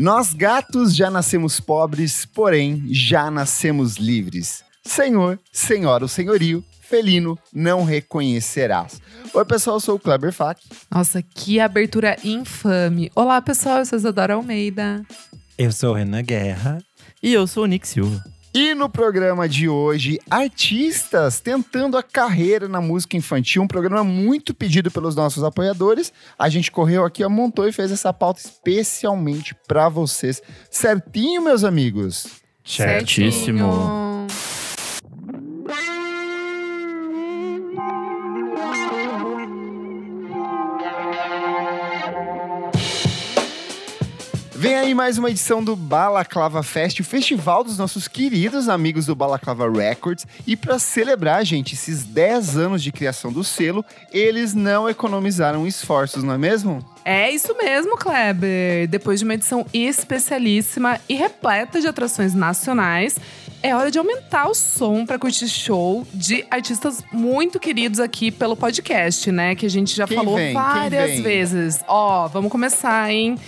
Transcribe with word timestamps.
Nós 0.00 0.32
gatos 0.32 0.96
já 0.96 1.10
nascemos 1.10 1.60
pobres, 1.60 2.24
porém 2.24 2.84
já 2.90 3.30
nascemos 3.30 3.98
livres. 3.98 4.64
Senhor, 4.82 5.38
senhora 5.52 6.04
ou 6.04 6.08
senhorio, 6.08 6.64
felino 6.80 7.38
não 7.52 7.84
reconhecerás. 7.84 8.98
Oi, 9.34 9.44
pessoal, 9.44 9.76
eu 9.76 9.80
sou 9.80 9.96
o 9.96 9.98
Kleber 9.98 10.32
Fak. 10.32 10.58
Nossa, 10.90 11.20
que 11.20 11.60
abertura 11.60 12.16
infame. 12.24 13.12
Olá, 13.14 13.42
pessoal, 13.42 13.80
eu 13.80 13.84
sou 13.84 13.98
Isadora 13.98 14.32
Almeida. 14.36 15.04
Eu 15.58 15.70
sou 15.70 15.90
o 15.90 15.94
Renan 15.94 16.22
Guerra. 16.22 16.78
E 17.22 17.34
eu 17.34 17.46
sou 17.46 17.64
o 17.64 17.66
Nick 17.66 17.86
Silva. 17.86 18.24
E 18.52 18.74
no 18.74 18.88
programa 18.88 19.48
de 19.48 19.68
hoje, 19.68 20.18
artistas 20.28 21.38
tentando 21.38 21.96
a 21.96 22.02
carreira 22.02 22.66
na 22.66 22.80
música 22.80 23.16
infantil, 23.16 23.62
um 23.62 23.68
programa 23.68 24.02
muito 24.02 24.52
pedido 24.52 24.90
pelos 24.90 25.14
nossos 25.14 25.44
apoiadores. 25.44 26.12
A 26.36 26.48
gente 26.48 26.68
correu 26.68 27.04
aqui, 27.04 27.24
montou 27.28 27.68
e 27.68 27.72
fez 27.72 27.92
essa 27.92 28.12
pauta 28.12 28.40
especialmente 28.40 29.54
para 29.68 29.88
vocês. 29.88 30.42
Certinho, 30.68 31.42
meus 31.42 31.62
amigos? 31.62 32.26
Certíssimo. 32.64 33.58
Certinho. 33.58 34.09
Vem 44.60 44.74
aí 44.74 44.94
mais 44.94 45.16
uma 45.16 45.30
edição 45.30 45.64
do 45.64 45.74
Balaclava 45.74 46.62
Fest, 46.62 47.00
o 47.00 47.04
festival 47.04 47.64
dos 47.64 47.78
nossos 47.78 48.06
queridos 48.06 48.68
amigos 48.68 49.06
do 49.06 49.14
Balaclava 49.14 49.66
Records. 49.70 50.26
E 50.46 50.54
para 50.54 50.78
celebrar, 50.78 51.42
gente, 51.46 51.72
esses 51.72 52.04
10 52.04 52.58
anos 52.58 52.82
de 52.82 52.92
criação 52.92 53.32
do 53.32 53.42
selo, 53.42 53.82
eles 54.12 54.52
não 54.52 54.86
economizaram 54.86 55.66
esforços, 55.66 56.22
não 56.22 56.34
é 56.34 56.36
mesmo? 56.36 56.84
É 57.06 57.30
isso 57.30 57.56
mesmo, 57.56 57.96
Kleber. 57.96 58.86
Depois 58.86 59.20
de 59.20 59.24
uma 59.24 59.32
edição 59.32 59.64
especialíssima 59.72 61.00
e 61.08 61.14
repleta 61.14 61.80
de 61.80 61.88
atrações 61.88 62.34
nacionais, 62.34 63.16
é 63.62 63.74
hora 63.74 63.90
de 63.90 63.98
aumentar 63.98 64.46
o 64.46 64.54
som 64.54 65.06
para 65.06 65.18
curtir 65.18 65.48
show 65.48 66.06
de 66.12 66.44
artistas 66.50 67.02
muito 67.10 67.58
queridos 67.58 67.98
aqui 67.98 68.30
pelo 68.30 68.54
podcast, 68.54 69.32
né? 69.32 69.54
Que 69.54 69.64
a 69.64 69.70
gente 69.70 69.96
já 69.96 70.06
Quem 70.06 70.18
falou 70.18 70.36
vem? 70.36 70.52
Várias 70.52 71.18
vezes. 71.20 71.80
Ó, 71.88 72.28
vamos 72.28 72.52
começar, 72.52 73.10
hein? 73.10 73.38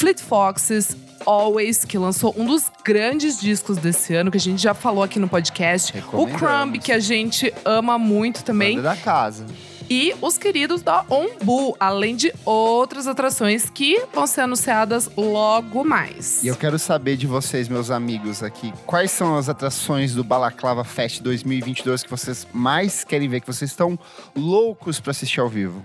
Fleet 0.00 0.18
Foxes, 0.18 0.96
Always, 1.26 1.84
que 1.84 1.98
lançou 1.98 2.34
um 2.34 2.46
dos 2.46 2.72
grandes 2.82 3.38
discos 3.38 3.76
desse 3.76 4.14
ano, 4.14 4.30
que 4.30 4.38
a 4.38 4.40
gente 4.40 4.62
já 4.62 4.72
falou 4.72 5.02
aqui 5.02 5.18
no 5.18 5.28
podcast. 5.28 5.92
O. 6.10 6.26
Crumb, 6.26 6.78
que 6.78 6.90
a 6.90 6.98
gente 6.98 7.52
ama 7.66 7.98
muito 7.98 8.42
também. 8.42 8.76
Banda 8.76 8.88
da 8.88 8.96
casa. 8.96 9.44
E 9.90 10.14
os 10.22 10.38
queridos 10.38 10.80
da 10.80 11.04
Ombu, 11.10 11.76
além 11.78 12.16
de 12.16 12.32
outras 12.46 13.06
atrações 13.06 13.68
que 13.68 14.02
vão 14.14 14.26
ser 14.26 14.40
anunciadas 14.40 15.10
logo 15.14 15.84
mais. 15.84 16.42
E 16.42 16.46
eu 16.46 16.56
quero 16.56 16.78
saber 16.78 17.18
de 17.18 17.26
vocês, 17.26 17.68
meus 17.68 17.90
amigos 17.90 18.42
aqui, 18.42 18.72
quais 18.86 19.10
são 19.10 19.36
as 19.36 19.50
atrações 19.50 20.14
do 20.14 20.24
Balaclava 20.24 20.82
Fest 20.82 21.20
2022 21.20 22.04
que 22.04 22.10
vocês 22.10 22.46
mais 22.54 23.04
querem 23.04 23.28
ver, 23.28 23.42
que 23.42 23.46
vocês 23.46 23.70
estão 23.70 23.98
loucos 24.34 24.98
para 24.98 25.10
assistir 25.10 25.40
ao 25.40 25.48
vivo? 25.50 25.84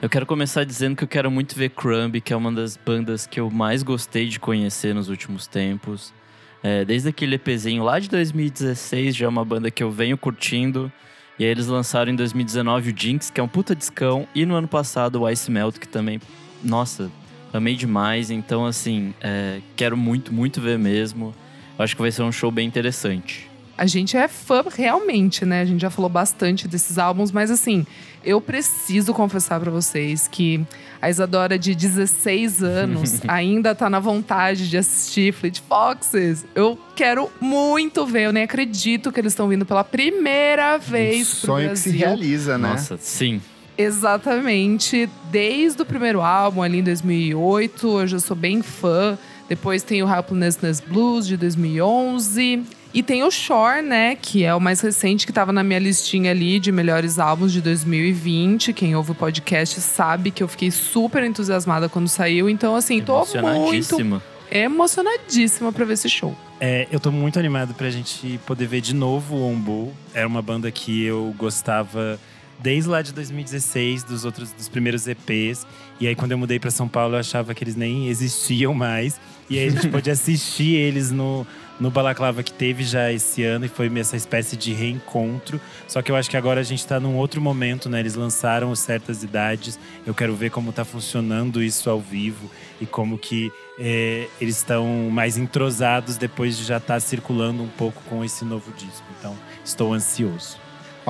Eu 0.00 0.08
quero 0.08 0.24
começar 0.24 0.62
dizendo 0.62 0.94
que 0.94 1.02
eu 1.02 1.08
quero 1.08 1.28
muito 1.28 1.56
ver 1.56 1.70
Crumb, 1.70 2.20
que 2.20 2.32
é 2.32 2.36
uma 2.36 2.52
das 2.52 2.76
bandas 2.76 3.26
que 3.26 3.40
eu 3.40 3.50
mais 3.50 3.82
gostei 3.82 4.28
de 4.28 4.38
conhecer 4.38 4.94
nos 4.94 5.08
últimos 5.08 5.48
tempos. 5.48 6.14
É, 6.62 6.84
desde 6.84 7.08
aquele 7.08 7.34
EPzinho 7.34 7.82
lá 7.82 7.98
de 7.98 8.08
2016, 8.08 9.16
já 9.16 9.26
é 9.26 9.28
uma 9.28 9.44
banda 9.44 9.72
que 9.72 9.82
eu 9.82 9.90
venho 9.90 10.16
curtindo. 10.16 10.90
E 11.36 11.44
aí 11.44 11.50
eles 11.50 11.66
lançaram 11.66 12.12
em 12.12 12.14
2019 12.14 12.92
o 12.92 12.96
Jinx, 12.96 13.28
que 13.28 13.40
é 13.40 13.42
um 13.42 13.48
puta 13.48 13.74
discão. 13.74 14.24
E 14.32 14.46
no 14.46 14.54
ano 14.54 14.68
passado 14.68 15.20
o 15.20 15.28
Ice 15.28 15.50
Melt, 15.50 15.78
que 15.80 15.88
também, 15.88 16.20
nossa, 16.62 17.10
amei 17.52 17.74
demais. 17.74 18.30
Então, 18.30 18.64
assim, 18.66 19.12
é, 19.20 19.60
quero 19.74 19.96
muito, 19.96 20.32
muito 20.32 20.60
ver 20.60 20.78
mesmo. 20.78 21.34
Eu 21.76 21.84
acho 21.84 21.96
que 21.96 22.02
vai 22.02 22.12
ser 22.12 22.22
um 22.22 22.30
show 22.30 22.52
bem 22.52 22.68
interessante. 22.68 23.47
A 23.78 23.86
gente 23.86 24.16
é 24.16 24.26
fã 24.26 24.64
realmente, 24.76 25.44
né? 25.44 25.60
A 25.60 25.64
gente 25.64 25.80
já 25.80 25.88
falou 25.88 26.10
bastante 26.10 26.66
desses 26.66 26.98
álbuns, 26.98 27.30
mas 27.30 27.48
assim, 27.48 27.86
eu 28.24 28.40
preciso 28.40 29.14
confessar 29.14 29.60
pra 29.60 29.70
vocês 29.70 30.26
que 30.26 30.60
a 31.00 31.08
Isadora 31.08 31.56
de 31.56 31.76
16 31.76 32.60
anos 32.64 33.20
ainda 33.28 33.76
tá 33.76 33.88
na 33.88 34.00
vontade 34.00 34.68
de 34.68 34.76
assistir 34.76 35.32
Fleet 35.32 35.60
Foxes. 35.60 36.44
Eu 36.56 36.76
quero 36.96 37.30
muito 37.40 38.04
ver, 38.04 38.24
eu 38.24 38.32
nem 38.32 38.42
acredito 38.42 39.12
que 39.12 39.20
eles 39.20 39.32
estão 39.32 39.46
vindo 39.46 39.64
pela 39.64 39.84
primeira 39.84 40.76
vez 40.76 41.28
um 41.28 41.30
pro 41.30 41.46
sonho 41.46 41.66
Brasil. 41.68 41.92
que 41.92 41.98
se 41.98 42.04
realiza, 42.04 42.58
né? 42.58 42.70
Nossa, 42.70 42.98
sim. 42.98 43.40
Exatamente. 43.78 45.08
Desde 45.30 45.80
o 45.80 45.86
primeiro 45.86 46.20
álbum, 46.20 46.62
ali 46.62 46.80
em 46.80 46.82
2008, 46.82 48.00
eu 48.00 48.06
já 48.08 48.18
sou 48.18 48.36
bem 48.36 48.60
fã. 48.60 49.16
Depois 49.48 49.84
tem 49.84 50.02
o 50.02 50.12
Helplessness 50.12 50.80
Blues, 50.80 51.28
de 51.28 51.36
2011. 51.36 52.64
E 52.92 53.02
tem 53.02 53.22
o 53.22 53.30
Shore, 53.30 53.82
né? 53.82 54.16
Que 54.16 54.44
é 54.44 54.54
o 54.54 54.60
mais 54.60 54.80
recente, 54.80 55.26
que 55.26 55.32
tava 55.32 55.52
na 55.52 55.62
minha 55.62 55.78
listinha 55.78 56.30
ali 56.30 56.58
de 56.58 56.72
melhores 56.72 57.18
álbuns 57.18 57.52
de 57.52 57.60
2020. 57.60 58.72
Quem 58.72 58.96
ouve 58.96 59.12
o 59.12 59.14
podcast 59.14 59.80
sabe 59.80 60.30
que 60.30 60.42
eu 60.42 60.48
fiquei 60.48 60.70
super 60.70 61.22
entusiasmada 61.22 61.88
quando 61.88 62.08
saiu. 62.08 62.48
Então, 62.48 62.74
assim, 62.74 63.02
tô 63.02 63.18
muito 63.18 63.36
Emocionadíssima. 63.36 64.22
emocionadíssima 64.50 65.72
pra 65.72 65.84
ver 65.84 65.94
esse 65.94 66.08
show. 66.08 66.34
É, 66.60 66.88
eu 66.90 66.98
tô 66.98 67.12
muito 67.12 67.38
animado 67.38 67.74
pra 67.74 67.90
gente 67.90 68.40
poder 68.46 68.66
ver 68.66 68.80
de 68.80 68.94
novo 68.94 69.36
o 69.36 69.46
Ombu. 69.48 69.92
Era 70.14 70.26
uma 70.26 70.42
banda 70.42 70.70
que 70.70 71.04
eu 71.04 71.34
gostava 71.38 72.18
desde 72.58 72.88
lá 72.90 73.02
de 73.02 73.12
2016, 73.12 74.02
dos 74.02 74.24
outros 74.24 74.50
dos 74.52 74.68
primeiros 74.68 75.06
EPs. 75.06 75.66
E 76.00 76.06
aí 76.08 76.14
quando 76.14 76.32
eu 76.32 76.38
mudei 76.38 76.58
pra 76.58 76.70
São 76.70 76.88
Paulo, 76.88 77.14
eu 77.14 77.20
achava 77.20 77.54
que 77.54 77.62
eles 77.62 77.76
nem 77.76 78.08
existiam 78.08 78.74
mais. 78.74 79.20
E 79.48 79.58
aí 79.58 79.68
a 79.68 79.70
gente 79.70 79.86
pôde 79.92 80.10
assistir 80.10 80.74
eles 80.74 81.10
no 81.12 81.46
no 81.80 81.90
Balaclava 81.90 82.42
que 82.42 82.52
teve 82.52 82.82
já 82.84 83.12
esse 83.12 83.44
ano 83.44 83.64
e 83.64 83.68
foi 83.68 83.90
essa 83.98 84.16
espécie 84.16 84.56
de 84.56 84.72
reencontro. 84.72 85.60
Só 85.86 86.02
que 86.02 86.10
eu 86.10 86.16
acho 86.16 86.28
que 86.28 86.36
agora 86.36 86.60
a 86.60 86.64
gente 86.64 86.86
tá 86.86 86.98
num 86.98 87.16
outro 87.16 87.40
momento, 87.40 87.88
né? 87.88 88.00
Eles 88.00 88.14
lançaram 88.14 88.74
certas 88.74 89.22
idades. 89.22 89.78
Eu 90.06 90.14
quero 90.14 90.34
ver 90.34 90.50
como 90.50 90.72
tá 90.72 90.84
funcionando 90.84 91.62
isso 91.62 91.88
ao 91.88 92.00
vivo 92.00 92.50
e 92.80 92.86
como 92.86 93.18
que 93.18 93.52
é, 93.78 94.26
eles 94.40 94.56
estão 94.56 94.86
mais 95.10 95.36
entrosados 95.36 96.16
depois 96.16 96.56
de 96.56 96.64
já 96.64 96.78
estar 96.78 97.00
circulando 97.00 97.62
um 97.62 97.68
pouco 97.68 98.02
com 98.08 98.24
esse 98.24 98.44
novo 98.44 98.72
disco. 98.72 99.06
Então, 99.18 99.36
estou 99.64 99.92
ansioso. 99.92 100.56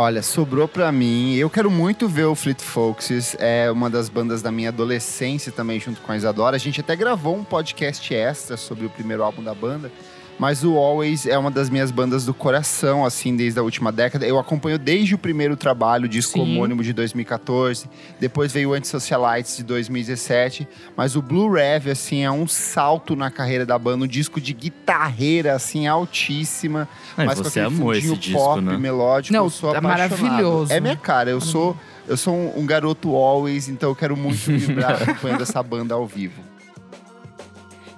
Olha, 0.01 0.23
sobrou 0.23 0.69
pra 0.69 0.93
mim. 0.93 1.35
Eu 1.35 1.51
quero 1.51 1.69
muito 1.69 2.07
ver 2.07 2.23
o 2.23 2.35
Fleet 2.37 2.61
Foxes. 2.61 3.35
É 3.41 3.69
uma 3.69 3.91
das 3.91 4.09
bandas 4.09 4.41
da 4.41 4.53
minha 4.53 4.69
adolescência 4.69 5.51
também, 5.51 5.81
junto 5.81 6.01
com 6.03 6.13
a 6.13 6.17
Isadora. 6.17 6.55
A 6.55 6.59
gente 6.59 6.81
até 6.81 6.95
gravou 6.95 7.37
um 7.37 7.43
podcast 7.43 8.15
extra 8.15 8.57
sobre 8.57 8.87
o 8.87 8.91
primeiro 8.91 9.25
álbum 9.25 9.43
da 9.43 9.53
banda. 9.53 9.91
Mas 10.39 10.63
o 10.63 10.77
Always 10.77 11.27
é 11.27 11.37
uma 11.37 11.51
das 11.51 11.69
minhas 11.69 11.91
bandas 11.91 12.25
do 12.25 12.33
coração, 12.33 13.05
assim, 13.05 13.37
desde 13.37 13.59
a 13.59 13.63
última 13.63 13.91
década. 13.91 14.25
Eu 14.25 14.39
acompanho 14.39 14.79
desde 14.79 15.17
o 15.17 15.19
primeiro 15.19 15.57
trabalho, 15.57 16.05
o 16.05 16.09
disco 16.09 16.35
Sim. 16.35 16.43
homônimo 16.43 16.83
de 16.85 16.93
2014. 16.93 17.91
Depois 18.21 18.53
veio 18.53 18.71
o 18.71 18.73
Antisocialites 18.73 19.57
de 19.57 19.65
2017. 19.65 20.69
Mas 20.97 21.17
o 21.17 21.23
Blue 21.23 21.51
Rev, 21.51 21.89
assim, 21.89 22.23
é 22.23 22.31
um 22.31 22.47
salto 22.47 23.17
na 23.17 23.33
carreira 23.33 23.67
da 23.67 23.77
banda. 23.77 24.05
Um 24.05 24.09
disco 24.09 24.41
de 24.41 24.53
guitarreira, 24.53 25.55
assim, 25.55 25.89
altíssima. 25.89 26.89
Mas 27.17 27.39
com 27.39 27.45
você 27.45 27.61
aquele 27.61 27.75
amou 27.75 27.93
esse 27.93 28.17
disco, 28.17 28.39
pop, 28.39 28.61
né? 28.61 28.79
melódico. 28.79 29.33
Não, 29.33 29.45
eu 29.45 29.51
sou 29.51 29.75
é 29.75 29.81
maravilhoso. 29.81 30.73
É 30.73 30.79
minha 30.79 30.97
cara. 30.97 31.31
Eu 31.31 31.41
sou, 31.41 31.77
eu 32.07 32.17
sou 32.17 32.33
um, 32.33 32.61
um 32.61 32.67
garoto 32.67 33.17
always, 33.17 33.69
então 33.69 33.89
eu 33.89 33.97
quero 33.97 34.17
muito 34.17 34.39
vibrar 34.57 35.03
acompanhando 35.03 35.43
essa 35.43 35.61
banda 35.65 35.95
ao 35.95 36.07
vivo. 36.07 36.48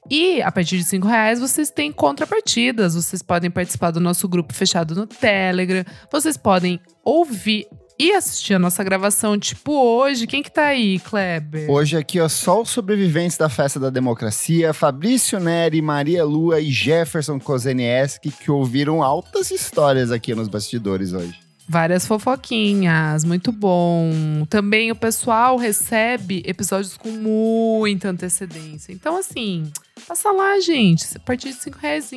E 0.07 0.39
a 0.43 0.51
partir 0.51 0.77
de 0.77 0.83
cinco 0.83 1.07
reais 1.07 1.39
vocês 1.39 1.71
têm 1.71 1.91
contrapartidas. 1.91 2.93
Vocês 2.93 3.23
podem 3.23 3.49
participar 3.49 3.89
do 3.89 3.99
nosso 3.99 4.27
grupo 4.27 4.53
fechado 4.53 4.93
no 4.93 5.07
Telegram. 5.07 5.83
Vocês 6.11 6.37
podem 6.37 6.79
ouvir 7.03 7.65
e 7.99 8.11
assistir 8.11 8.53
a 8.53 8.59
nossa 8.59 8.83
gravação, 8.83 9.37
tipo 9.39 9.71
hoje. 9.71 10.27
Quem 10.27 10.43
que 10.43 10.51
tá 10.51 10.67
aí, 10.67 10.99
Kleber? 10.99 11.69
Hoje 11.69 11.97
aqui, 11.97 12.19
ó, 12.19 12.27
só 12.27 12.61
os 12.61 12.69
sobreviventes 12.69 13.37
da 13.37 13.49
Festa 13.49 13.79
da 13.79 13.89
Democracia, 13.89 14.73
Fabrício 14.73 15.39
Neri, 15.39 15.81
Maria 15.81 16.23
Lua 16.25 16.59
e 16.59 16.71
Jefferson 16.71 17.39
Kozenieski, 17.39 18.31
que 18.31 18.51
ouviram 18.51 19.01
altas 19.01 19.51
histórias 19.51 20.11
aqui 20.11 20.35
nos 20.35 20.47
bastidores 20.47 21.13
hoje. 21.13 21.44
Várias 21.67 22.05
fofoquinhas, 22.05 23.25
muito 23.25 23.51
bom. 23.51 24.45
Também 24.49 24.91
o 24.91 24.95
pessoal 24.95 25.57
recebe 25.57 26.43
episódios 26.45 26.95
com 26.95 27.09
muita 27.09 28.09
antecedência. 28.09 28.93
Então, 28.93 29.17
assim, 29.17 29.71
passa 30.07 30.31
lá, 30.31 30.59
gente. 30.59 31.05
A 31.15 31.19
partir 31.19 31.49
de 31.49 31.55
cinco 31.55 31.79
reais. 31.79 32.11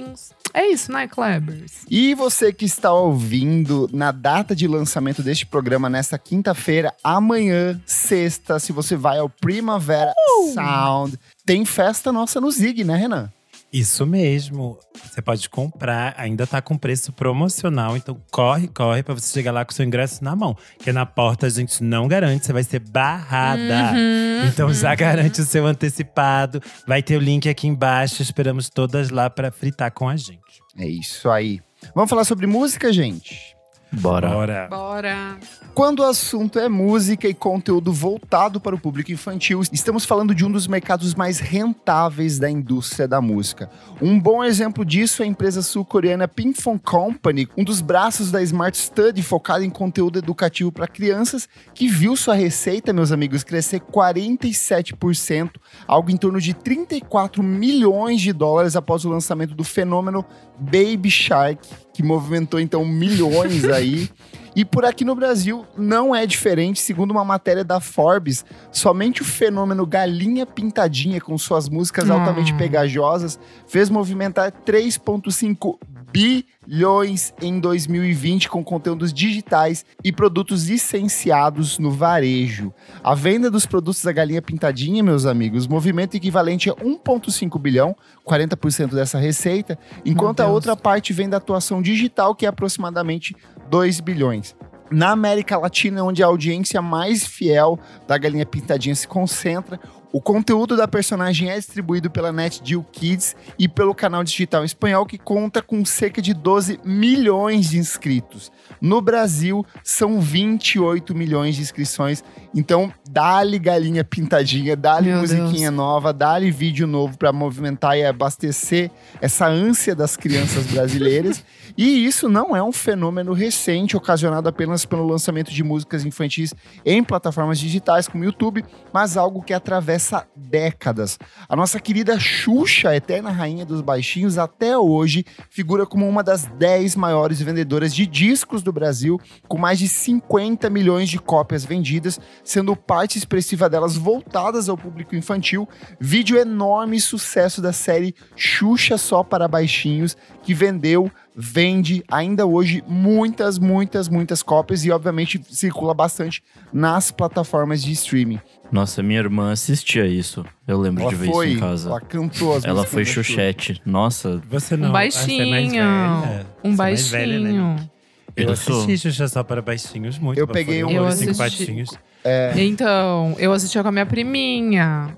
É 0.52 0.66
isso, 0.66 0.92
né, 0.92 1.06
Klebers? 1.08 1.86
E 1.90 2.14
você 2.14 2.52
que 2.52 2.64
está 2.64 2.92
ouvindo 2.92 3.88
na 3.92 4.10
data 4.10 4.54
de 4.54 4.66
lançamento 4.66 5.22
deste 5.22 5.46
programa, 5.46 5.88
nesta 5.88 6.18
quinta-feira, 6.18 6.92
amanhã, 7.02 7.80
sexta, 7.86 8.58
se 8.58 8.72
você 8.72 8.96
vai 8.96 9.18
ao 9.18 9.28
Primavera 9.28 10.12
uh! 10.12 10.52
Sound, 10.52 11.18
tem 11.46 11.64
festa 11.64 12.12
nossa 12.12 12.40
no 12.40 12.50
Zig, 12.50 12.84
né, 12.84 12.96
Renan? 12.96 13.32
Isso 13.72 14.06
mesmo. 14.06 14.78
Você 14.94 15.20
pode 15.20 15.48
comprar, 15.48 16.14
ainda 16.16 16.46
tá 16.46 16.60
com 16.62 16.76
preço 16.76 17.12
promocional, 17.12 17.96
então 17.96 18.20
corre, 18.30 18.66
corre 18.68 19.02
para 19.02 19.14
você 19.14 19.32
chegar 19.32 19.52
lá 19.52 19.64
com 19.64 19.72
seu 19.72 19.84
ingresso 19.84 20.24
na 20.24 20.34
mão. 20.34 20.56
Que 20.78 20.90
na 20.90 21.04
porta 21.04 21.46
a 21.46 21.50
gente 21.50 21.82
não 21.82 22.08
garante, 22.08 22.46
você 22.46 22.52
vai 22.52 22.64
ser 22.64 22.78
barrada. 22.78 23.92
Uhum, 23.92 24.46
então 24.48 24.72
já 24.72 24.90
uhum. 24.90 24.96
garante 24.96 25.40
o 25.42 25.44
seu 25.44 25.66
antecipado. 25.66 26.62
Vai 26.86 27.02
ter 27.02 27.16
o 27.16 27.20
link 27.20 27.48
aqui 27.48 27.68
embaixo. 27.68 28.22
Esperamos 28.22 28.70
todas 28.70 29.10
lá 29.10 29.28
para 29.28 29.50
fritar 29.50 29.92
com 29.92 30.08
a 30.08 30.16
gente. 30.16 30.62
É 30.78 30.86
isso 30.86 31.28
aí. 31.28 31.60
Vamos 31.94 32.08
falar 32.08 32.24
sobre 32.24 32.46
música, 32.46 32.92
gente? 32.92 33.57
Bora. 33.92 34.28
Bora. 34.28 34.68
Bora. 34.68 35.38
Quando 35.74 36.00
o 36.00 36.04
assunto 36.04 36.58
é 36.58 36.68
música 36.68 37.28
e 37.28 37.32
conteúdo 37.32 37.92
voltado 37.92 38.60
para 38.60 38.74
o 38.74 38.78
público 38.78 39.12
infantil, 39.12 39.62
estamos 39.72 40.04
falando 40.04 40.34
de 40.34 40.44
um 40.44 40.50
dos 40.50 40.66
mercados 40.66 41.14
mais 41.14 41.38
rentáveis 41.38 42.38
da 42.38 42.50
indústria 42.50 43.06
da 43.06 43.20
música. 43.20 43.70
Um 44.02 44.18
bom 44.18 44.42
exemplo 44.42 44.84
disso 44.84 45.22
é 45.22 45.24
a 45.24 45.28
empresa 45.28 45.62
sul-coreana 45.62 46.26
Pinkfong 46.26 46.80
Company, 46.80 47.48
um 47.56 47.62
dos 47.62 47.80
braços 47.80 48.30
da 48.30 48.42
Smart 48.42 48.76
Study 48.76 49.22
focado 49.22 49.64
em 49.64 49.70
conteúdo 49.70 50.18
educativo 50.18 50.72
para 50.72 50.88
crianças, 50.88 51.48
que 51.72 51.86
viu 51.86 52.16
sua 52.16 52.34
receita, 52.34 52.92
meus 52.92 53.12
amigos, 53.12 53.44
crescer 53.44 53.80
47%, 53.80 55.52
algo 55.86 56.10
em 56.10 56.16
torno 56.16 56.40
de 56.40 56.54
34 56.54 57.40
milhões 57.42 58.20
de 58.20 58.32
dólares 58.32 58.74
após 58.74 59.04
o 59.04 59.08
lançamento 59.08 59.54
do 59.54 59.64
fenômeno 59.64 60.24
Baby 60.60 61.10
Shark, 61.10 61.66
que 61.92 62.02
movimentou 62.02 62.60
então 62.60 62.84
milhões 62.84 63.64
aí. 63.64 64.08
E 64.58 64.64
por 64.64 64.84
aqui 64.84 65.04
no 65.04 65.14
Brasil 65.14 65.64
não 65.76 66.12
é 66.12 66.26
diferente, 66.26 66.80
segundo 66.80 67.12
uma 67.12 67.24
matéria 67.24 67.62
da 67.62 67.78
Forbes, 67.78 68.44
somente 68.72 69.22
o 69.22 69.24
fenômeno 69.24 69.86
Galinha 69.86 70.44
Pintadinha, 70.44 71.20
com 71.20 71.38
suas 71.38 71.68
músicas 71.68 72.10
altamente 72.10 72.52
hum. 72.52 72.56
pegajosas, 72.56 73.38
fez 73.68 73.88
movimentar 73.88 74.50
3,5 74.66 75.78
bilhões 76.10 77.32
em 77.40 77.60
2020 77.60 78.48
com 78.48 78.64
conteúdos 78.64 79.12
digitais 79.12 79.84
e 80.02 80.10
produtos 80.10 80.68
licenciados 80.68 81.78
no 81.78 81.92
varejo. 81.92 82.72
A 83.04 83.14
venda 83.14 83.50
dos 83.50 83.64
produtos 83.64 84.02
da 84.02 84.10
Galinha 84.10 84.42
Pintadinha, 84.42 85.04
meus 85.04 85.24
amigos, 85.24 85.68
movimento 85.68 86.16
equivalente 86.16 86.68
a 86.70 86.74
1,5 86.74 87.60
bilhão, 87.60 87.94
40% 88.26 88.94
dessa 88.94 89.18
receita, 89.18 89.78
enquanto 90.04 90.40
a 90.40 90.46
outra 90.46 90.74
parte 90.74 91.12
vem 91.12 91.28
da 91.28 91.36
atuação 91.36 91.80
digital, 91.80 92.34
que 92.34 92.46
é 92.46 92.48
aproximadamente 92.48 93.36
2 93.68 94.00
bilhões. 94.00 94.56
Na 94.90 95.10
América 95.10 95.58
Latina, 95.58 96.02
onde 96.02 96.22
a 96.22 96.26
audiência 96.26 96.80
mais 96.80 97.26
fiel 97.26 97.78
da 98.06 98.16
Galinha 98.16 98.46
Pintadinha 98.46 98.94
se 98.94 99.06
concentra, 99.06 99.78
o 100.10 100.22
conteúdo 100.22 100.74
da 100.74 100.88
personagem 100.88 101.50
é 101.50 101.56
distribuído 101.56 102.10
pela 102.10 102.32
NetGill 102.32 102.84
Kids 102.90 103.36
e 103.58 103.68
pelo 103.68 103.94
canal 103.94 104.24
digital 104.24 104.64
espanhol, 104.64 105.04
que 105.04 105.18
conta 105.18 105.60
com 105.60 105.84
cerca 105.84 106.22
de 106.22 106.32
12 106.32 106.80
milhões 106.82 107.68
de 107.68 107.78
inscritos. 107.78 108.50
No 108.80 109.02
Brasil, 109.02 109.66
são 109.84 110.18
28 110.18 111.14
milhões 111.14 111.56
de 111.56 111.62
inscrições. 111.62 112.24
Então, 112.54 112.90
dá-lhe 113.10 113.58
galinha 113.58 114.02
pintadinha, 114.02 114.74
dá-lhe 114.74 115.12
musiquinha 115.12 115.70
Deus. 115.70 115.74
nova, 115.74 116.12
dá-lhe 116.12 116.50
vídeo 116.50 116.86
novo 116.86 117.18
para 117.18 117.30
movimentar 117.30 117.98
e 117.98 118.04
abastecer 118.04 118.90
essa 119.20 119.46
ânsia 119.46 119.94
das 119.94 120.16
crianças 120.16 120.64
brasileiras. 120.72 121.44
e 121.76 122.06
isso 122.06 122.28
não 122.28 122.56
é 122.56 122.62
um 122.62 122.72
fenômeno 122.72 123.34
recente, 123.34 123.96
ocasionado 123.96 124.48
apenas 124.48 124.86
pelo 124.86 125.06
lançamento 125.06 125.52
de 125.52 125.62
músicas 125.62 126.04
infantis 126.04 126.54
em 126.84 127.04
plataformas 127.04 127.58
digitais 127.58 128.08
como 128.08 128.24
YouTube, 128.24 128.64
mas 128.92 129.16
algo 129.16 129.42
que 129.42 129.52
atravessa 129.52 129.97
décadas. 130.36 131.18
A 131.48 131.56
nossa 131.56 131.80
querida 131.80 132.18
Xuxa, 132.18 132.94
eterna 132.94 133.30
rainha 133.30 133.64
dos 133.64 133.80
baixinhos, 133.80 134.38
até 134.38 134.76
hoje 134.76 135.24
figura 135.50 135.86
como 135.86 136.08
uma 136.08 136.22
das 136.22 136.44
10 136.44 136.96
maiores 136.96 137.40
vendedoras 137.40 137.94
de 137.94 138.06
discos 138.06 138.62
do 138.62 138.72
Brasil, 138.72 139.20
com 139.46 139.58
mais 139.58 139.78
de 139.78 139.88
50 139.88 140.70
milhões 140.70 141.08
de 141.08 141.18
cópias 141.18 141.64
vendidas, 141.64 142.20
sendo 142.44 142.74
parte 142.76 143.18
expressiva 143.18 143.68
delas 143.68 143.96
voltadas 143.96 144.68
ao 144.68 144.76
público 144.76 145.14
infantil. 145.14 145.68
Vídeo 146.00 146.38
enorme 146.38 147.00
sucesso 147.00 147.60
da 147.60 147.72
série 147.72 148.14
Xuxa 148.36 148.96
Só 148.96 149.22
para 149.22 149.48
Baixinhos, 149.48 150.16
que 150.42 150.54
vendeu, 150.54 151.10
vende 151.40 152.02
ainda 152.10 152.44
hoje 152.44 152.82
muitas, 152.88 153.60
muitas, 153.60 154.08
muitas 154.08 154.42
cópias 154.42 154.84
e, 154.84 154.90
obviamente, 154.90 155.40
circula 155.48 155.94
bastante 155.94 156.42
nas 156.72 157.12
plataformas 157.12 157.80
de 157.80 157.92
streaming. 157.92 158.40
Nossa, 158.72 159.04
minha 159.04 159.20
irmã 159.20 159.52
assistia 159.52 160.04
isso. 160.04 160.44
Eu 160.66 160.80
lembro 160.80 161.02
ela 161.02 161.10
de 161.10 161.16
ver 161.16 161.30
foi, 161.30 161.48
isso 161.48 161.56
em 161.56 161.60
casa. 161.60 161.88
Ela 161.90 162.00
cantou 162.00 162.56
as 162.56 162.64
Ela 162.64 162.84
foi 162.84 163.04
chuchete. 163.04 163.80
Nossa. 163.86 164.42
Você 164.50 164.76
não. 164.76 164.88
Um 164.88 164.92
baixinho. 164.92 165.82
Ah, 165.82 166.24
é 166.40 166.44
um 166.66 166.74
baixinho. 166.74 167.10
Velha, 167.10 167.38
né? 167.38 167.88
Eu, 168.36 168.46
eu 168.46 168.52
assisti 168.52 168.98
Xuxa 168.98 169.28
só 169.28 169.42
para 169.42 169.62
baixinhos, 169.62 170.18
muito 170.18 170.38
Eu 170.38 170.46
peguei 170.46 170.84
um, 170.84 170.90
eu 170.90 171.06
assisti... 171.06 171.34
cinco 171.34 171.38
patinhos. 171.38 171.90
É. 172.24 172.52
Então, 172.56 173.34
eu 173.38 173.52
assistia 173.52 173.82
com 173.82 173.88
a 173.88 173.92
minha 173.92 174.06
priminha. 174.06 175.16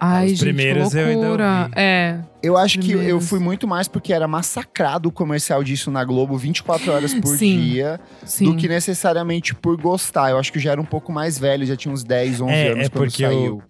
Ai, 0.00 0.26
Os 0.26 0.30
gente, 0.32 0.40
primeiros 0.40 0.92
que 0.92 0.96
loucura. 0.96 1.44
eu 1.44 1.48
ainda 1.48 1.62
ouvi. 1.62 1.72
É. 1.76 2.20
Eu 2.46 2.56
acho 2.56 2.78
que 2.78 2.92
eu 2.92 3.20
fui 3.20 3.38
muito 3.38 3.66
mais 3.66 3.88
porque 3.88 4.12
era 4.12 4.28
massacrado 4.28 5.08
o 5.08 5.12
comercial 5.12 5.64
disso 5.64 5.90
na 5.90 6.04
Globo 6.04 6.36
24 6.36 6.92
horas 6.92 7.12
por 7.12 7.36
sim, 7.36 7.60
dia 7.60 8.00
sim. 8.24 8.44
do 8.44 8.56
que 8.56 8.68
necessariamente 8.68 9.54
por 9.54 9.76
gostar. 9.76 10.30
Eu 10.30 10.38
acho 10.38 10.52
que 10.52 10.58
eu 10.58 10.62
já 10.62 10.72
era 10.72 10.80
um 10.80 10.84
pouco 10.84 11.12
mais 11.12 11.38
velho, 11.38 11.66
já 11.66 11.76
tinha 11.76 11.92
uns 11.92 12.04
10, 12.04 12.40
11 12.40 12.52
é, 12.52 12.68
anos 12.68 12.86
é 12.86 12.88
quando 12.88 13.10
saiu. 13.10 13.62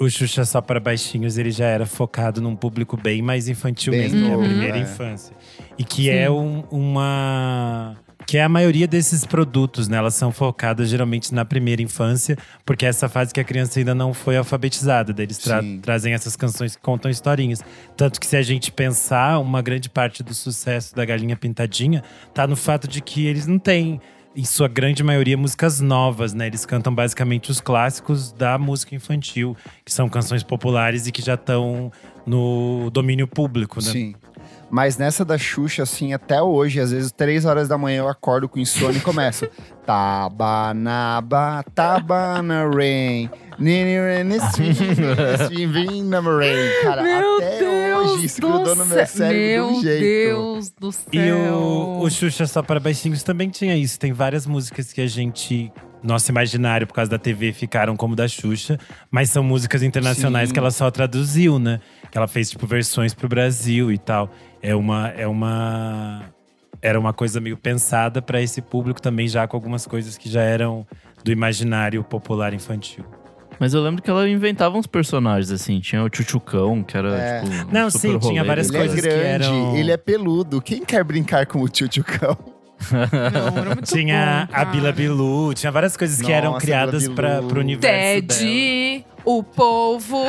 O, 0.00 0.04
o 0.04 0.10
Xuxa 0.10 0.44
Só 0.44 0.60
para 0.60 0.80
Baixinhos, 0.80 1.38
ele 1.38 1.50
já 1.52 1.66
era 1.66 1.86
focado 1.86 2.40
num 2.40 2.56
público 2.56 2.96
bem 2.96 3.22
mais 3.22 3.48
infantil 3.48 3.92
bem 3.92 4.02
mesmo, 4.02 4.28
novo, 4.28 4.38
que 4.38 4.42
é 4.42 4.44
a 4.44 4.48
primeira 4.48 4.78
é. 4.78 4.80
infância. 4.80 5.36
E 5.78 5.84
que 5.84 6.10
é 6.10 6.12
sim. 6.12 6.18
é 6.18 6.30
um, 6.30 6.64
uma 6.70 7.96
que 8.26 8.38
é 8.38 8.42
a 8.42 8.48
maioria 8.48 8.86
desses 8.86 9.24
produtos, 9.24 9.88
né? 9.88 9.96
Elas 9.96 10.14
são 10.14 10.32
focadas 10.32 10.88
geralmente 10.88 11.34
na 11.34 11.44
primeira 11.44 11.82
infância, 11.82 12.36
porque 12.64 12.86
é 12.86 12.88
essa 12.88 13.08
fase 13.08 13.32
que 13.32 13.40
a 13.40 13.44
criança 13.44 13.78
ainda 13.78 13.94
não 13.94 14.14
foi 14.14 14.36
alfabetizada. 14.36 15.14
eles 15.22 15.38
tra 15.38 15.62
trazem 15.82 16.14
essas 16.14 16.36
canções 16.36 16.76
que 16.76 16.82
contam 16.82 17.10
historinhas. 17.10 17.60
Tanto 17.96 18.20
que 18.20 18.26
se 18.26 18.36
a 18.36 18.42
gente 18.42 18.72
pensar, 18.72 19.38
uma 19.38 19.62
grande 19.62 19.88
parte 19.88 20.22
do 20.22 20.34
sucesso 20.34 20.94
da 20.94 21.04
Galinha 21.04 21.36
Pintadinha 21.36 22.02
tá 22.32 22.46
no 22.46 22.56
fato 22.56 22.88
de 22.88 23.00
que 23.00 23.26
eles 23.26 23.46
não 23.46 23.58
têm 23.58 24.00
em 24.36 24.44
sua 24.44 24.66
grande 24.66 25.02
maioria, 25.02 25.36
músicas 25.36 25.80
novas, 25.80 26.34
né? 26.34 26.48
Eles 26.48 26.66
cantam 26.66 26.92
basicamente 26.94 27.50
os 27.50 27.60
clássicos 27.60 28.32
da 28.32 28.58
música 28.58 28.94
infantil, 28.94 29.56
que 29.84 29.92
são 29.92 30.08
canções 30.08 30.42
populares 30.42 31.06
e 31.06 31.12
que 31.12 31.22
já 31.22 31.34
estão 31.34 31.92
no 32.26 32.90
domínio 32.90 33.28
público, 33.28 33.80
né? 33.82 33.90
Sim. 33.90 34.14
Mas 34.74 34.96
nessa 34.96 35.24
da 35.24 35.38
Xuxa, 35.38 35.84
assim, 35.84 36.12
até 36.12 36.42
hoje, 36.42 36.80
às 36.80 36.90
vezes, 36.90 37.12
três 37.12 37.44
horas 37.44 37.68
da 37.68 37.78
manhã 37.78 37.98
eu 37.98 38.08
acordo 38.08 38.48
com 38.48 38.58
insônia 38.58 38.98
e 38.98 39.00
começo. 39.00 39.46
Tabanaba, 39.86 41.64
tabana 41.72 42.68
rain. 46.38 46.82
Cara, 46.82 47.02
Meu 47.04 47.36
até 47.36 47.58
Deus 47.60 48.10
hoje 48.10 48.26
isso 48.26 48.40
do 48.40 48.48
grudou 48.48 48.74
no 48.74 48.86
meu 48.86 49.06
cérebro 49.06 49.38
de 49.38 49.60
um 49.60 49.70
Meu 49.70 49.82
jeito. 49.82 50.00
Deus 50.02 50.70
do 50.70 50.90
céu. 50.90 51.08
E 51.12 51.30
o, 51.30 52.00
o 52.00 52.10
Xuxa 52.10 52.44
Só 52.44 52.60
para 52.60 52.80
Baixinhos 52.80 53.22
também 53.22 53.50
tinha 53.50 53.76
isso. 53.76 53.96
Tem 53.96 54.12
várias 54.12 54.44
músicas 54.44 54.92
que 54.92 55.00
a 55.00 55.06
gente. 55.06 55.72
Nosso 56.04 56.30
imaginário, 56.30 56.86
por 56.86 56.92
causa 56.92 57.10
da 57.10 57.18
TV, 57.18 57.52
ficaram 57.54 57.96
como 57.96 58.14
da 58.14 58.28
Xuxa, 58.28 58.78
mas 59.10 59.30
são 59.30 59.42
músicas 59.42 59.82
internacionais 59.82 60.48
Sim. 60.50 60.52
que 60.52 60.58
ela 60.58 60.70
só 60.70 60.90
traduziu, 60.90 61.58
né? 61.58 61.80
Que 62.10 62.18
ela 62.18 62.28
fez, 62.28 62.50
tipo, 62.50 62.66
versões 62.66 63.14
pro 63.14 63.26
Brasil 63.26 63.90
e 63.90 63.96
tal. 63.96 64.30
É 64.62 64.74
uma. 64.76 65.08
É 65.16 65.26
uma 65.26 66.22
era 66.82 67.00
uma 67.00 67.14
coisa 67.14 67.40
meio 67.40 67.56
pensada 67.56 68.20
para 68.20 68.42
esse 68.42 68.60
público 68.60 69.00
também, 69.00 69.26
já 69.26 69.48
com 69.48 69.56
algumas 69.56 69.86
coisas 69.86 70.18
que 70.18 70.28
já 70.28 70.42
eram 70.42 70.86
do 71.24 71.32
imaginário 71.32 72.04
popular 72.04 72.52
infantil. 72.52 73.04
Mas 73.58 73.72
eu 73.72 73.80
lembro 73.82 74.02
que 74.02 74.10
ela 74.10 74.28
inventava 74.28 74.76
uns 74.76 74.86
personagens, 74.86 75.50
assim. 75.50 75.80
Tinha 75.80 76.02
o 76.02 76.10
Tchutchucão, 76.10 76.82
que 76.82 76.94
era, 76.98 77.16
É. 77.16 77.40
tipo. 77.40 77.72
Não, 77.72 77.88
super 77.88 78.00
sim, 78.12 78.18
tinha 78.18 78.42
rolê. 78.42 78.46
várias 78.48 78.68
Ele 78.68 78.76
coisas 78.78 78.98
é 78.98 79.00
que 79.00 79.08
grande, 79.08 79.44
eram- 79.46 79.76
ele 79.76 79.90
é 79.92 79.96
peludo. 79.96 80.60
Quem 80.60 80.84
quer 80.84 81.02
brincar 81.04 81.46
com 81.46 81.60
o 81.62 81.68
tchutchucão? 81.68 82.36
Não, 82.92 83.58
era 83.58 83.74
muito 83.74 83.82
Tinha 83.82 84.48
bom, 84.50 84.56
a 84.58 84.64
Bila. 84.64 84.92
Bilu, 84.92 85.54
tinha 85.54 85.70
várias 85.72 85.96
coisas 85.96 86.20
que 86.20 86.30
eram 86.32 86.52
Nossa, 86.52 86.64
criadas 86.64 87.08
para 87.08 87.42
pro 87.42 87.60
universo 87.60 87.88
dela. 87.88 88.22
Ted, 88.40 89.04
o 89.24 89.42
povo, 89.42 90.22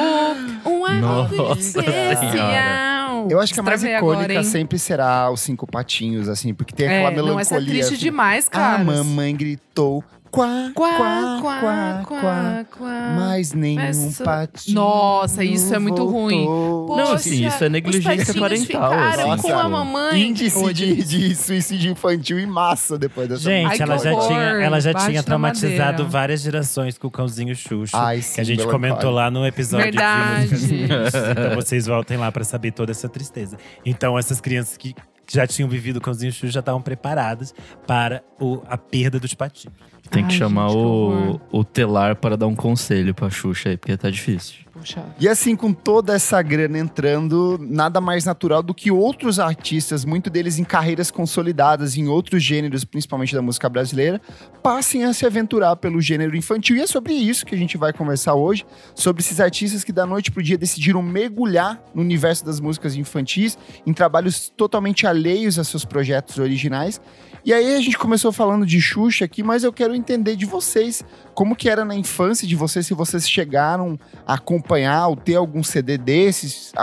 um 0.66 0.88
Nossa 1.00 1.36
amigo 1.36 1.54
especial. 1.60 3.28
Eu 3.30 3.40
acho 3.40 3.54
que 3.54 3.60
a 3.60 3.64
mais 3.64 3.82
Estravei 3.82 3.98
icônica 3.98 4.34
agora, 4.34 4.44
sempre 4.44 4.78
será 4.80 5.30
os 5.32 5.42
cinco 5.42 5.66
patinhos, 5.68 6.28
assim, 6.30 6.54
porque 6.54 6.74
tem 6.76 6.88
aquela 6.88 7.00
É, 7.10 7.12
melancolia. 7.12 7.32
não, 7.34 7.40
essa 7.40 7.56
é 7.56 7.62
triste 7.62 7.94
assim, 7.94 8.04
demais, 8.04 8.48
cara. 8.50 8.82
A 8.82 8.84
mamãe 8.84 9.36
gritou. 9.36 10.04
Quá, 10.32 10.72
Quá, 10.74 10.98
quá, 10.98 11.40
quá, 11.42 11.60
quá, 11.62 12.04
quá. 12.06 12.20
quá, 12.20 12.66
quá. 12.78 13.14
Mas 13.18 13.54
nenhum 13.54 13.76
Mas- 13.82 14.18
patinho. 14.18 14.76
Nossa, 14.76 15.44
isso 15.46 15.74
é 15.74 15.80
muito 15.80 16.06
ruim. 16.06 16.46
voltou. 16.46 16.98
Não, 16.98 17.14
assim, 17.14 17.48
isso 17.48 17.64
é 17.64 17.70
negligência 17.70 18.34
parental, 18.34 18.92
Ficaram 18.92 19.32
assim. 19.32 19.42
com 19.50 19.58
a 19.58 19.70
mamãe. 19.70 20.22
Índice 20.28 20.74
de, 20.74 21.04
de 21.04 21.36
suicídio 21.36 21.92
infantil 21.92 22.38
em 22.38 22.46
massa 22.46 22.98
depois 22.98 23.30
dessa 23.30 23.44
Gente, 23.44 23.68
Ai, 23.72 23.78
que 23.78 23.84
ela, 23.84 23.98
já 23.98 24.12
horror. 24.12 24.28
tinha, 24.28 24.40
ela 24.42 24.82
já 24.82 24.92
Bate 24.92 25.06
tinha 25.06 25.24
traumatizado 25.24 26.06
várias 26.08 26.42
gerações 26.42 26.98
com 26.98 27.08
o 27.08 27.12
cãozinho 27.12 27.56
Xuxa. 27.56 27.98
Ai, 27.98 28.18
que 28.18 28.24
sim, 28.24 28.42
a 28.42 28.44
gente 28.44 28.68
comentou 28.68 29.12
lá 29.12 29.32
no 29.32 29.46
episódio 29.46 29.86
Verdade. 29.86 30.48
de 30.50 30.54
músicas. 30.74 31.14
Então 31.32 31.56
vocês 31.56 31.86
voltem 31.88 32.18
lá 32.18 32.30
pra 32.30 32.44
saber 32.44 32.72
toda 32.72 32.92
essa 32.92 33.08
tristeza. 33.08 33.58
Então 33.86 34.20
essas 34.20 34.42
crianças 34.42 34.76
que 34.76 34.94
já 35.32 35.48
tinham 35.48 35.70
vivido 35.70 35.98
o 35.98 36.02
cãozinho 36.02 36.32
Xuxa 36.34 36.52
já 36.52 36.60
estavam 36.60 36.82
preparadas 36.82 37.54
para 37.88 38.22
o- 38.40 38.62
a 38.68 38.78
perda 38.78 39.18
dos 39.18 39.34
patinhos. 39.34 39.76
Tem 40.10 40.24
que 40.26 40.34
Ai, 40.34 40.40
chamar 40.40 40.70
gente, 40.70 40.78
o, 40.78 41.42
o 41.52 41.64
Telar 41.64 42.16
para 42.16 42.38
dar 42.38 42.48
um 42.48 42.56
conselho 42.56 43.14
pra 43.14 43.30
Xuxa 43.30 43.70
aí, 43.70 43.78
porque 43.78 43.96
tá 43.98 44.10
difícil. 44.10 44.66
Puxa. 44.76 45.06
E 45.18 45.28
assim, 45.28 45.56
com 45.56 45.72
toda 45.72 46.14
essa 46.14 46.42
grana 46.42 46.78
entrando, 46.78 47.58
nada 47.62 48.02
mais 48.02 48.26
natural 48.26 48.62
do 48.62 48.74
que 48.74 48.92
outros 48.92 49.40
artistas, 49.40 50.04
muito 50.04 50.30
deles 50.30 50.60
em 50.60 50.66
carreiras 50.66 51.10
consolidadas 51.10 51.96
em 51.96 52.10
outros 52.10 52.44
gêneros, 52.44 52.84
principalmente 52.84 53.34
da 53.34 53.42
música 53.42 53.70
brasileira, 53.70 54.22
passem 54.62 55.06
a 55.06 55.14
se 55.14 55.26
aventurar 55.26 55.78
pelo 55.78 56.02
gênero 56.02 56.36
infantil. 56.36 56.76
E 56.76 56.82
é 56.82 56.88
sobre 56.88 57.14
isso 57.14 57.46
que 57.46 57.56
a 57.56 57.58
gente 57.58 57.78
vai 57.78 57.94
conversar 57.94 58.36
hoje, 58.36 58.66
sobre 58.94 59.22
esses 59.22 59.40
artistas 59.40 59.82
que 59.82 59.94
da 59.94 60.06
noite 60.06 60.30
pro 60.30 60.44
dia 60.44 60.58
decidiram 60.58 61.02
mergulhar 61.02 61.82
no 61.94 62.02
universo 62.02 62.46
das 62.46 62.60
músicas 62.60 62.98
infantis, 62.98 63.58
em 63.88 63.94
trabalhos 63.94 64.50
totalmente 64.50 65.08
alheios 65.08 65.58
a 65.58 65.64
seus 65.64 65.86
projetos 65.86 66.38
originais. 66.38 67.00
E 67.46 67.54
aí 67.54 67.76
a 67.76 67.80
gente 67.80 67.96
começou 67.96 68.32
falando 68.32 68.66
de 68.66 68.82
Xuxa 68.82 69.24
aqui, 69.24 69.44
mas 69.44 69.64
eu 69.64 69.72
quero 69.72 69.94
entender 69.94 70.36
de 70.36 70.48
vocês 70.48 71.06
como 71.36 71.56
que 71.56 71.70
era 71.70 71.86
na 71.86 71.96
infância 71.96 72.48
de 72.48 72.56
vocês, 72.56 72.88
se 72.88 72.94
vocês 72.96 73.30
chegaram 73.30 74.00
a 74.26 74.34
acompanhar 74.34 75.08
ou 75.10 75.16
ter 75.16 75.36
algum 75.36 75.62
CD 75.62 75.96
desses, 75.96 76.74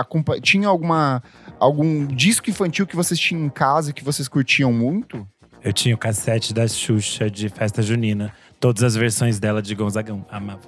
tinha 0.41 0.69
alguma 0.69 1.21
algum 1.59 2.07
disco 2.07 2.49
infantil 2.49 2.87
que 2.87 2.95
vocês 2.95 3.19
tinham 3.19 3.45
em 3.45 3.49
casa 3.49 3.93
que 3.93 4.05
vocês 4.05 4.29
curtiam 4.29 4.73
muito? 4.73 5.27
Eu 5.65 5.73
tinha 5.73 5.97
o 5.97 5.99
cassete 5.99 6.55
da 6.55 6.67
Xuxa 6.69 7.29
de 7.29 7.49
festa 7.49 7.83
junina. 7.83 8.33
Todas 8.61 8.85
as 8.85 8.95
versões 8.95 9.41
dela 9.41 9.61
de 9.61 9.75
Gonzagão. 9.75 10.25
Amava. 10.31 10.61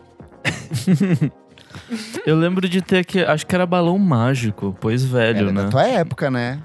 Eu 2.25 2.37
lembro 2.37 2.69
de 2.69 2.81
ter 2.81 3.05
que. 3.05 3.21
Acho 3.21 3.47
que 3.47 3.55
era 3.55 3.67
balão 3.67 3.99
mágico, 3.99 4.77
pois 4.81 5.05
velho, 5.05 5.39
Era 5.39 5.53
né? 5.53 5.63
da 5.65 5.69
tua 5.69 5.87
época, 5.87 6.31
né? 6.31 6.61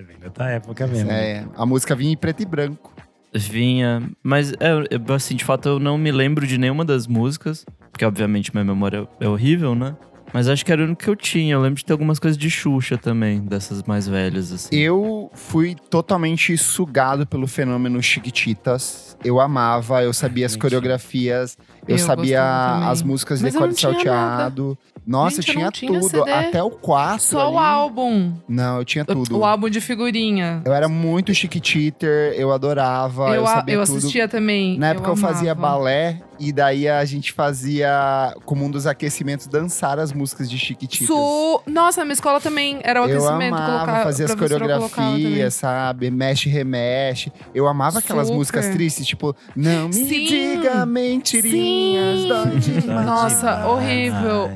É 0.00 0.02
bem 0.02 0.16
da 0.34 0.48
época 0.48 0.86
mesmo. 0.86 1.10
É, 1.10 1.44
a 1.54 1.66
música 1.66 1.94
vinha 1.94 2.12
em 2.12 2.16
preto 2.16 2.42
e 2.42 2.46
branco. 2.46 2.94
Vinha. 3.34 4.02
Mas, 4.22 4.52
é, 4.52 5.14
assim, 5.14 5.36
de 5.36 5.44
fato, 5.44 5.68
eu 5.68 5.78
não 5.78 5.98
me 5.98 6.10
lembro 6.10 6.46
de 6.46 6.56
nenhuma 6.56 6.86
das 6.86 7.06
músicas. 7.06 7.66
Porque, 7.92 8.04
obviamente, 8.04 8.50
minha 8.54 8.64
memória 8.64 9.06
é 9.20 9.28
horrível, 9.28 9.74
né? 9.74 9.94
Mas 10.32 10.48
acho 10.48 10.64
que 10.64 10.72
era 10.72 10.80
o 10.80 10.84
único 10.86 11.02
que 11.02 11.10
eu 11.10 11.16
tinha. 11.16 11.54
Eu 11.54 11.60
lembro 11.60 11.76
de 11.76 11.84
ter 11.84 11.92
algumas 11.92 12.18
coisas 12.18 12.38
de 12.38 12.48
Xuxa 12.48 12.96
também, 12.96 13.40
dessas 13.40 13.82
mais 13.82 14.08
velhas, 14.08 14.52
assim. 14.52 14.74
Eu 14.74 15.30
fui 15.34 15.76
totalmente 15.90 16.56
sugado 16.56 17.26
pelo 17.26 17.46
fenômeno 17.46 18.02
Chiquititas. 18.02 19.16
Eu 19.22 19.38
amava, 19.38 20.02
eu 20.02 20.14
sabia 20.14 20.46
as 20.46 20.56
coreografias, 20.56 21.58
eu, 21.86 21.96
Eu 21.96 21.98
sabia 21.98 22.88
as 22.88 23.02
músicas 23.02 23.40
de 23.40 23.50
tinha 23.50 23.70
salteado. 23.74 24.78
Nossa, 25.10 25.42
Gente, 25.42 25.48
eu 25.58 25.64
eu 25.66 25.72
tinha, 25.72 25.88
tinha 25.88 26.00
tudo, 26.00 26.08
CD. 26.08 26.30
até 26.30 26.62
o 26.62 26.70
4. 26.70 27.20
Só 27.20 27.52
o 27.52 27.58
álbum. 27.58 28.32
Não, 28.48 28.78
eu 28.78 28.84
tinha 28.84 29.04
tudo. 29.04 29.36
O 29.38 29.44
álbum 29.44 29.68
de 29.68 29.80
figurinha. 29.80 30.62
Eu 30.64 30.72
era 30.72 30.88
muito 30.88 31.34
chiquititer, 31.34 32.32
eu 32.36 32.52
adorava, 32.52 33.30
eu, 33.30 33.34
Eu, 33.34 33.46
sabia 33.46 33.74
eu 33.74 33.84
tudo. 33.84 33.96
assistia 33.98 34.28
também. 34.28 34.78
Na 34.78 34.90
época 34.90 35.10
eu, 35.10 35.16
fazia 35.16 35.50
amava. 35.50 35.78
balé 35.78 36.22
e 36.38 36.52
daí 36.52 36.88
a 36.88 37.04
gente 37.04 37.32
fazia, 37.32 38.34
como 38.46 38.64
um 38.64 38.70
dos 38.70 38.86
aquecimentos, 38.86 39.46
dançar 39.46 39.98
as 39.98 40.10
músicas 40.10 40.48
de 40.48 40.58
Chiquititas. 40.58 41.06
Su... 41.08 41.60
Nossa, 41.66 42.00
na 42.00 42.06
minha 42.06 42.14
escola 42.14 42.40
também 42.40 42.78
era 42.82 43.02
o 43.02 43.06
eu 43.06 43.18
aquecimento. 43.18 43.56
amava 43.56 43.72
colocar, 43.84 44.04
fazer 44.04 44.24
as 44.24 44.34
coreografias, 44.34 45.54
sabe? 45.54 46.10
Mexe, 46.10 46.48
remexe. 46.48 47.30
Eu 47.54 47.66
amava 47.68 47.98
aquelas 47.98 48.28
Super. 48.28 48.38
músicas 48.38 48.68
tristes, 48.68 49.06
tipo, 49.06 49.36
não 49.54 49.88
me 49.88 49.92
Sim. 49.92 50.24
diga 50.26 50.86
mentirinhas, 50.86 52.20
Sim. 52.64 52.86
Nossa, 52.86 53.36
demais. 53.56 53.66
horrível, 53.66 54.50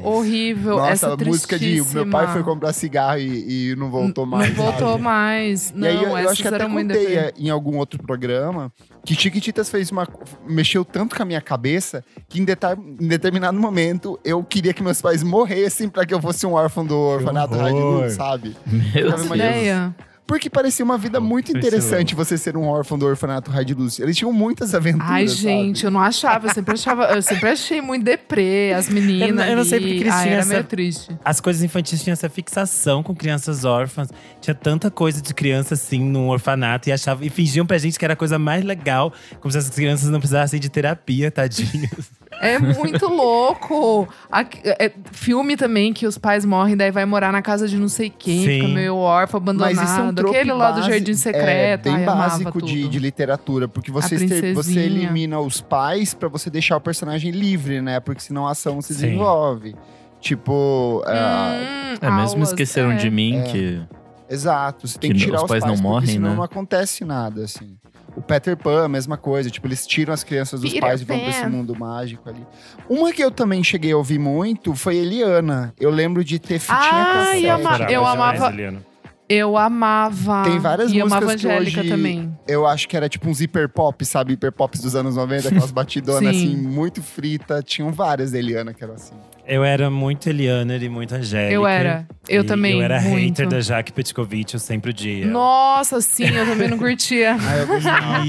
horrível. 0.44 0.76
Nossa, 0.76 0.92
Essa 0.92 1.12
a 1.12 1.16
música 1.16 1.58
de 1.58 1.82
meu 1.92 2.08
pai 2.10 2.32
foi 2.32 2.42
comprar 2.42 2.72
cigarro 2.72 3.18
e, 3.18 3.70
e 3.72 3.76
não 3.76 3.90
voltou 3.90 4.26
mais. 4.26 4.48
Não 4.48 4.64
voltou 4.64 4.90
sabe? 4.92 5.02
mais. 5.02 5.72
Não, 5.74 5.86
e 5.86 5.90
aí 5.90 5.96
eu, 5.96 6.02
eu 6.10 6.28
acho 6.30 6.42
que 6.42 6.48
até 6.48 6.68
contei 6.68 7.16
é, 7.16 7.32
em 7.36 7.50
algum 7.50 7.78
outro 7.78 8.02
programa 8.02 8.72
que 9.04 9.14
Chiquititas 9.14 9.68
fez 9.70 9.90
uma. 9.90 10.06
mexeu 10.46 10.84
tanto 10.84 11.16
com 11.16 11.22
a 11.22 11.26
minha 11.26 11.40
cabeça 11.40 12.04
que 12.28 12.40
em, 12.40 12.44
detar- 12.44 12.78
em 12.78 13.08
determinado 13.08 13.58
momento 13.58 14.18
eu 14.24 14.42
queria 14.44 14.72
que 14.72 14.82
meus 14.82 15.00
pais 15.00 15.22
morressem 15.22 15.88
pra 15.88 16.04
que 16.06 16.12
eu 16.14 16.20
fosse 16.20 16.46
um 16.46 16.52
órfão 16.52 16.84
do 16.84 16.96
orfanato. 16.96 17.54
Rádio 17.54 18.10
sabe? 18.10 18.56
Meu 18.66 19.10
Deus. 19.10 19.94
Porque 20.26 20.48
parecia 20.48 20.82
uma 20.82 20.96
vida 20.96 21.20
muito 21.20 21.50
interessante 21.56 22.14
você 22.14 22.38
ser 22.38 22.56
um 22.56 22.64
órfão 22.66 22.98
do 22.98 23.04
orfanato 23.04 23.50
Rádio 23.50 23.76
Luz. 23.76 23.98
Eles 24.00 24.16
tinham 24.16 24.32
muitas 24.32 24.74
aventuras. 24.74 25.10
Ai, 25.10 25.28
sabe? 25.28 25.40
gente, 25.40 25.84
eu 25.84 25.90
não 25.90 26.00
achava. 26.00 26.46
Eu 26.48 26.54
sempre 26.54 26.72
achava. 26.74 27.04
Eu 27.14 27.20
sempre 27.20 27.50
achei 27.50 27.80
muito 27.82 28.04
deprê, 28.04 28.72
as 28.74 28.88
meninas. 28.88 29.28
Eu 29.28 29.34
não- 29.34 29.44
eu 29.44 29.56
não 29.56 29.64
sei 29.64 29.78
porque 29.80 29.94
eles 29.96 30.12
Ai, 30.12 30.22
tinham 30.22 30.32
era 30.32 30.40
essa- 30.40 30.48
meio 30.50 30.64
triste. 30.64 31.16
As 31.22 31.40
coisas 31.40 31.62
infantis 31.62 32.02
tinham 32.02 32.14
essa 32.14 32.30
fixação 32.30 33.02
com 33.02 33.14
crianças 33.14 33.66
órfãs. 33.66 34.08
Tinha 34.40 34.54
tanta 34.54 34.90
coisa 34.90 35.20
de 35.20 35.34
criança 35.34 35.74
assim 35.74 36.00
num 36.00 36.28
orfanato 36.30 36.88
e 36.88 36.92
achavam 36.92 37.22
e 37.26 37.28
fingiam 37.28 37.66
pra 37.66 37.76
gente 37.76 37.98
que 37.98 38.04
era 38.04 38.14
a 38.14 38.16
coisa 38.16 38.38
mais 38.38 38.64
legal, 38.64 39.12
como 39.40 39.52
se 39.52 39.58
essas 39.58 39.74
crianças 39.74 40.08
não 40.08 40.18
precisassem 40.20 40.58
de 40.58 40.70
terapia, 40.70 41.30
tadinhos. 41.30 41.90
É 42.40 42.58
muito 42.58 43.06
louco. 43.08 44.08
Aqui- 44.30 44.60
é, 44.64 44.92
filme 45.12 45.56
também 45.56 45.92
que 45.92 46.06
os 46.06 46.18
pais 46.18 46.44
morrem, 46.44 46.76
daí 46.76 46.90
vai 46.90 47.04
morar 47.04 47.32
na 47.32 47.40
casa 47.42 47.66
de 47.68 47.76
não 47.78 47.88
sei 47.88 48.10
quem, 48.10 48.38
Sim. 48.40 48.46
fica 48.60 48.68
meio 48.68 48.96
órfão, 48.96 49.40
Mas 49.44 49.72
isso 49.72 49.82
é 49.82 49.84
um 49.84 49.86
abandonado. 49.86 50.14
trope 50.16 50.36
Aquele 50.36 50.52
lá 50.52 50.70
do 50.72 50.82
Jardim 50.82 51.14
Secreto. 51.14 51.46
É 51.88 51.90
bem 51.92 51.94
ai, 51.94 52.04
básico 52.04 52.60
de, 52.62 52.88
de 52.88 52.98
literatura, 52.98 53.66
porque 53.68 53.90
você, 53.90 54.18
você 54.18 54.40
princesinha. 54.40 54.84
elimina 54.84 55.40
os 55.40 55.60
pais 55.60 56.12
pra 56.14 56.28
você 56.28 56.50
deixar 56.50 56.76
o 56.76 56.80
personagem 56.80 57.30
livre, 57.30 57.80
né? 57.80 58.00
Porque 58.00 58.20
senão 58.20 58.46
a 58.46 58.50
ação 58.50 58.80
se 58.82 58.94
Sim. 58.94 59.02
desenvolve. 59.02 59.74
Tipo, 60.20 61.02
é, 61.06 61.12
Hum, 61.12 61.96
É, 62.00 62.10
mesmo 62.10 62.36
aulas, 62.36 62.48
esqueceram 62.48 62.92
é. 62.92 62.96
de 62.96 63.10
mim, 63.10 63.38
É. 63.38 63.42
que. 63.44 63.80
exato. 64.28 64.88
Você 64.88 64.98
tem 64.98 65.12
Que 65.12 65.18
que 65.18 65.24
tirar 65.26 65.36
os 65.36 65.42
os 65.44 65.48
pais 65.48 65.62
pais, 65.64 65.74
não 65.76 65.82
morrem, 65.82 66.08
senão 66.10 66.30
né? 66.30 66.36
não 66.36 66.42
acontece 66.42 67.04
nada, 67.04 67.44
assim. 67.44 67.76
O 68.16 68.22
Peter 68.22 68.56
Pan, 68.56 68.84
a 68.84 68.88
mesma 68.88 69.16
coisa. 69.16 69.50
Tipo, 69.50 69.66
eles 69.66 69.86
tiram 69.86 70.14
as 70.14 70.22
crianças 70.22 70.60
dos 70.60 70.72
Peter 70.72 70.86
pais 70.88 71.00
e 71.00 71.04
vão 71.04 71.18
pra 71.18 71.28
esse 71.28 71.40
Pan. 71.42 71.48
mundo 71.48 71.74
mágico 71.76 72.28
ali. 72.28 72.46
Uma 72.88 73.12
que 73.12 73.22
eu 73.22 73.30
também 73.30 73.62
cheguei 73.64 73.92
a 73.92 73.96
ouvir 73.96 74.18
muito 74.18 74.74
foi 74.74 74.96
Eliana. 74.96 75.74
Eu 75.80 75.90
lembro 75.90 76.22
de 76.24 76.38
ter 76.38 76.58
fitinha 76.58 76.78
cassete. 76.80 77.44
eu 77.44 77.54
ama- 77.56 77.78
eu 77.90 78.06
amava- 78.06 78.48
Eliana. 78.52 78.82
Eu 79.26 79.56
amava. 79.56 80.42
Tem 80.44 80.58
várias 80.58 80.92
e 80.92 81.00
amava 81.00 81.24
músicas 81.24 81.40
que 81.40 81.48
Angélica 81.48 81.80
hoje- 81.80 81.88
também. 81.90 82.38
Eu 82.46 82.66
acho 82.66 82.86
que 82.86 82.94
era 82.96 83.08
tipo 83.08 83.28
uns 83.28 83.40
hiper 83.40 83.68
pop, 83.70 84.04
sabe? 84.04 84.34
Hiper 84.34 84.52
pops 84.52 84.80
dos 84.82 84.94
anos 84.94 85.16
90, 85.16 85.48
aquelas 85.48 85.70
batidonas 85.72 86.36
Sim. 86.36 86.46
assim, 86.52 86.56
muito 86.56 87.02
frita. 87.02 87.62
Tinham 87.62 87.90
várias 87.90 88.30
da 88.32 88.38
Eliana 88.38 88.74
que 88.74 88.84
eram 88.84 88.94
assim. 88.94 89.14
Eu 89.46 89.62
era 89.62 89.90
muito 89.90 90.28
Eliana 90.28 90.76
e 90.76 90.88
muito 90.88 91.14
Angélica. 91.14 91.52
Eu 91.52 91.66
era. 91.66 92.06
Eu 92.28 92.42
E 92.42 92.46
também. 92.46 92.72
Eu 92.74 92.82
era 92.82 93.00
muito. 93.00 93.38
hater 93.38 93.48
da 93.48 93.60
Jaque 93.60 93.92
Petkovic, 93.92 94.54
eu 94.54 94.60
sempre 94.60 94.92
ela. 94.92 95.26
Nossa, 95.26 96.00
sim, 96.00 96.28
eu 96.28 96.46
também 96.46 96.68
não 96.68 96.78
curtia. 96.78 97.36
Ah, 97.46 97.56
eu 97.58 97.66
gostava. 97.66 98.24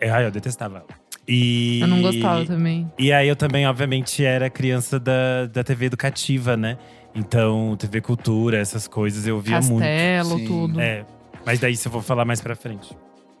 É, 0.00 0.10
ai, 0.10 0.24
eu 0.24 0.30
detestava 0.30 0.78
ela. 0.78 0.86
E... 1.28 1.80
Eu 1.80 1.86
não 1.88 2.00
gostava 2.00 2.44
também. 2.44 2.90
E 2.98 3.12
aí 3.12 3.28
eu 3.28 3.36
também, 3.36 3.66
obviamente, 3.66 4.24
era 4.24 4.48
criança 4.48 4.98
da, 4.98 5.46
da 5.46 5.62
TV 5.62 5.86
educativa, 5.86 6.56
né? 6.56 6.78
Então, 7.14 7.76
TV 7.78 8.00
Cultura, 8.00 8.58
essas 8.58 8.88
coisas 8.88 9.26
eu 9.26 9.38
via 9.40 9.60
muito. 9.60 9.80
Castelo, 9.80 10.44
tudo. 10.46 10.80
É. 10.80 11.04
Mas 11.44 11.58
daí 11.58 11.74
isso 11.74 11.88
eu 11.88 11.92
vou 11.92 12.02
falar 12.02 12.24
mais 12.24 12.40
pra 12.40 12.56
frente. 12.56 12.96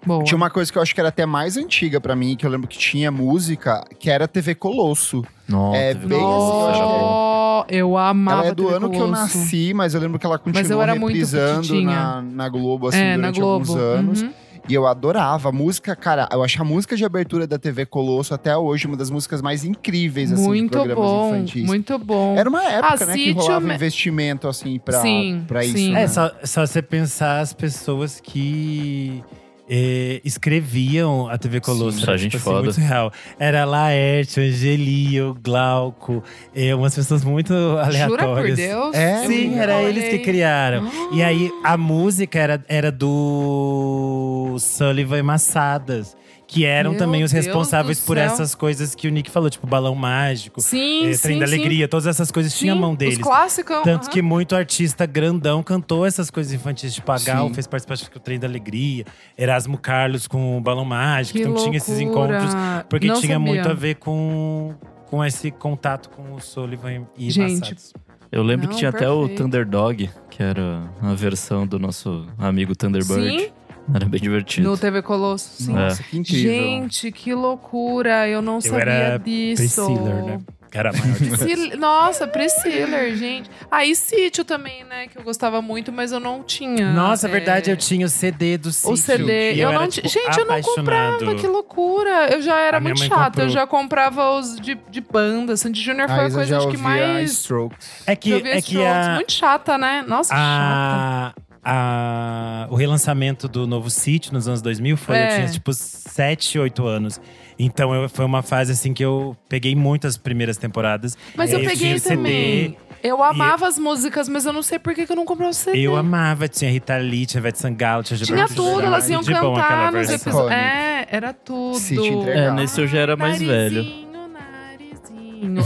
Boa. 0.06 0.24
Tinha 0.24 0.36
uma 0.36 0.48
coisa 0.50 0.72
que 0.72 0.78
eu 0.78 0.82
acho 0.82 0.94
que 0.94 1.00
era 1.00 1.10
até 1.10 1.26
mais 1.26 1.56
antiga 1.56 2.00
pra 2.00 2.16
mim, 2.16 2.34
que 2.36 2.46
eu 2.46 2.50
lembro 2.50 2.66
que 2.66 2.78
tinha 2.78 3.10
música, 3.10 3.84
que 3.98 4.08
era 4.10 4.26
TV 4.26 4.54
Colosso. 4.54 5.22
Nossa, 5.48 5.76
É, 5.76 5.94
TV 5.94 6.06
bem 6.08 6.18
Colosso 6.18 6.70
assim, 6.70 6.80
bom. 6.80 6.86
Nó, 6.88 7.64
eu 7.68 7.96
amava 7.98 8.40
ela 8.42 8.48
é 8.50 8.54
do 8.54 8.62
TV 8.64 8.76
ano 8.76 8.90
que 8.90 8.96
eu 8.96 9.00
Colosso. 9.06 9.38
nasci, 9.38 9.72
mas 9.74 9.92
eu 9.94 10.00
lembro 10.00 10.18
que 10.18 10.24
ela 10.24 10.38
continuou 10.38 10.80
reprisando 10.82 11.82
na, 11.82 12.22
na 12.22 12.48
Globo, 12.48 12.88
assim, 12.88 12.98
É, 12.98 13.10
na 13.16 13.30
durante 13.30 13.40
Globo. 13.40 13.70
alguns 13.72 13.76
anos. 13.76 14.22
Uhum. 14.22 14.30
E 14.68 14.74
eu 14.74 14.86
adorava. 14.86 15.48
A 15.48 15.52
música, 15.52 15.96
cara, 15.96 16.28
eu 16.32 16.42
acho 16.44 16.60
a 16.60 16.64
música 16.64 16.94
de 16.96 17.04
abertura 17.04 17.46
da 17.46 17.58
TV 17.58 17.84
Colosso 17.86 18.32
até 18.32 18.56
hoje 18.56 18.86
uma 18.86 18.96
das 18.96 19.10
músicas 19.10 19.42
mais 19.42 19.64
incríveis, 19.64 20.30
assim, 20.32 20.42
de 20.42 20.48
Muito 20.48 20.70
programas 20.70 21.04
bom, 21.10 21.28
infantis. 21.34 21.64
muito 21.66 21.98
bom. 21.98 22.36
Era 22.36 22.48
uma 22.48 22.62
época, 22.64 23.04
Ah, 23.04 23.06
né, 23.06 23.14
que 23.14 23.32
rolava 23.32 23.66
me- 23.66 23.74
investimento, 23.74 24.46
assim, 24.46 24.78
pra, 24.78 25.00
Sim, 25.00 25.44
pra 25.48 25.64
isso, 25.64 25.76
sim. 25.76 25.92
né? 25.92 26.02
É, 26.02 26.06
só, 26.08 26.30
só 26.44 26.64
você 26.66 26.80
pensar 26.82 27.40
as 27.40 27.52
pessoas 27.52 28.20
que 28.20 29.24
eh, 29.72 30.20
escreviam 30.24 31.28
a 31.28 31.38
TV 31.38 31.60
Colosso. 31.60 32.00
Só 32.00 32.16
gente 32.16 32.32
tipo 32.32 32.36
assim, 32.38 32.44
foda. 32.44 32.62
muito 32.64 32.80
real. 32.80 33.12
Era 33.38 33.64
Laerte, 33.64 34.40
Angelio, 34.40 35.38
Glauco, 35.40 36.24
eh, 36.52 36.74
umas 36.74 36.92
pessoas 36.94 37.22
muito 37.22 37.54
aleatórias. 37.54 38.08
Jura 38.08 38.26
por 38.26 38.56
Deus? 38.56 38.94
É? 38.96 39.26
Sim, 39.26 39.56
era 39.56 39.76
olhei. 39.76 39.90
eles 39.90 40.08
que 40.08 40.18
criaram. 40.18 40.90
E 41.12 41.22
aí, 41.22 41.52
a 41.62 41.76
música 41.76 42.38
era, 42.38 42.64
era 42.68 42.90
do 42.90 44.56
Sullivan 44.58 45.18
e 45.18 45.22
Massadas. 45.22 46.16
Que 46.52 46.64
eram 46.64 46.90
Meu 46.90 46.98
também 46.98 47.22
os 47.22 47.30
Deus 47.30 47.44
responsáveis 47.46 48.00
do 48.00 48.06
por 48.06 48.16
essas 48.18 48.56
coisas 48.56 48.92
que 48.96 49.06
o 49.06 49.10
Nick 49.12 49.30
falou, 49.30 49.48
tipo 49.48 49.68
Balão 49.68 49.94
Mágico, 49.94 50.60
Sim, 50.60 51.12
sim, 51.14 51.22
Trem 51.22 51.38
da 51.38 51.46
sim. 51.46 51.54
Alegria, 51.54 51.86
todas 51.86 52.08
essas 52.08 52.32
coisas 52.32 52.52
tinham 52.58 52.74
a 52.74 52.76
Sim, 52.76 52.80
mão 52.80 52.94
deles. 52.96 53.16
Os 53.18 53.22
clássicos. 53.22 53.76
Tanto 53.84 54.02
aham. 54.06 54.10
que 54.10 54.20
muito 54.20 54.56
artista 54.56 55.06
grandão 55.06 55.62
cantou 55.62 56.04
essas 56.04 56.28
coisas 56.28 56.52
infantis. 56.52 56.92
Tipo, 56.92 57.12
a 57.12 57.18
Gal 57.20 57.46
Sim. 57.46 57.54
fez 57.54 57.68
participação 57.68 58.08
com 58.12 58.18
o 58.18 58.20
Trem 58.20 58.36
da 58.40 58.48
Alegria. 58.48 59.04
Erasmo 59.38 59.78
Carlos 59.78 60.26
com 60.26 60.58
o 60.58 60.60
Balão 60.60 60.84
Mágico. 60.84 61.38
Que 61.38 61.44
então 61.44 61.54
tinha 61.54 61.76
esses 61.76 62.00
loucura. 62.00 62.38
encontros. 62.42 62.54
Porque 62.88 63.06
Não 63.06 63.20
tinha 63.20 63.34
sabia. 63.38 63.52
muito 63.52 63.68
a 63.68 63.72
ver 63.74 63.94
com, 63.94 64.74
com 65.06 65.24
esse 65.24 65.52
contato 65.52 66.10
com 66.10 66.34
o 66.34 66.40
Sullivan 66.40 67.06
e 67.16 67.30
Gente, 67.30 67.60
Massados. 67.60 67.92
Eu 68.32 68.42
lembro 68.42 68.66
Não, 68.66 68.72
que 68.72 68.78
tinha 68.78 68.90
até 68.90 69.08
o 69.08 69.20
perfeito. 69.20 69.42
Thunderdog, 69.44 70.10
que 70.28 70.42
era 70.42 70.82
a 71.00 71.14
versão 71.14 71.64
do 71.64 71.78
nosso 71.78 72.26
amigo 72.38 72.74
Thunderbird. 72.74 73.38
Sim, 73.44 73.48
Era 73.94 74.06
bem 74.06 74.20
divertido. 74.20 74.68
no 74.70 74.76
TV 74.78 75.02
Colosso. 75.02 75.62
Sim. 75.64 75.72
Nossa, 75.72 76.02
que 76.02 76.18
incrível. 76.18 76.52
Gente, 76.52 77.10
que 77.12 77.34
loucura. 77.34 78.28
Eu 78.28 78.40
não 78.42 78.56
Eu 78.56 78.60
sabia 78.62 78.80
era 78.80 79.18
disso. 79.18 79.84
Priscilla, 79.84 80.22
né? 80.22 80.38
Que 80.70 80.78
era 80.78 80.90
a 80.90 80.92
maior 80.92 81.16
de 81.18 81.76
Nossa, 81.76 82.28
Priscilla, 82.28 83.10
gente. 83.16 83.50
Aí 83.68 83.92
Sítio 83.96 84.44
também, 84.44 84.84
né? 84.84 85.08
Que 85.08 85.18
eu 85.18 85.22
gostava 85.24 85.60
muito, 85.60 85.90
mas 85.90 86.12
eu 86.12 86.20
não 86.20 86.44
tinha. 86.44 86.92
Nossa, 86.92 87.26
é 87.26 87.28
é, 87.28 87.32
verdade, 87.32 87.70
eu 87.72 87.76
tinha 87.76 88.06
o 88.06 88.08
CD 88.08 88.56
do 88.56 88.70
Sítio. 88.70 88.92
O 88.92 88.96
CD. 88.96 89.54
Eu, 89.60 89.70
era, 89.70 89.80
não 89.80 89.88
tipo, 89.88 90.06
ti- 90.06 90.14
Gente, 90.14 90.38
eu 90.38 90.46
não 90.46 90.60
comprava, 90.62 91.34
que 91.34 91.46
loucura. 91.48 92.28
Eu 92.32 92.40
já 92.40 92.56
era 92.60 92.76
A 92.76 92.80
muito 92.80 93.00
chata. 93.02 93.24
comprou. 93.24 93.46
Eu 93.46 93.48
já 93.50 93.66
comprava 93.66 94.30
os 94.38 94.60
de, 94.60 94.78
de 94.88 95.00
banda. 95.00 95.56
Sandy 95.56 95.82
Júnior 95.82 96.06
foi 96.08 96.16
A 96.18 96.22
a 96.22 96.26
Isa 96.28 96.36
coisa 96.38 96.58
acho 96.58 96.68
que 96.68 96.76
mais. 96.76 97.32
Strokes. 97.32 97.88
É 98.06 98.14
que, 98.14 98.32
é 98.34 98.40
que 98.62 98.76
Strokes. 98.76 99.06
a, 99.08 99.14
Muito 99.16 99.32
chata, 99.32 99.76
né? 99.76 100.04
Nossa, 100.06 100.32
chata. 100.32 101.42
A, 101.64 102.66
o 102.70 102.74
relançamento 102.74 103.46
do 103.48 103.66
novo 103.66 103.90
Sítio 103.90 104.32
nos 104.32 104.48
anos 104.48 104.62
2000 104.62 104.96
foi, 104.96 105.16
eu 105.16 105.20
É. 105.20 105.34
tinha 105.36 105.48
tipo 105.48 105.72
7, 105.72 106.58
8 106.58 106.86
anos. 106.86 107.20
Então 107.58 107.94
eu- 107.94 108.08
foi 108.08 108.24
uma 108.24 108.42
fase 108.42 108.72
assim 108.72 108.94
que 108.94 109.04
eu 109.04 109.36
peguei 109.48 109.74
muitas 109.76 110.16
primeiras 110.16 110.56
temporadas. 110.56 111.16
Mas 111.36 111.52
eu 111.52 111.58
tinha 111.58 111.70
peguei 111.70 111.94
o 111.94 112.00
CD, 112.00 112.16
também. 112.16 112.76
Eu 113.02 113.22
amava 113.22 113.66
as 113.66 113.78
músicas, 113.78 114.28
mas 114.28 114.44
eu 114.44 114.52
não 114.52 114.62
sei 114.62 114.78
por 114.78 114.94
que, 114.94 115.06
que 115.06 115.12
eu 115.12 115.16
não 115.16 115.24
comprei 115.24 115.48
o 115.48 115.52
CD. 115.54 115.78
Eu 115.80 115.96
amava, 115.96 116.46
tinha 116.48 116.70
Rita 116.70 116.96
Lee, 116.98 117.24
tinha 117.26 117.40
Ivete 117.40 117.58
Sangalo, 117.58 118.02
tinha 118.02 118.16
Tinha 118.18 118.26
Gilberto 118.26 118.54
tudo, 118.54 118.76
Gil, 118.78 118.86
elas 118.86 119.08
iam 119.08 119.20
de 119.22 119.30
bom 119.32 119.38
aquela 119.56 119.62
cantar 119.62 119.92
nos 119.92 120.08
versão. 120.08 120.30
episódios. 120.32 120.52
É, 120.60 121.06
era 121.10 121.32
tudo. 121.32 121.78
Entregava. 121.78 122.30
É, 122.30 122.50
nesse 122.52 122.80
eu 122.80 122.86
já 122.86 122.98
era 122.98 123.16
mais 123.16 123.40
velho. 123.40 124.09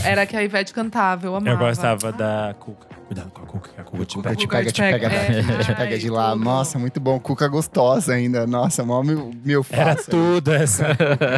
Era 0.05 0.27
que 0.27 0.37
a 0.37 0.43
Ivete 0.43 0.73
cantava, 0.73 1.27
eu 1.27 1.35
amava. 1.37 1.51
Eu 1.63 1.67
gostava 1.69 2.13
da 2.13 2.55
Cuca. 2.59 2.87
Cuidado 3.07 3.31
com 3.33 3.43
a 3.43 3.47
Cuca, 3.47 3.71
que 3.75 3.81
a 3.81 3.85
Cuca 3.85 4.05
te 4.07 4.15
Cuca 4.17 4.29
pega. 4.31 4.37
te 4.37 4.47
pega, 4.49 4.73
te 4.73 4.81
pega, 4.81 5.09
te 5.65 5.71
É. 5.71 5.75
pega 5.75 5.99
de 5.99 6.07
Ai, 6.07 6.11
lá. 6.11 6.33
tudo. 6.33 6.45
Nossa, 6.45 6.79
muito 6.79 7.01
bom. 7.01 7.21
Cuca 7.21 7.49
gostosa 7.49 8.15
ainda. 8.15 8.47
Nossa, 8.47 8.83
mó 8.85 9.03
mil, 9.03 9.31
mil 9.45 9.67
Era 9.71 9.95
face. 9.97 10.09
tudo 10.11 10.53
essa. 10.53 10.87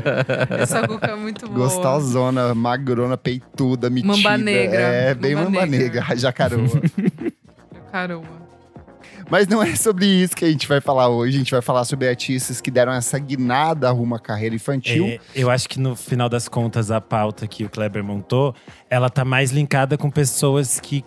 Essa 0.61 0.87
cuca 0.87 1.09
é 1.09 1.17
muito 1.17 1.47
boa. 1.49 1.59
Gostosona, 1.67 2.55
magrona, 2.55 3.17
peituda, 3.17 3.91
metida. 3.91 4.13
Mamba 4.13 4.39
negra. 4.39 4.77
É, 4.81 5.15
bem 5.15 5.35
Mamba 5.35 5.51
mamba 5.51 5.67
negra. 5.67 6.01
negra, 6.03 6.17
jacaroa. 6.17 6.69
Caramba. 7.91 8.47
Mas 9.31 9.49
não 9.49 9.63
é 9.63 9.75
sobre 9.75 10.07
isso 10.07 10.37
que 10.37 10.45
a 10.45 10.51
gente 10.51 10.69
vai 10.69 10.81
falar 10.81 11.09
hoje. 11.09 11.37
A 11.37 11.39
gente 11.39 11.51
vai 11.51 11.63
falar 11.63 11.85
sobre 11.85 12.09
artistas 12.09 12.61
que 12.61 12.71
deram 12.71 12.93
essa 12.93 13.19
guinada 13.19 13.91
rumo 13.91 14.15
à 14.15 14.21
carreira 14.21 14.55
infantil. 14.55 15.07
É, 15.07 15.21
eu 15.35 15.51
acho 15.51 15.69
que 15.69 15.81
no 15.81 15.97
final 15.97 16.29
das 16.29 16.49
contas, 16.49 16.91
a 16.91 17.01
pauta 17.01 17.47
que 17.47 17.65
o 17.65 17.69
Kleber 17.69 18.05
montou, 18.05 18.55
ela 18.89 19.11
tá 19.11 19.25
mais 19.25 19.51
linkada 19.51 19.99
com 19.99 20.11
pessoas 20.11 20.79
que 20.79 21.05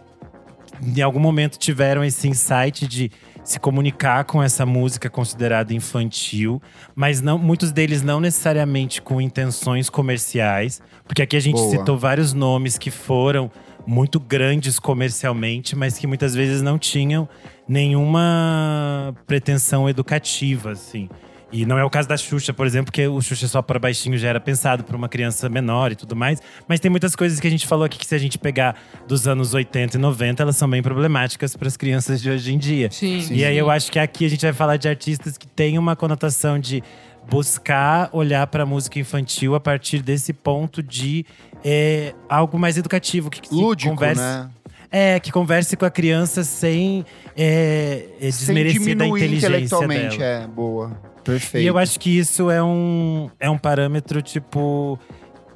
em 0.81 1.01
algum 1.01 1.19
momento 1.19 1.57
tiveram 1.57 2.03
esse 2.03 2.27
insight 2.27 2.87
de 2.87 3.11
se 3.43 3.59
comunicar 3.59 4.25
com 4.25 4.43
essa 4.43 4.65
música 4.65 5.09
considerada 5.09 5.73
infantil, 5.73 6.61
mas 6.95 7.21
não 7.21 7.37
muitos 7.37 7.71
deles 7.71 8.03
não 8.03 8.19
necessariamente 8.19 9.01
com 9.01 9.19
intenções 9.19 9.89
comerciais, 9.89 10.81
porque 11.05 11.21
aqui 11.21 11.35
a 11.35 11.39
gente 11.39 11.55
Boa. 11.55 11.71
citou 11.71 11.97
vários 11.97 12.33
nomes 12.33 12.77
que 12.77 12.91
foram 12.91 13.49
muito 13.85 14.19
grandes 14.19 14.79
comercialmente, 14.79 15.75
mas 15.75 15.97
que 15.97 16.05
muitas 16.05 16.35
vezes 16.35 16.61
não 16.61 16.77
tinham 16.77 17.27
nenhuma 17.67 19.15
pretensão 19.25 19.89
educativa, 19.89 20.71
assim. 20.71 21.09
E 21.51 21.65
não 21.65 21.79
é 21.79 21.83
o 21.83 21.89
caso 21.89 22.07
da 22.07 22.15
Xuxa, 22.15 22.53
por 22.53 22.67
exemplo, 22.67 22.91
que 22.91 23.07
o 23.07 23.19
Xuxa 23.21 23.47
só 23.47 23.61
para 23.61 23.79
baixinho 23.79 24.17
já 24.17 24.29
era 24.29 24.39
pensado 24.39 24.83
para 24.83 24.95
uma 24.95 25.09
criança 25.09 25.49
menor 25.49 25.91
e 25.91 25.95
tudo 25.95 26.15
mais. 26.15 26.39
Mas 26.67 26.79
tem 26.79 26.91
muitas 26.91 27.15
coisas 27.15 27.39
que 27.39 27.47
a 27.47 27.49
gente 27.49 27.65
falou 27.65 27.85
aqui 27.85 27.97
que 27.97 28.05
se 28.05 28.13
a 28.13 28.19
gente 28.19 28.37
pegar 28.37 28.75
dos 29.07 29.27
anos 29.27 29.53
80 29.53 29.97
e 29.97 29.99
90, 29.99 30.43
elas 30.43 30.55
são 30.55 30.69
bem 30.69 30.83
problemáticas 30.83 31.55
para 31.55 31.67
as 31.67 31.75
crianças 31.75 32.21
de 32.21 32.29
hoje 32.29 32.53
em 32.53 32.57
dia. 32.57 32.91
Sim. 32.91 33.25
E 33.31 33.43
aí 33.43 33.57
eu 33.57 33.69
acho 33.69 33.91
que 33.91 33.97
aqui 33.97 34.25
a 34.25 34.29
gente 34.29 34.41
vai 34.41 34.53
falar 34.53 34.77
de 34.77 34.87
artistas 34.87 35.37
que 35.37 35.47
têm 35.47 35.79
uma 35.79 35.95
conotação 35.95 36.59
de 36.59 36.83
buscar 37.29 38.09
olhar 38.11 38.45
para 38.47 38.63
a 38.63 38.65
música 38.65 38.99
infantil 38.99 39.55
a 39.55 39.59
partir 39.59 40.01
desse 40.01 40.33
ponto 40.33 40.81
de 40.81 41.25
é, 41.63 42.13
algo 42.27 42.57
mais 42.57 42.77
educativo, 42.77 43.29
que, 43.29 43.41
que 43.41 43.53
Lúdico, 43.53 43.93
converse, 43.93 44.21
né? 44.21 44.49
é, 44.91 45.19
que 45.19 45.31
converse 45.31 45.75
com 45.75 45.85
a 45.85 45.91
criança 45.91 46.43
sem 46.43 47.05
é, 47.37 48.05
é, 48.19 48.25
desmerecer 48.27 48.97
da 48.97 49.05
inteligência 49.05 49.47
intelectualmente. 49.47 50.17
dela. 50.17 50.43
É, 50.43 50.47
boa. 50.47 50.91
Perfeito. 51.23 51.63
E 51.63 51.67
eu 51.67 51.77
acho 51.77 51.99
que 51.99 52.17
isso 52.17 52.49
é 52.49 52.63
um, 52.63 53.29
é 53.39 53.49
um 53.49 53.57
parâmetro, 53.57 54.21
tipo, 54.21 54.97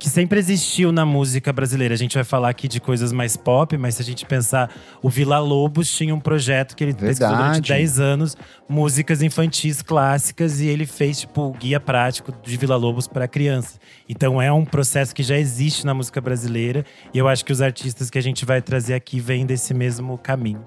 que 0.03 0.09
sempre 0.09 0.37
existiu 0.37 0.91
na 0.91 1.05
música 1.05 1.53
brasileira. 1.53 1.93
A 1.93 1.97
gente 1.97 2.15
vai 2.15 2.25
falar 2.25 2.49
aqui 2.49 2.67
de 2.67 2.81
coisas 2.81 3.13
mais 3.13 3.37
pop, 3.37 3.77
mas 3.77 3.95
se 3.95 4.01
a 4.01 4.05
gente 4.05 4.25
pensar, 4.25 4.69
o 5.01 5.09
Vila 5.09 5.39
Lobos 5.39 5.89
tinha 5.89 6.13
um 6.13 6.19
projeto 6.19 6.75
que 6.75 6.83
ele 6.83 6.93
pesquisou 6.93 7.29
durante 7.29 7.53
Verdade. 7.53 7.67
10 7.69 7.99
anos, 8.01 8.35
músicas 8.67 9.21
infantis 9.21 9.81
clássicas, 9.81 10.59
e 10.59 10.67
ele 10.67 10.85
fez, 10.85 11.21
tipo, 11.21 11.43
o 11.43 11.53
guia 11.53 11.79
prático 11.79 12.33
de 12.43 12.57
Vila 12.57 12.75
Lobos 12.75 13.07
para 13.07 13.29
crianças. 13.29 13.79
Então 14.09 14.41
é 14.41 14.51
um 14.51 14.65
processo 14.65 15.15
que 15.15 15.23
já 15.23 15.37
existe 15.37 15.85
na 15.85 15.93
música 15.93 16.19
brasileira, 16.19 16.85
e 17.13 17.17
eu 17.17 17.29
acho 17.29 17.45
que 17.45 17.53
os 17.53 17.61
artistas 17.61 18.09
que 18.09 18.17
a 18.17 18.21
gente 18.21 18.43
vai 18.43 18.61
trazer 18.61 18.95
aqui 18.95 19.21
vêm 19.21 19.45
desse 19.45 19.73
mesmo 19.73 20.17
caminho. 20.17 20.65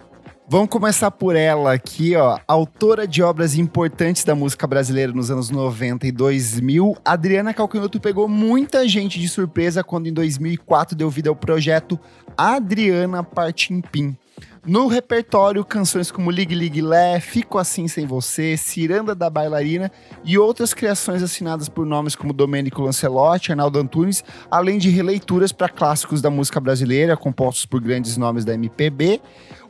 Vamos 0.48 0.68
começar 0.68 1.10
por 1.10 1.34
ela 1.34 1.72
aqui, 1.72 2.14
ó. 2.14 2.38
Autora 2.46 3.04
de 3.04 3.20
obras 3.20 3.56
importantes 3.56 4.22
da 4.22 4.32
música 4.32 4.64
brasileira 4.64 5.12
nos 5.12 5.28
anos 5.28 5.50
90 5.50 6.06
e 6.06 6.12
2000, 6.12 6.96
Adriana 7.04 7.52
Calcanhoto 7.52 7.98
pegou 7.98 8.28
muita 8.28 8.86
gente 8.86 9.18
de 9.18 9.28
surpresa 9.28 9.82
quando 9.82 10.06
em 10.06 10.12
2004 10.12 10.96
deu 10.96 11.10
vida 11.10 11.28
ao 11.28 11.34
projeto 11.34 11.98
Adriana 12.36 13.24
Partimpim. 13.24 14.16
No 14.64 14.88
repertório, 14.88 15.64
canções 15.64 16.10
como 16.10 16.28
Ligue 16.28 16.54
Ligue 16.54 16.82
Lé, 16.82 17.20
Fico 17.20 17.56
Assim 17.56 17.86
Sem 17.86 18.04
Você, 18.04 18.56
Ciranda 18.56 19.14
da 19.14 19.30
Bailarina 19.30 19.92
e 20.24 20.36
outras 20.36 20.74
criações 20.74 21.22
assinadas 21.22 21.68
por 21.68 21.86
nomes 21.86 22.16
como 22.16 22.32
Domênico 22.32 22.82
Lancelotti, 22.82 23.52
Arnaldo 23.52 23.78
Antunes, 23.78 24.24
além 24.50 24.78
de 24.78 24.90
releituras 24.90 25.52
para 25.52 25.68
clássicos 25.68 26.20
da 26.20 26.30
música 26.30 26.58
brasileira, 26.58 27.16
compostos 27.16 27.64
por 27.64 27.80
grandes 27.80 28.16
nomes 28.16 28.44
da 28.44 28.54
MPB. 28.54 29.20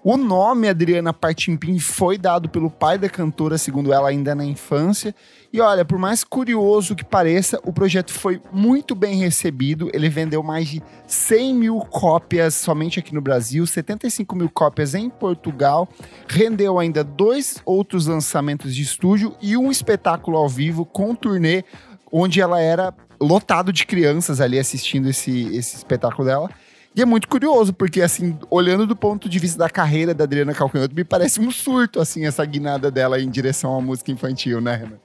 O 0.09 0.17
nome 0.17 0.69
Adriana 0.69 1.13
Partimpim 1.13 1.81
foi 1.81 2.17
dado 2.17 2.49
pelo 2.49 2.71
pai 2.71 2.97
da 2.97 3.09
cantora, 3.09 3.59
segundo 3.59 3.93
ela, 3.93 4.09
ainda 4.09 4.37
na 4.37 4.45
infância. 4.45 5.13
E 5.53 5.61
olha, 5.61 5.85
por 5.85 5.99
mais 5.99 6.23
curioso 6.23 6.95
que 6.95 7.05
pareça, 7.05 7.61
o 7.65 7.73
projeto 7.73 8.13
foi 8.13 8.41
muito 8.53 8.95
bem 8.95 9.19
recebido. 9.19 9.91
Ele 9.93 10.09
vendeu 10.09 10.45
mais 10.45 10.69
de 10.69 10.81
100 11.09 11.55
mil 11.55 11.81
cópias 11.81 12.55
somente 12.55 13.01
aqui 13.01 13.13
no 13.13 13.21
Brasil, 13.21 13.67
75 13.67 14.37
mil 14.37 14.49
cópias 14.49 14.95
em 14.95 15.11
Portugal. 15.11 15.89
Rendeu 16.29 16.79
ainda 16.79 17.03
dois 17.03 17.61
outros 17.65 18.07
lançamentos 18.07 18.77
de 18.77 18.83
estúdio 18.83 19.35
e 19.43 19.57
um 19.57 19.73
espetáculo 19.73 20.37
ao 20.37 20.49
vivo 20.49 20.87
com 20.87 21.17
turnê, 21.17 21.65
onde 22.13 22.41
ela 22.41 22.61
era 22.61 22.95
lotado 23.21 23.73
de 23.73 23.85
crianças 23.85 24.41
ali 24.41 24.57
assistindo 24.57 25.09
esse, 25.09 25.49
esse 25.49 25.75
espetáculo 25.75 26.25
dela. 26.29 26.49
E 26.97 27.03
é 27.03 27.05
muito 27.05 27.29
curioso, 27.29 27.75
porque, 27.75 28.01
assim, 28.01 28.39
olhando 28.51 28.87
do 28.87 28.97
ponto 28.97 29.29
de 29.29 29.39
vista 29.39 29.59
da 29.59 29.69
carreira 29.69 30.15
da 30.15 30.25
Adriana 30.25 30.55
Calcanhoto, 30.55 30.95
me 30.95 31.05
parece 31.05 31.39
um 31.39 31.51
surto, 31.51 32.01
assim, 32.01 32.25
essa 32.25 32.43
guinada 32.47 32.91
dela 32.91 33.21
em 33.21 33.29
direção 33.29 33.77
à 33.77 33.83
música 33.83 34.11
infantil, 34.11 34.63
né, 34.63 34.77
Renan? 34.77 34.97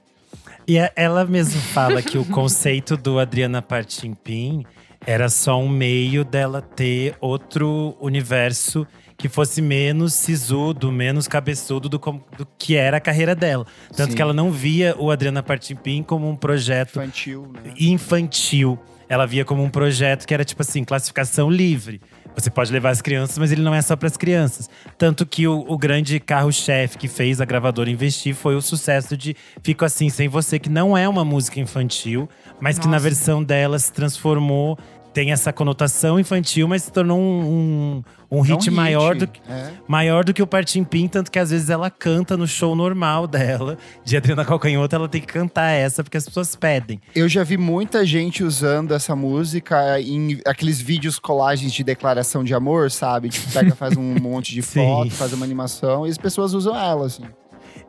E 0.66 0.78
é, 0.78 0.90
ela 0.96 1.26
mesma 1.26 1.60
fala 1.60 2.00
que 2.00 2.16
o 2.16 2.24
conceito 2.24 2.96
do 2.96 3.18
Adriana 3.18 3.60
Partimpim 3.60 4.64
era 5.06 5.28
só 5.28 5.60
um 5.60 5.68
meio 5.68 6.24
dela 6.24 6.62
ter 6.62 7.14
outro 7.20 7.94
universo 8.00 8.86
que 9.18 9.28
fosse 9.28 9.60
menos 9.60 10.14
sisudo, 10.14 10.90
menos 10.90 11.28
cabeçudo 11.28 11.88
do, 11.88 11.98
do 11.98 12.48
que 12.58 12.74
era 12.74 12.96
a 12.96 13.00
carreira 13.00 13.34
dela. 13.34 13.66
Tanto 13.94 14.10
Sim. 14.10 14.16
que 14.16 14.22
ela 14.22 14.32
não 14.32 14.50
via 14.50 14.96
o 14.98 15.10
Adriana 15.10 15.42
Partimpim 15.42 16.02
como 16.02 16.28
um 16.28 16.36
projeto 16.36 16.98
infantil, 16.98 17.52
né? 17.52 17.74
infantil 17.78 18.78
ela 19.12 19.26
via 19.26 19.44
como 19.44 19.62
um 19.62 19.68
projeto 19.68 20.26
que 20.26 20.32
era 20.32 20.42
tipo 20.42 20.62
assim, 20.62 20.82
classificação 20.84 21.50
livre. 21.50 22.00
Você 22.34 22.48
pode 22.48 22.72
levar 22.72 22.88
as 22.88 23.02
crianças, 23.02 23.36
mas 23.36 23.52
ele 23.52 23.60
não 23.60 23.74
é 23.74 23.82
só 23.82 23.94
para 23.94 24.08
as 24.08 24.16
crianças. 24.16 24.70
Tanto 24.96 25.26
que 25.26 25.46
o, 25.46 25.66
o 25.68 25.76
grande 25.76 26.18
carro-chefe 26.18 26.96
que 26.96 27.08
fez 27.08 27.38
a 27.38 27.44
gravadora 27.44 27.90
investir 27.90 28.34
foi 28.34 28.56
o 28.56 28.62
sucesso 28.62 29.14
de 29.14 29.36
Fico 29.62 29.84
Assim 29.84 30.08
Sem 30.08 30.28
Você, 30.28 30.58
que 30.58 30.70
não 30.70 30.96
é 30.96 31.06
uma 31.06 31.26
música 31.26 31.60
infantil, 31.60 32.26
mas 32.58 32.76
Nossa. 32.76 32.88
que 32.88 32.90
na 32.90 32.98
versão 32.98 33.44
dela 33.44 33.78
se 33.78 33.92
transformou 33.92 34.78
tem 35.12 35.32
essa 35.32 35.52
conotação 35.52 36.18
infantil, 36.18 36.66
mas 36.66 36.84
se 36.84 36.92
tornou 36.92 37.18
um, 37.18 38.02
um, 38.30 38.38
um 38.38 38.40
hit, 38.40 38.64
hit 38.64 38.70
maior, 38.70 39.14
do, 39.14 39.28
é. 39.48 39.70
maior 39.86 40.24
do 40.24 40.32
que 40.32 40.42
o 40.42 40.46
Partim 40.46 40.84
Pim, 40.84 41.06
tanto 41.06 41.30
que 41.30 41.38
às 41.38 41.50
vezes 41.50 41.68
ela 41.68 41.90
canta 41.90 42.36
no 42.36 42.46
show 42.46 42.74
normal 42.74 43.26
dela, 43.26 43.76
de 44.04 44.16
Adriana 44.16 44.44
Calcanhoto, 44.44 44.94
ela 44.94 45.08
tem 45.08 45.20
que 45.20 45.26
cantar 45.26 45.70
essa, 45.70 46.02
porque 46.02 46.16
as 46.16 46.24
pessoas 46.24 46.56
pedem. 46.56 47.00
Eu 47.14 47.28
já 47.28 47.44
vi 47.44 47.56
muita 47.56 48.04
gente 48.06 48.42
usando 48.42 48.92
essa 48.92 49.14
música 49.14 50.00
em 50.00 50.40
aqueles 50.46 50.80
vídeos 50.80 51.18
colagens 51.18 51.72
de 51.72 51.84
declaração 51.84 52.42
de 52.42 52.54
amor, 52.54 52.90
sabe? 52.90 53.28
Tipo, 53.28 53.52
pega, 53.52 53.74
faz 53.74 53.96
um 53.96 54.14
monte 54.20 54.54
de 54.54 54.62
foto, 54.62 55.10
faz 55.10 55.32
uma 55.32 55.44
animação, 55.44 56.06
e 56.06 56.10
as 56.10 56.18
pessoas 56.18 56.54
usam 56.54 56.74
ela, 56.74 57.06
assim. 57.06 57.24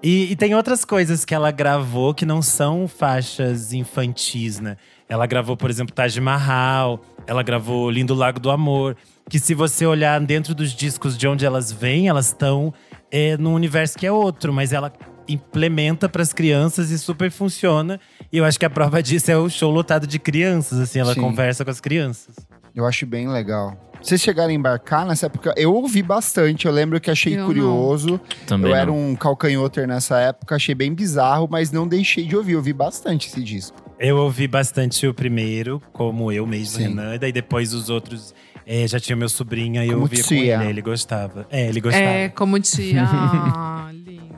E, 0.02 0.34
e, 0.34 0.36
tem 0.36 0.54
outras 0.54 0.84
coisas 0.84 1.24
que 1.24 1.34
ela 1.34 1.50
gravou 1.50 2.14
que 2.14 2.26
não 2.26 2.42
são 2.42 2.90
faixas 2.90 3.72
infantis, 3.72 4.60
né? 4.60 4.76
Ela 5.14 5.28
gravou, 5.28 5.56
por 5.56 5.70
exemplo, 5.70 5.94
Taj 5.94 6.20
Mahal, 6.20 7.00
ela 7.28 7.44
gravou 7.44 7.88
Lindo 7.92 8.16
Lago 8.16 8.40
do 8.40 8.50
Amor. 8.50 8.98
Que 9.30 9.38
se 9.38 9.54
você 9.54 9.86
olhar 9.86 10.20
dentro 10.20 10.56
dos 10.56 10.74
discos 10.74 11.16
de 11.16 11.28
onde 11.28 11.46
elas 11.46 11.72
vêm, 11.72 12.08
elas 12.08 12.30
estão 12.30 12.74
é, 13.12 13.38
num 13.38 13.54
universo 13.54 13.96
que 13.96 14.08
é 14.08 14.12
outro, 14.12 14.52
mas 14.52 14.74
ela 14.74 14.92
implementa 15.28 16.10
para 16.10 16.24
as 16.24 16.34
crianças 16.34 16.90
e 16.90 16.98
super 16.98 17.30
funciona. 17.30 18.00
E 18.32 18.40
eu 18.40 18.44
acho 18.44 18.58
que 18.60 18.66
a 18.66 18.72
prova 18.72 19.02
disso 19.04 19.30
é 19.30 19.38
o 19.38 19.48
show 19.52 19.70
lotado 19.70 20.08
de 20.08 20.18
crianças, 20.18 20.80
assim, 20.80 20.98
ela 20.98 21.14
Sim. 21.14 21.22
conversa 21.22 21.64
com 21.64 21.70
as 21.70 21.80
crianças. 21.80 22.36
Eu 22.74 22.84
acho 22.84 23.06
bem 23.06 23.30
legal. 23.30 23.78
Vocês 24.02 24.20
chegaram 24.20 24.50
a 24.50 24.54
embarcar 24.54 25.06
nessa 25.06 25.28
época? 25.28 25.54
Eu 25.56 25.76
ouvi 25.76 26.02
bastante, 26.02 26.66
eu 26.66 26.72
lembro 26.72 27.00
que 27.00 27.12
achei 27.12 27.38
eu 27.38 27.46
curioso. 27.46 28.20
Também 28.48 28.72
eu 28.72 28.76
não. 28.76 28.82
era 28.82 28.92
um 28.92 29.16
calcanhoter 29.16 29.88
nessa 29.88 30.20
época, 30.20 30.56
achei 30.56 30.74
bem 30.74 30.92
bizarro, 30.92 31.48
mas 31.52 31.72
não 31.72 31.88
deixei 31.88 32.26
de 32.26 32.36
ouvir. 32.36 32.54
Eu 32.54 32.58
ouvi 32.58 32.74
bastante 32.74 33.28
esse 33.28 33.44
disco. 33.44 33.83
Eu 34.04 34.18
ouvi 34.18 34.50
bastante 34.50 35.08
o 35.08 35.14
primeiro, 35.14 35.82
como 35.94 36.30
eu 36.30 36.46
mesmo, 36.46 36.78
Sim. 36.78 36.90
Renan. 36.90 37.16
E 37.16 37.20
daí 37.20 37.32
depois 37.32 37.74
os 37.74 37.90
outros 37.90 38.36
é, 38.66 38.86
já 38.86 39.00
tinha 39.00 39.16
meu 39.16 39.30
sobrinho 39.30 39.82
e 39.82 39.88
eu 39.88 40.02
ouvia 40.02 40.22
tia. 40.22 40.58
com 40.58 40.64
ele. 40.64 40.72
Ele 40.72 40.82
gostava. 40.82 41.48
É, 41.50 41.70
ele 41.70 41.80
gostava. 41.80 42.04
É, 42.04 42.28
como 42.28 42.60
tia. 42.60 43.04
ah, 43.08 43.90
linda. 43.94 44.36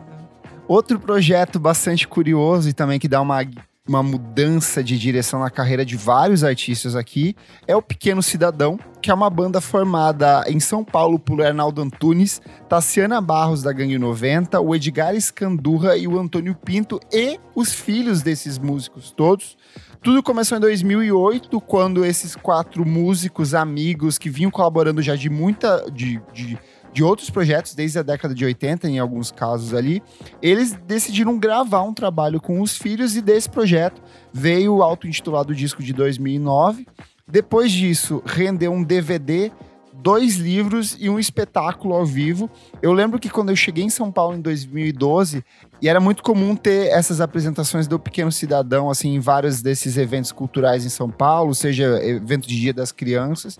Outro 0.68 1.00
projeto 1.00 1.60
bastante 1.60 2.08
curioso 2.08 2.70
e 2.70 2.74
também 2.74 3.00
que 3.00 3.08
dá 3.08 3.20
uma 3.20 3.44
uma 3.88 4.02
mudança 4.02 4.84
de 4.84 4.98
direção 4.98 5.40
na 5.40 5.50
carreira 5.50 5.86
de 5.86 5.96
vários 5.96 6.44
artistas 6.44 6.96
aqui, 6.96 7.36
é 7.68 7.76
o 7.76 7.82
Pequeno 7.82 8.24
Cidadão, 8.24 8.80
que 9.00 9.12
é 9.12 9.14
uma 9.14 9.30
banda 9.30 9.62
formada 9.62 10.44
em 10.48 10.60
São 10.60 10.84
Paulo 10.84 11.20
por 11.20 11.42
Arnaldo 11.42 11.82
Antunes, 11.82 12.42
Tassiana 12.68 13.22
Barros 13.22 13.62
da 13.62 13.72
Gangue 13.72 14.00
90, 14.00 14.60
o 14.60 14.76
Edgar 14.76 15.16
Escandurra 15.16 15.96
e 15.96 16.08
o 16.08 16.20
Antônio 16.20 16.56
Pinto 16.56 17.00
e 17.14 17.40
os 17.54 17.72
filhos 17.72 18.24
desses 18.24 18.58
músicos 18.58 19.12
todos. 19.12 19.56
Tudo 20.02 20.22
começou 20.22 20.58
em 20.58 20.62
2008, 20.62 21.62
quando 21.62 22.06
esses 22.06 22.36
quatro 22.36 22.86
músicos 22.86 23.54
amigos 23.54 24.18
que 24.18 24.30
vinham 24.30 24.52
colaborando 24.52 25.02
já 25.02 25.16
de 25.16 25.30
muita 25.30 25.86
de, 25.92 26.22
de 26.34 26.58
de 26.96 27.04
outros 27.04 27.30
projetos 27.30 27.76
desde 27.76 28.00
a 28.00 28.02
década 28.02 28.34
de 28.34 28.46
80, 28.46 28.88
em 28.88 29.00
alguns 29.00 29.30
casos 29.30 29.74
ali, 29.74 30.02
eles 30.42 30.72
decidiram 30.88 31.38
gravar 31.38 31.82
um 31.82 31.94
trabalho 31.94 32.40
com 32.40 32.62
os 32.62 32.78
filhos 32.78 33.18
e 33.18 33.22
desse 33.22 33.50
projeto 33.50 34.02
veio 34.32 34.76
o 34.76 34.82
auto-intitulado 34.82 35.54
disco 35.54 35.84
de 35.84 35.92
2009. 35.92 36.88
Depois 37.28 37.70
disso, 37.70 38.24
rendeu 38.26 38.72
um 38.72 38.82
DVD, 38.82 39.52
dois 39.94 40.38
livros 40.38 40.96
e 40.98 41.10
um 41.10 41.20
espetáculo 41.20 41.94
ao 41.94 42.06
vivo. 42.06 42.50
Eu 42.82 42.94
lembro 42.94 43.20
que 43.20 43.30
quando 43.30 43.50
eu 43.50 43.58
cheguei 43.58 43.84
em 43.84 43.90
São 43.90 44.10
Paulo 44.10 44.38
em 44.38 44.40
2012, 44.40 45.44
e 45.82 45.90
era 45.90 46.00
muito 46.00 46.24
comum 46.24 46.56
ter 46.56 46.88
essas 46.94 47.20
apresentações 47.20 47.88
do 47.88 48.00
Pequeno 48.00 48.32
Cidadão, 48.32 48.90
assim, 48.90 49.16
em 49.16 49.20
vários 49.20 49.62
desses 49.62 49.98
eventos 49.98 50.32
culturais 50.32 50.86
em 50.86 50.90
São 50.90 51.10
Paulo, 51.10 51.54
seja 51.54 52.02
evento 52.02 52.48
de 52.48 52.58
Dia 52.58 52.74
das 52.74 52.94
Crianças. 52.94 53.60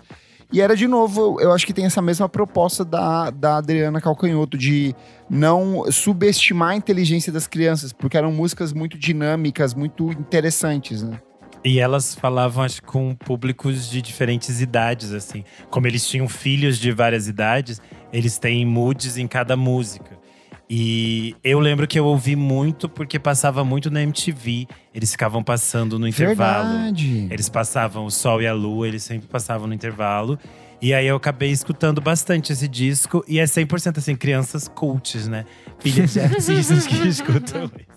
E 0.52 0.60
era 0.60 0.76
de 0.76 0.86
novo, 0.86 1.40
eu 1.40 1.52
acho 1.52 1.66
que 1.66 1.72
tem 1.72 1.86
essa 1.86 2.00
mesma 2.00 2.28
proposta 2.28 2.84
da, 2.84 3.30
da 3.30 3.56
Adriana 3.56 4.00
Calcanhoto, 4.00 4.56
de 4.56 4.94
não 5.28 5.90
subestimar 5.90 6.70
a 6.70 6.76
inteligência 6.76 7.32
das 7.32 7.46
crianças, 7.46 7.92
porque 7.92 8.16
eram 8.16 8.30
músicas 8.30 8.72
muito 8.72 8.96
dinâmicas, 8.96 9.74
muito 9.74 10.10
interessantes, 10.12 11.02
né? 11.02 11.20
E 11.64 11.80
elas 11.80 12.14
falavam, 12.14 12.62
acho, 12.62 12.80
com 12.80 13.12
públicos 13.12 13.90
de 13.90 14.00
diferentes 14.00 14.60
idades, 14.60 15.12
assim. 15.12 15.42
Como 15.68 15.88
eles 15.88 16.06
tinham 16.06 16.28
filhos 16.28 16.78
de 16.78 16.92
várias 16.92 17.26
idades, 17.26 17.82
eles 18.12 18.38
têm 18.38 18.64
moods 18.64 19.18
em 19.18 19.26
cada 19.26 19.56
música. 19.56 20.15
E 20.68 21.36
eu 21.44 21.60
lembro 21.60 21.86
que 21.86 21.98
eu 21.98 22.04
ouvi 22.04 22.34
muito 22.34 22.88
porque 22.88 23.18
passava 23.18 23.64
muito 23.64 23.90
na 23.90 24.02
MTV. 24.02 24.66
Eles 24.92 25.12
ficavam 25.12 25.42
passando 25.42 25.98
no 25.98 26.08
intervalo. 26.08 26.68
Verdade. 26.68 27.28
Eles 27.30 27.48
passavam 27.48 28.04
o 28.04 28.10
Sol 28.10 28.42
e 28.42 28.46
a 28.46 28.52
Lua, 28.52 28.88
eles 28.88 29.04
sempre 29.04 29.28
passavam 29.28 29.68
no 29.68 29.74
intervalo. 29.74 30.38
E 30.82 30.92
aí 30.92 31.06
eu 31.06 31.16
acabei 31.16 31.50
escutando 31.50 32.00
bastante 32.00 32.52
esse 32.52 32.66
disco. 32.66 33.24
E 33.28 33.38
é 33.38 33.44
100% 33.44 33.98
assim, 33.98 34.16
crianças 34.16 34.66
cults, 34.66 35.28
né? 35.28 35.44
Filhas 35.78 36.12
de 36.12 36.20
artistas 36.20 36.86
que 36.86 36.96
escutam 37.06 37.64
isso. 37.64 37.96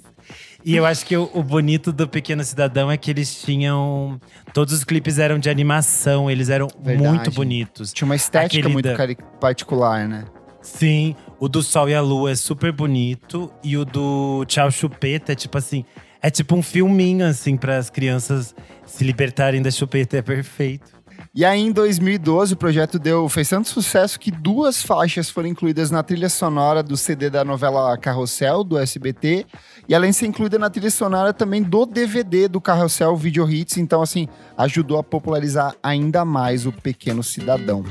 E 0.64 0.76
eu 0.76 0.86
acho 0.86 1.06
que 1.06 1.16
o, 1.16 1.30
o, 1.34 1.42
bonito 1.42 1.92
do 1.92 2.08
Pequeno 2.08 2.44
Cidadão 2.44 2.92
é 2.92 2.98
que 2.98 3.10
eles 3.10 3.42
tinham. 3.42 4.20
Todos 4.54 4.74
os 4.74 4.84
clipes 4.84 5.18
eram 5.18 5.40
de 5.40 5.50
animação, 5.50 6.30
eles 6.30 6.50
eram 6.50 6.68
Verdade. 6.82 7.10
muito 7.10 7.32
bonitos. 7.32 7.94
Tinha 7.94 8.06
uma 8.06 8.16
estética 8.16 8.60
Aquele 8.60 8.74
muito 8.74 8.86
da... 8.86 9.16
particular, 9.40 10.08
né? 10.08 10.26
Sim, 10.62 11.16
o 11.40 11.48
do 11.48 11.64
Sol 11.64 11.90
e 11.90 11.96
a 11.96 12.02
Lua 12.02 12.32
é 12.32 12.36
super 12.36 12.72
bonito. 12.72 13.52
E 13.64 13.78
o 13.78 13.86
do 13.86 14.46
Tchau 14.46 14.70
Chupeta 14.72 15.32
é 15.32 15.36
tipo 15.36 15.58
assim. 15.58 15.86
É 16.22 16.30
tipo 16.30 16.54
um 16.54 16.62
filminho, 16.62 17.26
assim, 17.26 17.56
para 17.56 17.78
as 17.78 17.90
crianças 17.90 18.54
se 18.86 19.06
libertarem 19.06 19.62
da 19.62 19.72
chupeta. 19.72 20.18
É 20.18 20.22
perfeito. 20.22 21.00
E 21.34 21.46
aí, 21.46 21.62
em 21.62 21.72
2012, 21.72 22.54
o 22.54 22.58
projeto 22.58 22.98
deu, 22.98 23.30
fez 23.30 23.48
tanto 23.48 23.70
sucesso 23.70 24.20
que 24.20 24.32
duas 24.32 24.82
faixas 24.82 25.30
foram 25.30 25.48
incluídas 25.48 25.92
na 25.92 26.02
trilha 26.02 26.28
sonora 26.28 26.82
do 26.82 26.98
CD 26.98 27.30
da 27.30 27.46
novela 27.46 27.98
Carrossel, 27.98 28.64
do 28.64 28.78
SBT. 28.78 29.46
E 29.88 29.96
além 29.96 30.12
de 30.12 30.18
ser 30.18 30.26
incluída 30.26 30.58
na 30.58 30.70
trilha 30.70 30.92
sonora 30.92 31.32
também 31.32 31.62
do 31.62 31.86
DVD 31.86 32.48
do 32.48 32.60
Carrossel 32.60 33.16
Video 33.16 33.50
Hits. 33.50 33.78
Então, 33.78 34.02
assim, 34.02 34.28
ajudou 34.58 34.98
a 34.98 35.04
popularizar 35.04 35.76
ainda 35.84 36.26
mais 36.26 36.66
o 36.66 36.72
Pequeno 36.72 37.24
Cidadão. 37.24 37.84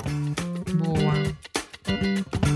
Boa. 0.74 2.47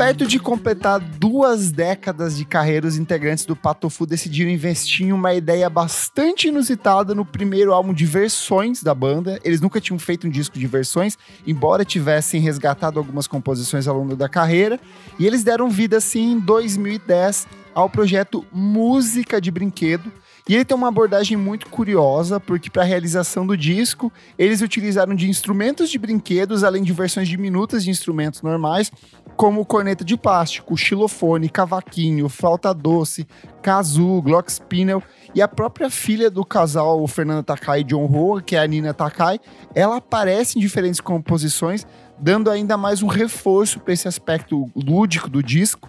Perto 0.00 0.26
de 0.26 0.38
completar 0.38 0.98
duas 0.98 1.70
décadas 1.70 2.36
de 2.36 2.46
carreira, 2.46 2.86
os 2.86 2.96
integrantes 2.96 3.44
do 3.44 3.54
Patofu 3.54 4.06
decidiram 4.06 4.50
investir 4.50 5.06
em 5.06 5.12
uma 5.12 5.34
ideia 5.34 5.68
bastante 5.68 6.48
inusitada 6.48 7.14
no 7.14 7.22
primeiro 7.24 7.72
álbum 7.74 7.92
de 7.92 8.06
versões 8.06 8.82
da 8.82 8.94
banda. 8.94 9.38
Eles 9.44 9.60
nunca 9.60 9.78
tinham 9.78 9.98
feito 9.98 10.26
um 10.26 10.30
disco 10.30 10.58
de 10.58 10.66
versões, 10.66 11.18
embora 11.46 11.84
tivessem 11.84 12.40
resgatado 12.40 12.98
algumas 12.98 13.26
composições 13.26 13.86
ao 13.86 13.94
longo 13.94 14.16
da 14.16 14.26
carreira. 14.28 14.80
E 15.18 15.26
eles 15.26 15.44
deram 15.44 15.68
vida, 15.68 15.98
assim, 15.98 16.32
em 16.32 16.40
2010 16.40 17.46
ao 17.74 17.88
projeto 17.88 18.44
Música 18.50 19.40
de 19.40 19.50
Brinquedo, 19.50 20.10
e 20.48 20.54
ele 20.54 20.64
tem 20.64 20.76
uma 20.76 20.88
abordagem 20.88 21.36
muito 21.36 21.68
curiosa, 21.68 22.40
porque 22.40 22.70
para 22.70 22.82
a 22.82 22.84
realização 22.84 23.46
do 23.46 23.56
disco, 23.56 24.12
eles 24.38 24.60
utilizaram 24.60 25.14
de 25.14 25.28
instrumentos 25.28 25.90
de 25.90 25.98
brinquedos, 25.98 26.64
além 26.64 26.82
de 26.82 26.92
versões 26.92 27.28
diminutas 27.28 27.84
de 27.84 27.90
instrumentos 27.90 28.42
normais, 28.42 28.90
como 29.36 29.64
corneta 29.64 30.04
de 30.04 30.16
plástico, 30.16 30.76
xilofone, 30.76 31.48
cavaquinho, 31.48 32.28
flauta 32.28 32.74
doce, 32.74 33.26
kazoo, 33.62 34.20
glockenspiel 34.22 35.02
e 35.34 35.40
a 35.40 35.48
própria 35.48 35.88
filha 35.88 36.30
do 36.30 36.44
casal, 36.44 37.06
Fernando 37.06 37.44
Takai 37.44 37.80
e 37.80 37.84
John 37.84 38.06
Hoa, 38.06 38.42
que 38.42 38.56
é 38.56 38.60
a 38.60 38.66
Nina 38.66 38.92
Takai, 38.92 39.38
ela 39.74 39.96
aparece 39.96 40.58
em 40.58 40.60
diferentes 40.60 41.00
composições, 41.00 41.86
dando 42.18 42.50
ainda 42.50 42.76
mais 42.76 43.02
um 43.02 43.06
reforço 43.06 43.80
para 43.80 43.92
esse 43.92 44.08
aspecto 44.08 44.68
lúdico 44.74 45.30
do 45.30 45.42
disco. 45.42 45.88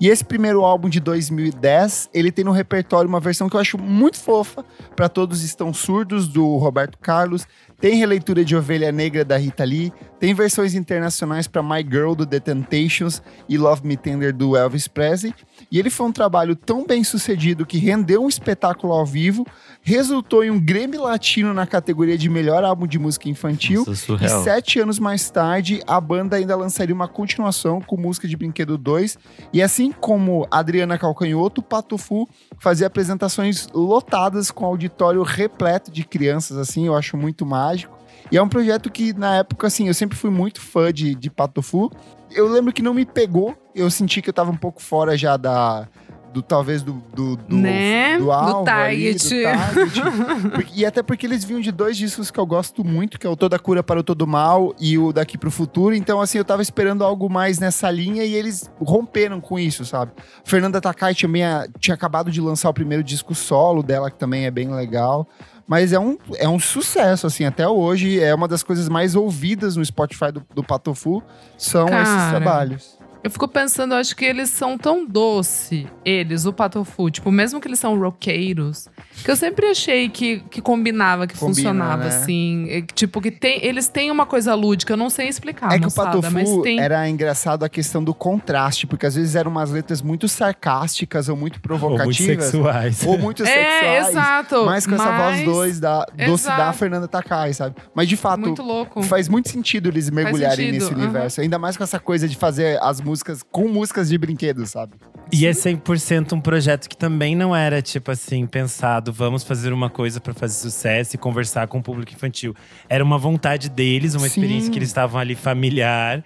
E 0.00 0.08
esse 0.08 0.24
primeiro 0.24 0.64
álbum 0.64 0.88
de 0.88 0.98
2010, 0.98 2.08
ele 2.14 2.32
tem 2.32 2.42
no 2.42 2.52
repertório 2.52 3.06
uma 3.06 3.20
versão 3.20 3.50
que 3.50 3.56
eu 3.56 3.60
acho 3.60 3.76
muito 3.76 4.18
fofa, 4.18 4.64
para 4.96 5.10
todos 5.10 5.42
estão 5.42 5.74
surdos 5.74 6.26
do 6.26 6.56
Roberto 6.56 6.96
Carlos, 6.96 7.46
tem 7.80 7.96
releitura 7.96 8.44
de 8.44 8.54
Ovelha 8.54 8.92
Negra 8.92 9.24
da 9.24 9.36
Rita 9.36 9.64
Lee, 9.64 9.92
tem 10.20 10.34
versões 10.34 10.74
internacionais 10.74 11.48
para 11.48 11.62
My 11.62 11.82
Girl 11.82 12.12
do 12.12 12.26
The 12.26 12.40
Temptations 12.40 13.22
e 13.48 13.56
Love 13.56 13.86
Me 13.86 13.96
Tender 13.96 14.34
do 14.34 14.54
Elvis 14.54 14.86
Presley. 14.86 15.34
E 15.72 15.78
ele 15.78 15.88
foi 15.88 16.06
um 16.06 16.12
trabalho 16.12 16.54
tão 16.54 16.86
bem 16.86 17.02
sucedido 17.02 17.64
que 17.64 17.78
rendeu 17.78 18.22
um 18.22 18.28
espetáculo 18.28 18.92
ao 18.92 19.06
vivo, 19.06 19.46
resultou 19.80 20.44
em 20.44 20.50
um 20.50 20.60
Grammy 20.60 20.98
Latino 20.98 21.54
na 21.54 21.66
categoria 21.66 22.18
de 22.18 22.28
melhor 22.28 22.62
álbum 22.64 22.86
de 22.86 22.98
música 22.98 23.30
infantil. 23.30 23.84
Nossa, 23.86 24.14
e 24.22 24.28
sete 24.44 24.78
anos 24.78 24.98
mais 24.98 25.30
tarde, 25.30 25.82
a 25.86 25.98
banda 25.98 26.36
ainda 26.36 26.54
lançaria 26.54 26.94
uma 26.94 27.08
continuação 27.08 27.80
com 27.80 27.96
música 27.96 28.28
de 28.28 28.36
Brinquedo 28.36 28.76
2. 28.76 29.18
E 29.54 29.62
assim 29.62 29.90
como 29.90 30.46
Adriana 30.50 30.98
Calcanhoto, 30.98 31.62
Patofu 31.62 32.28
fazia 32.58 32.86
apresentações 32.86 33.68
lotadas 33.72 34.50
com 34.50 34.66
auditório 34.66 35.22
repleto 35.22 35.90
de 35.90 36.04
crianças, 36.04 36.58
assim, 36.58 36.86
eu 36.86 36.94
acho 36.94 37.16
muito 37.16 37.46
mágico. 37.70 37.98
E 38.30 38.36
é 38.36 38.42
um 38.42 38.48
projeto 38.48 38.90
que, 38.90 39.12
na 39.12 39.36
época, 39.36 39.66
assim, 39.66 39.88
eu 39.88 39.94
sempre 39.94 40.16
fui 40.16 40.30
muito 40.30 40.60
fã 40.60 40.92
de, 40.92 41.14
de 41.14 41.30
Patofu. 41.30 41.90
Eu 42.30 42.48
lembro 42.48 42.72
que 42.72 42.82
não 42.82 42.94
me 42.94 43.04
pegou, 43.04 43.56
eu 43.74 43.90
senti 43.90 44.22
que 44.22 44.28
eu 44.28 44.34
tava 44.34 44.50
um 44.50 44.56
pouco 44.56 44.80
fora 44.82 45.16
já 45.16 45.36
da. 45.36 45.88
Do, 46.32 46.40
talvez 46.42 46.80
do, 46.80 46.92
do, 47.12 47.34
do, 47.34 47.56
Né? 47.56 48.16
do 48.16 48.26
Do 48.26 48.30
alvo 48.30 48.70
ali, 48.70 49.18
target. 49.18 49.34
do 49.34 49.42
target. 49.42 50.70
E 50.76 50.86
até 50.86 51.02
porque 51.02 51.26
eles 51.26 51.42
vinham 51.42 51.60
de 51.60 51.72
dois 51.72 51.96
discos 51.96 52.30
que 52.30 52.38
eu 52.38 52.46
gosto 52.46 52.84
muito, 52.84 53.18
que 53.18 53.26
é 53.26 53.30
o 53.30 53.34
Toda 53.34 53.58
Cura 53.58 53.82
para 53.82 53.98
o 53.98 54.02
Todo 54.04 54.28
Mal 54.28 54.72
e 54.78 54.96
o 54.96 55.12
Daqui 55.12 55.36
pro 55.36 55.50
Futuro. 55.50 55.92
Então, 55.92 56.20
assim, 56.20 56.38
eu 56.38 56.44
tava 56.44 56.62
esperando 56.62 57.02
algo 57.02 57.28
mais 57.28 57.58
nessa 57.58 57.90
linha 57.90 58.22
e 58.24 58.32
eles 58.32 58.70
romperam 58.78 59.40
com 59.40 59.58
isso, 59.58 59.84
sabe? 59.84 60.12
Fernanda 60.44 60.80
Takai 60.80 61.16
também 61.16 61.42
tinha 61.80 61.96
acabado 61.96 62.30
de 62.30 62.40
lançar 62.40 62.70
o 62.70 62.74
primeiro 62.74 63.02
disco 63.02 63.34
solo 63.34 63.82
dela, 63.82 64.08
que 64.08 64.16
também 64.16 64.46
é 64.46 64.52
bem 64.52 64.72
legal. 64.72 65.26
Mas 65.70 65.92
é 65.92 66.00
um, 66.00 66.18
é 66.34 66.48
um 66.48 66.58
sucesso, 66.58 67.28
assim, 67.28 67.44
até 67.44 67.68
hoje. 67.68 68.18
É 68.18 68.34
uma 68.34 68.48
das 68.48 68.60
coisas 68.60 68.88
mais 68.88 69.14
ouvidas 69.14 69.76
no 69.76 69.84
Spotify 69.84 70.32
do, 70.32 70.44
do 70.52 70.64
Patofu, 70.64 71.22
são 71.56 71.86
esses 71.86 72.12
Cara. 72.12 72.30
trabalhos. 72.30 72.98
Eu 73.22 73.30
fico 73.30 73.46
pensando, 73.46 73.92
eu 73.92 73.98
acho 73.98 74.16
que 74.16 74.24
eles 74.24 74.48
são 74.48 74.78
tão 74.78 75.06
doce, 75.06 75.86
eles, 76.04 76.46
o 76.46 76.52
Patofu, 76.54 77.10
tipo, 77.10 77.30
mesmo 77.30 77.60
que 77.60 77.68
eles 77.68 77.78
são 77.78 77.98
roqueiros, 77.98 78.88
que 79.22 79.30
eu 79.30 79.36
sempre 79.36 79.66
achei 79.66 80.08
que, 80.08 80.40
que 80.50 80.62
combinava, 80.62 81.26
que 81.26 81.34
Combina, 81.36 81.54
funcionava, 81.54 82.04
né? 82.04 82.08
assim. 82.08 82.64
E, 82.70 82.82
Tipo, 82.94 83.20
que 83.20 83.30
tem, 83.30 83.62
eles 83.64 83.88
têm 83.88 84.10
uma 84.10 84.24
coisa 84.24 84.54
lúdica, 84.54 84.94
eu 84.94 84.96
não 84.96 85.10
sei 85.10 85.28
explicar, 85.28 85.66
é 85.72 85.74
que 85.78 85.80
o 85.82 85.84
moçada, 85.84 86.12
Patofu 86.12 86.32
mas 86.32 86.62
tem. 86.62 86.80
era 86.80 87.06
engraçado 87.10 87.62
a 87.62 87.68
questão 87.68 88.02
do 88.02 88.14
contraste, 88.14 88.86
porque 88.86 89.04
às 89.04 89.14
vezes 89.14 89.34
eram 89.36 89.50
umas 89.50 89.70
letras 89.70 90.00
muito 90.00 90.26
sarcásticas 90.26 91.28
ou 91.28 91.36
muito 91.36 91.56
Ou 91.56 91.78
muito 91.78 91.96
provocativas. 91.98 92.44
sexuais. 92.46 93.06
ou 93.06 93.18
muito 93.18 93.42
É, 93.42 93.46
sexuais. 93.46 94.08
exato. 94.08 94.64
Mas 94.64 94.86
com 94.86 94.94
essa 94.94 95.04
voz 95.12 95.36
mas- 95.36 95.44
doce 95.44 95.80
da, 95.80 96.06
doce 96.26 96.46
da 96.46 96.54
Exato. 96.54 96.78
Fernanda 96.78 97.06
Takai, 97.06 97.52
sabe? 97.52 97.76
Mas 97.94 98.08
de 98.08 98.16
fato, 98.16 98.40
Muito 98.40 98.62
louco. 98.62 99.02
faz 99.02 99.28
muito 99.28 99.50
sentido 99.50 99.90
eles 99.90 100.08
mergulharem 100.08 100.68
sentido, 100.72 100.72
nesse 100.84 100.94
aham. 100.94 101.02
universo. 101.04 101.40
Ainda 101.42 101.58
mais 101.58 101.76
com 101.76 101.84
essa 101.84 102.00
coisa 102.00 102.26
de 102.26 102.34
fazer 102.36 102.78
as 102.82 102.98
músicas 103.00 103.09
com 103.50 103.68
músicas 103.68 104.08
de 104.08 104.18
brinquedos, 104.18 104.70
sabe? 104.70 104.96
E 105.32 105.46
é 105.46 105.52
100% 105.52 106.32
um 106.32 106.40
projeto 106.40 106.88
que 106.88 106.96
também 106.96 107.36
não 107.36 107.54
era, 107.54 107.80
tipo 107.80 108.10
assim, 108.10 108.46
pensado, 108.46 109.12
vamos 109.12 109.44
fazer 109.44 109.72
uma 109.72 109.88
coisa 109.88 110.20
pra 110.20 110.34
fazer 110.34 110.54
sucesso 110.54 111.14
e 111.14 111.18
conversar 111.18 111.68
com 111.68 111.78
o 111.78 111.82
público 111.82 112.12
infantil. 112.12 112.54
Era 112.88 113.04
uma 113.04 113.16
vontade 113.16 113.68
deles, 113.68 114.14
uma 114.14 114.22
Sim. 114.22 114.26
experiência 114.26 114.70
que 114.72 114.78
eles 114.78 114.88
estavam 114.88 115.20
ali 115.20 115.36
familiar. 115.36 116.24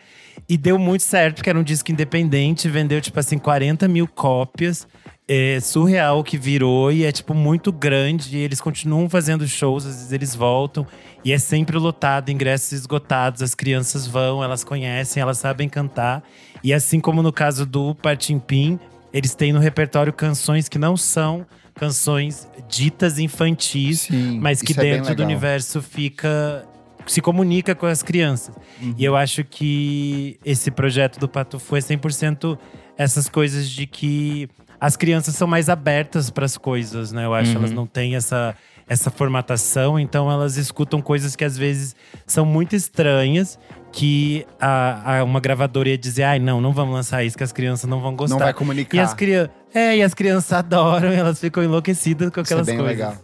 E 0.48 0.56
deu 0.56 0.78
muito 0.78 1.02
certo, 1.02 1.36
porque 1.36 1.50
era 1.50 1.58
um 1.58 1.62
disco 1.62 1.92
independente, 1.92 2.68
vendeu, 2.68 3.00
tipo 3.00 3.18
assim, 3.20 3.38
40 3.38 3.86
mil 3.88 4.06
cópias. 4.08 4.86
É 5.26 5.58
surreal 5.58 6.22
que 6.22 6.36
virou 6.36 6.92
e 6.92 7.04
é, 7.04 7.10
tipo, 7.10 7.32
muito 7.32 7.72
grande. 7.72 8.36
E 8.36 8.40
eles 8.40 8.60
continuam 8.60 9.08
fazendo 9.08 9.46
shows, 9.48 9.86
às 9.86 9.94
vezes 9.96 10.12
eles 10.12 10.34
voltam. 10.34 10.86
E 11.24 11.32
é 11.32 11.38
sempre 11.38 11.78
lotado, 11.78 12.30
ingressos 12.30 12.72
esgotados. 12.72 13.40
As 13.40 13.54
crianças 13.54 14.06
vão, 14.06 14.44
elas 14.44 14.62
conhecem, 14.62 15.22
elas 15.22 15.38
sabem 15.38 15.68
cantar. 15.68 16.22
E 16.62 16.74
assim 16.74 17.00
como 17.00 17.22
no 17.22 17.32
caso 17.32 17.64
do 17.64 17.94
Partimpim, 17.94 18.78
eles 19.12 19.34
têm 19.34 19.52
no 19.52 19.60
repertório 19.60 20.12
canções 20.12 20.68
que 20.68 20.78
não 20.78 20.96
são 20.96 21.46
canções 21.74 22.48
ditas 22.68 23.18
infantis, 23.18 24.02
Sim, 24.02 24.38
mas 24.40 24.62
que 24.62 24.72
é 24.72 24.76
dentro 24.76 25.14
do 25.14 25.20
legal. 25.20 25.26
universo 25.26 25.82
fica. 25.82 26.66
se 27.06 27.20
comunica 27.20 27.74
com 27.74 27.86
as 27.86 28.02
crianças. 28.02 28.54
Uhum. 28.80 28.94
E 28.96 29.04
eu 29.04 29.16
acho 29.16 29.42
que 29.42 30.38
esse 30.44 30.70
projeto 30.70 31.18
do 31.18 31.28
Patufu 31.28 31.76
é 31.76 31.80
100% 31.80 32.58
essas 32.96 33.28
coisas 33.28 33.68
de 33.68 33.86
que 33.86 34.48
as 34.84 34.96
crianças 34.96 35.34
são 35.36 35.46
mais 35.48 35.68
abertas 35.68 36.30
para 36.30 36.44
as 36.44 36.56
coisas, 36.58 37.12
né? 37.12 37.24
Eu 37.24 37.34
acho 37.34 37.50
que 37.50 37.56
Uhum. 37.56 37.62
elas 37.62 37.72
não 37.72 37.86
têm 37.86 38.16
essa, 38.16 38.54
essa 38.88 39.10
formatação, 39.10 39.98
então 39.98 40.30
elas 40.30 40.56
escutam 40.56 41.00
coisas 41.00 41.34
que 41.36 41.44
às 41.44 41.56
vezes 41.56 41.94
são 42.26 42.44
muito 42.44 42.74
estranhas. 42.76 43.58
Que 43.96 44.44
a, 44.60 45.18
a- 45.20 45.24
uma 45.24 45.38
gravadora 45.38 45.88
ia 45.88 45.96
dizer, 45.96 46.24
ai, 46.24 46.40
não, 46.40 46.60
não 46.60 46.72
vamos 46.72 46.92
lançar 46.94 47.22
isso, 47.24 47.36
que 47.38 47.44
as 47.44 47.52
crianças 47.52 47.88
não 47.88 48.00
vão 48.00 48.16
gostar. 48.16 48.34
Não 48.34 48.40
vai 48.42 48.50
E 48.50 48.54
comunicar. 48.54 49.00
as, 49.04 49.14
crianças, 49.14 49.50
é, 49.72 49.96
e 49.98 50.02
as 50.02 50.12
crianças 50.12 50.52
adoram, 50.52 51.12
elas 51.12 51.38
ficam 51.38 51.62
enlouquecidas 51.62 52.28
com 52.30 52.40
Isso 52.40 52.52
é 52.52 52.56
aquelas 52.56 52.66
bem 52.66 52.76
coisas. 52.76 52.96
legal. 52.96 53.14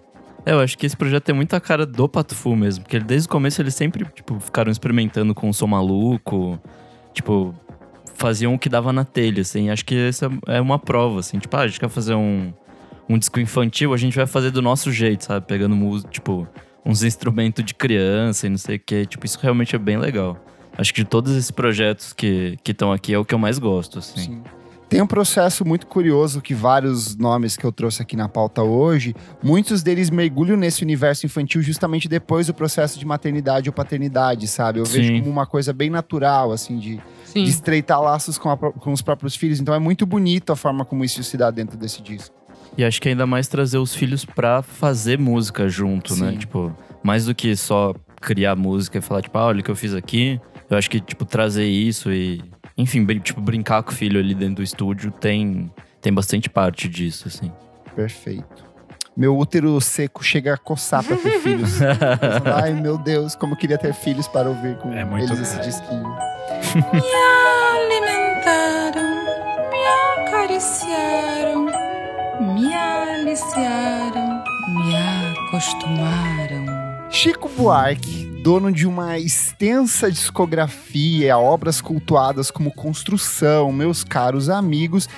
É, 0.47 0.53
eu 0.53 0.61
acho 0.61 0.79
que 0.79 0.87
esse 0.87 0.97
projeto 0.97 1.25
tem 1.25 1.35
muita 1.35 1.61
cara 1.61 1.85
do 1.85 2.09
Patufu 2.09 2.55
mesmo. 2.55 2.85
Porque 2.85 3.01
desde 3.01 3.27
o 3.27 3.31
começo 3.31 3.61
eles 3.61 3.75
sempre, 3.75 4.05
tipo, 4.15 4.39
ficaram 4.39 4.71
experimentando 4.71 5.35
com 5.35 5.49
o 5.51 5.53
som 5.53 5.67
maluco. 5.67 6.57
Tipo, 7.13 7.53
faziam 8.21 8.55
o 8.55 8.59
que 8.59 8.69
dava 8.69 8.93
na 8.93 9.05
telha, 9.05 9.41
assim. 9.41 9.71
Acho 9.71 9.85
que 9.85 9.97
essa 9.97 10.31
é 10.47 10.61
uma 10.61 10.79
prova, 10.79 11.21
assim. 11.21 11.39
Tipo, 11.39 11.57
ah, 11.57 11.61
a 11.61 11.67
gente 11.67 11.81
quer 11.81 11.89
fazer 11.89 12.15
um, 12.15 12.53
um 13.09 13.19
disco 13.19 13.41
infantil, 13.41 13.95
a 13.95 13.97
gente 13.97 14.15
vai 14.15 14.27
fazer 14.27 14.51
do 14.51 14.61
nosso 14.61 14.93
jeito, 14.93 15.25
sabe? 15.25 15.47
Pegando 15.47 16.01
tipo, 16.11 16.47
uns 16.85 17.03
instrumentos 17.03 17.65
de 17.65 17.75
criança 17.75 18.47
e 18.47 18.51
não 18.51 18.59
sei 18.59 18.77
o 18.77 18.81
quê. 18.81 19.07
Tipo, 19.07 19.25
isso 19.25 19.39
realmente 19.41 19.75
é 19.75 19.79
bem 19.79 19.97
legal. 19.97 20.37
Acho 20.77 20.95
que 20.95 21.03
de 21.03 21.09
todos 21.09 21.33
esses 21.33 21.51
projetos 21.51 22.13
que 22.13 22.59
estão 22.65 22.93
aqui 22.93 23.13
é 23.13 23.19
o 23.19 23.25
que 23.25 23.35
eu 23.35 23.39
mais 23.39 23.59
gosto, 23.59 23.99
assim. 23.99 24.21
Sim. 24.21 24.43
Tem 24.91 25.01
um 25.01 25.07
processo 25.07 25.65
muito 25.65 25.87
curioso 25.87 26.41
que 26.41 26.53
vários 26.53 27.15
nomes 27.15 27.57
que 27.57 27.65
eu 27.65 27.71
trouxe 27.71 28.03
aqui 28.03 28.17
na 28.17 28.29
pauta 28.29 28.61
hoje, 28.65 29.15
muitos 29.41 29.85
deles 29.85 30.11
mergulham 30.11 30.57
nesse 30.57 30.83
universo 30.83 31.25
infantil 31.25 31.63
justamente 31.63 32.09
depois 32.09 32.49
do 32.49 32.55
processo 32.55 32.99
de 32.99 33.07
maternidade 33.07 33.69
ou 33.69 33.73
paternidade, 33.73 34.49
sabe? 34.49 34.81
Eu 34.81 34.85
vejo 34.85 35.07
Sim. 35.07 35.21
como 35.21 35.31
uma 35.31 35.47
coisa 35.47 35.73
bem 35.73 35.91
natural, 35.91 36.51
assim, 36.51 36.77
de, 36.77 37.01
de 37.33 37.49
estreitar 37.49 38.03
laços 38.03 38.37
com, 38.37 38.51
a 38.51 38.57
com 38.57 38.93
os 38.93 39.01
próprios 39.01 39.37
filhos. 39.37 39.61
Então 39.61 39.73
é 39.73 39.79
muito 39.79 40.05
bonito 40.05 40.53
a 40.53 40.57
forma 40.57 40.85
como 40.85 41.05
isso 41.05 41.23
se 41.23 41.37
dá 41.37 41.53
dentro 41.53 41.79
desse 41.79 42.03
disco. 42.03 42.35
E 42.77 42.85
acho 42.85 43.01
que 43.01 43.09
ainda 43.09 43.29
mais 43.29 43.47
trazer 43.47 43.79
os 43.79 43.95
filhos 43.95 44.25
pra 44.25 44.61
fazer 44.61 45.21
música 45.21 45.69
junto, 45.69 46.17
né? 46.17 46.33
Sim. 46.33 46.39
Tipo, 46.39 46.77
mais 47.01 47.27
do 47.27 47.35
que 47.35 47.55
só 47.55 47.95
criar 48.21 48.57
música 48.57 48.99
e 48.99 49.01
falar, 49.01 49.23
tipo, 49.23 49.39
ah, 49.39 49.47
olha 49.47 49.61
o 49.61 49.63
que 49.63 49.71
eu 49.71 49.77
fiz 49.77 49.95
aqui. 49.95 50.41
Eu 50.69 50.77
acho 50.77 50.91
que, 50.91 51.01
tipo, 51.01 51.25
trazer 51.25 51.67
isso 51.67 52.11
e. 52.11 52.43
Enfim, 52.81 53.05
brin- 53.05 53.21
tipo, 53.21 53.41
brincar 53.41 53.83
com 53.83 53.91
o 53.91 53.95
filho 53.95 54.19
ali 54.19 54.35
dentro 54.35 54.57
do 54.57 54.63
estúdio 54.63 55.11
tem, 55.11 55.71
tem 56.01 56.13
bastante 56.13 56.49
parte 56.49 56.89
disso, 56.89 57.29
assim. 57.29 57.53
Perfeito. 57.95 58.69
Meu 59.17 59.37
útero 59.37 59.79
seco 59.81 60.23
chega 60.25 60.55
a 60.55 60.57
coçar 60.57 61.03
pra 61.05 61.17
ter 61.17 61.41
filhos. 61.41 61.79
Ai, 62.55 62.73
meu 62.73 62.97
Deus, 62.97 63.35
como 63.35 63.53
eu 63.53 63.57
queria 63.59 63.77
ter 63.77 63.93
filhos 63.93 64.27
para 64.29 64.49
ouvir 64.49 64.77
com 64.79 64.93
É 64.93 65.05
muito 65.05 65.33
eles 65.33 65.41
esse 65.41 65.61
disquinho. 65.61 66.07
alimentaram, 67.81 69.03
me 69.71 70.27
acariciaram, 70.27 71.67
me 72.55 72.75
aliciaram, 72.75 74.43
me 74.69 74.97
acostumaram. 75.49 76.40
Chico 77.11 77.49
Buarque 77.49 78.31
dono 78.41 78.73
de 78.73 78.87
uma 78.87 79.19
extensa 79.19 80.11
discografia, 80.11 81.37
obras 81.37 81.81
cultuadas 81.81 82.51
como 82.51 82.73
Construção, 82.73 83.71
Meus 83.71 84.03
Caros 84.03 84.49
Amigos. 84.49 85.09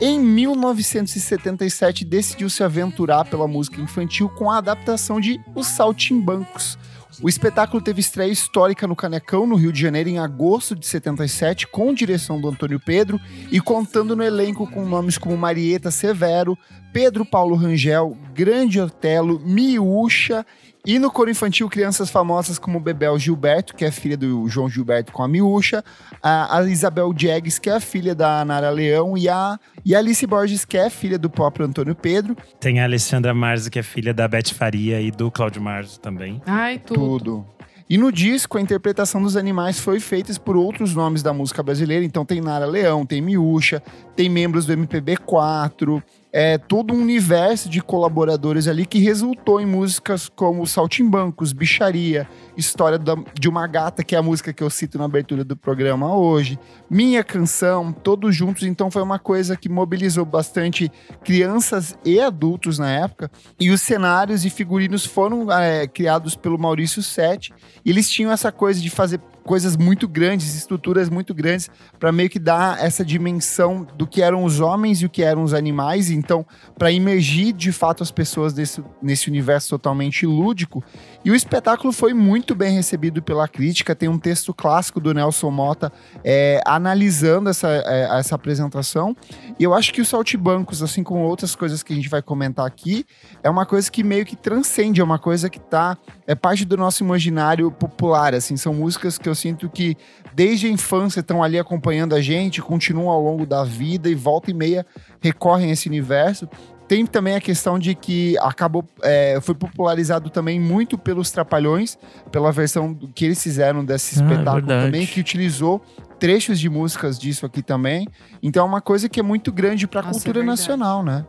Em 0.00 0.18
1977, 0.18 2.04
decidiu 2.04 2.50
se 2.50 2.64
aventurar 2.64 3.24
pela 3.26 3.46
música 3.46 3.80
infantil 3.80 4.28
com 4.28 4.50
a 4.50 4.58
adaptação 4.58 5.20
de 5.20 5.40
Os 5.54 5.68
Saltimbancos. 5.68 6.76
O 7.22 7.28
espetáculo 7.28 7.80
teve 7.80 8.00
estreia 8.00 8.32
histórica 8.32 8.86
no 8.86 8.96
Canecão, 8.96 9.46
no 9.46 9.54
Rio 9.54 9.70
de 9.70 9.80
Janeiro, 9.80 10.08
em 10.08 10.18
agosto 10.18 10.74
de 10.74 10.86
77, 10.86 11.68
com 11.68 11.94
direção 11.94 12.40
do 12.40 12.48
Antônio 12.48 12.80
Pedro 12.80 13.20
e 13.50 13.60
contando 13.60 14.16
no 14.16 14.24
elenco 14.24 14.66
com 14.68 14.84
nomes 14.84 15.18
como 15.18 15.36
Marieta 15.36 15.90
Severo, 15.90 16.58
Pedro 16.92 17.24
Paulo 17.24 17.54
Rangel, 17.54 18.16
Grande 18.34 18.80
Otelo, 18.80 19.38
Miúcha 19.40 20.44
e 20.84 20.98
no 20.98 21.10
coro 21.10 21.30
infantil, 21.30 21.68
crianças 21.68 22.10
famosas 22.10 22.58
como 22.58 22.80
Bebel 22.80 23.16
Gilberto, 23.18 23.74
que 23.74 23.84
é 23.84 23.90
filha 23.90 24.16
do 24.16 24.48
João 24.48 24.68
Gilberto 24.68 25.12
com 25.12 25.22
a 25.22 25.28
Miúcha, 25.28 25.84
a, 26.20 26.62
Isabel 26.64 27.12
Diegues, 27.12 27.58
que 27.58 27.70
é 27.70 27.74
a 27.74 27.80
filha 27.80 28.14
da 28.14 28.44
Nara 28.44 28.70
Leão, 28.70 29.16
e 29.16 29.28
a, 29.28 29.58
e 29.84 29.94
a 29.94 29.98
Alice 29.98 30.26
Borges, 30.26 30.64
que 30.64 30.76
é 30.76 30.90
filha 30.90 31.18
do 31.18 31.30
próprio 31.30 31.66
Antônio 31.66 31.94
Pedro. 31.94 32.36
Tem 32.58 32.80
a 32.80 32.84
Alexandra 32.84 33.32
Marzo, 33.32 33.70
que 33.70 33.78
é 33.78 33.82
filha 33.82 34.12
da 34.12 34.26
Beth 34.26 34.52
Faria 34.52 35.00
e 35.00 35.12
do 35.12 35.30
Cláudio 35.30 35.62
Marzo 35.62 36.00
também. 36.00 36.42
Ai, 36.46 36.78
tudo. 36.78 37.18
Tudo. 37.18 37.46
E 37.88 37.98
no 37.98 38.10
disco, 38.10 38.56
a 38.56 38.60
interpretação 38.60 39.22
dos 39.22 39.36
animais 39.36 39.78
foi 39.78 40.00
feita 40.00 40.32
por 40.40 40.56
outros 40.56 40.94
nomes 40.94 41.22
da 41.22 41.32
música 41.32 41.62
brasileira. 41.62 42.04
Então 42.04 42.24
tem 42.24 42.40
Nara 42.40 42.64
Leão, 42.64 43.04
tem 43.04 43.20
Miúcha, 43.20 43.82
tem 44.16 44.28
membros 44.30 44.64
do 44.64 44.72
MPB4, 44.72 46.02
é 46.32 46.56
todo 46.56 46.94
um 46.94 47.02
universo 47.02 47.68
de 47.68 47.82
colaboradores 47.82 48.66
ali 48.66 48.86
que 48.86 48.98
resultou 48.98 49.60
em 49.60 49.66
músicas 49.66 50.30
como 50.30 50.66
Saltimbancos, 50.66 51.52
Bicharia, 51.52 52.26
História 52.56 52.98
da- 52.98 53.16
de 53.38 53.48
uma 53.48 53.66
Gata, 53.66 54.02
que 54.02 54.14
é 54.14 54.18
a 54.18 54.22
música 54.22 54.52
que 54.52 54.62
eu 54.62 54.70
cito 54.70 54.96
na 54.96 55.04
abertura 55.04 55.44
do 55.44 55.54
programa 55.56 56.14
hoje, 56.16 56.58
Minha 56.88 57.22
Canção, 57.22 57.92
todos 57.92 58.34
juntos. 58.34 58.62
Então 58.62 58.90
foi 58.90 59.02
uma 59.02 59.18
coisa 59.18 59.56
que 59.56 59.68
mobilizou 59.68 60.24
bastante 60.24 60.90
crianças 61.22 61.96
e 62.04 62.18
adultos 62.20 62.78
na 62.78 62.90
época. 62.90 63.30
E 63.60 63.70
os 63.70 63.80
cenários 63.82 64.44
e 64.44 64.50
figurinos 64.50 65.04
foram 65.04 65.52
é, 65.52 65.86
criados 65.86 66.34
pelo 66.34 66.58
Maurício 66.58 67.02
Sete. 67.02 67.52
E 67.84 67.90
eles 67.90 68.08
tinham 68.10 68.32
essa 68.32 68.50
coisa 68.50 68.80
de 68.80 68.88
fazer 68.90 69.20
coisas 69.44 69.76
muito 69.76 70.08
grandes, 70.08 70.54
estruturas 70.54 71.08
muito 71.08 71.34
grandes, 71.34 71.70
para 71.98 72.12
meio 72.12 72.30
que 72.30 72.38
dar 72.38 72.82
essa 72.82 73.04
dimensão 73.04 73.86
do 73.96 74.06
que 74.06 74.22
eram 74.22 74.44
os 74.44 74.60
homens 74.60 75.02
e 75.02 75.06
o 75.06 75.10
que 75.10 75.22
eram 75.22 75.42
os 75.42 75.54
animais. 75.54 76.10
Então, 76.10 76.46
para 76.78 76.90
imergir 76.90 77.52
de 77.52 77.72
fato 77.72 78.02
as 78.02 78.10
pessoas 78.10 78.52
desse, 78.52 78.82
nesse 79.02 79.28
universo 79.28 79.68
totalmente 79.70 80.26
lúdico. 80.26 80.82
E 81.24 81.30
o 81.30 81.34
espetáculo 81.34 81.92
foi 81.92 82.12
muito 82.12 82.54
bem 82.54 82.74
recebido 82.74 83.22
pela 83.22 83.46
crítica. 83.46 83.94
Tem 83.94 84.08
um 84.08 84.18
texto 84.18 84.52
clássico 84.52 85.00
do 85.00 85.14
Nelson 85.14 85.50
Mota 85.50 85.92
é, 86.24 86.60
analisando 86.66 87.48
essa, 87.48 87.68
é, 87.68 88.18
essa 88.18 88.34
apresentação. 88.34 89.16
E 89.58 89.62
eu 89.62 89.72
acho 89.72 89.92
que 89.92 90.00
os 90.00 90.08
saltibancos, 90.08 90.82
assim 90.82 91.02
como 91.02 91.20
outras 91.20 91.54
coisas 91.54 91.82
que 91.82 91.92
a 91.92 91.96
gente 91.96 92.08
vai 92.08 92.22
comentar 92.22 92.66
aqui, 92.66 93.06
é 93.42 93.48
uma 93.48 93.64
coisa 93.64 93.90
que 93.90 94.02
meio 94.02 94.24
que 94.24 94.34
transcende, 94.34 95.00
é 95.00 95.04
uma 95.04 95.18
coisa 95.18 95.48
que 95.48 95.60
tá 95.60 95.96
é 96.26 96.34
parte 96.34 96.64
do 96.64 96.76
nosso 96.76 97.04
imaginário 97.04 97.70
popular, 97.70 98.34
assim, 98.34 98.56
são 98.56 98.72
músicas 98.72 99.18
que 99.18 99.28
eu 99.28 99.34
sinto 99.34 99.68
que 99.68 99.96
desde 100.34 100.66
a 100.66 100.70
infância 100.70 101.20
estão 101.20 101.42
ali 101.42 101.58
acompanhando 101.58 102.14
a 102.14 102.20
gente, 102.20 102.62
continuam 102.62 103.10
ao 103.10 103.20
longo 103.20 103.44
da 103.44 103.64
vida 103.64 104.08
e 104.08 104.14
volta 104.14 104.50
e 104.50 104.54
meia 104.54 104.86
recorrem 105.20 105.70
a 105.70 105.72
esse 105.72 105.88
universo. 105.88 106.48
Tem 106.88 107.06
também 107.06 107.34
a 107.34 107.40
questão 107.40 107.78
de 107.78 107.94
que 107.94 108.36
acabou, 108.38 108.84
é, 109.02 109.38
foi 109.40 109.54
popularizado 109.54 110.28
também 110.28 110.60
muito 110.60 110.98
pelos 110.98 111.30
Trapalhões, 111.30 111.96
pela 112.30 112.52
versão 112.52 112.92
do 112.92 113.08
que 113.08 113.24
eles 113.24 113.42
fizeram 113.42 113.84
desse 113.84 114.18
Ah, 114.18 114.22
espetáculo 114.22 114.66
verdade. 114.66 114.84
também, 114.86 115.06
que 115.06 115.20
utilizou 115.20 115.80
trechos 116.18 116.60
de 116.60 116.68
músicas 116.68 117.18
disso 117.18 117.46
aqui 117.46 117.62
também. 117.62 118.06
Então 118.42 118.64
é 118.64 118.68
uma 118.68 118.80
coisa 118.80 119.08
que 119.08 119.18
é 119.18 119.22
muito 119.22 119.50
grande 119.52 119.86
para 119.86 120.00
a 120.00 120.08
é 120.08 120.10
cultura 120.10 120.40
verdade. 120.40 120.46
nacional, 120.46 121.02
né? 121.02 121.24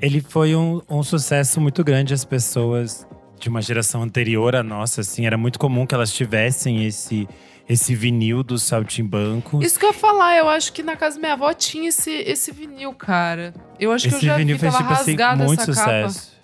Ele 0.00 0.20
foi 0.20 0.54
um, 0.54 0.80
um 0.88 1.02
sucesso 1.02 1.60
muito 1.60 1.82
grande. 1.84 2.12
As 2.14 2.24
pessoas 2.24 3.06
de 3.38 3.48
uma 3.48 3.60
geração 3.60 4.02
anterior 4.02 4.56
à 4.56 4.62
nossa, 4.62 5.00
assim, 5.02 5.26
era 5.26 5.36
muito 5.36 5.58
comum 5.58 5.86
que 5.86 5.94
elas 5.94 6.12
tivessem 6.12 6.86
esse, 6.86 7.28
esse 7.68 7.94
vinil 7.94 8.42
dos 8.42 8.62
saltimbancos. 8.62 9.64
Isso 9.64 9.78
que 9.78 9.84
eu 9.84 9.90
ia 9.90 9.94
falar, 9.94 10.36
eu 10.36 10.48
acho 10.48 10.72
que 10.72 10.82
na 10.82 10.96
casa 10.96 11.16
da 11.16 11.20
minha 11.20 11.32
avó 11.32 11.52
tinha 11.52 11.88
esse, 11.88 12.10
esse 12.10 12.52
vinil, 12.52 12.92
cara. 12.92 13.52
Eu 13.78 13.92
acho 13.92 14.08
que 14.08 14.14
eu 14.14 14.18
Esse 14.18 14.26
já 14.26 14.36
vinil 14.36 14.56
vi, 14.56 14.60
fez, 14.60 14.76
tipo 14.76 14.92
assim, 14.92 15.16
muito 15.44 15.64
sucesso. 15.64 16.36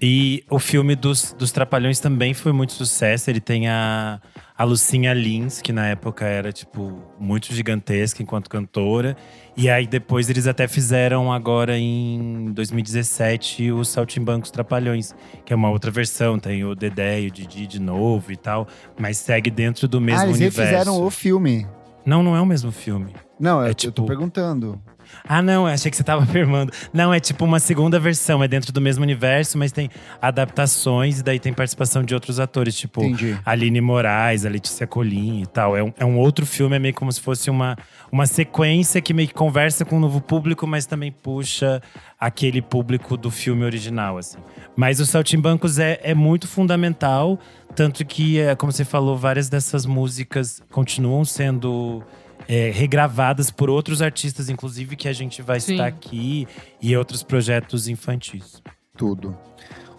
E 0.00 0.44
o 0.50 0.58
filme 0.58 0.96
dos, 0.96 1.32
dos 1.32 1.52
Trapalhões 1.52 2.00
também 2.00 2.34
foi 2.34 2.52
muito 2.52 2.72
sucesso. 2.72 3.30
Ele 3.30 3.40
tem 3.40 3.68
a, 3.68 4.20
a 4.56 4.62
Lucinha 4.62 5.12
Lins, 5.12 5.60
que 5.60 5.72
na 5.72 5.88
época 5.88 6.24
era, 6.24 6.52
tipo, 6.52 6.96
muito 7.18 7.52
gigantesca 7.52 8.22
enquanto 8.22 8.48
cantora. 8.48 9.16
E 9.56 9.68
aí 9.68 9.86
depois 9.86 10.30
eles 10.30 10.46
até 10.46 10.68
fizeram 10.68 11.32
agora 11.32 11.76
em 11.76 12.52
2017 12.52 13.72
os 13.72 13.88
Saltimbancos 13.88 14.50
Trapalhões, 14.50 15.14
que 15.44 15.52
é 15.52 15.56
uma 15.56 15.70
outra 15.70 15.90
versão. 15.90 16.38
Tem 16.38 16.64
o 16.64 16.74
Dedé 16.74 17.22
e 17.22 17.26
o 17.26 17.30
Didi 17.30 17.66
de 17.66 17.80
novo 17.80 18.30
e 18.30 18.36
tal. 18.36 18.68
Mas 18.98 19.16
segue 19.16 19.50
dentro 19.50 19.88
do 19.88 20.00
mesmo 20.00 20.20
ah, 20.20 20.24
eles 20.26 20.36
universo. 20.36 20.60
refizeram 20.60 21.02
o 21.04 21.10
filme. 21.10 21.66
Não, 22.06 22.22
não 22.22 22.36
é 22.36 22.40
o 22.40 22.46
mesmo 22.46 22.70
filme. 22.70 23.12
Não, 23.40 23.60
É 23.60 23.64
eu, 23.64 23.68
eu 23.70 23.74
tipo- 23.74 23.92
tô 23.92 24.04
perguntando. 24.06 24.80
Ah, 25.26 25.42
não, 25.42 25.66
achei 25.66 25.90
que 25.90 25.96
você 25.96 26.04
tava 26.04 26.22
afirmando. 26.24 26.72
Não, 26.92 27.12
é 27.12 27.20
tipo 27.20 27.44
uma 27.44 27.58
segunda 27.58 27.98
versão, 27.98 28.42
é 28.42 28.48
dentro 28.48 28.72
do 28.72 28.80
mesmo 28.80 29.02
universo, 29.02 29.58
mas 29.58 29.72
tem 29.72 29.90
adaptações 30.20 31.20
e 31.20 31.22
daí 31.22 31.38
tem 31.38 31.52
participação 31.52 32.02
de 32.02 32.14
outros 32.14 32.40
atores, 32.40 32.74
tipo 32.74 33.02
Entendi. 33.02 33.38
Aline 33.44 33.80
Moraes, 33.80 34.44
a 34.44 34.48
Letícia 34.48 34.86
Colim 34.86 35.42
e 35.42 35.46
tal. 35.46 35.76
É 35.76 35.82
um, 35.82 35.92
é 35.98 36.04
um 36.04 36.18
outro 36.18 36.46
filme, 36.46 36.76
é 36.76 36.78
meio 36.78 36.94
como 36.94 37.12
se 37.12 37.20
fosse 37.20 37.50
uma, 37.50 37.76
uma 38.10 38.26
sequência 38.26 39.00
que 39.00 39.14
meio 39.14 39.28
que 39.28 39.34
conversa 39.34 39.84
com 39.84 39.96
um 39.96 40.00
novo 40.00 40.20
público, 40.20 40.66
mas 40.66 40.86
também 40.86 41.10
puxa 41.10 41.82
aquele 42.18 42.62
público 42.62 43.16
do 43.16 43.30
filme 43.30 43.64
original, 43.64 44.18
assim. 44.18 44.38
Mas 44.76 45.00
o 45.00 45.06
Saltimbancos 45.06 45.78
é, 45.78 46.00
é 46.02 46.14
muito 46.14 46.48
fundamental, 46.48 47.38
tanto 47.74 48.04
que, 48.04 48.38
é, 48.38 48.54
como 48.54 48.72
você 48.72 48.84
falou, 48.84 49.16
várias 49.16 49.48
dessas 49.48 49.84
músicas 49.84 50.62
continuam 50.70 51.24
sendo 51.24 52.02
é, 52.48 52.70
regravadas 52.70 53.50
por 53.50 53.70
outros 53.70 54.02
artistas, 54.02 54.48
inclusive 54.48 54.96
que 54.96 55.08
a 55.08 55.12
gente 55.12 55.42
vai 55.42 55.60
Sim. 55.60 55.72
citar 55.72 55.88
aqui, 55.88 56.46
e 56.80 56.96
outros 56.96 57.22
projetos 57.22 57.88
infantis. 57.88 58.62
Tudo. 58.96 59.36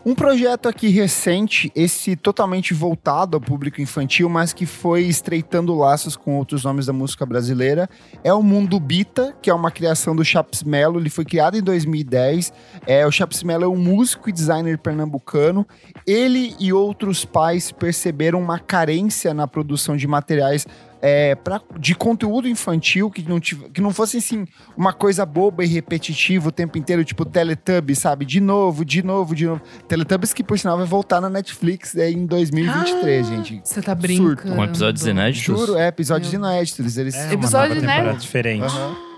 Um 0.07 0.13
projeto 0.13 0.69
aqui 0.69 0.89
recente, 0.89 1.71
esse 1.75 2.15
totalmente 2.15 2.75
voltado 2.75 3.35
ao 3.35 3.41
público 3.41 3.81
infantil, 3.81 4.29
mas 4.29 4.53
que 4.53 4.67
foi 4.67 5.01
estreitando 5.01 5.73
laços 5.73 6.15
com 6.15 6.37
outros 6.37 6.63
nomes 6.63 6.85
da 6.85 6.93
música 6.93 7.25
brasileira, 7.25 7.89
é 8.23 8.31
o 8.31 8.43
Mundo 8.43 8.79
Bita, 8.79 9.35
que 9.41 9.49
é 9.49 9.53
uma 9.53 9.71
criação 9.71 10.15
do 10.15 10.23
Chaps 10.23 10.61
Mello. 10.61 10.99
Ele 10.99 11.09
foi 11.09 11.25
criado 11.25 11.57
em 11.57 11.61
2010. 11.63 12.53
É, 12.85 13.03
o 13.07 13.11
Chaps 13.11 13.41
Mello 13.41 13.63
é 13.63 13.67
um 13.67 13.75
músico 13.75 14.29
e 14.29 14.31
designer 14.31 14.77
pernambucano. 14.77 15.65
Ele 16.05 16.55
e 16.59 16.71
outros 16.71 17.25
pais 17.25 17.71
perceberam 17.71 18.39
uma 18.39 18.59
carência 18.59 19.33
na 19.33 19.47
produção 19.47 19.97
de 19.97 20.05
materiais 20.05 20.67
é, 21.07 21.35
pra, 21.35 21.61
de 21.79 21.93
conteúdo 21.93 22.47
infantil 22.47 23.11
que 23.11 23.21
não, 23.29 23.39
tiv- 23.39 23.69
que 23.71 23.79
não 23.79 23.93
fosse 23.93 24.17
assim 24.17 24.47
uma 24.75 24.91
coisa 24.91 25.23
boba 25.23 25.63
e 25.63 25.67
repetitiva 25.67 26.49
o 26.49 26.51
tempo 26.51 26.79
inteiro, 26.79 27.05
tipo 27.05 27.23
Teletubbies, 27.23 27.99
sabe? 27.99 28.25
De 28.25 28.41
novo, 28.41 28.83
de 28.83 29.03
novo, 29.03 29.35
de 29.35 29.45
novo. 29.45 29.61
Teletubbies 29.87 30.33
que, 30.33 30.43
por 30.43 30.57
sinal, 30.57 30.77
vai 30.77 30.87
voltar 30.87 31.21
na 31.21 31.29
Netflix 31.29 31.95
é, 31.95 32.09
em 32.09 32.25
2023, 32.25 33.27
gente. 33.27 33.61
Você 33.63 33.81
tá 33.83 33.93
brincando. 33.93 34.55
Com 34.55 34.63
episódios 34.63 35.05
inéditos? 35.05 35.43
Juro, 35.43 35.75
é, 35.77 35.87
episódios 35.87 36.31
Meu- 36.33 36.41
inéditos. 36.41 36.97
Eles... 36.97 37.13
É 37.15 37.25
uma 37.25 37.33
Episódio 37.33 37.69
nova 37.69 37.81
temporada 37.81 38.01
inédito. 38.03 38.21
diferente. 38.23 38.63
Aham. 38.63 39.14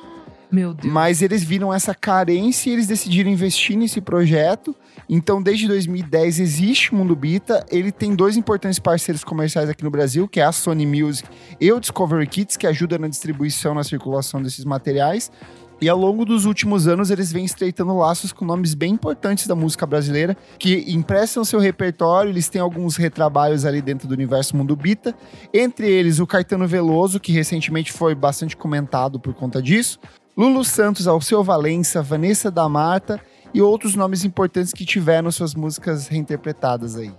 Meu 0.52 0.74
Deus. 0.74 0.92
Mas 0.92 1.22
eles 1.22 1.44
viram 1.44 1.74
essa 1.74 1.94
carência 1.94 2.70
e 2.70 2.74
eles 2.74 2.88
decidiram 2.88 3.30
investir 3.30 3.78
nesse 3.78 4.00
projeto. 4.00 4.76
Então, 5.10 5.42
desde 5.42 5.68
2010 5.68 6.40
existe 6.40 6.92
o 6.92 6.96
Mundo 6.96 7.16
Bita. 7.16 7.66
Ele 7.70 7.92
tem 7.92 8.16
dois 8.16 8.38
importantes 8.38 8.80
parceiros 8.80 9.24
comerciais 9.24 9.70
aqui 9.70 9.84
no 9.84 9.92
Brasil, 9.92 10.28
que 10.28 10.40
é 10.40 10.44
a 10.44 10.52
Sony 10.52 10.86
Music 10.86 11.28
e 11.60 11.72
o 11.72 11.80
Discovery 11.80 12.28
Kids, 12.28 12.58
que 12.58 12.68
ajuda 12.68 12.98
na 12.98 13.08
distribuição, 13.08 13.74
na 13.74 13.84
circulação 13.84 14.42
desses 14.42 14.64
materiais. 14.64 15.32
E 15.80 15.88
ao 15.88 15.98
longo 15.98 16.26
dos 16.26 16.46
últimos 16.46 16.88
anos, 16.88 17.12
eles 17.12 17.32
vêm 17.32 17.46
estreitando 17.46 17.96
laços 17.96 18.34
com 18.34 18.44
nomes 18.44 18.74
bem 18.74 18.94
importantes 18.94 19.46
da 19.46 19.54
música 19.54 19.86
brasileira, 19.86 20.36
que 20.58 20.92
emprestam 20.92 21.46
seu 21.46 21.60
repertório, 21.60 22.32
eles 22.32 22.50
têm 22.50 22.60
alguns 22.60 22.96
retrabalhos 22.96 23.64
ali 23.64 23.80
dentro 23.80 24.08
do 24.08 24.14
universo 24.14 24.58
Mundo 24.58 24.76
Bita. 24.76 25.16
Entre 25.54 25.88
eles, 25.88 26.20
o 26.20 26.26
Caetano 26.26 26.68
Veloso, 26.68 27.20
que 27.20 27.32
recentemente 27.32 27.94
foi 27.94 28.16
bastante 28.16 28.58
comentado 28.58 29.20
por 29.20 29.36
conta 29.36 29.62
disso. 29.62 30.00
Lulu 30.38 30.64
Santos, 30.64 31.08
Alceu 31.08 31.44
Valença, 31.44 32.04
Vanessa 32.04 32.52
da 32.52 32.70
Mata 32.70 33.20
e 33.52 33.60
outros 33.60 33.96
nomes 33.96 34.24
importantes 34.24 34.72
que 34.72 34.86
tiveram 34.86 35.32
suas 35.32 35.56
músicas 35.56 36.08
reinterpretadas 36.08 36.96
aí. 36.96 37.12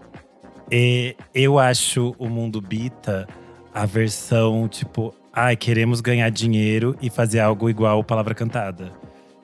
E 0.70 1.16
eu 1.34 1.58
acho 1.58 2.14
o 2.16 2.28
Mundo 2.28 2.60
Bita 2.60 3.26
a 3.74 3.84
versão, 3.84 4.68
tipo, 4.68 5.12
ai, 5.32 5.56
queremos 5.56 6.00
ganhar 6.00 6.30
dinheiro 6.30 6.96
e 7.02 7.10
fazer 7.10 7.40
algo 7.40 7.68
igual 7.68 8.04
Palavra 8.04 8.34
Cantada. 8.34 8.92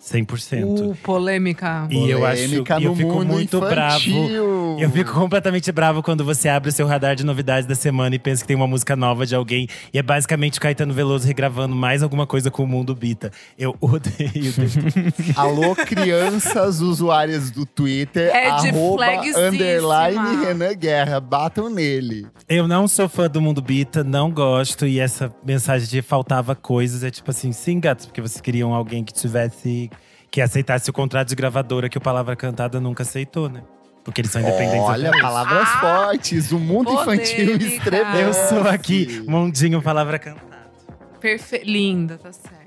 100%. 0.04 0.90
Uh, 0.90 0.94
polêmica. 0.96 1.88
E 1.90 2.10
eu 2.10 2.26
acho 2.26 2.42
Polêmica 2.42 2.80
e 2.80 2.84
eu 2.84 2.94
fico 2.94 3.08
mundo 3.08 3.26
muito 3.26 3.58
bravo. 3.58 3.96
infantil. 3.96 4.76
Eu 4.78 4.90
fico 4.90 5.12
completamente 5.12 5.72
bravo 5.72 6.02
quando 6.02 6.24
você 6.24 6.48
abre 6.48 6.68
o 6.68 6.72
seu 6.72 6.87
radar 6.87 7.16
de 7.16 7.24
novidades 7.24 7.66
da 7.66 7.74
semana 7.74 8.14
e 8.14 8.18
pensa 8.18 8.42
que 8.42 8.48
tem 8.48 8.56
uma 8.56 8.66
música 8.66 8.94
nova 8.94 9.24
de 9.24 9.35
alguém. 9.35 9.66
E 9.92 9.98
é 9.98 10.02
basicamente 10.02 10.58
o 10.58 10.60
Caetano 10.60 10.92
Veloso 10.92 11.26
regravando 11.26 11.74
mais 11.74 12.02
alguma 12.02 12.26
coisa 12.26 12.50
com 12.50 12.64
o 12.64 12.66
mundo 12.66 12.94
Bita. 12.94 13.33
Eu 13.58 13.76
odeio. 13.81 14.52
Alô, 15.37 15.74
crianças 15.74 16.81
usuárias 16.81 17.50
do 17.50 17.64
Twitter. 17.64 18.31
Red 18.31 18.70
arroba, 18.70 19.06
underline 19.37 20.44
Renan 20.44 20.74
Guerra. 20.74 21.20
Batam 21.20 21.70
nele. 21.70 22.26
eu 22.46 22.68
não 22.68 22.87
sou 22.87 23.08
fã 23.08 23.29
do 23.29 23.40
mundo 23.40 23.62
Bita, 23.62 24.04
não 24.04 24.31
gosto. 24.31 24.87
E 24.87 25.00
essa 25.00 25.35
mensagem 25.44 25.88
de 25.88 26.02
faltava 26.02 26.54
coisas 26.54 27.02
é 27.02 27.10
tipo 27.10 27.31
assim, 27.31 27.52
sim, 27.52 27.81
gatos, 27.81 28.04
porque 28.04 28.20
vocês 28.20 28.40
queriam 28.40 28.74
alguém 28.74 29.02
que 29.02 29.14
tivesse. 29.14 29.90
Que 30.35 30.40
aceitasse 30.40 30.90
o 30.90 30.92
contrato 30.92 31.28
de 31.28 31.37
gravadora 31.37 31.88
que 31.88 31.96
o 31.96 32.00
Palavra 32.00 32.35
Cantada 32.35 32.80
nunca 32.80 33.04
aceitou, 33.04 33.48
né? 33.48 33.62
Porque 34.04 34.20
eles 34.20 34.32
são 34.32 34.42
independentes. 34.42 34.80
Olha, 34.80 35.12
palavras 35.12 35.62
Ah, 35.62 35.80
fortes. 35.80 36.50
O 36.50 36.58
mundo 36.58 36.92
infantil 36.92 37.56
estremece. 37.56 38.20
Eu 38.20 38.35
sou 38.35 38.68
aqui, 38.68 39.22
mundinho 39.28 39.80
Palavra 39.80 40.18
Cantada. 40.18 40.72
Perfe... 41.20 41.58
Linda, 41.58 42.18
tá 42.18 42.32
certo. 42.32 42.58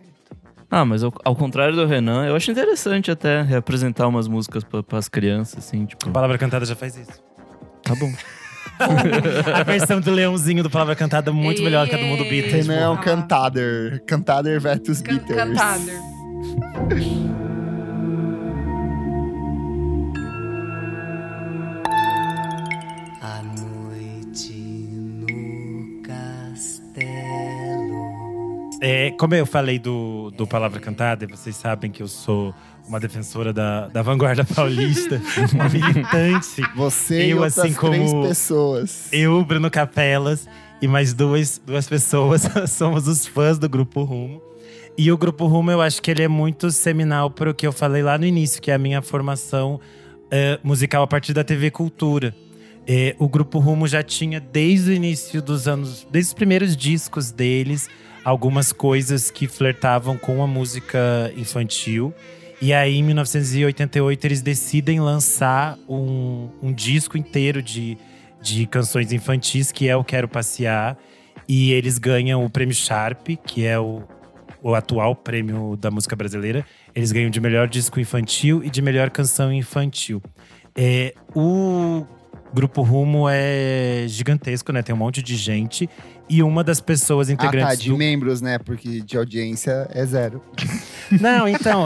Ah, 0.71 0.85
mas 0.85 1.03
ao, 1.03 1.13
ao 1.25 1.35
contrário 1.35 1.75
do 1.75 1.85
Renan, 1.85 2.25
eu 2.25 2.37
acho 2.37 2.49
interessante 2.49 3.11
até 3.11 3.41
reapresentar 3.41 4.07
umas 4.07 4.29
músicas 4.29 4.63
pra, 4.63 4.81
pras 4.81 5.09
crianças, 5.09 5.57
assim, 5.57 5.85
tipo. 5.85 6.09
Palavra 6.09 6.37
Cantada 6.37 6.65
já 6.65 6.75
faz 6.75 6.95
isso. 6.95 7.21
Tá 7.83 7.93
bom. 7.95 8.13
A 9.53 9.63
versão 9.63 9.99
do 9.99 10.11
leãozinho 10.11 10.63
do 10.63 10.69
Palavra 10.69 10.95
Cantada 10.95 11.31
é 11.31 11.33
muito 11.33 11.59
Ei, 11.59 11.65
melhor 11.65 11.85
que 11.89 11.95
a 11.95 11.97
do 11.97 12.05
mundo 12.05 12.23
ei. 12.23 12.39
Renan 12.39 12.75
é 12.75 12.87
um 12.87 12.95
cantader. 12.95 14.01
Cantader 14.05 14.61
versus 14.61 15.01
Can 15.01 15.17
beaters. 15.17 15.35
Cantader. 15.35 15.99
Como 29.17 29.33
eu 29.35 29.45
falei 29.45 29.79
do, 29.79 30.31
do 30.31 30.45
Palavra 30.45 30.79
Cantada, 30.79 31.25
e 31.25 31.27
vocês 31.27 31.55
sabem 31.55 31.89
que 31.91 32.01
eu 32.03 32.07
sou 32.07 32.53
uma 32.87 32.99
defensora 32.99 33.51
da, 33.51 33.87
da 33.87 34.01
vanguarda 34.01 34.43
paulista, 34.55 35.21
uma 35.53 35.67
militante. 35.69 36.61
Você 36.75 37.27
e 37.27 37.29
Eu, 37.31 37.37
outras 37.37 37.57
assim 37.59 37.73
como- 37.73 37.91
três 37.93 38.13
pessoas. 38.29 39.09
Eu, 39.11 39.43
Bruno 39.43 39.69
Capelas 39.71 40.47
e 40.81 40.87
mais 40.87 41.13
duas, 41.13 41.59
duas 41.65 41.87
pessoas 41.87 42.43
somos 42.69 43.07
os 43.07 43.25
fãs 43.25 43.57
do 43.57 43.67
Grupo 43.67 44.03
Rumo. 44.03 44.41
E 44.97 45.11
o 45.11 45.17
Grupo 45.17 45.45
Rumo, 45.47 45.69
eu 45.71 45.81
acho 45.81 46.01
que 46.01 46.09
ele 46.09 46.23
é 46.23 46.27
muito 46.27 46.71
seminal 46.71 47.29
para 47.29 47.49
o 47.51 47.53
que 47.53 47.67
eu 47.67 47.71
falei 47.71 48.01
lá 48.01 48.17
no 48.17 48.25
início, 48.25 48.61
que 48.61 48.71
é 48.71 48.73
a 48.73 48.79
minha 48.79 48.99
formação 49.01 49.79
eh, 50.31 50.59
musical 50.63 51.03
a 51.03 51.07
partir 51.07 51.33
da 51.33 51.43
TV 51.43 51.69
Cultura. 51.69 52.33
Eh, 52.87 53.15
o 53.19 53.27
Grupo 53.29 53.59
Rumo 53.59 53.87
já 53.87 54.01
tinha, 54.01 54.39
desde 54.39 54.89
o 54.89 54.93
início 54.93 55.39
dos 55.39 55.67
anos, 55.67 56.07
desde 56.09 56.29
os 56.29 56.33
primeiros 56.33 56.75
discos 56.75 57.29
deles, 57.31 57.87
algumas 58.27 58.73
coisas 58.73 59.31
que 59.31 59.47
flertavam 59.47 60.17
com 60.17 60.43
a 60.43 60.47
música 60.47 61.31
infantil. 61.37 62.13
E 62.61 62.73
aí, 62.73 62.97
em 62.97 63.03
1988, 63.03 64.27
eles 64.27 64.41
decidem 64.41 64.99
lançar 64.99 65.79
um, 65.87 66.49
um 66.61 66.73
disco 66.73 67.17
inteiro 67.17 67.61
de, 67.63 67.97
de 68.41 68.67
canções 68.67 69.13
infantis, 69.13 69.71
que 69.71 69.87
é 69.87 69.95
o 69.95 70.03
Quero 70.03 70.27
Passear. 70.27 70.97
E 71.47 71.71
eles 71.71 71.97
ganham 71.97 72.43
o 72.43 72.49
prêmio 72.49 72.75
Sharp, 72.75 73.29
que 73.45 73.65
é 73.65 73.79
o, 73.79 74.03
o 74.61 74.75
atual 74.75 75.15
prêmio 75.15 75.77
da 75.77 75.89
música 75.89 76.13
brasileira. 76.13 76.65
Eles 76.93 77.13
ganham 77.13 77.29
de 77.29 77.39
melhor 77.39 77.69
disco 77.69 77.97
infantil 77.97 78.61
e 78.61 78.69
de 78.69 78.81
melhor 78.81 79.09
canção 79.09 79.53
infantil. 79.53 80.21
É, 80.75 81.13
o 81.33 82.05
Grupo 82.53 82.81
Rumo 82.81 83.27
é 83.29 84.05
gigantesco, 84.07 84.71
né? 84.71 84.81
Tem 84.81 84.95
um 84.95 84.97
monte 84.97 85.21
de 85.21 85.35
gente. 85.35 85.89
E 86.29 86.41
uma 86.41 86.63
das 86.63 86.79
pessoas 86.81 87.29
Ah, 87.29 87.33
integrantes 87.33 87.77
tá, 87.77 87.83
de 87.83 87.89
do 87.89 87.97
membros, 87.97 88.41
né? 88.41 88.57
Porque 88.57 89.01
de 89.01 89.17
audiência 89.17 89.87
é 89.91 90.05
zero. 90.05 90.41
não, 91.21 91.47
então. 91.47 91.85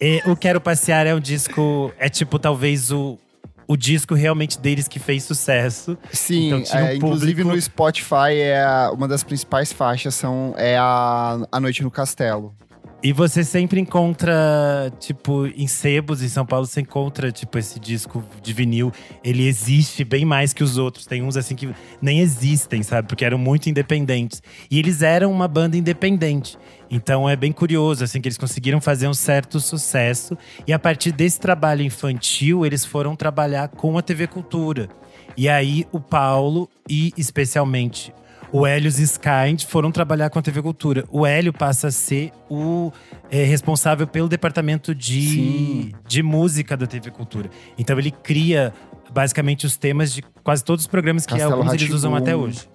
é, 0.00 0.22
o 0.26 0.36
Quero 0.36 0.60
Passear 0.60 1.06
é 1.06 1.14
um 1.14 1.20
disco. 1.20 1.92
É 1.98 2.08
tipo, 2.08 2.38
talvez 2.38 2.90
o, 2.90 3.18
o 3.66 3.76
disco 3.76 4.14
realmente 4.14 4.58
deles 4.58 4.88
que 4.88 4.98
fez 4.98 5.24
sucesso. 5.24 5.96
Sim, 6.12 6.46
Então 6.48 6.62
tinha 6.62 6.82
um 6.82 6.86
é, 6.86 6.96
inclusive 6.96 7.32
público- 7.42 7.54
no 7.54 7.60
Spotify 7.62 8.34
é 8.34 8.62
a- 8.62 8.90
uma 8.92 9.06
das 9.08 9.22
principais 9.22 9.72
faixas 9.72 10.14
são 10.14 10.54
é 10.56 10.76
a, 10.78 11.38
a 11.50 11.60
Noite 11.60 11.82
no 11.82 11.90
Castelo. 11.90 12.54
E 13.02 13.12
você 13.12 13.44
sempre 13.44 13.78
encontra, 13.78 14.90
tipo, 14.98 15.46
em 15.46 15.66
sebos 15.66 16.22
em 16.22 16.28
São 16.28 16.46
Paulo, 16.46 16.66
você 16.66 16.80
encontra, 16.80 17.30
tipo, 17.30 17.58
esse 17.58 17.78
disco 17.78 18.24
de 18.42 18.52
vinil. 18.52 18.90
Ele 19.22 19.46
existe 19.46 20.02
bem 20.02 20.24
mais 20.24 20.52
que 20.52 20.64
os 20.64 20.78
outros. 20.78 21.06
Tem 21.06 21.22
uns, 21.22 21.36
assim, 21.36 21.54
que 21.54 21.68
nem 22.00 22.20
existem, 22.20 22.82
sabe? 22.82 23.06
Porque 23.06 23.24
eram 23.24 23.38
muito 23.38 23.68
independentes. 23.68 24.42
E 24.70 24.78
eles 24.78 25.02
eram 25.02 25.30
uma 25.30 25.46
banda 25.46 25.76
independente. 25.76 26.58
Então 26.90 27.28
é 27.28 27.36
bem 27.36 27.52
curioso, 27.52 28.02
assim, 28.02 28.20
que 28.20 28.28
eles 28.28 28.38
conseguiram 28.38 28.80
fazer 28.80 29.06
um 29.06 29.14
certo 29.14 29.60
sucesso. 29.60 30.36
E 30.66 30.72
a 30.72 30.78
partir 30.78 31.12
desse 31.12 31.38
trabalho 31.38 31.82
infantil, 31.82 32.64
eles 32.64 32.84
foram 32.84 33.14
trabalhar 33.14 33.68
com 33.68 33.98
a 33.98 34.02
TV 34.02 34.26
Cultura. 34.26 34.88
E 35.36 35.48
aí, 35.50 35.86
o 35.92 36.00
Paulo 36.00 36.68
e, 36.88 37.12
especialmente, 37.16 38.12
o 38.52 38.66
Hélio 38.66 38.88
Skind 38.88 39.64
foram 39.66 39.90
trabalhar 39.90 40.30
com 40.30 40.38
a 40.38 40.42
TV 40.42 40.62
Cultura. 40.62 41.04
O 41.10 41.26
Hélio 41.26 41.52
passa 41.52 41.88
a 41.88 41.90
ser 41.90 42.32
o 42.48 42.92
é, 43.30 43.42
responsável 43.44 44.06
pelo 44.06 44.28
departamento 44.28 44.94
de, 44.94 45.28
Sim. 45.28 45.92
de 46.06 46.22
música 46.22 46.76
da 46.76 46.86
TV 46.86 47.10
Cultura. 47.10 47.50
Então 47.76 47.98
ele 47.98 48.10
cria 48.10 48.72
basicamente 49.12 49.66
os 49.66 49.76
temas 49.76 50.12
de 50.12 50.22
quase 50.42 50.64
todos 50.64 50.84
os 50.84 50.88
programas 50.88 51.26
que 51.26 51.32
Castelo 51.32 51.54
alguns 51.54 51.72
eles 51.72 51.90
usam 51.90 52.14
até 52.14 52.36
hoje. 52.36 52.68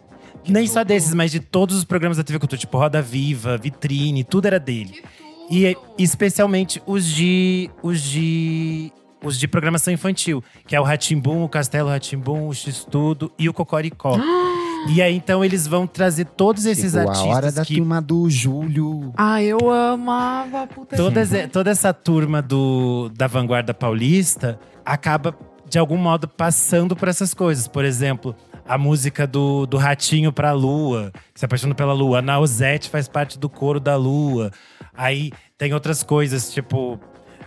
Nem 0.48 0.66
só 0.66 0.84
desses, 0.84 1.14
mas 1.14 1.32
de 1.32 1.40
todos 1.40 1.76
os 1.76 1.84
programas 1.84 2.18
da 2.18 2.24
TV 2.24 2.40
Cultura, 2.40 2.60
tipo 2.60 2.78
Roda 2.78 3.02
Viva, 3.02 3.58
Vitrine, 3.58 4.24
tudo 4.24 4.48
era 4.48 4.60
dele. 4.60 5.02
E 5.50 5.76
especialmente 5.98 6.82
os 6.86 7.06
de 7.06 7.70
os 7.84 8.02
de 8.02 8.92
os 9.24 9.38
de 9.38 9.48
programação 9.48 9.94
infantil, 9.94 10.44
que 10.66 10.76
é 10.76 10.82
o 10.82 10.84
Ratimbum, 10.84 11.44
o 11.44 11.50
Castelo 11.50 11.90
Ratimbum, 11.90 12.48
o 12.48 12.54
X-Tudo 12.54 13.32
e 13.38 13.48
o 13.48 13.54
Cocoricó. 13.54 14.18
e 14.90 15.02
aí 15.02 15.16
então 15.16 15.44
eles 15.44 15.68
vão 15.68 15.86
trazer 15.86 16.26
todos 16.26 16.66
esses 16.66 16.94
Chegou 16.94 17.10
artistas 17.10 17.32
a 17.32 17.36
hora 17.36 17.52
da 17.52 17.66
que 17.66 17.76
turma 17.76 18.02
do 18.02 18.30
Júlio. 18.30 19.14
Ah, 19.16 19.42
eu 19.42 19.72
amava. 19.72 20.68
Puta 20.68 20.96
todas, 20.96 21.30
toda 21.52 21.70
essa 21.70 21.94
turma 21.94 22.42
do, 22.42 23.10
da 23.16 23.28
vanguarda 23.28 23.74
paulista 23.74 24.60
acaba, 24.86 25.36
de 25.70 25.78
algum 25.78 25.98
modo, 25.98 26.28
passando 26.28 26.96
por 26.96 27.08
essas 27.08 27.34
coisas. 27.34 27.68
Por 27.68 27.86
exemplo, 27.86 28.36
a 28.68 28.78
música 28.78 29.28
do, 29.28 29.66
do 29.66 29.78
Ratinho 29.78 30.32
pra 30.32 30.52
Lua, 30.52 31.12
se 31.36 31.46
apaixona 31.46 31.76
pela 31.76 31.94
Lua. 31.94 32.20
A 32.20 32.22
Nausete 32.22 32.90
faz 32.90 33.08
parte 33.08 33.38
do 33.38 33.50
coro 33.50 33.80
da 33.80 33.96
Lua. 33.96 34.52
Aí 34.94 35.32
tem 35.58 35.74
outras 35.74 36.04
coisas, 36.04 36.52
tipo. 36.54 37.00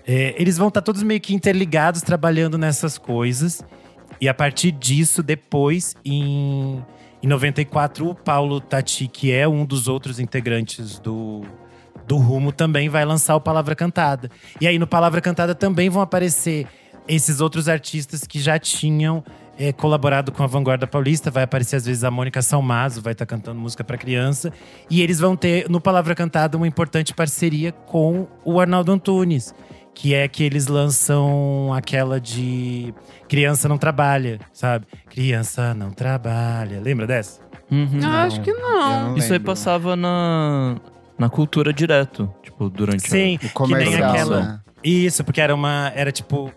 é, 0.06 0.34
eles 0.38 0.56
vão 0.56 0.68
estar 0.68 0.82
todos 0.82 1.02
meio 1.02 1.20
que 1.20 1.34
interligados, 1.34 2.02
trabalhando 2.02 2.56
nessas 2.56 2.96
coisas. 2.98 3.62
E 4.20 4.28
a 4.28 4.34
partir 4.34 4.70
disso, 4.70 5.22
depois, 5.22 5.94
em, 6.04 6.84
em 7.24 7.26
94, 7.26 8.06
o 8.06 8.14
Paulo 8.14 8.60
Tati, 8.60 9.08
que 9.08 9.32
é 9.32 9.48
um 9.48 9.64
dos 9.64 9.88
outros 9.88 10.20
integrantes 10.20 10.98
do, 10.98 11.40
do 12.06 12.18
Rumo, 12.18 12.52
também 12.52 12.90
vai 12.90 13.02
lançar 13.02 13.34
o 13.34 13.40
Palavra 13.40 13.74
Cantada. 13.74 14.30
E 14.60 14.66
aí, 14.66 14.78
no 14.78 14.86
Palavra 14.86 15.22
Cantada, 15.22 15.54
também 15.54 15.88
vão 15.88 16.02
aparecer 16.02 16.66
esses 17.08 17.40
outros 17.40 17.66
artistas 17.66 18.26
que 18.26 18.38
já 18.38 18.58
tinham 18.58 19.24
é, 19.58 19.72
colaborado 19.72 20.32
com 20.32 20.42
a 20.42 20.46
Vanguarda 20.46 20.86
Paulista. 20.86 21.30
Vai 21.30 21.44
aparecer, 21.44 21.76
às 21.76 21.86
vezes, 21.86 22.04
a 22.04 22.10
Mônica 22.10 22.42
Salmazo, 22.42 23.00
vai 23.00 23.14
estar 23.14 23.24
cantando 23.24 23.58
música 23.58 23.82
para 23.82 23.96
criança. 23.96 24.52
E 24.90 25.00
eles 25.00 25.18
vão 25.18 25.34
ter, 25.34 25.66
no 25.70 25.80
Palavra 25.80 26.14
Cantada, 26.14 26.58
uma 26.58 26.68
importante 26.68 27.14
parceria 27.14 27.72
com 27.72 28.28
o 28.44 28.60
Arnaldo 28.60 28.92
Antunes. 28.92 29.54
Que 29.94 30.12
é 30.14 30.26
que 30.26 30.42
eles 30.42 30.66
lançam 30.66 31.72
aquela 31.72 32.20
de 32.20 32.92
Criança 33.28 33.68
Não 33.68 33.78
Trabalha, 33.78 34.40
sabe? 34.52 34.86
Criança 35.08 35.72
Não 35.72 35.90
Trabalha. 35.90 36.80
Lembra 36.80 37.06
dessa? 37.06 37.40
Uhum. 37.70 38.00
Ah, 38.04 38.24
acho 38.24 38.40
que 38.42 38.52
não. 38.52 39.10
Eu 39.12 39.16
Isso 39.16 39.32
aí 39.32 39.38
passava 39.38 39.94
na, 39.96 40.76
na 41.18 41.28
cultura 41.30 41.72
direto, 41.72 42.32
tipo, 42.42 42.68
durante 42.68 43.06
a- 43.06 43.08
Sim, 43.08 43.36
O 43.36 43.38
que 43.38 43.44
nem 43.46 43.52
comercial, 43.52 44.10
aquela. 44.10 44.40
né? 44.40 44.60
Isso, 44.82 45.24
porque 45.24 45.40
era 45.40 45.54
uma. 45.54 45.90
Era 45.94 46.12
tipo. 46.12 46.52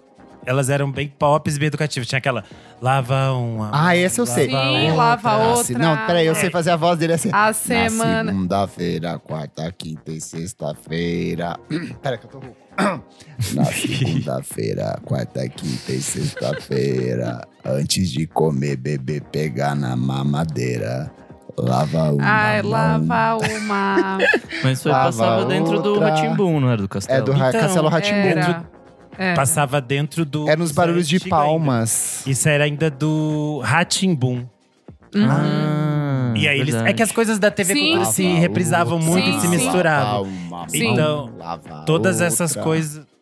Elas 0.47 0.69
eram 0.69 0.89
bem 0.89 1.07
pop 1.09 1.49
e 1.49 1.59
bem 1.59 1.67
educativas. 1.67 2.07
Tinha 2.07 2.17
aquela. 2.19 2.43
Lava 2.81 3.33
uma. 3.33 3.69
Ah, 3.73 3.95
esse 3.95 4.19
eu 4.19 4.25
sei. 4.25 4.47
lava 4.49 4.69
Sim, 4.69 4.79
outra. 4.85 4.95
lava 4.95 5.29
Ah, 5.29 5.47
outra. 5.49 5.63
se- 5.65 5.73
Não, 5.75 5.97
peraí, 6.07 6.25
eu 6.25 6.35
sei 6.35 6.49
fazer 6.49 6.71
a 6.71 6.75
voz 6.77 6.97
dele 6.97 7.13
assim. 7.13 7.29
A 7.33 7.51
semana. 7.51 8.23
Na 8.23 8.31
segunda-feira, 8.31 9.19
quarta, 9.19 9.71
quinta 9.77 10.09
e 10.11 10.21
sexta-feira. 10.21 11.57
Pera 12.01 12.17
que 12.17 12.25
eu 12.25 12.29
tô 12.29 12.39
rouco. 12.39 12.55
Na 13.53 13.65
segunda-feira, 13.65 14.99
quarta, 15.03 15.47
quinta 15.49 15.91
e 15.91 16.01
sexta-feira. 16.01 17.45
Antes 17.65 18.09
de 18.09 18.25
comer, 18.27 18.77
beber, 18.77 19.21
pegar 19.23 19.75
na 19.75 19.95
mamadeira. 19.95 21.11
Lava 21.57 22.11
uma 22.11 22.23
Ai, 22.23 22.61
lava 22.61 23.35
uma. 23.37 24.17
Mas 24.63 24.77
isso 24.79 24.87
aí 24.87 24.93
Lava 24.93 25.05
passava 25.05 25.45
dentro 25.45 25.81
do 25.81 25.93
outra. 25.93 26.09
Ratimbum, 26.11 26.59
não 26.59 26.69
era 26.69 26.81
do 26.81 26.87
Castelo? 26.87 27.19
É 27.19 27.21
do 27.23 27.31
Então, 27.33 27.51
Castelo 27.51 27.87
Ratimbum. 27.89 28.17
Era. 28.19 28.63
É. 29.18 29.34
Passava 29.34 29.82
dentro 29.82 30.24
do. 30.24 30.49
É 30.49 30.55
nos 30.55 30.72
barulhos 30.72 31.07
de 31.07 31.15
antigo 31.15 31.36
ainda. 31.36 31.45
palmas. 31.47 32.24
Isso 32.26 32.47
era 32.47 32.63
ainda 32.65 32.89
do 32.89 33.59
Ratimbum. 33.63 34.45
Uhum. 35.15 35.28
Ah, 35.30 36.34
E 36.36 36.47
aí 36.47 36.59
eles. 36.59 36.76
É 36.76 36.93
que 36.93 37.01
as 37.01 37.11
coisas 37.11 37.39
da 37.39 37.49
TV 37.49 37.74
Sim, 37.74 38.05
se 38.05 38.24
reprisavam 38.36 38.99
muito 38.99 39.26
Sim, 39.26 39.38
e 39.38 39.41
se 39.41 39.47
misturavam. 39.47 40.28
Sim. 40.68 40.93
Então, 40.93 41.32
Todas 41.86 42.22
essas 42.22 42.55
coisas. 42.55 43.05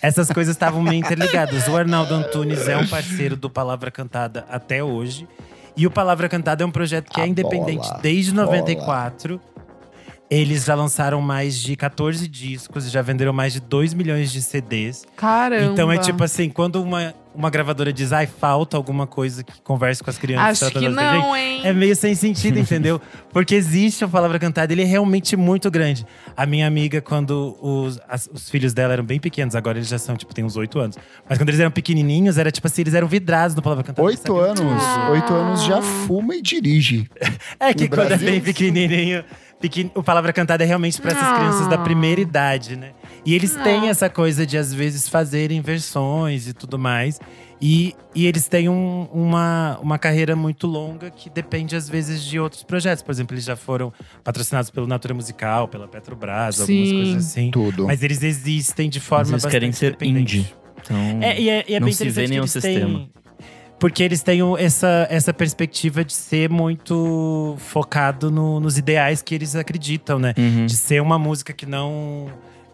Essas 0.00 0.30
coisas 0.30 0.54
estavam 0.54 0.80
meio 0.80 1.00
interligadas. 1.00 1.68
O 1.68 1.76
Arnaldo 1.76 2.14
Antunes 2.14 2.66
é 2.66 2.78
um 2.78 2.86
parceiro 2.86 3.36
do 3.36 3.50
Palavra 3.50 3.90
Cantada 3.90 4.46
até 4.48 4.82
hoje. 4.82 5.28
E 5.76 5.86
o 5.86 5.90
Palavra 5.90 6.30
Cantada 6.30 6.64
é 6.64 6.66
um 6.66 6.70
projeto 6.70 7.10
que 7.10 7.20
A 7.20 7.24
é 7.24 7.28
independente 7.28 7.86
bola, 7.86 8.00
desde 8.00 8.32
bola. 8.32 8.46
94. 10.26 10.30
Eles 10.30 10.64
já 10.64 10.74
lançaram 10.74 11.20
mais 11.20 11.56
de 11.60 11.76
14 11.76 12.26
discos 12.26 12.86
e 12.86 12.90
já 12.90 13.00
venderam 13.02 13.32
mais 13.32 13.52
de 13.52 13.60
2 13.60 13.94
milhões 13.94 14.32
de 14.32 14.42
CDs. 14.42 15.04
Caramba. 15.16 15.72
Então 15.72 15.90
é 15.92 15.98
tipo 15.98 16.22
assim, 16.24 16.48
quando 16.50 16.82
uma, 16.82 17.14
uma 17.32 17.48
gravadora 17.48 17.92
diz, 17.92 18.12
ai, 18.12 18.26
falta 18.26 18.76
alguma 18.76 19.06
coisa 19.06 19.44
que 19.44 19.52
converse 19.62 20.02
com 20.02 20.10
as 20.10 20.18
crianças. 20.18 20.64
Acho 20.64 20.78
que 20.78 20.88
não, 20.88 21.36
hein? 21.36 21.60
é 21.62 21.72
meio 21.72 21.94
sem 21.94 22.14
sentido, 22.16 22.58
entendeu? 22.58 23.00
Porque 23.32 23.54
existe 23.54 24.04
a 24.04 24.08
palavra 24.08 24.36
cantada, 24.40 24.72
ele 24.72 24.82
é 24.82 24.84
realmente 24.84 25.36
muito 25.36 25.70
grande. 25.70 26.04
A 26.36 26.44
minha 26.44 26.66
amiga, 26.66 27.00
quando 27.00 27.56
os, 27.62 28.00
as- 28.08 28.28
os 28.32 28.50
filhos 28.50 28.74
dela 28.74 28.94
eram 28.94 29.04
bem 29.04 29.20
pequenos, 29.20 29.54
agora 29.54 29.78
eles 29.78 29.88
já 29.88 29.98
são, 29.98 30.16
tipo, 30.16 30.34
tem 30.34 30.44
uns 30.44 30.56
oito 30.56 30.78
anos. 30.80 30.96
Mas 31.28 31.38
quando 31.38 31.50
eles 31.50 31.60
eram 31.60 31.70
pequenininhos, 31.70 32.36
era 32.36 32.50
tipo 32.50 32.66
assim, 32.66 32.82
eles 32.82 32.94
eram 32.94 33.06
vidrados 33.06 33.54
no 33.54 33.62
palavra 33.62 33.84
cantada. 33.84 34.04
Oito 34.06 34.36
anos. 34.36 34.82
Ah. 34.82 35.10
Oito 35.12 35.32
anos 35.32 35.62
já 35.62 35.80
fuma 35.80 36.34
e 36.34 36.42
dirige. 36.42 37.08
É 37.60 37.72
que 37.72 37.84
No 37.84 37.90
quando 37.90 38.08
Brasil, 38.08 38.28
é 38.28 38.30
bem 38.32 38.40
sim. 38.40 38.44
pequenininho, 38.44 39.24
pequen... 39.60 39.90
o 39.94 40.02
palavra 40.02 40.32
cantada 40.32 40.62
é 40.64 40.66
realmente 40.66 41.00
para 41.00 41.12
essas 41.12 41.22
Ah. 41.22 41.34
crianças 41.36 41.66
da 41.68 41.78
primeira 41.78 42.20
idade, 42.20 42.76
né? 42.76 42.92
E 43.24 43.34
eles 43.34 43.56
Ah. 43.56 43.62
têm 43.62 43.88
essa 43.88 44.08
coisa 44.08 44.46
de, 44.46 44.56
às 44.58 44.72
vezes, 44.72 45.08
fazerem 45.08 45.60
versões 45.60 46.46
e 46.48 46.52
tudo 46.52 46.78
mais. 46.78 47.18
E, 47.60 47.94
e 48.14 48.26
eles 48.26 48.48
têm 48.48 48.68
um- 48.68 49.08
uma, 49.12 49.78
uma 49.80 49.98
carreira 49.98 50.36
muito 50.36 50.66
longa 50.66 51.10
que 51.10 51.30
depende, 51.30 51.74
às 51.74 51.88
vezes, 51.88 52.22
de 52.22 52.38
outros 52.38 52.62
projetos. 52.62 53.02
Por 53.02 53.10
exemplo, 53.12 53.34
eles 53.34 53.44
já 53.44 53.56
foram 53.56 53.90
patrocinados 54.22 54.68
pelo 54.70 54.86
Natura 54.86 55.14
Musical, 55.14 55.66
pela 55.66 55.88
Petrobras, 55.88 56.60
algumas 56.60 56.88
Sim. 56.88 56.94
coisas 56.94 57.26
assim. 57.26 57.50
Tudo. 57.50 57.86
Mas 57.86 58.02
eles 58.02 58.22
existem 58.22 58.90
de 58.90 58.98
Mas 58.98 59.08
forma 59.08 59.30
eles 59.32 59.46
querem 59.46 59.72
ser 59.72 59.88
independente. 59.94 60.38
indie. 60.38 60.54
Então, 60.82 60.96
É, 61.22 61.40
e 61.40 61.48
é, 61.48 61.64
e 61.66 61.74
é 61.74 61.80
Não 61.80 61.86
bem 61.86 61.94
se 61.94 62.08
vê 62.10 62.26
nenhum 62.28 62.46
sistema. 62.46 62.98
têm. 62.98 63.10
Porque 63.78 64.02
eles 64.02 64.22
têm 64.22 64.40
essa, 64.58 65.06
essa 65.10 65.34
perspectiva 65.34 66.02
de 66.04 66.12
ser 66.12 66.48
muito 66.48 67.56
focado 67.58 68.30
no- 68.30 68.58
nos 68.58 68.78
ideais 68.78 69.20
que 69.22 69.34
eles 69.34 69.54
acreditam, 69.54 70.18
né? 70.18 70.32
uhum. 70.38 70.64
De 70.66 70.74
ser 70.76 71.02
uma 71.02 71.18
música 71.18 71.52
que 71.52 71.66
não 71.66 72.26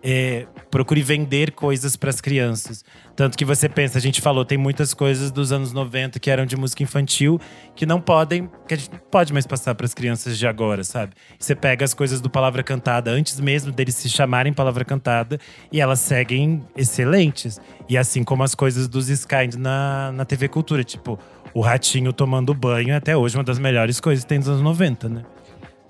é, 0.02 0.46
procure 0.70 1.00
vender 1.00 1.52
coisas 1.52 1.94
para 1.94 2.10
as 2.10 2.20
crianças. 2.20 2.84
Tanto 3.14 3.38
que 3.38 3.44
você 3.44 3.68
pensa, 3.68 3.98
a 3.98 4.00
gente 4.00 4.20
falou, 4.20 4.44
tem 4.44 4.58
muitas 4.58 4.92
coisas 4.92 5.30
dos 5.30 5.52
anos 5.52 5.72
90 5.72 6.18
que 6.18 6.30
eram 6.30 6.44
de 6.44 6.56
música 6.56 6.82
infantil 6.82 7.40
que 7.76 7.86
não 7.86 8.00
podem, 8.00 8.50
que 8.66 8.74
a 8.74 8.76
gente 8.76 8.90
não 8.90 8.98
pode 8.98 9.32
mais 9.32 9.46
passar 9.46 9.74
para 9.74 9.86
as 9.86 9.94
crianças 9.94 10.36
de 10.36 10.46
agora, 10.46 10.82
sabe? 10.82 11.12
Você 11.38 11.54
pega 11.54 11.84
as 11.84 11.94
coisas 11.94 12.20
do 12.20 12.28
Palavra 12.28 12.62
Cantada 12.62 13.10
antes 13.10 13.38
mesmo 13.38 13.70
deles 13.70 13.94
se 13.94 14.08
chamarem 14.08 14.52
Palavra 14.52 14.84
Cantada 14.84 15.38
e 15.70 15.80
elas 15.80 16.00
seguem 16.00 16.64
excelentes. 16.76 17.60
E 17.88 17.96
assim 17.96 18.24
como 18.24 18.42
as 18.42 18.54
coisas 18.54 18.88
dos 18.88 19.08
Sky 19.08 19.56
na, 19.56 20.10
na 20.12 20.24
TV 20.24 20.48
Cultura, 20.48 20.82
tipo, 20.82 21.18
o 21.54 21.60
ratinho 21.60 22.12
tomando 22.12 22.54
banho 22.54 22.90
é 22.90 22.96
até 22.96 23.16
hoje 23.16 23.36
uma 23.36 23.44
das 23.44 23.58
melhores 23.58 24.00
coisas 24.00 24.24
que 24.24 24.28
tem 24.28 24.38
dos 24.38 24.48
anos 24.48 24.62
90, 24.62 25.08
né? 25.08 25.22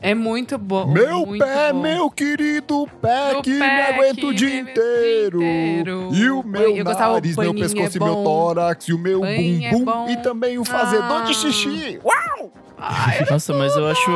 É 0.03 0.15
muito 0.17 0.59
bom. 0.59 0.87
Meu 0.87 1.25
muito 1.25 1.45
pé, 1.45 1.73
bom. 1.73 1.81
meu 1.81 2.11
querido 2.11 2.89
pé, 3.01 3.33
Meu 3.35 3.43
que 3.43 3.51
me 3.51 3.59
pé 3.61 3.95
aguenta 3.95 4.15
que 4.17 4.27
o 4.27 4.35
dia 4.35 4.49
me- 4.65 4.71
inteiro. 4.71 5.41
inteiro. 5.41 6.09
E 6.13 6.29
o 6.31 6.43
meu 6.43 6.77
Eu 6.77 6.85
nariz, 6.85 7.37
meu 7.37 7.47
paninho 7.47 7.65
pescoço 7.65 7.99
é 7.99 8.01
e 8.01 8.05
meu 8.05 8.15
tórax, 8.25 8.89
e 8.89 8.93
o 8.93 8.99
meu 8.99 9.21
Paninho 9.21 9.65
é 9.65 9.71
bumbum. 9.71 9.85
bom. 9.85 10.11
E 10.11 10.17
também 10.17 10.59
o 10.59 10.65
fazedor 10.65 11.21
Ah. 11.23 11.25
de 11.25 11.35
xixi. 11.35 12.01
Nossa, 13.31 13.55
mas 13.55 13.77
eu 13.77 13.87
acho, 13.89 14.11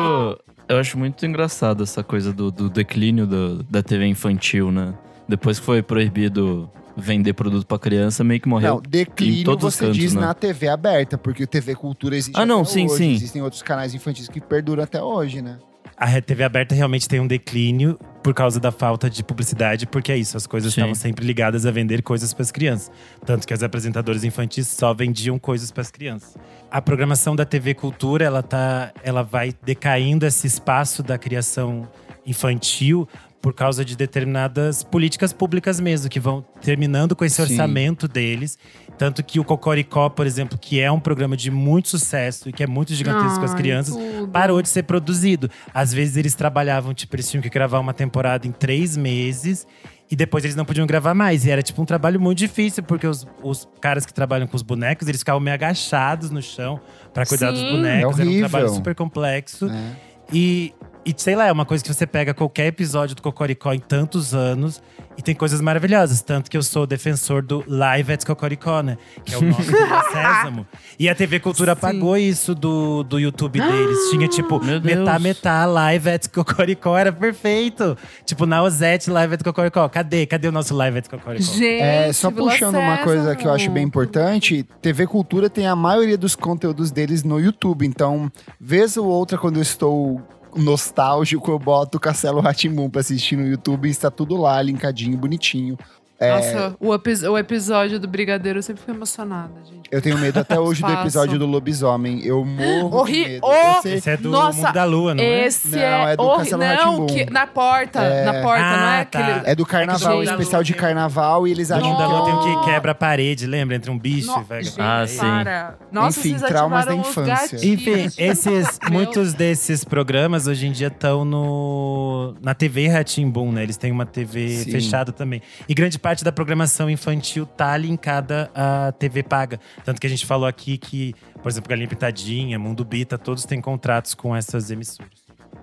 eu 0.68 0.78
acho 0.78 0.99
muito 0.99 1.24
engraçado 1.24 1.82
essa 1.84 2.03
coisa 2.03 2.32
do, 2.32 2.51
do 2.51 2.68
declínio 2.68 3.26
do- 3.26 3.62
da 3.62 3.82
TV 3.82 4.07
infantil, 4.07 4.72
né? 4.72 4.93
Depois 5.28 5.59
que 5.61 5.64
foi 5.66 5.82
proibido 5.82 6.68
vender 6.97 7.34
produto 7.34 7.66
pra 7.66 7.78
criança, 7.78 8.24
meio 8.24 8.41
que 8.41 8.49
morreu. 8.49 8.74
Não, 8.76 8.82
declínio 8.82 9.41
em 9.43 9.45
todos 9.45 9.64
os 9.66 9.74
você 9.74 9.84
cantos, 9.84 9.99
diz 9.99 10.14
né? 10.14 10.20
na 10.22 10.32
TV 10.34 10.66
aberta, 10.68 11.18
porque 11.18 11.47
TV 11.47 11.74
Cultura 11.74 12.16
existe 12.16 12.39
Ah, 12.41 12.47
não, 12.47 12.62
até 12.62 12.70
sim, 12.70 12.87
hoje. 12.87 12.97
sim. 12.97 13.12
Existem 13.14 13.43
outros 13.43 13.61
canais 13.62 13.95
infantis 13.95 14.28
que 14.28 14.41
perduram 14.41 14.82
até 14.82 15.03
hoje, 15.03 15.43
né? 15.43 15.59
A 15.97 16.20
TV 16.20 16.44
aberta 16.44 16.74
realmente 16.74 17.09
tem 17.09 17.20
um 17.20 17.26
declínio 17.26 17.99
por 18.22 18.34
causa 18.34 18.61
da 18.61 18.70
falta 18.70 19.09
de 19.09 19.24
publicidade, 19.24 19.86
porque 19.86 20.12
é 20.12 20.16
isso, 20.16 20.36
as 20.36 20.47
coisas 20.47 20.74
Sim. 20.74 20.80
estavam 20.80 20.94
sempre 20.94 21.24
ligadas 21.24 21.64
a 21.64 21.70
vender 21.70 22.03
coisas 22.03 22.34
para 22.34 22.42
as 22.42 22.53
crianças. 22.53 22.90
Tanto 23.24 23.47
que 23.47 23.55
as 23.55 23.62
apresentadoras 23.62 24.22
infantis 24.22 24.68
só 24.68 24.92
vendiam 24.92 25.38
coisas 25.38 25.70
para 25.70 25.80
as 25.80 25.90
crianças. 25.90 26.36
A 26.70 26.82
programação 26.82 27.34
da 27.34 27.47
TV 27.47 27.72
Cultura, 27.72 28.24
ela 28.24 28.42
tá, 28.42 28.92
ela 29.03 29.22
vai 29.22 29.55
decaindo 29.64 30.26
esse 30.26 30.47
espaço 30.47 31.03
da 31.03 31.16
criação 31.16 31.88
infantil 32.26 33.09
por 33.40 33.55
causa 33.55 33.84
de 33.84 33.97
determinadas 33.97 34.82
políticas 34.82 35.32
públicas 35.32 35.78
mesmo, 35.78 36.11
que 36.11 36.18
vão 36.18 36.44
terminando 36.61 37.14
com 37.14 37.24
esse 37.24 37.36
Sim. 37.36 37.42
orçamento 37.42 38.09
deles. 38.09 38.59
Tanto 38.99 39.22
que 39.22 39.38
o 39.38 39.44
Cocoricó, 39.44 40.09
por 40.09 40.26
exemplo, 40.26 40.59
que 40.59 40.80
é 40.80 40.90
um 40.90 40.99
programa 40.99 41.36
de 41.36 41.51
muito 41.51 41.88
sucesso 41.88 42.49
e 42.49 42.53
que 42.53 42.62
é 42.62 42.66
muito 42.66 42.94
gigantesco 42.94 43.38
com 43.38 43.44
as 43.44 43.55
crianças, 43.55 43.94
tudo. 43.94 44.28
parou 44.28 44.62
de 44.62 44.68
ser 44.68 44.84
produzido. 44.84 45.51
Às 45.72 45.92
vezes 45.92 46.16
eles 46.16 46.34
trabalhavam, 46.34 46.94
tipo, 46.94 47.14
eles 47.14 47.30
tinham 47.30 47.42
que 47.42 47.51
gravar 47.51 47.78
uma 47.78 47.92
temporada 47.92 48.47
em 48.47 48.53
três 48.53 48.97
meses 48.97 49.66
e 50.11 50.16
depois 50.16 50.44
eles 50.44 50.57
não 50.57 50.64
podiam 50.64 50.86
gravar 50.86 51.14
mais. 51.14 51.44
E 51.44 51.51
era, 51.51 51.62
tipo, 51.62 51.82
um 51.82 51.84
trabalho 51.84 52.20
muito 52.20 52.38
difícil, 52.38 52.82
porque 52.82 53.07
os, 53.07 53.26
os 53.42 53.68
caras 53.80 54.07
que 54.07 54.14
trabalham 54.14 54.47
com 54.47 54.57
os 54.57 54.62
bonecos, 54.62 55.09
eles 55.09 55.20
ficavam 55.20 55.40
meio 55.40 55.55
agachados 55.55 56.30
no 56.30 56.40
chão 56.40 56.80
pra 57.12 57.26
cuidar 57.26 57.51
dos 57.51 57.61
Sim. 57.61 57.72
bonecos. 57.72 58.18
É 58.18 58.22
era 58.22 58.30
um 58.30 58.38
trabalho 58.38 58.68
super 58.70 58.94
complexo. 58.94 59.68
É. 59.68 59.97
E, 60.32 60.72
e 61.07 61.14
sei 61.16 61.36
lá, 61.36 61.46
é 61.46 61.52
uma 61.52 61.64
coisa 61.64 61.84
que 61.84 61.92
você 61.94 62.04
pega 62.04 62.34
qualquer 62.34 62.66
episódio 62.66 63.14
do 63.14 63.22
Cocoricó 63.22 63.72
em 63.72 63.78
tantos 63.78 64.34
anos 64.34 64.82
e 65.16 65.22
tem 65.22 65.36
coisas 65.36 65.61
maravilhosas. 65.61 66.20
Tanto 66.20 66.50
que 66.50 66.57
eu 66.57 66.62
sou 66.64 66.84
defensor 66.84 67.42
do 67.42 67.62
Live 67.66 68.12
at 68.12 68.24
Cocoricó, 68.24 68.82
né? 68.82 68.98
Que 69.24 69.34
é 69.34 69.38
o 69.38 69.40
nome 69.40 69.54
do 69.64 69.72
Sésamo. 70.12 70.66
E 70.98 71.09
a 71.09 71.14
TV 71.14 71.38
Cultura 71.38 71.72
Sim. 71.74 71.78
apagou 71.78 72.16
isso 72.16 72.57
do, 72.57 73.04
do 73.04 73.20
YouTube 73.20 73.61
deles. 73.61 74.11
Tinha 74.11 74.26
tipo, 74.26 74.61
metá, 74.82 75.18
metá, 75.20 75.64
Live 75.64 76.11
at 76.11 76.28
Cocoricó. 76.28 76.98
Era 76.98 77.12
perfeito. 77.12 77.96
Tipo, 78.24 78.44
na 78.44 78.62
Ozette, 78.64 79.09
Live 79.09 79.34
at 79.34 79.44
Cocoricó. 79.44 79.88
Cadê? 79.88 80.26
Cadê 80.26 80.48
o 80.48 80.52
nosso 80.52 80.74
Live 80.74 80.98
at 80.98 81.09
Cocoricó? 81.09 81.44
Gente, 81.44 81.82
É, 81.82 82.12
só 82.12 82.32
puxando 82.32 82.76
uma 82.76 82.98
coisa 82.98 83.36
que 83.36 83.46
eu 83.46 83.52
acho 83.52 83.70
bem 83.70 83.84
importante, 83.84 84.66
TV 84.82 85.07
Cultura 85.07 85.48
tem 85.48 85.68
a 85.68 85.76
maioria 85.76 86.18
dos 86.18 86.34
conteúdos 86.34 86.90
deles 86.90 87.22
no 87.22 87.38
YouTube. 87.40 87.86
Então, 87.86 88.30
vez 88.61 88.96
ou 88.96 89.07
outra, 89.07 89.38
quando 89.38 89.57
eu 89.57 89.62
estou 89.62 90.20
nostálgico, 90.57 91.50
eu 91.50 91.59
boto 91.59 91.98
o 91.98 92.00
Castelo 92.00 92.40
Ratimbum 92.40 92.88
pra 92.88 93.00
assistir 93.00 93.36
no 93.36 93.46
YouTube 93.46 93.86
e 93.86 93.90
está 93.90 94.11
tudo 94.11 94.36
lá, 94.36 94.61
linkadinho, 94.61 95.16
bonitinho. 95.16 95.78
É, 96.19 96.31
Nossa, 96.35 96.77
o, 96.81 96.89
o 97.31 97.39
episódio 97.39 98.01
do 98.01 98.09
Brigadeiro 98.09 98.59
eu 98.59 98.62
sempre 98.62 98.81
fico 98.81 98.93
emocionada, 98.97 99.53
gente. 99.71 99.87
eu 99.91 100.01
tenho 100.01 100.17
medo 100.17 100.41
até 100.41 100.59
hoje 100.61 100.81
do 100.83 100.91
episódio 100.91 101.39
do 101.39 101.45
lobisomem. 101.45 102.25
Eu 102.25 102.43
morro 102.43 102.89
de 102.89 102.97
Horri- 102.97 103.29
medo. 103.29 103.41
Oh! 103.47 103.53
Eu 103.77 103.83
sei- 103.83 103.95
Esse 103.95 104.11
é 104.11 104.17
do 104.17 104.31
Nossa, 104.31 104.59
Mundo 104.62 104.73
da 104.73 104.85
Lua, 104.85 105.14
não 105.14 105.23
é? 105.23 105.45
Esse 105.47 105.69
Não, 105.69 105.79
é, 105.79 106.12
é 106.12 106.17
do 106.17 106.23
horri- 106.23 106.51
Castelo 106.51 106.99
Não, 107.01 107.07
que, 107.07 107.27
na 107.31 107.47
porta, 107.47 108.01
É. 108.03 108.25
na 108.25 108.33
porta, 108.41 108.62
não 108.62 108.87
é 108.89 109.01
Ah, 109.01 109.05
tá. 109.05 109.19
aquele… 109.19 109.51
É 109.51 109.55
do 109.55 109.67
carnaval, 109.67 110.21
É 110.23 110.25
especial 110.25 110.62
de 110.62 110.73
carnaval, 110.73 111.47
e 111.47 111.51
eles 111.51 111.71
acham 111.71 111.87
Mundo 111.87 111.99
da 111.99 112.07
que 112.07 112.11
Lua 112.12 112.21
é 112.21 112.25
tem 112.25 112.35
um 112.35 112.39
o- 112.39 112.61
que 112.61 112.64
quebra 112.71 112.93
a 112.93 112.95
parede, 112.95 113.47
lembra? 113.47 113.77
Entre 113.77 113.91
um 113.91 113.99
bicho 113.99 114.29
No- 114.29 114.47
e 114.59 114.81
Ah, 114.81 115.05
sim. 115.07 115.19
para. 115.19 115.75
Nossa, 115.93 116.19
Enfim, 116.21 116.39
traumas 116.39 116.87
da 116.87 116.95
infância. 116.95 117.57
Enfim, 117.57 118.09
esses, 118.17 118.79
muitos 118.91 119.35
desses 119.35 119.85
programas 119.85 120.47
hoje 120.47 120.67
em 120.67 120.73
dia 120.73 120.87
estão 120.89 121.27
no 121.27 122.35
na 122.43 122.55
TV 122.55 122.89
Ratimbum, 122.89 123.53
né? 123.53 123.62
Eles 123.62 123.77
têm 123.77 123.93
uma 123.93 124.07
TV 124.07 124.49
Sim. 124.49 124.71
fechada 124.71 125.12
também. 125.12 125.43
E 125.69 125.75
grande 125.75 125.99
parte 126.07 126.22
da 126.22 126.30
programação 126.30 126.88
infantil 126.88 127.44
tá 127.44 127.76
linkada 127.76 128.48
à 128.54 128.92
TV 128.92 129.24
paga. 129.24 129.59
Tanto 129.84 130.00
que 130.00 130.07
a 130.07 130.11
gente 130.11 130.24
falou 130.24 130.46
aqui 130.46 130.78
que, 130.78 131.12
por 131.42 131.48
exemplo, 131.48 131.68
Galinha 131.68 131.88
Pitadinha, 131.88 132.61
Mundo 132.61 132.84
Bita, 132.84 133.18
todos 133.18 133.44
têm 133.44 133.61
contratos 133.61 134.14
com 134.14 134.34
essas 134.36 134.70
emissoras. 134.70 135.11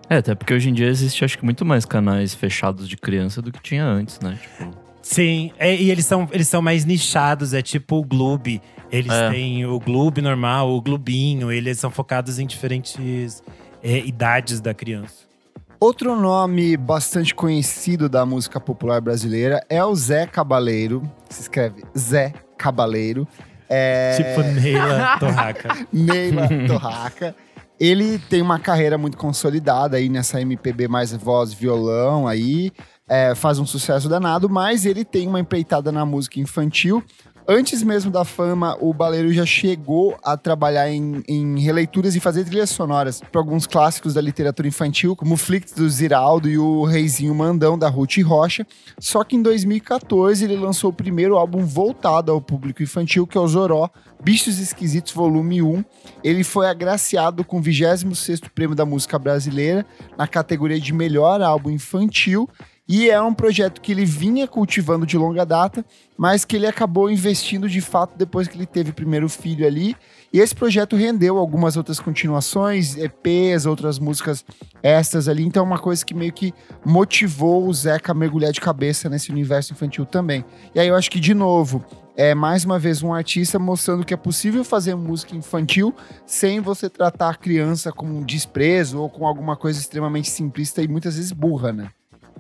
É, 0.10 0.18
até 0.18 0.36
porque 0.36 0.54
hoje 0.54 0.70
em 0.70 0.74
dia 0.74 0.88
existe, 0.88 1.24
acho 1.24 1.38
que, 1.38 1.46
muito 1.46 1.64
mais 1.64 1.86
canais 1.86 2.34
fechados 2.36 2.90
de 2.90 2.98
criança 2.98 3.42
do 3.42 3.54
que 3.54 3.62
tinha 3.62 3.86
antes, 3.86 4.20
né? 4.20 4.38
Tipo, 4.42 4.78
Sim, 5.02 5.54
é, 5.58 5.74
e 5.74 5.90
eles 5.90 6.06
são, 6.06 6.28
eles 6.34 6.50
são 6.50 6.62
mais 6.62 6.84
nichados, 6.84 7.54
é 7.54 7.62
tipo 7.62 7.96
o 7.96 8.04
Gloob. 8.04 8.62
Eles 8.92 9.14
É. 9.14 9.30
têm 9.30 9.66
o 9.66 9.80
Gloob 9.80 10.22
normal, 10.22 10.74
o 10.74 10.82
Glubinho, 10.82 11.54
eles 11.54 11.80
são 11.80 11.90
focados 11.90 12.38
em 12.38 12.46
diferentes 12.46 13.42
é, 13.82 14.00
idades 14.00 14.60
da 14.60 14.74
criança. 14.74 15.23
Outro 15.84 16.16
nome 16.16 16.78
bastante 16.78 17.36
conhecido 17.36 18.08
da 18.08 18.26
música 18.26 18.58
popular 18.58 19.02
brasileira 19.02 19.62
é 19.70 19.84
o 19.84 19.94
Zé 19.94 20.26
Cabaleiro. 20.26 21.04
Se 21.30 21.42
escreve 21.42 21.84
Zé 21.98 22.32
Cabaleiro. 22.58 23.28
É... 23.68 24.16
Tipo 24.16 24.44
Neila 24.62 25.18
Torraca. 25.20 25.88
Neila 25.92 26.48
Torraca. 26.68 27.36
Ele 27.78 28.18
tem 28.18 28.42
uma 28.42 28.60
carreira 28.60 28.98
muito 28.98 29.18
consolidada 29.18 29.98
aí 29.98 30.08
nessa 30.08 30.40
MPB 30.40 30.88
mais 30.88 31.12
voz, 31.12 31.52
violão 31.54 32.30
aí. 32.30 32.72
é, 33.06 33.36
faz 33.36 33.60
um 33.60 33.66
sucesso 33.66 34.08
danado, 34.08 34.50
mas 34.50 34.86
ele 34.86 35.04
tem 35.04 35.28
uma 35.28 35.42
empreitada 35.42 35.92
na 35.92 36.06
música 36.06 36.40
infantil. 36.40 37.04
Antes 37.46 37.84
mesmo 37.84 38.10
da 38.10 38.24
fama, 38.24 38.78
o 38.80 38.94
Baleiro 38.94 39.34
já 39.34 39.46
chegou 39.46 40.18
a 40.24 40.38
trabalhar 40.38 40.90
em, 40.90 41.22
em 41.28 41.60
releituras 41.60 42.16
e 42.16 42.20
fazer 42.22 42.46
trilhas 42.46 42.70
sonoras 42.70 43.20
para 43.20 43.42
alguns 43.42 43.68
clássicos 43.68 44.14
da 44.14 44.22
literatura 44.22 44.66
infantil, 44.66 45.14
como 45.14 45.34
o 45.34 45.38
Flicks 45.38 45.74
do 45.74 45.90
Ziraldo 45.90 46.50
e 46.50 46.58
o 46.58 46.86
Reizinho 46.86 47.36
Mandão, 47.36 47.78
da 47.78 47.90
Ruth 47.90 48.18
Rocha. 48.24 48.66
Só 48.98 49.26
que 49.26 49.36
em 49.36 49.42
2014 49.42 50.46
ele 50.46 50.56
lançou 50.56 50.90
o 50.92 50.94
primeiro 50.94 51.36
álbum 51.36 51.66
voltado 51.66 52.32
ao 52.32 52.40
público 52.40 52.82
infantil, 52.82 53.28
que 53.28 53.38
é 53.38 53.42
o 53.42 53.48
Zoró, 53.48 53.90
Bichos 54.24 54.58
Esquisitos 54.58 55.12
Volume 55.12 55.62
1. 55.62 55.84
Ele 56.24 56.46
foi 56.46 56.68
agraciado 56.68 57.44
com 57.44 57.58
o 57.58 57.62
26º 57.62 58.50
Prêmio 58.56 58.76
da 58.76 58.86
Música 58.86 59.20
Brasileira 59.20 59.86
na 60.18 60.28
categoria 60.28 60.80
de 60.80 60.94
Melhor 60.94 61.42
Álbum 61.42 61.72
Infantil 61.72 62.50
e 62.88 63.10
é 63.10 63.22
um 63.22 63.34
projeto 63.34 63.80
que 63.80 63.94
ele 63.94 64.04
vinha 64.04 64.46
cultivando 64.46 65.06
de 65.06 65.18
longa 65.18 65.46
data, 65.46 65.86
mas 66.18 66.44
que 66.44 66.58
ele 66.58 66.68
acabou 66.68 67.10
investindo 67.10 67.70
de 67.70 67.80
fato 67.80 68.18
depois 68.18 68.46
que 68.46 68.58
ele 68.58 68.66
teve 68.66 68.92
o 68.92 68.94
primeiro 68.94 69.30
filho 69.30 69.66
ali. 69.66 69.96
E 70.34 70.40
esse 70.40 70.54
projeto 70.54 70.98
rendeu 70.98 71.38
algumas 71.38 71.78
outras 71.78 71.98
continuações, 71.98 72.98
EPs, 72.98 73.66
outras 73.66 74.00
músicas 74.00 74.44
extras 74.82 75.30
ali. 75.30 75.44
Então 75.44 75.64
é 75.64 75.66
uma 75.66 75.80
coisa 75.80 76.06
que 76.06 76.14
meio 76.14 76.34
que 76.34 76.54
motivou 76.86 77.66
o 77.66 77.74
Zeca 77.74 78.12
a 78.12 78.16
mergulhar 78.16 78.52
de 78.52 78.60
cabeça 78.60 79.10
nesse 79.10 79.32
universo 79.32 79.72
infantil 79.72 80.06
também. 80.06 80.44
E 80.76 80.80
aí 80.80 80.90
eu 80.90 80.96
acho 80.96 81.10
que, 81.10 81.22
de 81.22 81.34
novo, 81.34 81.86
é 82.18 82.36
mais 82.36 82.66
uma 82.66 82.78
vez 82.78 83.02
um 83.02 83.14
artista 83.14 83.58
mostrando 83.58 84.04
que 84.04 84.14
é 84.14 84.18
possível 84.18 84.64
fazer 84.64 84.94
música 84.94 85.38
infantil 85.38 85.96
sem 86.26 86.60
você 86.60 86.90
tratar 86.90 87.30
a 87.30 87.36
criança 87.36 87.94
com 87.94 88.06
um 88.06 88.24
desprezo 88.24 89.00
ou 89.00 89.10
com 89.10 89.26
alguma 89.26 89.56
coisa 89.56 89.80
extremamente 89.80 90.30
simplista 90.30 90.82
e 90.82 90.88
muitas 90.88 91.16
vezes 91.16 91.32
burra, 91.32 91.72
né? 91.72 91.90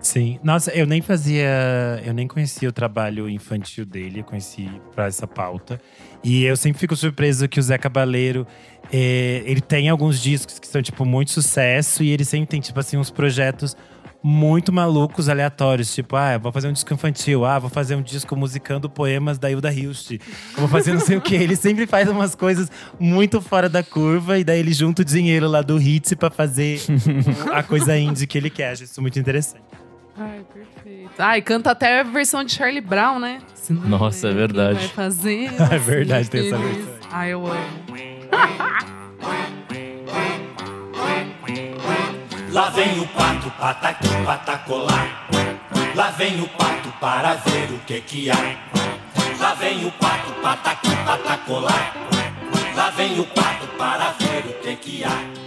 Sim. 0.03 0.37
Nossa, 0.43 0.69
eu 0.71 0.85
nem 0.85 1.01
fazia. 1.01 1.47
Eu 2.05 2.13
nem 2.13 2.27
conhecia 2.27 2.67
o 2.67 2.73
trabalho 2.73 3.29
infantil 3.29 3.85
dele, 3.85 4.19
eu 4.19 4.23
conheci 4.23 4.69
pra 4.93 5.07
essa 5.07 5.25
pauta. 5.25 5.79
E 6.21 6.43
eu 6.43 6.57
sempre 6.57 6.79
fico 6.79 6.95
surpreso 6.95 7.47
que 7.47 7.59
o 7.59 7.63
Zé 7.63 7.77
Cabaleiro. 7.77 8.45
É, 8.91 9.41
ele 9.45 9.61
tem 9.61 9.89
alguns 9.89 10.21
discos 10.21 10.59
que 10.59 10.67
são, 10.67 10.81
tipo, 10.81 11.05
muito 11.05 11.31
sucesso, 11.31 12.03
e 12.03 12.09
ele 12.09 12.25
sempre 12.25 12.47
tem, 12.47 12.59
tipo 12.59 12.77
assim, 12.79 12.97
uns 12.97 13.09
projetos 13.09 13.75
muito 14.21 14.73
malucos, 14.73 15.29
aleatórios. 15.29 15.93
Tipo, 15.95 16.17
ah, 16.17 16.37
vou 16.37 16.51
fazer 16.51 16.67
um 16.67 16.73
disco 16.73 16.93
infantil. 16.93 17.45
Ah, 17.45 17.57
vou 17.57 17.69
fazer 17.69 17.95
um 17.95 18.01
disco 18.01 18.35
musicando 18.35 18.89
poemas 18.89 19.37
da 19.37 19.49
Hilda 19.49 19.71
Hilst. 19.71 20.17
Vou 20.57 20.67
fazer 20.67 20.93
não 20.93 20.99
sei 20.99 21.17
o 21.17 21.21
quê. 21.21 21.35
Ele 21.35 21.55
sempre 21.55 21.87
faz 21.87 22.09
umas 22.09 22.35
coisas 22.35 22.69
muito 22.99 23.41
fora 23.41 23.69
da 23.69 23.83
curva. 23.83 24.37
E 24.37 24.43
daí 24.43 24.59
ele 24.59 24.73
junta 24.73 25.01
o 25.01 25.05
dinheiro 25.05 25.47
lá 25.47 25.61
do 25.61 25.81
Hits 25.81 26.13
pra 26.13 26.29
fazer 26.29 26.79
a 27.53 27.63
coisa 27.63 27.97
indie 27.97 28.27
que 28.27 28.37
ele 28.37 28.49
quer. 28.49 28.71
Acho 28.71 28.83
isso 28.83 29.01
muito 29.01 29.17
interessante. 29.19 29.63
Ai, 30.17 30.45
perfeito. 30.53 31.11
Ai, 31.17 31.41
canta 31.41 31.71
até 31.71 31.99
a 32.01 32.03
versão 32.03 32.43
de 32.43 32.53
Charlie 32.53 32.81
Brown, 32.81 33.19
né? 33.19 33.39
Nossa, 33.69 34.29
é 34.29 34.33
verdade. 34.33 34.79
Vai 34.79 34.87
fazer. 34.89 35.49
É 35.71 35.77
verdade, 35.77 36.29
tem 36.29 36.47
essa 36.47 36.57
versão. 36.57 36.93
Ai, 37.11 37.33
eu 37.33 37.45
amo. 37.45 37.83
Lá 42.51 42.69
vem 42.69 42.99
o 42.99 43.07
pato, 43.07 43.51
pataqui, 43.59 44.07
patacolar. 44.25 45.27
Lá 45.95 46.11
vem 46.11 46.39
o 46.41 46.47
pato 46.49 46.89
para 46.99 47.33
ver 47.35 47.71
o 47.73 47.79
que 47.79 47.99
que 48.01 48.29
há. 48.29 48.57
Lá 49.39 49.53
vem 49.55 49.85
o 49.85 49.91
pato, 49.93 50.31
pataqui, 50.41 50.89
patacolar. 51.05 51.93
Lá 52.75 52.89
vem 52.91 53.19
o 53.19 53.25
pato 53.25 53.67
para 53.77 54.11
ver 54.11 54.45
o 54.45 54.53
que 54.61 54.75
que 54.75 55.03
há. 55.03 55.42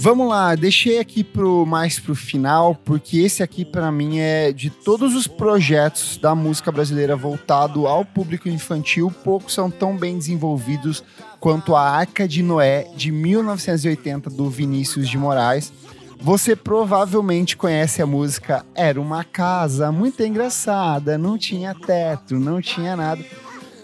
Vamos 0.00 0.28
lá, 0.28 0.54
deixei 0.54 1.00
aqui 1.00 1.24
pro 1.24 1.66
mais 1.66 1.98
pro 1.98 2.14
final, 2.14 2.76
porque 2.84 3.18
esse 3.18 3.42
aqui 3.42 3.64
pra 3.64 3.90
mim 3.90 4.20
é 4.20 4.52
de 4.52 4.70
todos 4.70 5.16
os 5.16 5.26
projetos 5.26 6.16
da 6.18 6.36
música 6.36 6.70
brasileira 6.70 7.16
voltado 7.16 7.84
ao 7.84 8.04
público 8.04 8.48
infantil, 8.48 9.12
poucos 9.24 9.54
são 9.54 9.68
tão 9.68 9.96
bem 9.96 10.16
desenvolvidos 10.16 11.02
quanto 11.40 11.74
a 11.74 11.82
Arca 11.82 12.28
de 12.28 12.44
Noé 12.44 12.88
de 12.94 13.10
1980 13.10 14.30
do 14.30 14.48
Vinícius 14.48 15.08
de 15.08 15.18
Moraes. 15.18 15.72
Você 16.20 16.54
provavelmente 16.54 17.56
conhece 17.56 18.02
a 18.02 18.06
música 18.06 18.64
Era 18.74 19.00
uma 19.00 19.24
casa 19.24 19.90
muito 19.90 20.22
engraçada, 20.22 21.18
não 21.18 21.36
tinha 21.36 21.74
teto, 21.74 22.36
não 22.38 22.60
tinha 22.60 22.94
nada. 22.94 23.24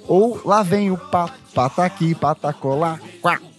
Ou 0.07 0.41
Lá 0.45 0.63
vem 0.63 0.93
o 0.93 0.97
pato, 0.97 1.35
pataqui, 1.53 2.15
patacolá, 2.15 3.01
quá, 3.21 3.39
quá. 3.39 3.54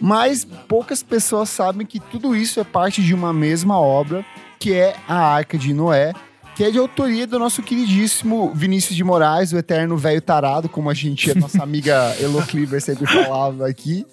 Mas 0.00 0.44
poucas 0.44 1.02
pessoas 1.02 1.48
sabem 1.48 1.86
que 1.86 2.00
tudo 2.00 2.34
isso 2.36 2.60
é 2.60 2.64
parte 2.64 3.02
de 3.02 3.14
uma 3.14 3.32
mesma 3.32 3.78
obra, 3.78 4.24
que 4.58 4.72
é 4.72 4.96
a 5.08 5.16
Arca 5.16 5.56
de 5.58 5.72
Noé, 5.72 6.12
que 6.54 6.64
é 6.64 6.70
de 6.70 6.78
autoria 6.78 7.26
do 7.26 7.38
nosso 7.38 7.62
queridíssimo 7.62 8.50
Vinícius 8.54 8.96
de 8.96 9.04
Moraes, 9.04 9.52
o 9.52 9.58
eterno 9.58 9.96
velho 9.96 10.22
tarado, 10.22 10.68
como 10.68 10.88
a 10.88 10.94
gente, 10.94 11.30
a 11.30 11.34
nossa 11.34 11.60
amiga 11.64 12.16
Elo 12.18 12.42
Cleaver 12.46 12.80
sempre 12.80 13.06
falava 13.06 13.68
aqui. 13.68 14.06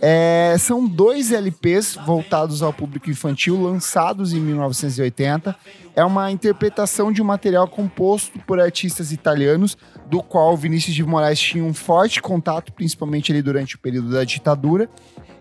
É, 0.00 0.56
são 0.58 0.86
dois 0.86 1.32
LPs 1.32 1.96
voltados 2.06 2.62
ao 2.62 2.72
público 2.72 3.10
infantil, 3.10 3.60
lançados 3.60 4.32
em 4.32 4.40
1980. 4.40 5.54
É 5.94 6.04
uma 6.04 6.30
interpretação 6.30 7.10
de 7.10 7.20
um 7.20 7.24
material 7.24 7.66
composto 7.66 8.38
por 8.40 8.60
artistas 8.60 9.10
italianos, 9.10 9.76
do 10.10 10.22
qual 10.22 10.56
Vinícius 10.56 10.94
de 10.94 11.04
Moraes 11.04 11.38
tinha 11.38 11.64
um 11.64 11.74
forte 11.74 12.20
contato, 12.20 12.72
principalmente 12.72 13.32
ali 13.32 13.42
durante 13.42 13.76
o 13.76 13.78
período 13.78 14.10
da 14.10 14.24
ditadura. 14.24 14.88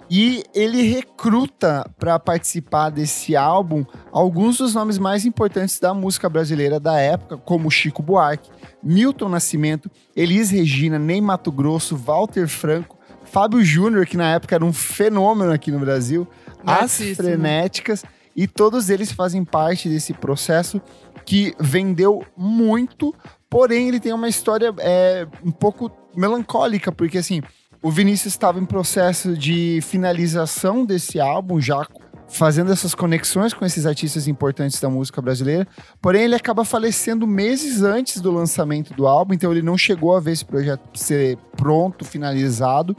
E 0.10 0.44
ele 0.56 0.84
recruta 0.84 1.90
para 2.00 2.18
participar 2.18 2.90
desse 2.90 3.36
álbum 3.36 3.86
alguns 4.12 4.58
dos 4.58 4.74
nomes 4.74 4.98
mais 4.98 5.26
importantes 5.26 5.80
da 5.80 5.94
música 5.94 6.30
brasileira 6.30 6.80
da 6.80 6.98
época, 6.98 7.38
como 7.38 7.70
Chico 7.70 8.02
Buarque, 8.02 8.50
Milton 8.82 9.28
Nascimento, 9.28 9.92
Elis 10.16 10.50
Regina, 10.50 10.98
Ney 10.98 11.20
Mato 11.20 11.52
Grosso, 11.52 11.98
Walter 11.98 12.48
Franco, 12.48 12.98
Fábio 13.26 13.62
Júnior, 13.64 14.06
que 14.06 14.16
na 14.16 14.32
época 14.32 14.56
era 14.56 14.64
um 14.64 14.72
fenômeno 14.72 15.52
aqui 15.52 15.72
no 15.72 15.80
Brasil, 15.80 16.26
As. 16.66 16.98
Frenéticas, 17.16 18.04
e 18.34 18.48
todos 18.48 18.90
eles 18.90 19.12
fazem 19.12 19.44
parte 19.44 19.90
desse 19.90 20.14
processo 20.14 20.82
que 21.26 21.54
vendeu 21.60 22.24
muito, 22.38 23.14
porém 23.50 23.88
ele 23.88 24.00
tem 24.00 24.14
uma 24.14 24.28
história 24.28 24.74
é, 24.80 25.28
um 25.44 25.52
pouco 25.52 25.92
melancólica, 26.16 26.92
porque 26.92 27.18
assim, 27.18 27.42
o 27.82 27.92
Vinícius 27.92 28.34
estava 28.34 28.60
em 28.60 28.66
processo 28.66 29.38
de 29.38 29.80
finalização 29.82 30.86
desse 30.86 31.20
álbum, 31.20 31.62
já 31.62 31.86
fazendo 32.28 32.72
essas 32.72 32.94
conexões 32.94 33.54
com 33.54 33.66
esses 33.66 33.86
artistas 33.86 34.28
importantes 34.28 34.80
da 34.80 34.90
música 34.90 35.22
brasileira. 35.22 35.68
Porém, 36.02 36.24
ele 36.24 36.36
acaba 36.36 36.66
falecendo 36.66 37.26
meses 37.26 37.82
antes 37.82 38.20
do 38.20 38.32
lançamento 38.32 38.94
do 38.94 39.08
álbum, 39.08 39.34
então 39.34 39.52
ele 39.52 39.62
não 39.62 39.78
chegou 39.78 40.16
a 40.16 40.20
ver 40.20 40.34
esse 40.34 40.46
projeto 40.46 40.82
ser 40.94 41.38
pronto, 41.56 42.04
finalizado. 42.04 42.96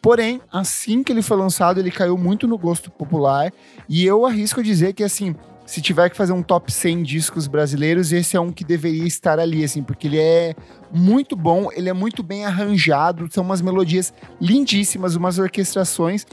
Porém, 0.00 0.40
assim 0.52 1.02
que 1.02 1.12
ele 1.12 1.22
foi 1.22 1.36
lançado, 1.36 1.80
ele 1.80 1.90
caiu 1.90 2.16
muito 2.16 2.46
no 2.46 2.56
gosto 2.56 2.90
popular. 2.90 3.52
E 3.88 4.06
eu 4.06 4.24
arrisco 4.24 4.62
dizer 4.62 4.92
que, 4.92 5.02
assim, 5.02 5.34
se 5.68 5.82
tiver 5.82 6.08
que 6.08 6.16
fazer 6.16 6.32
um 6.32 6.42
top 6.42 6.72
100 6.72 7.02
discos 7.02 7.46
brasileiros, 7.46 8.10
esse 8.10 8.34
é 8.34 8.40
um 8.40 8.50
que 8.50 8.64
deveria 8.64 9.06
estar 9.06 9.38
ali, 9.38 9.62
assim, 9.62 9.82
porque 9.82 10.06
ele 10.06 10.18
é 10.18 10.54
muito 10.90 11.36
bom, 11.36 11.68
ele 11.74 11.90
é 11.90 11.92
muito 11.92 12.22
bem 12.22 12.46
arranjado, 12.46 13.28
são 13.30 13.44
umas 13.44 13.60
melodias 13.60 14.14
lindíssimas, 14.40 15.14
umas 15.14 15.38
orquestrações 15.38 16.24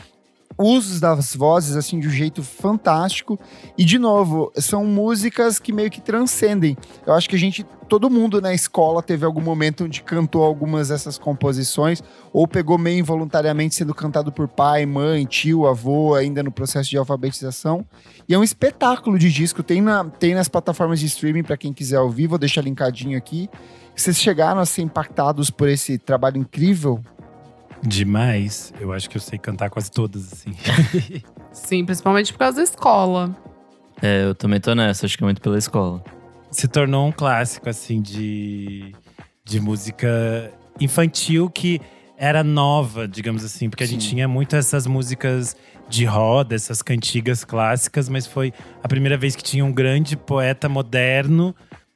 usos 0.58 0.99
das 0.99 1.36
vozes 1.36 1.76
assim 1.76 1.99
de 1.99 2.08
um 2.08 2.12
jeito 2.12 2.43
fantástico. 2.43 3.39
E 3.78 3.84
de 3.84 3.99
novo 3.99 4.51
são 4.56 4.86
músicas 4.86 5.60
que 5.60 5.74
meio 5.74 5.89
que 5.89 6.01
transcendem. 6.01 6.78
Eu 7.06 7.14
acho 7.14 7.30
que 7.30 7.36
a 7.36 7.39
gente 7.39 7.66
todo 7.88 8.10
mundo 8.10 8.41
na 8.41 8.53
escola 8.53 9.03
teve 9.03 9.26
algum 9.26 9.41
momento 9.41 9.84
onde 9.84 10.01
cantou 10.01 10.43
algumas 10.43 10.88
dessas 10.88 11.20
composições 11.20 12.01
ou 12.34 12.47
pegou 12.47 12.80
meio 12.80 12.99
involuntariamente 12.99 13.76
sendo 13.76 13.93
cantado 13.93 14.32
por 14.32 14.47
pai 14.47 14.88
mãe 14.88 15.24
tio 15.26 15.68
avô 15.68 16.16
ainda 16.16 16.41
no 16.41 16.51
processo 16.51 16.89
de 16.89 16.97
alfabetização. 16.97 17.86
E 18.28 18.34
é 18.34 18.39
um 18.39 18.43
espetáculo 18.43 19.20
de 19.20 19.32
disco. 19.32 19.62
Tem 19.62 19.82
na 19.82 20.03
tem 20.06 20.34
nas 20.34 20.47
plataformas 20.47 20.99
de 20.99 21.06
streaming 21.06 21.43
para 21.43 21.58
quem 21.58 21.74
quiser 21.74 21.99
ouvir. 21.99 22.28
Vou 22.28 22.38
deixar 22.38 22.62
linkadinho 22.62 23.18
aqui. 23.18 23.49
Vocês 23.95 24.18
chegaram 24.18 24.60
a 24.60 24.66
ser 24.66 24.82
impactados 24.82 25.49
por 25.49 25.70
esse 25.70 25.97
trabalho 25.97 26.38
incrível 26.38 27.01
Demais. 27.86 28.73
Eu 28.79 28.91
acho 28.91 29.09
que 29.09 29.17
eu 29.17 29.21
sei 29.21 29.38
cantar 29.38 29.69
quase 29.69 29.91
todas, 29.91 30.33
assim. 30.33 30.55
Sim, 31.53 31.86
principalmente 31.86 32.33
por 32.33 32.39
causa 32.39 32.57
da 32.57 32.63
escola. 32.63 33.36
É, 34.01 34.25
eu 34.25 34.36
também 34.36 34.59
tô 34.59 34.73
nessa, 34.73 35.05
acho 35.05 35.17
que 35.17 35.23
é 35.23 35.25
muito 35.25 35.41
pela 35.41 35.57
escola. 35.57 36.03
Se 36.51 36.67
tornou 36.67 37.07
um 37.07 37.11
clássico, 37.11 37.69
assim, 37.69 38.01
de, 38.01 38.93
de 39.43 39.59
música 39.59 40.51
infantil 40.79 41.49
que 41.49 41.79
era 42.17 42.43
nova, 42.43 43.07
digamos 43.07 43.43
assim. 43.43 43.69
Porque 43.69 43.83
a 43.83 43.88
gente 43.88 44.09
tinha 44.09 44.27
muito 44.27 44.55
essas 44.55 44.88
músicas 44.88 45.55
de 45.88 46.05
roda, 46.05 46.55
essas 46.55 46.81
cantigas 46.81 47.43
clássicas, 47.43 48.09
mas 48.09 48.25
foi 48.25 48.53
a 48.83 48.88
primeira 48.88 49.17
vez 49.17 49.36
que 49.36 49.43
tinha 49.43 49.63
um 49.63 49.71
grande 49.71 50.17
poeta 50.17 50.67
moderno 50.67 51.55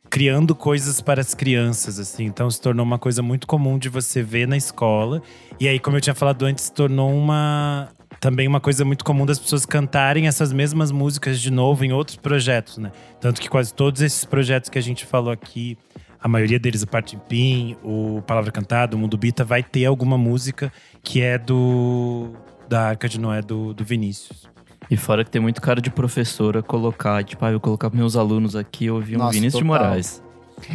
criando 0.09 0.55
coisas 0.55 1.01
para 1.01 1.21
as 1.21 1.33
crianças, 1.33 1.99
assim. 1.99 2.25
Então 2.25 2.49
se 2.49 2.59
tornou 2.59 2.85
uma 2.85 2.97
coisa 2.97 3.21
muito 3.21 3.45
comum 3.45 3.77
de 3.77 3.89
você 3.89 4.23
ver 4.23 4.47
na 4.47 4.57
escola. 4.57 5.21
E 5.59 5.67
aí, 5.67 5.79
como 5.79 5.97
eu 5.97 6.01
tinha 6.01 6.15
falado 6.15 6.45
antes, 6.45 6.65
se 6.65 6.73
tornou 6.73 7.13
uma 7.13 7.89
também 8.19 8.47
uma 8.47 8.59
coisa 8.59 8.83
muito 8.83 9.05
comum 9.05 9.25
das 9.25 9.39
pessoas 9.39 9.65
cantarem 9.65 10.27
essas 10.27 10.51
mesmas 10.51 10.91
músicas 10.91 11.39
de 11.39 11.51
novo 11.51 11.85
em 11.85 11.93
outros 11.93 12.17
projetos, 12.17 12.77
né? 12.77 12.91
Tanto 13.21 13.39
que 13.39 13.47
quase 13.47 13.73
todos 13.73 14.01
esses 14.01 14.25
projetos 14.25 14.69
que 14.69 14.77
a 14.77 14.81
gente 14.81 15.05
falou 15.05 15.31
aqui, 15.31 15.77
a 16.19 16.27
maioria 16.27 16.59
deles, 16.59 16.81
o 16.81 16.87
Parte 16.87 17.15
em 17.15 17.19
Pim, 17.19 17.77
o 17.83 18.21
Palavra 18.27 18.51
Cantada, 18.51 18.95
o 18.95 18.99
Mundo 18.99 19.17
Bita, 19.17 19.45
vai 19.45 19.63
ter 19.63 19.85
alguma 19.85 20.17
música 20.17 20.71
que 21.01 21.21
é 21.21 21.37
do 21.37 22.33
da 22.67 22.89
Arca 22.89 23.07
de 23.07 23.19
Noé 23.19 23.41
do, 23.41 23.73
do 23.73 23.83
Vinícius. 23.83 24.47
E 24.89 24.97
fora 24.97 25.23
que 25.23 25.29
tem 25.29 25.41
muito 25.41 25.61
cara 25.61 25.79
de 25.79 25.89
professora 25.89 26.63
colocar, 26.63 27.23
tipo, 27.23 27.43
ah, 27.45 27.49
eu 27.49 27.53
vou 27.53 27.59
colocar 27.59 27.89
meus 27.91 28.15
alunos 28.15 28.55
aqui 28.55 28.85
e 28.85 28.91
ouvir 28.91 29.15
um 29.15 29.19
Nossa, 29.19 29.33
Vinícius 29.33 29.61
de 29.61 29.67
total. 29.67 29.85
Moraes. 29.87 30.23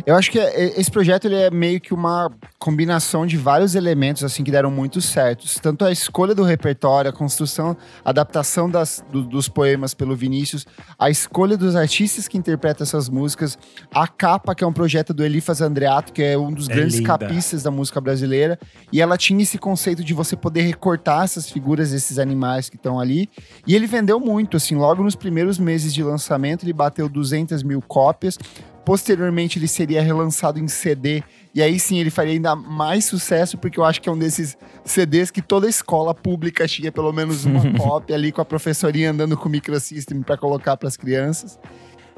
Eu 0.06 0.14
acho 0.16 0.30
que 0.30 0.38
é- 0.38 0.78
esse 0.80 0.90
projeto 0.90 1.26
ele 1.26 1.34
é 1.36 1.50
meio 1.50 1.80
que 1.80 1.92
uma 1.94 2.30
combinação 2.58 3.26
de 3.26 3.36
vários 3.36 3.74
elementos 3.74 4.24
assim 4.24 4.42
que 4.42 4.50
deram 4.50 4.70
muito 4.70 5.00
certos. 5.00 5.54
Tanto 5.60 5.84
a 5.84 5.92
escolha 5.92 6.34
do 6.34 6.42
repertório, 6.42 7.10
a 7.10 7.12
construção, 7.12 7.76
a 8.04 8.10
adaptação 8.10 8.68
das- 8.70 9.04
do- 9.10 9.22
dos 9.22 9.48
poemas 9.48 9.94
pelo 9.94 10.16
Vinícius, 10.16 10.66
a 10.98 11.10
escolha 11.10 11.56
dos 11.56 11.76
artistas 11.76 12.26
que 12.28 12.38
interpretam 12.38 12.84
essas 12.84 13.08
músicas, 13.08 13.58
a 13.92 14.06
capa, 14.08 14.54
que 14.54 14.64
é 14.64 14.66
um 14.66 14.72
projeto 14.72 15.12
do 15.12 15.24
Elifas 15.24 15.60
Andreato, 15.60 16.12
que 16.12 16.22
é 16.22 16.38
um 16.38 16.52
dos 16.52 16.68
É 16.68 16.74
grandes 16.74 16.96
linda. 16.96 17.08
capistas 17.18 17.62
da 17.62 17.70
música 17.70 18.00
brasileira. 18.00 18.58
E 18.92 19.00
ela 19.00 19.16
tinha 19.18 19.42
esse 19.42 19.58
conceito 19.58 20.02
de 20.02 20.14
você 20.14 20.36
poder 20.36 20.62
recortar 20.62 21.24
essas 21.24 21.50
figuras 21.50 21.90
desses 21.90 22.18
animais 22.18 22.68
que 22.68 22.76
estão 22.76 22.98
ali. 22.98 23.28
E 23.66 23.74
ele 23.74 23.86
vendeu 23.86 24.18
muito, 24.18 24.56
assim, 24.56 24.74
logo 24.74 25.02
nos 25.02 25.14
primeiros 25.14 25.58
meses 25.58 25.92
de 25.92 26.02
lançamento, 26.02 26.64
ele 26.64 26.72
bateu 26.72 27.08
200 27.08 27.62
mil 27.62 27.82
cópias. 27.82 28.38
Posteriormente, 28.84 29.58
ele 29.58 29.68
seria 29.68 30.02
relançado 30.02 30.58
em 30.58 30.68
CD. 30.68 31.22
E 31.54 31.62
aí 31.62 31.78
sim, 31.78 31.98
ele 31.98 32.10
faria 32.10 32.32
ainda 32.32 32.54
mais 32.54 33.04
sucesso, 33.04 33.56
porque 33.56 33.78
eu 33.78 33.84
acho 33.84 34.00
que 34.00 34.08
é 34.08 34.12
um 34.12 34.18
desses 34.18 34.56
CDs 34.84 35.30
que 35.30 35.40
toda 35.40 35.68
escola 35.68 36.14
pública 36.14 36.66
tinha 36.66 36.92
pelo 36.92 37.12
menos 37.12 37.44
uma 37.44 37.62
cópia 37.78 38.14
ali 38.14 38.32
com 38.32 38.40
a 38.40 38.44
professorinha 38.44 39.10
andando 39.10 39.36
com 39.36 39.48
o 39.48 39.52
microsystem 39.52 40.20
para 40.22 40.36
colocar 40.36 40.76
para 40.76 40.88
as 40.88 40.96
crianças. 40.96 41.58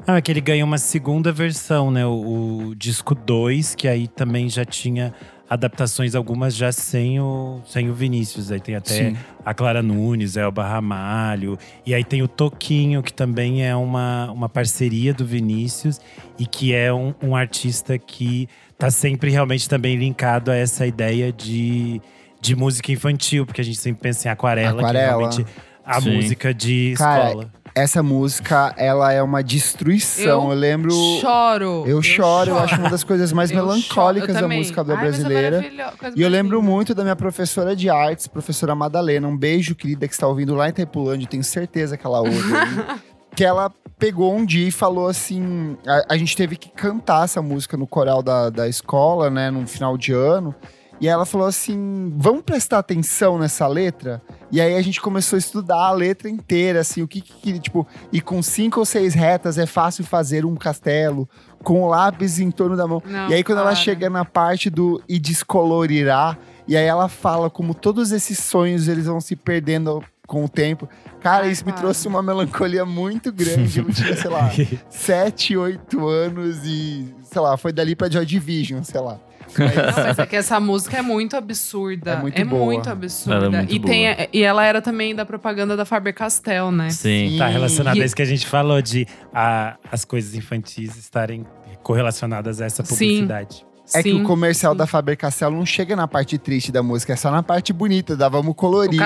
Ah, 0.05 0.17
é 0.17 0.21
que 0.21 0.31
ele 0.31 0.41
ganhou 0.41 0.67
uma 0.67 0.77
segunda 0.77 1.31
versão, 1.31 1.91
né? 1.91 2.05
O, 2.05 2.69
o 2.69 2.75
disco 2.75 3.15
2, 3.15 3.75
que 3.75 3.87
aí 3.87 4.07
também 4.07 4.49
já 4.49 4.63
tinha 4.63 5.13
adaptações, 5.49 6.15
algumas 6.15 6.55
já 6.55 6.71
sem 6.71 7.19
o, 7.19 7.61
sem 7.65 7.89
o 7.89 7.93
Vinícius. 7.93 8.51
Aí 8.51 8.59
tem 8.59 8.75
até 8.75 9.11
Sim. 9.11 9.17
a 9.45 9.53
Clara 9.53 9.81
Nunes, 9.81 10.35
Elba 10.35 10.63
Ramalho. 10.65 11.57
E 11.85 11.93
aí 11.93 12.03
tem 12.03 12.21
o 12.21 12.27
Toquinho, 12.27 13.01
que 13.01 13.13
também 13.13 13.65
é 13.65 13.75
uma, 13.75 14.31
uma 14.31 14.49
parceria 14.49 15.13
do 15.13 15.25
Vinícius 15.25 15.99
e 16.37 16.45
que 16.45 16.73
é 16.73 16.93
um, 16.93 17.13
um 17.21 17.35
artista 17.35 17.97
que 17.97 18.49
tá 18.77 18.91
sempre 18.91 19.31
realmente 19.31 19.67
também 19.69 19.95
linkado 19.95 20.51
a 20.51 20.55
essa 20.55 20.85
ideia 20.85 21.31
de, 21.31 22.01
de 22.41 22.55
música 22.55 22.91
infantil, 22.91 23.45
porque 23.45 23.61
a 23.61 23.63
gente 23.63 23.77
sempre 23.77 24.01
pensa 24.01 24.27
em 24.27 24.31
aquarela, 24.31 24.81
Aquarela. 24.81 24.91
que 24.91 24.97
é 24.97 25.05
realmente 25.05 25.45
a 25.85 26.01
Sim. 26.01 26.15
música 26.15 26.53
de 26.53 26.93
Cara, 26.97 27.27
escola. 27.27 27.51
Essa 27.77 28.01
música, 28.01 28.73
ela 28.75 29.13
é 29.13 29.21
uma 29.21 29.43
destruição. 29.43 30.45
Eu, 30.45 30.51
Eu 30.51 30.57
lembro. 30.57 30.91
Choro. 31.21 31.83
Eu 31.85 32.01
choro, 32.01 32.49
eu 32.49 32.57
acho 32.57 32.75
uma 32.79 32.89
das 32.89 33.03
coisas 33.03 33.31
mais 33.31 33.51
Eu 33.51 33.57
melancólicas. 33.57 34.35
Eu 34.35 34.41
da 34.41 34.47
música 34.47 34.83
Ai, 34.87 34.93
é 34.93 34.97
brasileira. 34.97 35.91
coisa 35.95 36.17
E 36.17 36.21
eu 36.23 36.27
lembro 36.27 36.59
muito 36.63 36.95
da 36.95 37.03
minha 37.03 37.15
professora 37.15 37.75
de 37.75 37.87
artes, 37.87 38.25
professora 38.25 38.73
Madalena. 38.73 39.27
Um 39.27 39.37
beijo, 39.37 39.75
querida, 39.75 40.07
que 40.07 40.13
está 40.15 40.27
ouvindo 40.27 40.55
lá 40.55 40.67
em 40.67 40.71
Taipulândia. 40.71 41.27
Tenho 41.27 41.43
certeza 41.43 41.95
que 41.95 42.03
ela 42.03 42.19
ouve. 42.19 42.51
que 43.35 43.45
ela 43.45 43.71
pegou 43.99 44.35
um 44.35 44.43
dia 44.43 44.67
e 44.67 44.71
falou 44.71 45.07
assim: 45.07 45.77
a, 45.85 46.15
a 46.15 46.17
gente 46.17 46.35
teve 46.35 46.55
que 46.55 46.69
cantar 46.69 47.25
essa 47.25 47.43
música 47.43 47.77
no 47.77 47.85
coral 47.85 48.23
da, 48.23 48.49
da 48.49 48.67
escola, 48.67 49.29
né, 49.29 49.51
no 49.51 49.67
final 49.67 49.95
de 49.99 50.13
ano. 50.13 50.55
E 50.99 51.07
ela 51.07 51.25
falou 51.25 51.47
assim: 51.47 52.13
vamos 52.17 52.43
prestar 52.43 52.79
atenção 52.79 53.37
nessa 53.37 53.67
letra? 53.67 54.21
E 54.51 54.59
aí 54.61 54.75
a 54.75 54.81
gente 54.81 55.01
começou 55.01 55.35
a 55.35 55.39
estudar 55.39 55.87
a 55.87 55.91
letra 55.91 56.29
inteira, 56.29 56.79
assim, 56.79 57.01
o 57.01 57.07
que 57.07 57.21
que, 57.21 57.59
tipo, 57.59 57.85
e 58.11 58.21
com 58.21 58.41
cinco 58.41 58.79
ou 58.79 58.85
seis 58.85 59.13
retas 59.13 59.57
é 59.57 59.65
fácil 59.65 60.03
fazer 60.03 60.45
um 60.45 60.55
castelo, 60.55 61.27
com 61.63 61.83
o 61.83 61.87
lápis 61.89 62.39
em 62.39 62.49
torno 62.49 62.75
da 62.75 62.87
mão. 62.87 63.01
Não, 63.05 63.29
e 63.29 63.33
aí 63.33 63.43
quando 63.43 63.59
ela 63.59 63.71
para. 63.71 63.75
chega 63.75 64.09
na 64.09 64.23
parte 64.25 64.69
do 64.69 65.01
e 65.07 65.19
descolorirá, 65.19 66.37
e 66.67 66.75
aí 66.75 66.85
ela 66.85 67.07
fala 67.07 67.49
como 67.49 67.73
todos 67.73 68.11
esses 68.11 68.39
sonhos 68.39 68.87
eles 68.87 69.05
vão 69.05 69.19
se 69.21 69.35
perdendo 69.35 70.03
com 70.25 70.43
o 70.43 70.49
tempo. 70.49 70.87
Cara, 71.21 71.45
Ai, 71.45 71.51
isso 71.51 71.65
me 71.65 71.71
para. 71.71 71.81
trouxe 71.81 72.07
uma 72.07 72.21
melancolia 72.21 72.85
muito 72.85 73.31
grande. 73.31 73.79
Eu 73.79 73.85
tinha, 73.91 74.15
sei 74.15 74.29
lá, 74.29 74.49
sete, 74.89 75.57
oito 75.57 76.07
anos 76.07 76.59
e, 76.63 77.13
sei 77.23 77.41
lá, 77.41 77.57
foi 77.57 77.71
dali 77.71 77.95
pra 77.95 78.09
Joy 78.09 78.25
Division, 78.25 78.83
sei 78.83 79.01
lá. 79.01 79.19
Não, 79.57 80.03
mas 80.03 80.19
é 80.19 80.25
que 80.25 80.35
essa 80.35 80.59
música 80.59 80.97
é 80.97 81.01
muito 81.01 81.35
absurda. 81.37 82.11
É 82.11 82.15
muito 82.17 82.45
boa. 82.45 82.65
muito 82.65 82.89
absurda. 82.89 83.35
Ela 83.35 83.45
é 83.45 83.49
muito 83.59 83.73
e, 83.75 83.79
tem, 83.79 84.05
e 84.33 84.43
ela 84.43 84.63
era 84.65 84.81
também 84.81 85.15
da 85.15 85.25
propaganda 85.25 85.75
da 85.77 85.85
Faber-Castell, 85.85 86.71
né? 86.71 86.89
Sim. 86.89 87.35
Tá 87.37 87.47
relacionado 87.47 87.97
E- 87.97 88.01
a 88.01 88.05
isso 88.05 88.15
que 88.15 88.21
a 88.21 88.25
gente 88.25 88.45
falou 88.45 88.81
de 88.81 89.07
a, 89.33 89.77
as 89.91 90.03
coisas 90.05 90.35
infantis 90.35 90.95
estarem 90.97 91.45
correlacionadas 91.83 92.61
a 92.61 92.65
essa 92.65 92.83
Sim. 92.83 92.89
publicidade. 92.89 93.65
É 93.93 94.03
que 94.03 94.11
Sim, 94.11 94.21
o 94.21 94.25
comercial 94.25 94.73
sim. 94.73 94.77
da 94.79 94.85
Faber-Castell 94.85 95.49
não 95.49 95.65
chega 95.65 95.95
na 95.95 96.09
parte 96.09 96.37
triste 96.37 96.73
da 96.73 96.83
música, 96.83 97.13
é 97.13 97.15
só 97.15 97.31
na 97.31 97.41
parte 97.41 97.71
bonita, 97.71 98.17
da 98.17 98.27
vamos 98.27 98.53
colorir, 98.53 98.99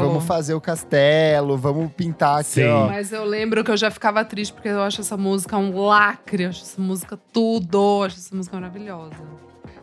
vamos 0.00 0.24
fazer 0.24 0.54
o 0.54 0.60
castelo, 0.60 1.56
vamos 1.56 1.92
pintar 1.92 2.40
aqui, 2.40 2.48
Sim. 2.50 2.64
ó. 2.66 2.88
Mas 2.88 3.12
eu 3.12 3.24
lembro 3.24 3.62
que 3.62 3.70
eu 3.70 3.76
já 3.76 3.92
ficava 3.92 4.24
triste 4.24 4.52
porque 4.52 4.66
eu 4.66 4.82
acho 4.82 5.02
essa 5.02 5.16
música 5.16 5.56
um 5.56 5.80
lacre, 5.80 6.42
eu 6.42 6.48
acho 6.48 6.62
essa 6.62 6.82
música 6.82 7.16
tudo, 7.32 7.78
eu 7.78 8.02
acho 8.02 8.16
essa 8.16 8.34
música 8.34 8.56
maravilhosa. 8.56 9.14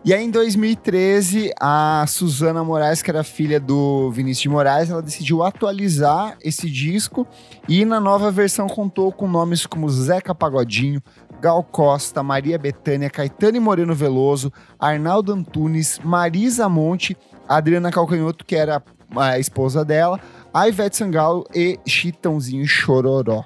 E 0.04 0.16
aí, 0.16 0.24
em 0.24 0.32
2013, 0.32 1.52
a 1.62 2.04
Suzana 2.08 2.64
Moraes, 2.64 3.04
que 3.04 3.12
era 3.12 3.24
filha 3.24 3.60
do 3.60 4.10
Vinícius 4.10 4.42
de 4.42 4.50
Moraes, 4.50 4.90
ela 4.90 5.02
decidiu 5.02 5.44
atualizar 5.44 6.36
esse 6.44 6.68
disco 6.68 7.28
e 7.70 7.86
na 7.86 8.00
nova 8.00 8.32
versão 8.32 8.68
contou 8.68 9.12
com 9.12 9.28
nomes 9.28 9.68
como 9.68 9.88
Zeca 9.88 10.34
Pagodinho, 10.34 11.04
Gal 11.40 11.64
Costa, 11.64 12.24
Maria 12.24 12.58
Bethânia, 12.58 13.12
Caetane 13.12 13.60
Moreno 13.60 13.94
Veloso, 13.94 14.52
Arnaldo 14.80 15.34
Antunes, 15.34 16.00
Marisa 16.04 16.68
Monte, 16.68 17.16
Adriana 17.48 17.92
Calcanhoto, 17.92 18.44
que 18.44 18.56
era 18.56 18.82
a 19.16 19.38
esposa 19.38 19.86
dela, 19.86 20.20
a 20.52 20.68
Ivete 20.68 20.98
Sangalo 20.98 21.46
e 21.54 21.80
Chitãozinho 21.86 22.68
Chororó. 22.68 23.46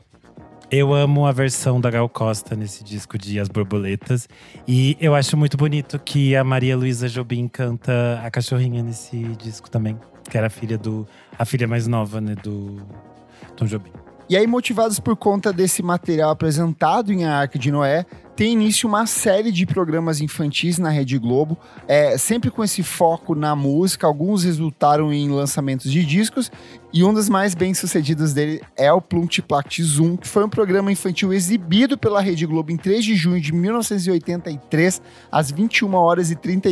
Eu 0.77 0.93
amo 0.93 1.25
a 1.25 1.31
versão 1.31 1.79
da 1.79 1.89
Gal 1.89 2.09
Costa 2.09 2.53
nesse 2.53 2.83
disco 2.83 3.17
de 3.17 3.39
As 3.39 3.47
Borboletas. 3.47 4.27
E 4.67 4.97
eu 4.99 5.15
acho 5.15 5.37
muito 5.37 5.55
bonito 5.55 5.97
que 5.97 6.35
a 6.35 6.43
Maria 6.43 6.75
Luísa 6.75 7.07
Jobim 7.07 7.47
canta 7.47 8.19
a 8.21 8.29
cachorrinha 8.29 8.83
nesse 8.83 9.17
disco 9.37 9.69
também. 9.69 9.97
Que 10.29 10.37
era 10.37 10.47
a 10.47 10.49
filha 10.49 10.77
do. 10.77 11.07
A 11.39 11.45
filha 11.45 11.65
mais 11.65 11.87
nova, 11.87 12.19
né, 12.19 12.35
do 12.43 12.85
Tom 13.55 13.63
Jobim. 13.63 13.93
E 14.27 14.35
aí, 14.35 14.45
motivados 14.45 14.99
por 14.99 15.15
conta 15.15 15.53
desse 15.53 15.81
material 15.81 16.31
apresentado 16.31 17.13
em 17.13 17.23
A 17.23 17.37
Arca 17.37 17.57
de 17.57 17.71
Noé, 17.71 18.05
tem 18.35 18.51
início 18.51 18.87
uma 18.87 19.05
série 19.05 19.49
de 19.49 19.65
programas 19.65 20.19
infantis 20.19 20.77
na 20.77 20.89
Rede 20.89 21.17
Globo, 21.17 21.57
é, 21.87 22.17
sempre 22.17 22.51
com 22.51 22.63
esse 22.63 22.83
foco 22.83 23.33
na 23.33 23.55
música. 23.55 24.05
Alguns 24.05 24.43
resultaram 24.43 25.13
em 25.13 25.29
lançamentos 25.29 25.89
de 25.89 26.03
discos, 26.03 26.51
e 26.93 27.03
um 27.03 27.13
dos 27.13 27.29
mais 27.29 27.55
bem 27.55 27.73
sucedidos 27.73 28.33
dele 28.33 28.61
é 28.75 28.91
o 28.91 29.01
Plunct 29.01 29.41
Plact 29.41 29.81
Zoom, 29.83 30.17
que 30.17 30.27
foi 30.27 30.43
um 30.43 30.49
programa 30.49 30.91
infantil 30.91 31.33
exibido 31.33 31.97
pela 31.97 32.21
Rede 32.21 32.45
Globo 32.45 32.71
em 32.71 32.77
3 32.77 33.05
de 33.05 33.15
junho 33.15 33.39
de 33.39 33.53
1983, 33.53 35.01
às 35.31 35.49
21 35.49 35.93
horas 35.93 36.29
e 36.29 36.35
30 36.35 36.69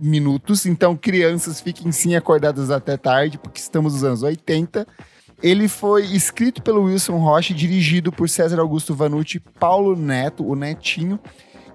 minutos. 0.00 0.66
Então, 0.66 0.94
crianças, 0.94 1.60
fiquem 1.60 1.90
sim 1.92 2.14
acordadas 2.14 2.70
até 2.70 2.96
tarde, 2.96 3.38
porque 3.38 3.58
estamos 3.58 3.94
nos 3.94 4.04
anos 4.04 4.22
80. 4.22 4.86
Ele 5.42 5.68
foi 5.68 6.04
escrito 6.06 6.62
pelo 6.62 6.84
Wilson 6.84 7.18
Rocha 7.18 7.52
dirigido 7.52 8.10
por 8.10 8.28
César 8.28 8.58
Augusto 8.58 8.94
Vanucci, 8.94 9.38
Paulo 9.38 9.94
Neto, 9.94 10.46
o 10.46 10.54
Netinho. 10.54 11.20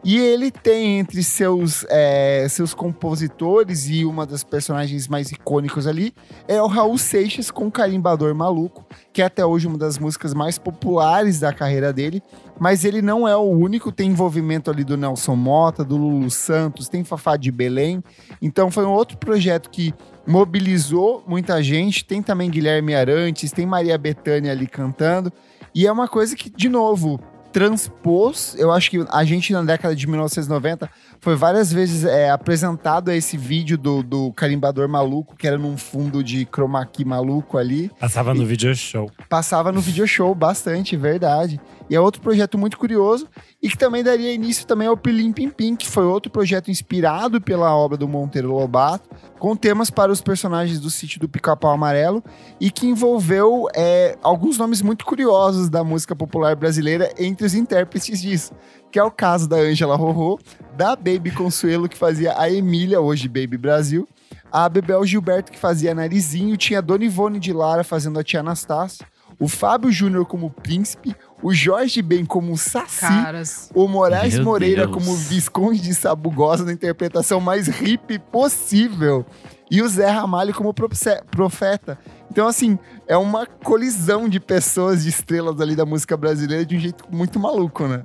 E 0.03 0.17
ele 0.17 0.49
tem 0.49 0.97
entre 0.97 1.23
seus, 1.23 1.85
é, 1.87 2.47
seus 2.49 2.73
compositores 2.73 3.87
e 3.87 4.03
uma 4.03 4.25
das 4.25 4.43
personagens 4.43 5.07
mais 5.07 5.31
icônicos 5.31 5.85
ali 5.85 6.11
é 6.47 6.59
o 6.59 6.65
Raul 6.65 6.97
Seixas 6.97 7.51
com 7.51 7.69
Carimbador 7.69 8.33
Maluco, 8.33 8.83
que 9.13 9.21
é 9.21 9.25
até 9.25 9.45
hoje 9.45 9.67
uma 9.67 9.77
das 9.77 9.99
músicas 9.99 10.33
mais 10.33 10.57
populares 10.57 11.39
da 11.39 11.53
carreira 11.53 11.93
dele. 11.93 12.23
Mas 12.59 12.83
ele 12.83 12.99
não 12.99 13.27
é 13.27 13.35
o 13.35 13.41
único, 13.41 13.91
tem 13.91 14.09
envolvimento 14.09 14.71
ali 14.71 14.83
do 14.83 14.97
Nelson 14.97 15.35
Mota, 15.35 15.83
do 15.83 15.97
Lulu 15.97 16.31
Santos, 16.31 16.89
tem 16.89 17.03
Fafá 17.03 17.37
de 17.37 17.51
Belém. 17.51 18.03
Então 18.41 18.71
foi 18.71 18.85
um 18.85 18.91
outro 18.91 19.17
projeto 19.17 19.69
que 19.69 19.93
mobilizou 20.27 21.23
muita 21.27 21.61
gente. 21.61 22.05
Tem 22.05 22.21
também 22.21 22.49
Guilherme 22.49 22.95
Arantes, 22.95 23.51
tem 23.51 23.65
Maria 23.65 23.97
Bethânia 23.97 24.51
ali 24.51 24.67
cantando. 24.67 25.31
E 25.73 25.87
é 25.87 25.91
uma 25.91 26.07
coisa 26.07 26.35
que, 26.35 26.49
de 26.49 26.69
novo, 26.69 27.19
transpôs. 27.51 28.55
Eu 28.57 28.71
acho 28.71 28.89
que 28.89 29.05
a 29.09 29.23
gente, 29.23 29.53
na 29.53 29.61
década 29.63 29.95
de 29.95 30.07
1990, 30.07 30.89
foi 31.19 31.35
várias 31.35 31.71
vezes 31.71 32.03
é, 32.03 32.29
apresentado 32.29 33.11
esse 33.11 33.37
vídeo 33.37 33.77
do, 33.77 34.01
do 34.01 34.31
carimbador 34.33 34.87
maluco, 34.89 35.35
que 35.35 35.47
era 35.47 35.57
num 35.57 35.77
fundo 35.77 36.23
de 36.23 36.45
chroma 36.45 36.85
key 36.85 37.05
maluco 37.05 37.57
ali. 37.57 37.91
Passava 37.99 38.33
no 38.33 38.45
video 38.45 38.73
show. 38.75 39.11
Passava 39.29 39.71
no 39.71 39.81
video 39.81 40.07
show 40.07 40.33
bastante, 40.33 40.95
verdade. 40.97 41.59
E 41.91 41.95
é 41.95 41.99
outro 41.99 42.21
projeto 42.21 42.57
muito 42.57 42.77
curioso 42.77 43.27
e 43.61 43.67
que 43.67 43.77
também 43.77 44.01
daria 44.01 44.33
início 44.33 44.65
também 44.65 44.87
ao 44.87 44.95
Pilim 44.95 45.33
Pim 45.33 45.49
Pim, 45.49 45.75
que 45.75 45.89
foi 45.89 46.05
outro 46.05 46.31
projeto 46.31 46.71
inspirado 46.71 47.41
pela 47.41 47.75
obra 47.75 47.97
do 47.97 48.07
Monteiro 48.07 48.49
Lobato, 48.49 49.09
com 49.37 49.57
temas 49.57 49.89
para 49.89 50.09
os 50.09 50.21
personagens 50.21 50.79
do 50.79 50.89
sítio 50.89 51.19
do 51.19 51.27
Pica-Pau 51.27 51.69
Amarelo 51.69 52.23
e 52.61 52.71
que 52.71 52.87
envolveu 52.87 53.67
é, 53.75 54.17
alguns 54.23 54.57
nomes 54.57 54.81
muito 54.81 55.03
curiosos 55.03 55.67
da 55.69 55.83
música 55.83 56.15
popular 56.15 56.55
brasileira 56.55 57.11
entre 57.19 57.45
os 57.45 57.53
intérpretes 57.53 58.21
disso. 58.21 58.53
Que 58.89 58.97
é 58.97 59.03
o 59.03 59.11
caso 59.11 59.49
da 59.49 59.57
Ângela 59.57 59.97
Rorô, 59.97 60.39
da 60.77 60.95
Baby 60.95 61.31
Consuelo, 61.31 61.89
que 61.89 61.97
fazia 61.97 62.39
a 62.39 62.49
Emília, 62.49 63.01
hoje 63.01 63.27
Baby 63.27 63.57
Brasil, 63.57 64.07
a 64.49 64.69
Bebel 64.69 65.05
Gilberto, 65.05 65.51
que 65.51 65.59
fazia 65.59 65.93
Narizinho, 65.93 66.55
tinha 66.55 66.79
a 66.79 66.81
Dona 66.81 67.03
Ivone 67.03 67.37
de 67.37 67.51
Lara 67.51 67.83
fazendo 67.83 68.17
a 68.17 68.23
tia 68.23 68.39
Anastácia, 68.39 69.05
o 69.41 69.47
Fábio 69.49 69.91
Júnior 69.91 70.25
como 70.25 70.49
Príncipe, 70.49 71.13
o 71.43 71.51
Jorge 71.53 72.01
Ben 72.01 72.23
como 72.23 72.55
Saci, 72.57 72.99
Caras. 73.01 73.69
o 73.73 73.87
Moraes 73.87 74.35
Meu 74.35 74.43
Moreira 74.45 74.85
Deus. 74.87 74.93
como 74.95 75.15
Visconde 75.17 75.81
de 75.81 75.93
Sabugosa 75.93 76.63
na 76.63 76.71
interpretação 76.71 77.41
mais 77.41 77.67
hippie 77.67 78.19
possível. 78.19 79.25
E 79.69 79.81
o 79.81 79.87
Zé 79.89 80.09
Ramalho 80.09 80.53
como 80.53 80.73
profe- 80.73 81.21
profeta. 81.31 81.97
Então, 82.29 82.47
assim, 82.47 82.77
é 83.07 83.17
uma 83.17 83.45
colisão 83.45 84.29
de 84.29 84.39
pessoas, 84.39 85.03
de 85.03 85.09
estrelas 85.09 85.59
ali 85.59 85.75
da 85.75 85.85
música 85.85 86.15
brasileira 86.15 86.65
de 86.65 86.75
um 86.77 86.79
jeito 86.79 87.05
muito 87.09 87.39
maluco, 87.39 87.87
né? 87.87 88.03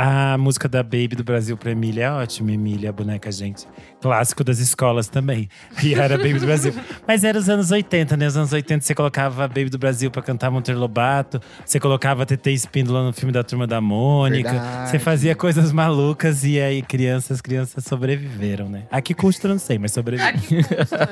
A 0.00 0.38
música 0.38 0.68
da 0.68 0.80
Baby 0.80 1.16
do 1.16 1.24
Brasil 1.24 1.56
pra 1.56 1.72
Emília 1.72 2.04
é 2.04 2.10
ótima, 2.12 2.52
Emília, 2.52 2.90
a 2.90 2.92
boneca, 2.92 3.32
gente. 3.32 3.66
Clássico 4.00 4.44
das 4.44 4.60
escolas 4.60 5.08
também. 5.08 5.48
E 5.82 5.92
era 5.92 6.16
Baby 6.16 6.34
do 6.38 6.46
Brasil. 6.46 6.72
Mas 7.04 7.24
era 7.24 7.36
os 7.36 7.48
anos 7.48 7.72
80, 7.72 8.16
né? 8.16 8.28
Os 8.28 8.36
anos 8.36 8.52
80 8.52 8.84
você 8.84 8.94
colocava 8.94 9.42
a 9.42 9.48
Baby 9.48 9.70
do 9.70 9.78
Brasil 9.78 10.08
pra 10.08 10.22
cantar 10.22 10.52
Monteiro 10.52 10.78
Lobato. 10.78 11.40
Você 11.66 11.80
colocava 11.80 12.22
a 12.22 12.26
TT 12.26 12.52
Espíndola 12.52 13.02
no 13.02 13.12
filme 13.12 13.32
da 13.32 13.42
Turma 13.42 13.66
da 13.66 13.80
Mônica. 13.80 14.52
Verdade. 14.52 14.90
Você 14.90 15.00
fazia 15.00 15.34
coisas 15.34 15.72
malucas 15.72 16.44
e 16.44 16.60
aí 16.60 16.80
crianças, 16.80 17.40
crianças 17.40 17.82
sobreviveram, 17.82 18.68
né? 18.68 18.84
A 18.92 19.00
que 19.00 19.14
custa, 19.14 19.48
eu 19.48 19.50
não 19.50 19.58
sei, 19.58 19.80
mas 19.80 19.90
sobreviveram. 19.90 20.38
Aqui 20.38 20.62
custa, 20.62 21.10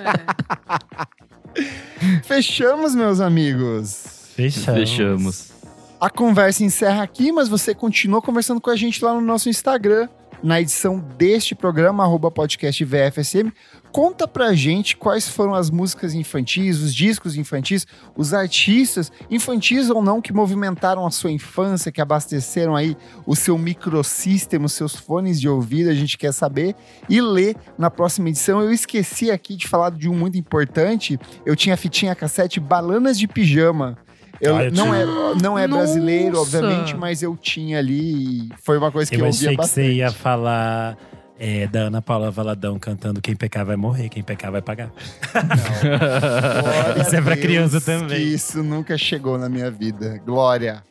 é. 1.56 2.22
Fechamos, 2.22 2.94
meus 2.94 3.20
amigos. 3.20 4.30
Fechamos. 4.36 4.78
Fechamos. 4.78 5.55
A 5.98 6.10
conversa 6.10 6.62
encerra 6.62 7.02
aqui, 7.02 7.32
mas 7.32 7.48
você 7.48 7.74
continua 7.74 8.20
conversando 8.20 8.60
com 8.60 8.68
a 8.68 8.76
gente 8.76 9.02
lá 9.02 9.14
no 9.14 9.20
nosso 9.22 9.48
Instagram, 9.48 10.06
na 10.42 10.60
edição 10.60 10.98
deste 10.98 11.54
programa, 11.54 12.04
arroba 12.04 12.30
podcast 12.30 12.84
VFSM. 12.84 13.50
Conta 13.90 14.28
pra 14.28 14.52
gente 14.52 14.94
quais 14.94 15.26
foram 15.26 15.54
as 15.54 15.70
músicas 15.70 16.12
infantis, 16.12 16.82
os 16.82 16.94
discos 16.94 17.34
infantis, 17.34 17.86
os 18.14 18.34
artistas, 18.34 19.10
infantis 19.30 19.88
ou 19.88 20.02
não, 20.02 20.20
que 20.20 20.34
movimentaram 20.34 21.06
a 21.06 21.10
sua 21.10 21.30
infância, 21.30 21.90
que 21.90 22.02
abasteceram 22.02 22.76
aí 22.76 22.94
o 23.24 23.34
seu 23.34 23.56
microsistema, 23.56 24.66
os 24.66 24.74
seus 24.74 24.94
fones 24.94 25.40
de 25.40 25.48
ouvido, 25.48 25.88
a 25.88 25.94
gente 25.94 26.18
quer 26.18 26.32
saber 26.32 26.76
e 27.08 27.22
ler 27.22 27.56
na 27.78 27.90
próxima 27.90 28.28
edição. 28.28 28.60
Eu 28.60 28.70
esqueci 28.70 29.30
aqui 29.30 29.56
de 29.56 29.66
falar 29.66 29.92
de 29.92 30.10
um 30.10 30.14
muito 30.14 30.36
importante, 30.36 31.18
eu 31.46 31.56
tinha 31.56 31.74
a 31.74 31.78
fitinha 31.78 32.14
cassete 32.14 32.60
Balanas 32.60 33.18
de 33.18 33.26
Pijama. 33.26 33.96
Eu, 34.40 34.56
Ah, 34.56 34.64
eu 34.64 34.72
não, 34.72 34.84
tinha. 34.84 34.96
é, 34.96 35.06
não 35.42 35.58
é 35.58 35.66
brasileiro, 35.68 36.36
Nossa! 36.36 36.58
obviamente, 36.58 36.96
mas 36.96 37.22
eu 37.22 37.36
tinha 37.36 37.78
ali 37.78 38.48
e 38.48 38.48
foi 38.62 38.78
uma 38.78 38.90
coisa 38.92 39.10
que 39.10 39.16
eu, 39.16 39.20
Eu 39.20 39.26
ouvia 39.26 39.48
achei 39.50 39.56
que 39.56 39.66
você 39.66 39.92
ia 39.92 40.10
falar 40.10 40.96
é, 41.38 41.66
da 41.66 41.80
Ana 41.80 42.00
Paula 42.00 42.30
Valadão 42.30 42.78
cantando 42.78 43.20
Quem 43.20 43.36
pecar 43.36 43.64
vai 43.64 43.76
morrer, 43.76 44.08
quem 44.08 44.22
pecar 44.22 44.50
vai 44.50 44.62
pagar. 44.62 44.90
Isso 47.00 47.14
é 47.16 47.20
pra 47.20 47.34
Deus 47.34 47.46
criança 47.46 47.80
também. 47.80 48.08
Que 48.16 48.22
isso 48.22 48.62
nunca 48.62 48.96
chegou 48.96 49.38
na 49.38 49.48
minha 49.48 49.70
vida. 49.70 50.20
Glória. 50.24 50.82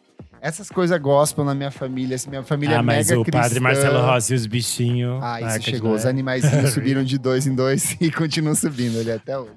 Essas 0.41 0.69
coisas 0.69 0.95
gospel 1.01 1.43
na 1.43 1.55
minha 1.55 1.71
família. 1.71 2.15
Minha 2.27 2.43
família 2.43 2.75
ah, 2.75 2.79
é 2.79 2.81
mas 2.83 3.07
mega 3.07 3.19
o 3.19 3.25
padre 3.25 3.41
cristã. 3.41 3.59
Marcelo 3.61 4.01
Rossi 4.01 4.33
e 4.33 4.35
os 4.35 4.45
bichinhos. 4.45 5.19
Ah, 5.23 5.41
isso 5.41 5.63
chegou. 5.63 5.93
Os 5.93 6.05
animaizinhos 6.05 6.69
subiram 6.75 7.03
de 7.03 7.17
dois 7.17 7.47
em 7.47 7.55
dois 7.55 7.97
e 7.99 8.11
continuam 8.11 8.53
subindo 8.53 8.99
ali 8.99 9.11
até 9.11 9.39
hoje. 9.39 9.49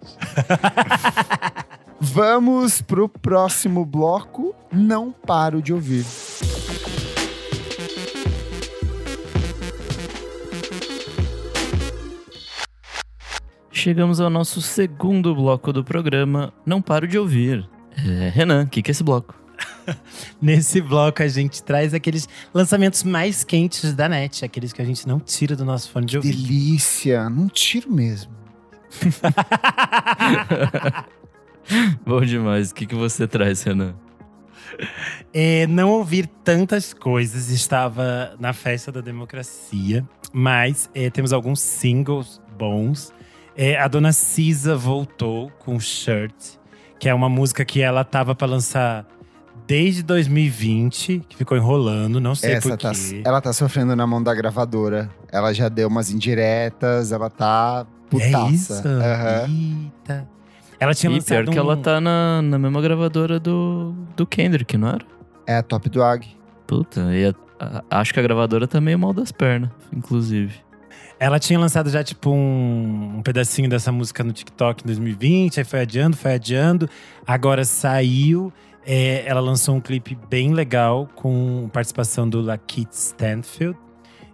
Vamos 2.01 2.81
pro 2.81 3.09
próximo 3.09 3.85
bloco. 3.85 4.55
Não 4.73 5.11
paro 5.11 5.61
de 5.61 5.73
ouvir. 5.73 6.05
Chegamos 13.73 14.21
ao 14.21 14.31
nosso 14.31 14.63
segundo 14.63 15.35
bloco 15.35 15.73
do 15.73 15.83
programa. 15.83 16.53
Não 16.65 16.81
paro 16.81 17.09
de 17.09 17.19
ouvir. 17.19 17.69
É, 17.97 18.29
Renan, 18.29 18.65
o 18.65 18.69
que, 18.69 18.81
que 18.81 18.91
é 18.91 18.93
esse 18.93 19.03
bloco? 19.03 19.35
Nesse 20.41 20.81
bloco 20.81 21.21
a 21.21 21.29
gente 21.29 21.63
traz 21.65 21.93
aqueles 21.93 22.29
lançamentos 22.55 23.03
mais 23.03 23.43
quentes 23.43 23.93
da 23.93 24.09
net, 24.09 24.45
aqueles 24.45 24.73
que 24.73 24.81
a 24.81 24.85
gente 24.85 25.09
não 25.09 25.19
tira 25.19 25.57
do 25.57 25.65
nosso 25.65 25.91
fone 25.91 26.07
de 26.07 26.17
ouvido. 26.17 26.37
Delícia. 26.37 27.29
Não 27.29 27.49
tiro 27.49 27.91
mesmo. 27.91 28.31
Bom 32.07 32.21
demais. 32.21 32.71
O 32.71 32.75
que, 32.75 32.87
que 32.87 32.95
você 32.95 33.27
traz, 33.27 33.63
Renan? 33.63 33.95
É, 35.33 35.67
não 35.67 35.91
ouvir 35.91 36.27
tantas 36.45 36.93
coisas 36.93 37.51
estava 37.51 38.35
na 38.39 38.53
festa 38.53 38.93
da 38.93 39.01
democracia, 39.01 40.07
mas 40.33 40.91
é, 40.95 41.11
temos 41.11 41.33
alguns 41.33 41.61
singles 41.61 42.41
bons. 42.57 43.13
É, 43.57 43.79
a 43.79 43.89
dona 43.89 44.13
Cisa 44.13 44.77
voltou 44.77 45.51
com 45.59 45.81
Shirt, 45.81 46.35
que 46.99 47.09
é 47.09 47.15
uma 47.15 47.29
música 47.29 47.65
que 47.65 47.81
ela 47.81 48.05
tava 48.05 48.35
para 48.35 48.47
lançar 48.47 49.07
desde 49.67 50.03
2020, 50.03 51.25
que 51.29 51.37
ficou 51.37 51.57
enrolando, 51.57 52.21
não 52.21 52.35
sei 52.35 52.53
Essa 52.53 52.69
por 52.69 52.79
tá, 52.79 52.93
quê. 52.93 53.23
ela 53.25 53.41
tá 53.41 53.53
sofrendo 53.53 53.95
na 53.95 54.07
mão 54.07 54.23
da 54.23 54.35
gravadora. 54.35 55.11
Ela 55.31 55.53
já 55.53 55.69
deu 55.69 55.89
umas 55.89 56.11
indiretas, 56.11 57.13
ela 57.13 57.29
tá 57.29 57.87
putaça. 58.09 58.47
É 58.47 58.51
isso? 58.51 58.89
Aham. 58.89 59.47
Eita. 59.49 60.38
Ela 60.81 60.95
tinha 60.95 61.11
E 61.11 61.15
lançado 61.15 61.45
pior 61.45 61.53
que 61.53 61.59
ela 61.59 61.75
um- 61.75 61.83
tá 61.83 62.01
na, 62.01 62.41
na 62.43 62.59
mesma 62.59 62.81
gravadora 62.81 63.39
do, 63.41 63.95
do 64.17 64.27
Kendrick, 64.27 64.77
não 64.77 64.89
era? 64.89 65.05
É 65.47 65.57
a 65.57 65.63
Top 65.63 65.89
Dog. 65.89 66.27
Puta, 66.67 67.01
e 67.15 67.27
a- 67.27 67.35
a- 67.59 68.01
acho 68.01 68.13
que 68.15 68.21
a 68.21 68.23
gravadora 68.23 68.67
tá 68.69 68.81
meio 68.81 68.99
mal 68.99 69.13
das 69.13 69.33
pernas, 69.33 69.71
inclusive. 69.93 70.55
Ela 71.21 71.41
tinha 71.41 71.59
lançado 71.59 71.91
já, 71.91 72.05
tipo, 72.05 72.31
um, 72.31 73.17
um 73.19 73.23
pedacinho 73.23 73.69
dessa 73.69 73.91
música 73.91 74.23
no 74.23 74.33
TikTok 74.33 74.85
em 74.85 74.87
2020, 74.87 75.59
aí 75.59 75.65
foi 75.65 75.81
adiando, 75.81 76.17
foi 76.17 76.35
adiando. 76.35 76.89
Agora 77.27 77.65
saiu. 77.65 78.53
é, 78.91 79.23
ela 79.27 79.41
lançou 79.41 79.75
um 79.77 79.81
clipe 79.83 80.17
bem 80.31 80.55
legal 80.55 81.07
com 81.15 81.69
participação 81.71 82.27
do 82.27 82.41
Lakeith 82.41 82.91
Stanfield. 82.93 83.77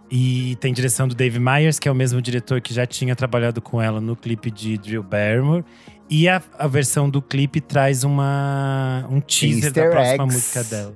E 0.09 0.55
tem 0.61 0.71
direção 0.71 1.07
do 1.09 1.15
Dave 1.15 1.39
Myers, 1.39 1.77
que 1.77 1.89
é 1.89 1.91
o 1.91 1.95
mesmo 1.95 2.21
diretor 2.21 2.61
que 2.61 2.73
já 2.73 2.85
tinha 2.85 3.15
trabalhado 3.17 3.59
com 3.61 3.81
ela 3.81 3.99
no 3.99 4.15
clipe 4.15 4.49
de 4.49 4.77
Drew 4.77 5.03
Barrymore. 5.03 5.65
E 6.09 6.29
a, 6.29 6.41
a 6.59 6.67
versão 6.67 7.09
do 7.09 7.21
clipe 7.21 7.59
traz 7.59 8.03
uma, 8.03 9.05
um 9.09 9.19
teaser 9.19 9.71
da 9.73 9.81
Easter 9.81 9.91
próxima 9.91 10.23
eggs. 10.25 10.35
música 10.35 10.63
dela. 10.63 10.93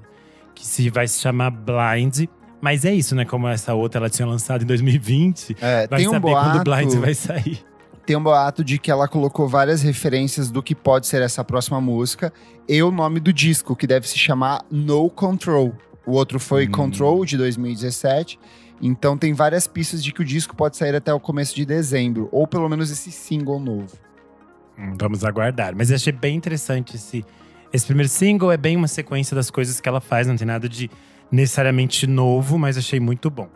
Que 0.54 0.66
se, 0.66 0.90
vai 0.90 1.08
se 1.08 1.20
chamar 1.20 1.52
Blind. 1.52 2.28
Mas 2.62 2.84
é 2.86 2.94
isso, 2.94 3.16
né? 3.16 3.26
Como 3.26 3.48
essa 3.48 3.74
outra 3.74 4.02
ela 4.02 4.10
tinha 4.10 4.28
lançado 4.28 4.64
em 4.64 4.68
2020. 4.68 5.56
É, 5.62 5.88
Vai 5.88 6.00
tem 6.00 6.08
um 6.08 6.12
saber 6.12 6.30
boato, 6.30 6.50
quando 6.50 6.64
Blind 6.64 6.94
vai 7.00 7.14
sair. 7.14 7.60
tem 8.06 8.16
um 8.18 8.22
boato 8.24 8.64
de 8.64 8.78
que 8.78 8.92
ela 8.92 9.08
colocou 9.08 9.48
várias 9.48 9.82
referências 9.82 10.52
do 10.52 10.62
que 10.62 10.76
pode 10.76 11.08
ser 11.08 11.22
essa 11.22 11.44
próxima 11.44 11.80
música 11.80 12.34
e 12.68 12.84
o 12.84 12.92
nome 12.92 13.20
do 13.20 13.32
disco, 13.32 13.76
que 13.76 13.88
deve 13.88 14.08
se 14.08 14.18
chamar 14.18 14.64
No 14.70 15.10
Control. 15.10 15.74
O 16.06 16.12
outro 16.12 16.40
foi 16.40 16.68
Hum. 16.68 16.72
Control, 16.72 17.26
de 17.26 17.38
2017. 17.38 18.38
Então 18.82 19.18
tem 19.18 19.34
várias 19.34 19.66
pistas 19.68 20.04
de 20.04 20.12
que 20.12 20.22
o 20.22 20.26
disco 20.26 20.56
pode 20.56 20.76
sair 20.78 20.96
até 20.96 21.14
o 21.14 21.20
começo 21.20 21.56
de 21.56 21.66
dezembro, 21.66 22.28
ou 22.32 22.46
pelo 22.46 22.68
menos 22.70 22.92
esse 22.92 23.12
single 23.12 23.60
novo. 23.60 23.96
Vamos 25.00 25.24
aguardar. 25.24 25.76
Mas 25.76 25.92
achei 25.92 26.14
bem 26.14 26.36
interessante 26.36 26.96
esse, 26.96 27.26
esse 27.74 27.86
primeiro 27.86 28.10
single. 28.10 28.52
É 28.52 28.58
bem 28.58 28.76
uma 28.76 28.88
sequência 28.88 29.36
das 29.36 29.50
coisas 29.50 29.80
que 29.80 29.90
ela 29.90 30.00
faz. 30.00 30.28
Não 30.28 30.36
tem 30.36 30.48
nada 30.48 30.70
de 30.70 30.90
necessariamente 31.32 32.08
novo, 32.08 32.58
mas 32.58 32.78
achei 32.78 33.00
muito 33.00 33.30
bom. 33.30 33.50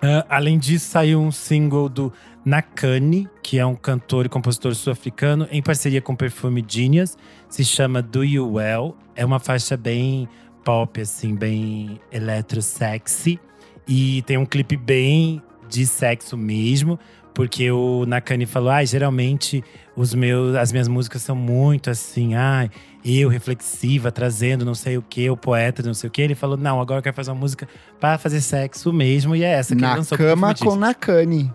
Ah, 0.00 0.26
além 0.28 0.58
disso, 0.58 0.90
saiu 0.90 1.20
um 1.20 1.30
single 1.30 1.88
do 1.88 2.12
Nakani, 2.44 3.28
que 3.40 3.58
é 3.58 3.64
um 3.64 3.76
cantor 3.76 4.26
e 4.26 4.28
compositor 4.28 4.74
sul-africano, 4.74 5.46
em 5.50 5.62
parceria 5.62 6.02
com 6.02 6.12
o 6.12 6.16
Perfume 6.16 6.64
Genius. 6.66 7.16
Se 7.48 7.64
chama 7.64 8.02
Do 8.02 8.24
You 8.24 8.54
Well. 8.54 8.96
É 9.14 9.24
uma 9.24 9.38
faixa 9.38 9.76
bem 9.76 10.28
pop, 10.64 11.00
assim, 11.00 11.34
bem 11.34 12.00
eletro-sexy. 12.10 13.38
E 13.86 14.22
tem 14.22 14.36
um 14.36 14.46
clipe 14.46 14.76
bem 14.76 15.42
de 15.68 15.86
sexo 15.86 16.36
mesmo, 16.36 16.98
porque 17.34 17.70
o 17.70 18.04
Nakani 18.06 18.46
falou: 18.46 18.70
ah, 18.70 18.84
geralmente 18.84 19.62
os 19.96 20.14
meus, 20.14 20.56
as 20.56 20.72
minhas 20.72 20.88
músicas 20.88 21.22
são 21.22 21.36
muito 21.36 21.90
assim, 21.90 22.34
ai, 22.34 22.70
eu 23.04 23.28
reflexiva, 23.28 24.10
trazendo 24.10 24.64
não 24.64 24.74
sei 24.74 24.96
o 24.96 25.02
que, 25.02 25.28
o 25.28 25.36
poeta, 25.36 25.82
não 25.82 25.94
sei 25.94 26.08
o 26.08 26.10
que. 26.10 26.22
Ele 26.22 26.34
falou: 26.34 26.56
não, 26.56 26.80
agora 26.80 26.98
eu 26.98 27.02
quero 27.02 27.16
fazer 27.16 27.30
uma 27.30 27.40
música 27.40 27.68
para 28.00 28.18
fazer 28.18 28.40
sexo 28.40 28.92
mesmo, 28.92 29.34
e 29.36 29.44
é 29.44 29.48
essa 29.48 29.74
que 29.74 29.80
ele 29.80 29.88
Na 29.88 29.96
lançou 29.96 30.18
cama 30.18 30.54
com 30.54 30.76
Nakani. 30.76 31.52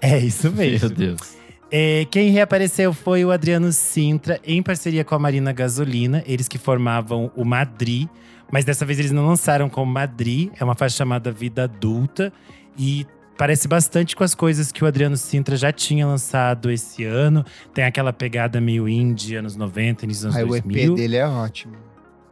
É 0.00 0.18
isso 0.18 0.50
mesmo. 0.50 0.88
Meu 0.88 0.96
Deus. 0.96 1.38
É, 1.70 2.06
quem 2.10 2.30
reapareceu 2.30 2.94
foi 2.94 3.24
o 3.24 3.30
Adriano 3.30 3.72
Sintra, 3.72 4.40
em 4.44 4.62
parceria 4.62 5.04
com 5.04 5.14
a 5.14 5.18
Marina 5.18 5.52
Gasolina. 5.52 6.22
Eles 6.26 6.48
que 6.48 6.58
formavam 6.58 7.30
o 7.36 7.44
Madri. 7.44 8.08
Mas 8.50 8.64
dessa 8.64 8.86
vez 8.86 8.98
eles 8.98 9.12
não 9.12 9.26
lançaram 9.26 9.68
como 9.68 9.92
Madri. 9.92 10.50
É 10.58 10.64
uma 10.64 10.74
faixa 10.74 10.96
chamada 10.96 11.30
Vida 11.30 11.64
Adulta. 11.64 12.32
E 12.76 13.06
parece 13.38 13.68
bastante 13.68 14.16
com 14.16 14.24
as 14.24 14.34
coisas 14.34 14.72
que 14.72 14.84
o 14.84 14.86
Adriano 14.86 15.16
Sintra 15.16 15.56
já 15.56 15.72
tinha 15.72 16.04
lançado 16.06 16.70
esse 16.70 17.04
ano. 17.04 17.44
Tem 17.72 17.84
aquela 17.84 18.12
pegada 18.12 18.60
meio 18.60 18.88
indie, 18.88 19.36
anos 19.36 19.56
90, 19.56 20.04
início 20.04 20.26
dos 20.26 20.36
Aí 20.36 20.42
anos 20.42 20.56
o 20.56 20.60
2000. 20.60 20.92
EP 20.92 20.96
dele 20.96 21.16
é 21.16 21.26
ótimo. 21.26 21.76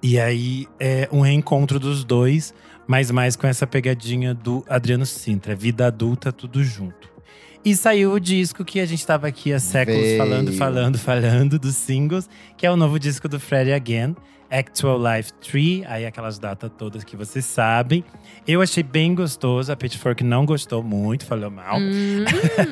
E 0.02 0.18
aí 0.18 0.66
é 0.78 1.08
um 1.10 1.20
reencontro 1.20 1.78
dos 1.78 2.04
dois, 2.04 2.52
mas 2.86 3.10
mais 3.10 3.36
com 3.36 3.46
essa 3.46 3.66
pegadinha 3.66 4.34
do 4.34 4.64
Adriano 4.68 5.06
Sintra, 5.06 5.54
vida 5.54 5.86
adulta, 5.86 6.32
tudo 6.32 6.62
junto. 6.62 7.15
E 7.66 7.74
saiu 7.74 8.12
o 8.12 8.20
disco 8.20 8.64
que 8.64 8.78
a 8.78 8.86
gente 8.86 9.00
estava 9.00 9.26
aqui 9.26 9.52
há 9.52 9.58
séculos 9.58 10.00
Veio. 10.00 10.18
falando, 10.18 10.52
falando, 10.52 10.98
falando 10.98 11.58
dos 11.58 11.74
singles, 11.74 12.30
que 12.56 12.64
é 12.64 12.70
o 12.70 12.76
novo 12.76 12.96
disco 12.96 13.28
do 13.28 13.40
Freddy 13.40 13.72
Again, 13.72 14.14
Actual 14.48 14.96
Life 15.02 15.32
3, 15.50 15.82
aí 15.88 16.06
aquelas 16.06 16.38
datas 16.38 16.70
todas 16.78 17.02
que 17.02 17.16
vocês 17.16 17.44
sabem. 17.44 18.04
Eu 18.46 18.62
achei 18.62 18.84
bem 18.84 19.16
gostoso, 19.16 19.72
a 19.72 19.74
Pitchfork 19.74 20.22
não 20.22 20.46
gostou 20.46 20.80
muito, 20.80 21.26
falou 21.26 21.50
mal. 21.50 21.80
Hum. 21.80 22.24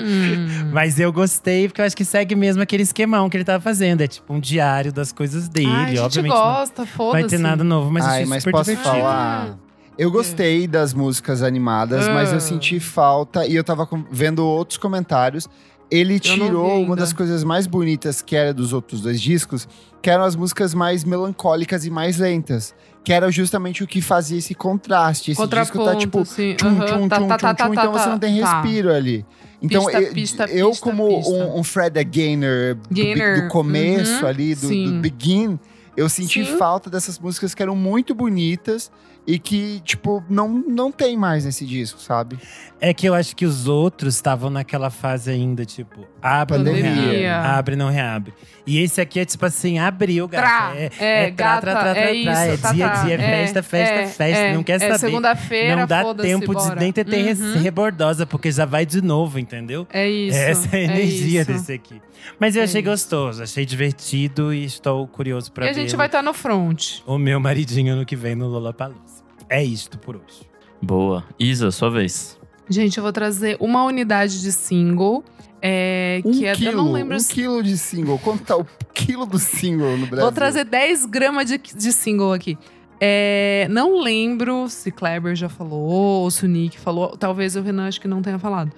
Mas 0.72 1.00
eu 1.00 1.12
gostei, 1.12 1.66
porque 1.66 1.80
eu 1.80 1.84
acho 1.86 1.96
que 1.96 2.04
segue 2.04 2.36
mesmo 2.36 2.62
aquele 2.62 2.84
esquemão 2.84 3.28
que 3.28 3.36
ele 3.36 3.44
tava 3.44 3.60
fazendo. 3.60 4.00
É 4.00 4.06
tipo 4.06 4.32
um 4.32 4.38
diário 4.38 4.92
das 4.92 5.10
coisas 5.10 5.48
dele. 5.48 5.66
Ai, 5.72 5.82
a 5.82 5.88
gente 5.88 5.98
Obviamente 6.02 6.32
gosta, 6.32 6.86
foda-se. 6.86 7.20
vai 7.20 7.28
ter 7.28 7.38
nada 7.40 7.64
novo, 7.64 7.90
mas 7.90 8.04
Ai, 8.04 8.10
achei 8.18 8.26
mas 8.26 8.44
super 8.44 8.52
posso 8.52 8.70
divertido. 8.70 8.96
falar? 8.96 9.58
Eu 9.96 10.10
gostei 10.10 10.66
das 10.66 10.92
músicas 10.92 11.42
animadas, 11.42 12.08
mas 12.08 12.30
eu 12.30 12.38
Ah. 12.38 12.40
senti 12.40 12.80
falta. 12.80 13.46
E 13.46 13.54
eu 13.54 13.62
tava 13.62 13.88
vendo 14.10 14.44
outros 14.44 14.76
comentários. 14.76 15.48
Ele 15.90 16.18
tirou 16.18 16.82
uma 16.82 16.96
das 16.96 17.12
coisas 17.12 17.44
mais 17.44 17.66
bonitas 17.66 18.20
que 18.20 18.34
era 18.34 18.52
dos 18.52 18.72
outros 18.72 19.00
dois 19.02 19.20
discos, 19.20 19.68
que 20.02 20.10
eram 20.10 20.24
as 20.24 20.34
músicas 20.34 20.74
mais 20.74 21.04
melancólicas 21.04 21.84
e 21.84 21.90
mais 21.90 22.18
lentas. 22.18 22.74
Que 23.04 23.12
era 23.12 23.30
justamente 23.30 23.84
o 23.84 23.86
que 23.86 24.00
fazia 24.00 24.38
esse 24.38 24.54
contraste. 24.54 25.30
Esse 25.32 25.46
disco 25.46 25.84
tá 25.84 25.94
tipo. 25.94 26.22
Tchum, 26.24 26.54
tchum, 26.56 26.78
tá, 26.78 26.86
tchum, 26.86 27.08
tá, 27.08 27.18
tchum, 27.18 27.28
tá, 27.38 27.54
tchum, 27.54 27.72
então 27.74 27.92
você 27.92 28.08
não 28.08 28.18
tem 28.18 28.34
respiro 28.40 28.92
ali. 28.92 29.24
Então, 29.62 29.84
Pista, 29.84 30.00
eu, 30.00 30.12
pista, 30.12 30.44
eu 30.46 30.70
pista, 30.70 30.84
como. 30.84 31.20
Um, 31.30 31.60
um 31.60 31.62
Fred 31.62 31.98
Againer 31.98 32.74
do, 32.74 32.88
bi- 32.88 32.94
Gainer, 33.02 33.42
do 33.42 33.48
começo 33.48 34.22
uhum, 34.22 34.26
ali, 34.28 34.54
do, 34.54 34.68
do 34.68 35.00
begin, 35.00 35.58
eu 35.96 36.08
senti 36.08 36.44
Sim. 36.44 36.56
falta 36.56 36.90
dessas 36.90 37.18
músicas 37.18 37.54
que 37.54 37.62
eram 37.62 37.76
muito 37.76 38.14
bonitas 38.14 38.90
e 39.26 39.38
que, 39.38 39.80
tipo, 39.80 40.22
não, 40.28 40.48
não 40.48 40.92
tem 40.92 41.16
mais 41.16 41.44
nesse 41.44 41.64
disco, 41.64 41.98
sabe? 42.00 42.38
É 42.80 42.92
que 42.92 43.08
eu 43.08 43.14
acho 43.14 43.34
que 43.34 43.46
os 43.46 43.66
outros 43.66 44.14
estavam 44.16 44.50
naquela 44.50 44.90
fase 44.90 45.30
ainda, 45.30 45.64
tipo, 45.64 46.06
abre, 46.20 46.58
não 46.58 46.72
reabre. 46.74 47.26
Abre, 47.26 47.76
não 47.76 47.88
reabre. 47.88 48.34
E 48.66 48.78
esse 48.78 49.00
aqui 49.00 49.20
é 49.20 49.24
tipo 49.24 49.44
assim, 49.46 49.78
abriu, 49.78 50.28
Trá, 50.28 50.40
gata. 50.40 50.76
É, 50.76 50.90
é, 50.98 51.24
é 51.28 51.30
trá, 51.30 51.54
gata, 51.54 51.60
trá, 51.60 51.80
trá, 51.80 51.98
é 52.00 52.14
isso. 52.14 52.28
É 52.30 52.56
tá, 52.58 52.72
dia, 52.72 52.88
tá, 52.90 53.02
dia, 53.04 53.14
é, 53.14 53.18
festa, 53.18 53.62
festa, 53.62 53.94
é, 53.94 54.06
festa. 54.06 54.24
é, 54.24 54.54
não 54.54 54.62
quer 54.62 54.74
é 54.74 54.78
saber. 54.80 54.98
segunda-feira, 54.98 55.76
Não 55.76 55.86
dá 55.86 56.14
tempo 56.14 56.54
de 56.54 56.62
bora. 56.62 56.80
nem 56.80 56.92
ter 56.92 57.04
ter 57.04 57.34
Uhum. 57.36 57.62
rebordosa, 57.62 58.26
porque 58.26 58.50
já 58.52 58.64
vai 58.66 58.84
de 58.84 59.00
novo, 59.00 59.38
entendeu? 59.38 59.86
É 59.90 60.08
isso. 60.08 60.36
Essa 60.36 60.76
é 60.76 60.80
a 60.80 60.84
energia 60.84 61.40
isso. 61.42 61.52
desse 61.52 61.72
aqui. 61.72 62.02
Mas 62.38 62.56
eu 62.56 62.62
É 62.62 62.64
achei 62.64 62.80
isso. 62.82 62.90
gostoso, 62.90 63.42
achei 63.42 63.64
divertido 63.66 64.52
e 64.52 64.64
estou 64.64 65.06
curioso 65.08 65.50
pra 65.52 65.66
E 65.66 65.68
a 65.70 65.72
ver 65.72 65.80
gente 65.80 65.96
vai 65.96 66.06
estar 66.06 66.22
no 66.22 66.32
front. 66.34 67.00
o 67.06 67.16
meu 67.18 67.38
maridinho 67.40 67.96
no 67.96 68.04
que 68.06 68.16
vem 68.16 68.34
no 68.34 68.46
Lollapalooza. 68.48 69.13
É 69.48 69.62
isto 69.62 69.98
por 69.98 70.16
hoje. 70.16 70.42
Boa. 70.80 71.24
Isa, 71.38 71.70
sua 71.70 71.90
vez. 71.90 72.38
Gente, 72.68 72.96
eu 72.98 73.02
vou 73.02 73.12
trazer 73.12 73.56
uma 73.60 73.84
unidade 73.84 74.40
de 74.40 74.52
single. 74.52 75.24
É, 75.60 76.20
Um 76.24 76.32
que 76.32 76.46
é, 76.46 76.54
quilo, 76.54 76.70
eu 76.72 76.76
não 76.76 76.92
lembro 76.92 77.16
um 77.16 77.20
se. 77.20 77.32
quilo 77.32 77.62
de 77.62 77.76
single. 77.78 78.18
Quanto 78.18 78.44
tá 78.44 78.56
o 78.56 78.66
quilo 78.92 79.24
do 79.26 79.38
single 79.38 79.96
no 79.96 80.06
Brasil? 80.06 80.24
Vou 80.24 80.32
trazer 80.32 80.64
10 80.64 81.06
gramas 81.06 81.46
de, 81.48 81.58
de 81.58 81.92
single 81.92 82.32
aqui. 82.32 82.58
É, 83.00 83.66
não 83.70 84.00
lembro 84.00 84.68
se 84.68 84.90
Kleber 84.90 85.34
já 85.34 85.48
falou 85.48 85.90
ou 86.22 86.30
se 86.30 86.44
o 86.44 86.48
Nick 86.48 86.78
falou. 86.78 87.16
Talvez 87.16 87.56
o 87.56 87.60
Renan 87.62 87.88
acho 87.88 88.00
que 88.00 88.08
não 88.08 88.22
tenha 88.22 88.38
falado. 88.38 88.72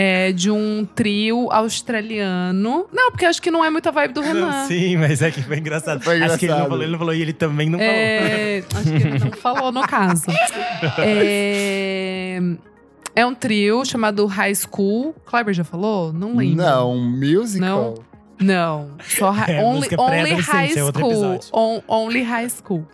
É 0.00 0.30
de 0.30 0.48
um 0.48 0.86
trio 0.94 1.48
australiano. 1.50 2.86
Não, 2.92 3.10
porque 3.10 3.24
acho 3.24 3.42
que 3.42 3.50
não 3.50 3.64
é 3.64 3.70
muita 3.70 3.90
vibe 3.90 4.14
do 4.14 4.20
Renan. 4.20 4.64
Sim, 4.68 4.96
mas 4.96 5.20
é 5.22 5.30
que 5.32 5.42
foi 5.42 5.58
engraçado. 5.58 6.00
Foi 6.04 6.22
Acho 6.22 6.38
que 6.38 6.44
ele 6.46 6.52
não 6.52 6.58
engraçado. 6.66 6.68
falou, 6.68 6.82
ele 6.84 6.92
não 6.92 6.98
falou 6.98 7.14
e 7.14 7.20
ele 7.22 7.32
também 7.32 7.68
não 7.68 7.78
falou. 7.80 7.92
É, 7.94 8.62
acho 8.74 8.84
que 8.84 8.90
ele 9.08 9.18
não 9.18 9.32
falou 9.32 9.72
no 9.72 9.82
caso. 9.82 10.26
É, 10.98 12.38
é 13.14 13.26
um 13.26 13.34
trio 13.34 13.84
chamado 13.84 14.24
High 14.26 14.54
School. 14.54 15.14
Kleber 15.26 15.52
já 15.54 15.64
falou? 15.64 16.12
Não 16.12 16.36
lembro. 16.36 16.56
Não, 16.64 16.92
um 16.92 17.10
musical. 17.10 17.94
Não? 17.96 18.08
Não. 18.40 18.90
Só 19.04 19.34
É, 19.48 19.60
only, 19.64 19.88
only 19.98 20.34
High 20.34 20.72
é 20.72 20.92
School. 20.92 21.40
On- 21.52 21.82
only 21.88 22.22
High 22.22 22.48
School. 22.50 22.86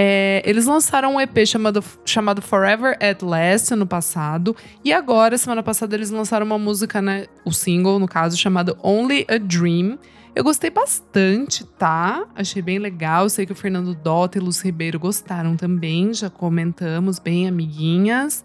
É, 0.00 0.40
eles 0.46 0.64
lançaram 0.64 1.16
um 1.16 1.20
EP 1.20 1.44
chamado, 1.44 1.82
chamado 2.04 2.40
Forever 2.40 2.96
at 3.00 3.20
Last 3.20 3.74
ano 3.74 3.84
passado. 3.84 4.54
E 4.84 4.92
agora, 4.92 5.36
semana 5.36 5.60
passada, 5.60 5.96
eles 5.96 6.08
lançaram 6.08 6.46
uma 6.46 6.56
música, 6.56 7.02
né? 7.02 7.26
O 7.44 7.50
single, 7.50 7.98
no 7.98 8.06
caso, 8.06 8.36
chamado 8.36 8.78
Only 8.80 9.26
a 9.28 9.38
Dream. 9.38 9.98
Eu 10.36 10.44
gostei 10.44 10.70
bastante, 10.70 11.64
tá? 11.64 12.24
Achei 12.36 12.62
bem 12.62 12.78
legal. 12.78 13.28
Sei 13.28 13.44
que 13.44 13.50
o 13.50 13.56
Fernando 13.56 13.92
Dota 13.92 14.38
e 14.38 14.40
Luz 14.40 14.60
Ribeiro 14.60 15.00
gostaram 15.00 15.56
também. 15.56 16.14
Já 16.14 16.30
comentamos 16.30 17.18
bem, 17.18 17.48
amiguinhas. 17.48 18.44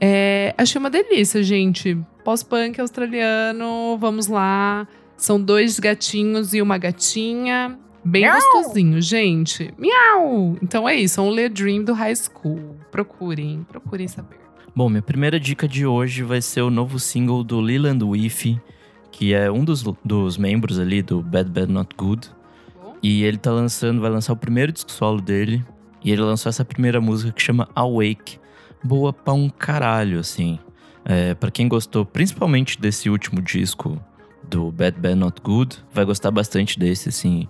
É, 0.00 0.54
achei 0.56 0.78
uma 0.78 0.88
delícia, 0.88 1.42
gente. 1.42 1.98
Pós-punk 2.22 2.80
australiano, 2.80 3.98
vamos 3.98 4.28
lá. 4.28 4.86
São 5.16 5.42
dois 5.42 5.80
gatinhos 5.80 6.54
e 6.54 6.62
uma 6.62 6.78
gatinha. 6.78 7.76
Bem 8.04 8.28
gostosinho, 8.30 9.00
gente. 9.00 9.72
Miau! 9.78 10.56
Então 10.60 10.88
é 10.88 10.96
isso, 10.96 11.22
Only 11.22 11.44
a 11.44 11.48
Dream 11.48 11.84
do 11.84 11.92
High 11.92 12.16
School. 12.16 12.76
Procurem, 12.90 13.64
procurem 13.68 14.08
saber. 14.08 14.38
Bom, 14.74 14.88
minha 14.88 15.02
primeira 15.02 15.38
dica 15.38 15.68
de 15.68 15.86
hoje 15.86 16.22
vai 16.22 16.42
ser 16.42 16.62
o 16.62 16.70
novo 16.70 16.98
single 16.98 17.44
do 17.44 17.60
Leland 17.60 18.02
Whiff, 18.02 18.58
que 19.10 19.34
é 19.34 19.50
um 19.50 19.64
dos, 19.64 19.84
dos 20.04 20.36
membros 20.36 20.78
ali 20.78 21.02
do 21.02 21.22
Bad 21.22 21.50
Bad 21.50 21.70
Not 21.70 21.94
Good. 21.96 22.30
Bom. 22.74 22.96
E 23.02 23.22
ele 23.22 23.36
tá 23.36 23.52
lançando, 23.52 24.00
vai 24.00 24.10
lançar 24.10 24.32
o 24.32 24.36
primeiro 24.36 24.72
disco 24.72 24.90
solo 24.90 25.20
dele. 25.20 25.64
E 26.02 26.10
ele 26.10 26.22
lançou 26.22 26.50
essa 26.50 26.64
primeira 26.64 27.00
música 27.00 27.30
que 27.30 27.42
chama 27.42 27.68
Awake. 27.74 28.38
Boa 28.82 29.12
pra 29.12 29.32
um 29.32 29.48
caralho, 29.48 30.18
assim. 30.18 30.58
É, 31.04 31.34
para 31.34 31.50
quem 31.50 31.68
gostou 31.68 32.04
principalmente 32.04 32.80
desse 32.80 33.08
último 33.08 33.40
disco 33.40 34.00
do 34.42 34.72
Bad 34.72 34.98
Bad 34.98 35.14
Not 35.14 35.40
Good, 35.40 35.84
vai 35.92 36.04
gostar 36.04 36.30
bastante 36.30 36.78
desse, 36.78 37.08
assim. 37.08 37.46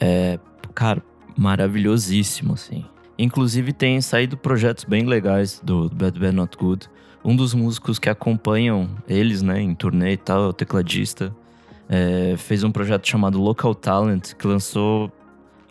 É, 0.00 0.38
cara, 0.74 1.02
maravilhosíssimo, 1.36 2.54
assim. 2.54 2.84
Inclusive 3.18 3.72
tem 3.72 4.00
saído 4.00 4.36
projetos 4.36 4.84
bem 4.84 5.04
legais 5.04 5.60
do 5.62 5.88
Bad 5.88 6.18
Bad 6.18 6.34
Not 6.34 6.56
Good. 6.56 6.88
Um 7.24 7.34
dos 7.34 7.54
músicos 7.54 7.98
que 7.98 8.08
acompanham 8.08 8.90
eles, 9.08 9.40
né, 9.40 9.60
em 9.60 9.74
turnê 9.74 10.12
e 10.12 10.16
tal, 10.16 10.44
é 10.44 10.46
o 10.48 10.52
tecladista, 10.52 11.34
é, 11.88 12.34
fez 12.36 12.64
um 12.64 12.70
projeto 12.70 13.08
chamado 13.08 13.40
Local 13.40 13.74
Talent, 13.74 14.34
que 14.34 14.46
lançou 14.46 15.10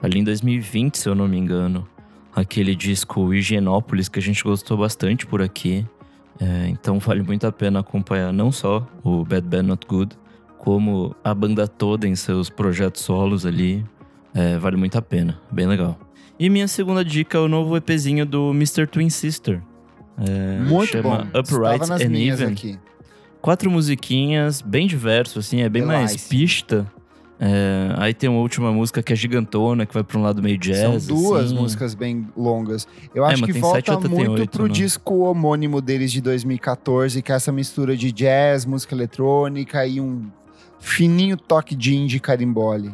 ali 0.02 0.20
em 0.20 0.24
2020, 0.24 0.98
se 0.98 1.08
eu 1.08 1.16
não 1.16 1.28
me 1.28 1.38
engano. 1.38 1.88
Aquele 2.36 2.76
disco 2.76 3.34
Higienópolis, 3.34 4.10
que 4.10 4.20
a 4.20 4.22
gente 4.22 4.44
gostou 4.44 4.78
bastante 4.78 5.26
por 5.26 5.42
aqui. 5.42 5.86
É, 6.40 6.68
então 6.68 6.98
vale 6.98 7.22
muito 7.22 7.46
a 7.46 7.52
pena 7.52 7.82
acompanhar 7.82 8.34
não 8.34 8.52
só 8.52 8.88
o 9.04 9.24
Bad 9.24 9.48
Bad 9.48 9.68
Not 9.68 9.86
Good, 9.86 10.18
como 10.58 11.16
a 11.24 11.34
banda 11.34 11.68
toda 11.68 12.08
em 12.08 12.16
seus 12.16 12.50
projetos 12.50 13.04
solos 13.04 13.46
ali. 13.46 13.86
É, 14.34 14.58
vale 14.58 14.76
muito 14.78 14.98
a 14.98 15.02
pena, 15.02 15.40
bem 15.52 15.68
legal. 15.68 15.98
E 16.40 16.50
minha 16.50 16.68
segunda 16.68 17.06
dica 17.06 17.38
é 17.38 17.42
o 17.42 17.48
novo 17.48 17.78
EPzinho 17.78 18.26
do 18.26 18.52
Mr. 18.52 18.88
Twin 18.88 19.10
Sister. 19.10 19.62
É, 20.18 20.60
Muito 20.60 20.92
chama 20.92 21.28
bom. 21.32 21.40
Upright 21.40 21.92
and 21.92 22.16
Even. 22.18 22.52
aqui. 22.54 22.80
Quatro 23.42 23.70
musiquinhas, 23.70 24.62
bem 24.62 24.88
diverso, 24.88 25.40
assim, 25.40 25.62
é 25.62 25.70
bem 25.70 25.84
mais 25.84 26.28
pista. 26.28 26.90
É, 27.40 27.94
aí 27.98 28.14
tem 28.14 28.30
uma 28.30 28.40
última 28.40 28.72
música 28.72 29.04
que 29.04 29.12
é 29.12 29.16
gigantona, 29.16 29.86
que 29.86 29.94
vai 29.94 30.04
pra 30.04 30.18
um 30.18 30.22
lado 30.22 30.42
meio 30.42 30.58
jazz. 30.58 31.04
São 31.04 31.16
duas 31.18 31.46
assim. 31.48 31.56
músicas 31.56 31.94
bem 31.94 32.28
longas. 32.38 32.88
Eu 33.14 33.26
É, 33.26 33.34
acho 33.34 33.42
mas 33.42 33.52
que 33.52 33.60
volta 33.60 33.94
sete, 33.94 34.08
muito 34.08 34.32
oito, 34.32 34.50
pro 34.50 34.68
né? 34.68 34.70
disco 34.74 35.16
homônimo 35.26 35.82
deles 35.82 36.12
de 36.12 36.22
2014, 36.22 37.22
que 37.22 37.32
é 37.32 37.36
essa 37.36 37.52
mistura 37.52 37.98
de 37.98 38.12
jazz, 38.14 38.66
música 38.66 38.96
eletrônica 38.96 39.86
e 39.86 40.00
um 40.00 40.28
fininho 40.80 41.36
toque 41.36 41.76
de 41.76 41.96
indie 41.96 42.20
carimbole. 42.20 42.92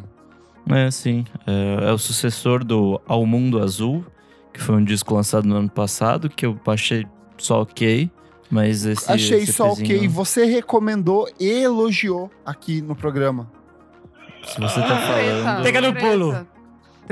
É, 0.72 0.90
sim. 0.90 1.24
É, 1.46 1.88
é 1.88 1.92
o 1.92 1.98
sucessor 1.98 2.64
do 2.64 3.00
Ao 3.06 3.24
Mundo 3.26 3.62
Azul, 3.62 4.04
que 4.52 4.60
foi 4.60 4.76
um 4.76 4.84
disco 4.84 5.14
lançado 5.14 5.46
no 5.46 5.56
ano 5.56 5.70
passado, 5.70 6.28
que 6.28 6.44
eu 6.46 6.58
achei 6.66 7.06
só 7.38 7.62
ok. 7.62 8.10
Mas 8.50 8.84
esse. 8.84 9.10
Achei 9.10 9.42
esse 9.42 9.52
só 9.52 9.68
EPzinho, 9.68 9.96
ok. 9.98 10.08
Você 10.08 10.44
recomendou 10.44 11.28
e 11.38 11.48
elogiou 11.48 12.30
aqui 12.44 12.82
no 12.82 12.96
programa. 12.96 13.50
Se 14.44 14.60
você 14.60 14.80
tá 14.80 14.96
falando. 14.96 15.62
Pega 15.62 15.80
no 15.80 15.94
pulo. 15.94 16.46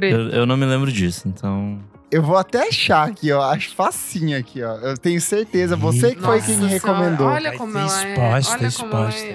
Eu, 0.01 0.29
eu 0.31 0.47
não 0.47 0.57
me 0.57 0.65
lembro 0.67 0.91
disso, 0.91 1.29
então. 1.29 1.79
Eu 2.11 2.23
vou 2.23 2.37
até 2.37 2.69
achar 2.69 3.07
aqui, 3.07 3.31
ó. 3.33 3.43
Acho 3.43 3.75
facinho 3.75 4.37
aqui, 4.39 4.63
ó. 4.63 4.77
Eu 4.77 4.97
tenho 4.97 5.21
certeza. 5.21 5.77
Você 5.77 6.15
que 6.15 6.21
foi 6.23 6.37
Nossa 6.37 6.47
quem 6.47 6.55
Senhora, 6.57 6.73
recomendou. 6.73 7.27
Olha 7.27 7.57
como 7.57 7.77
ela 7.79 8.03
é. 8.05 8.13
exposta, 8.13 8.53
Olha 8.55 8.73
como 8.73 8.95
ela 8.95 9.09
exposta. 9.11 9.27
é. 9.27 9.33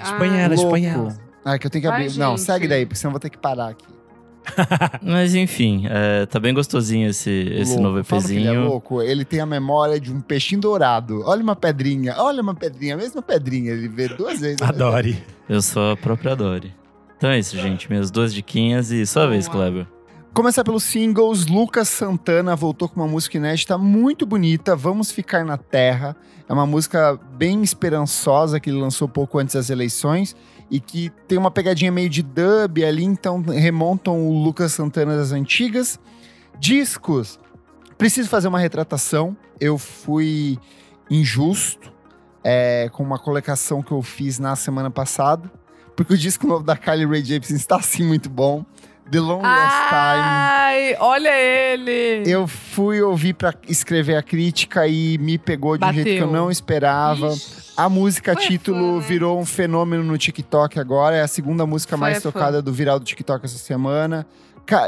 Expõe 0.53 0.87
Ah. 0.87 1.17
Ah, 1.45 1.59
que 1.59 1.67
eu 1.67 1.71
tenho 1.71 1.81
que 1.83 1.87
abrir. 1.87 2.17
Não, 2.17 2.31
gente. 2.37 2.41
segue 2.45 2.67
daí, 2.67 2.85
porque 2.85 2.97
senão 2.97 3.09
eu 3.09 3.13
vou 3.13 3.19
ter 3.19 3.29
que 3.29 3.37
parar 3.37 3.69
aqui. 3.69 3.85
Mas 5.01 5.35
enfim, 5.35 5.85
é, 5.89 6.25
tá 6.25 6.39
bem 6.39 6.53
gostosinho 6.53 7.09
esse, 7.09 7.29
esse 7.29 7.77
Louco. 7.77 7.83
novo 7.83 8.03
que 8.03 8.13
Ele 8.13 8.47
é 8.47 8.51
EPzinho. 8.51 8.65
louco. 8.65 9.01
Ele 9.01 9.25
tem 9.25 9.39
a 9.39 9.45
memória 9.45 9.99
de 9.99 10.11
um 10.11 10.19
peixinho 10.21 10.61
dourado. 10.61 11.21
Olha 11.25 11.41
uma 11.41 11.55
pedrinha, 11.55 12.15
olha 12.17 12.41
uma 12.41 12.53
pedrinha, 12.53 12.95
a 12.95 12.97
mesma 12.97 13.21
pedrinha. 13.21 13.71
Ele 13.71 13.87
vê 13.87 14.07
duas 14.07 14.39
vezes. 14.39 14.61
Adore. 14.61 15.23
Eu 15.47 15.61
sou 15.61 15.91
a 15.91 15.97
própria 15.97 16.35
Dory. 16.35 16.73
Então 17.17 17.29
é 17.29 17.39
isso, 17.39 17.57
gente. 17.57 17.89
Minhas 17.89 18.11
duas 18.11 18.33
diquinhas 18.33 18.91
e 18.91 19.05
sua 19.05 19.27
vez. 19.27 19.47
Kleber. 19.47 19.87
Começar 20.33 20.63
pelos 20.63 20.83
singles, 20.83 21.45
Lucas 21.45 21.87
Santana 21.89 22.55
voltou 22.55 22.89
com 22.89 22.99
uma 22.99 23.07
música 23.07 23.37
inédita 23.37 23.77
muito 23.77 24.25
bonita, 24.25 24.75
Vamos 24.75 25.11
Ficar 25.11 25.45
na 25.45 25.57
Terra. 25.57 26.15
É 26.49 26.51
uma 26.51 26.65
música 26.65 27.19
bem 27.37 27.61
esperançosa 27.61 28.59
que 28.59 28.69
ele 28.69 28.79
lançou 28.79 29.07
pouco 29.07 29.37
antes 29.37 29.53
das 29.55 29.69
eleições 29.69 30.35
e 30.69 30.79
que 30.79 31.11
tem 31.27 31.37
uma 31.37 31.51
pegadinha 31.51 31.91
meio 31.91 32.09
de 32.09 32.23
dub 32.23 32.83
ali, 32.83 33.03
então 33.03 33.41
remontam 33.41 34.27
o 34.27 34.43
Lucas 34.43 34.73
Santana 34.73 35.15
das 35.15 35.31
antigas. 35.31 35.99
Discos, 36.59 37.39
preciso 37.97 38.29
fazer 38.29 38.47
uma 38.47 38.59
retratação. 38.59 39.35
Eu 39.59 39.77
fui 39.77 40.57
injusto 41.09 41.91
é, 42.43 42.89
com 42.91 43.03
uma 43.03 43.19
colocação 43.19 43.81
que 43.81 43.91
eu 43.91 44.01
fiz 44.01 44.39
na 44.39 44.55
semana 44.55 44.89
passada, 44.89 45.49
porque 45.95 46.13
o 46.13 46.17
disco 46.17 46.45
novo 46.47 46.63
da 46.63 46.75
Kylie 46.75 47.05
Rae 47.05 47.23
Jepsen 47.23 47.55
está 47.55 47.81
sim 47.81 48.03
muito 48.03 48.29
bom. 48.29 48.65
The 49.11 49.19
Longest 49.19 49.43
Time. 49.89 50.23
Ai, 50.23 50.95
olha 50.99 51.29
ele! 51.29 52.23
Eu 52.29 52.47
fui 52.47 53.01
ouvir 53.01 53.33
pra 53.33 53.53
escrever 53.67 54.15
a 54.15 54.23
crítica 54.23 54.87
e 54.87 55.17
me 55.19 55.37
pegou 55.37 55.77
de 55.77 55.85
um 55.85 55.93
jeito 55.93 56.07
que 56.07 56.15
eu 56.17 56.25
Bateu. 56.27 56.31
não 56.41 56.49
esperava. 56.49 57.27
Ixi, 57.29 57.73
A 57.77 57.89
música 57.89 58.33
Foi 58.33 58.41
título 58.43 58.95
fã, 58.95 58.99
né? 59.01 59.05
virou 59.07 59.39
um 59.39 59.45
fenômeno 59.45 60.03
no 60.03 60.17
TikTok 60.17 60.79
agora. 60.79 61.15
É 61.15 61.21
a 61.21 61.27
segunda 61.27 61.65
música 61.65 61.97
Foi 61.97 61.99
mais 62.09 62.23
fã. 62.23 62.31
tocada 62.31 62.61
do 62.61 62.71
viral 62.73 62.99
do 62.99 63.05
TikTok 63.05 63.45
essa 63.45 63.57
semana. 63.57 64.25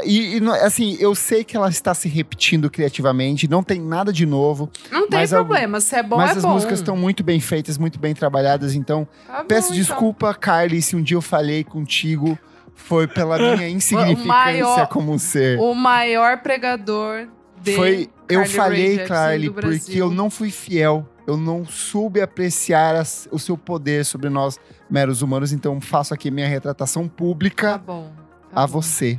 E, 0.06 0.38
e 0.38 0.48
assim, 0.62 0.96
eu 0.98 1.14
sei 1.14 1.44
que 1.44 1.54
ela 1.54 1.68
está 1.68 1.92
se 1.92 2.08
repetindo 2.08 2.70
criativamente, 2.70 3.46
não 3.46 3.62
tem 3.62 3.78
nada 3.78 4.10
de 4.10 4.24
novo, 4.24 4.70
não 4.90 5.06
tem 5.06 5.28
problema, 5.28 5.80
se 5.82 5.94
é 5.94 6.02
bom, 6.02 6.16
mas 6.16 6.30
é 6.30 6.36
as 6.38 6.42
bom. 6.42 6.54
músicas 6.54 6.78
estão 6.78 6.96
muito 6.96 7.22
bem 7.22 7.38
feitas, 7.40 7.76
muito 7.76 7.98
bem 7.98 8.14
trabalhadas, 8.14 8.74
então 8.74 9.06
Tá 9.26 9.40
bom, 9.42 9.46
peço 9.48 9.66
então. 9.74 9.76
desculpa, 9.76 10.32
Kylie, 10.34 10.80
se 10.80 10.96
um 10.96 11.02
dia 11.02 11.18
eu 11.18 11.20
falhei 11.20 11.62
contigo, 11.62 12.38
foi 12.76 13.08
pela 13.08 13.36
minha 13.38 13.66
insignificância 13.68 14.24
maior- 14.26 14.86
como 14.88 15.18
ser. 15.18 15.58
O 15.58 15.74
maior 15.74 16.38
pregador 16.42 17.26
de 17.60 17.74
Foi, 17.74 18.08
eu 18.28 18.40
Carly 18.42 18.54
falei, 18.54 18.86
Rae 18.86 18.94
Jepsen 18.96 19.06
Carly, 19.08 19.50
porque 19.50 20.00
eu 20.00 20.10
não 20.10 20.30
fui 20.30 20.50
fiel. 20.50 21.04
Eu 21.26 21.36
não 21.36 21.64
soube 21.64 22.20
apreciar 22.20 22.94
as- 22.94 23.26
o 23.32 23.38
seu 23.40 23.58
poder 23.58 24.04
sobre 24.04 24.28
nós, 24.30 24.60
meros 24.88 25.22
humanos. 25.22 25.52
Então, 25.52 25.80
faço 25.80 26.14
aqui 26.14 26.30
minha 26.30 26.46
retratação 26.46 27.08
Tá 27.08 27.14
pública 27.16 27.78
bom. 27.84 28.12
tá 28.52 28.62
a 28.62 28.66
bom. 28.66 28.72
você. 28.74 29.18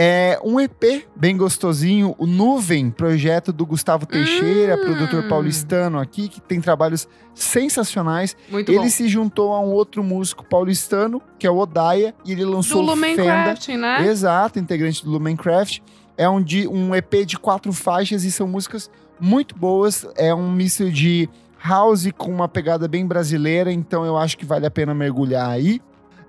É 0.00 0.38
um 0.44 0.60
EP 0.60 1.06
bem 1.16 1.36
gostosinho, 1.36 2.14
o 2.18 2.24
Nuvem, 2.26 2.88
projeto 2.88 3.52
do 3.52 3.66
Gustavo 3.66 4.06
Teixeira, 4.06 4.76
Hum. 4.76 4.80
produtor 4.84 5.24
paulistano 5.28 5.98
aqui, 5.98 6.28
que 6.28 6.40
tem 6.40 6.60
trabalhos 6.60 7.08
sensacionais. 7.34 8.36
Muito 8.48 8.70
ele 8.70 8.78
bom. 8.82 8.88
se 8.88 9.08
juntou 9.08 9.52
a 9.52 9.60
um 9.60 9.72
outro 9.72 10.04
músico 10.04 10.44
paulistano, 10.44 11.20
que 11.38 11.46
é 11.46 11.50
o 11.50 11.56
Odaia, 11.58 12.14
e 12.24 12.30
ele 12.30 12.44
Do 12.44 12.50
lançou 12.52 12.82
o 12.82 12.86
Fenda. 12.94 12.94
Lumencraft, 13.22 13.68
né? 13.70 14.06
Exato, 14.06 14.58
integrante 14.60 15.04
do 15.04 15.10
Lumencraft. 15.10 15.80
É 16.16 16.28
um, 16.28 16.40
di- 16.40 16.68
um 16.68 16.94
EP 16.94 17.24
de 17.26 17.36
quatro 17.38 17.72
faixas 17.72 18.22
e 18.24 18.30
são 18.30 18.46
músicas 18.46 18.88
muito 19.20 19.56
boas. 19.56 20.06
É 20.16 20.32
um 20.34 20.50
misto 20.50 20.90
de 20.92 21.28
house 21.60 22.08
com 22.16 22.30
uma 22.32 22.48
pegada 22.48 22.86
bem 22.86 23.04
brasileira, 23.04 23.72
então 23.72 24.04
eu 24.04 24.16
acho 24.16 24.38
que 24.38 24.44
vale 24.44 24.64
a 24.64 24.70
pena 24.70 24.94
mergulhar 24.94 25.48
aí. 25.50 25.80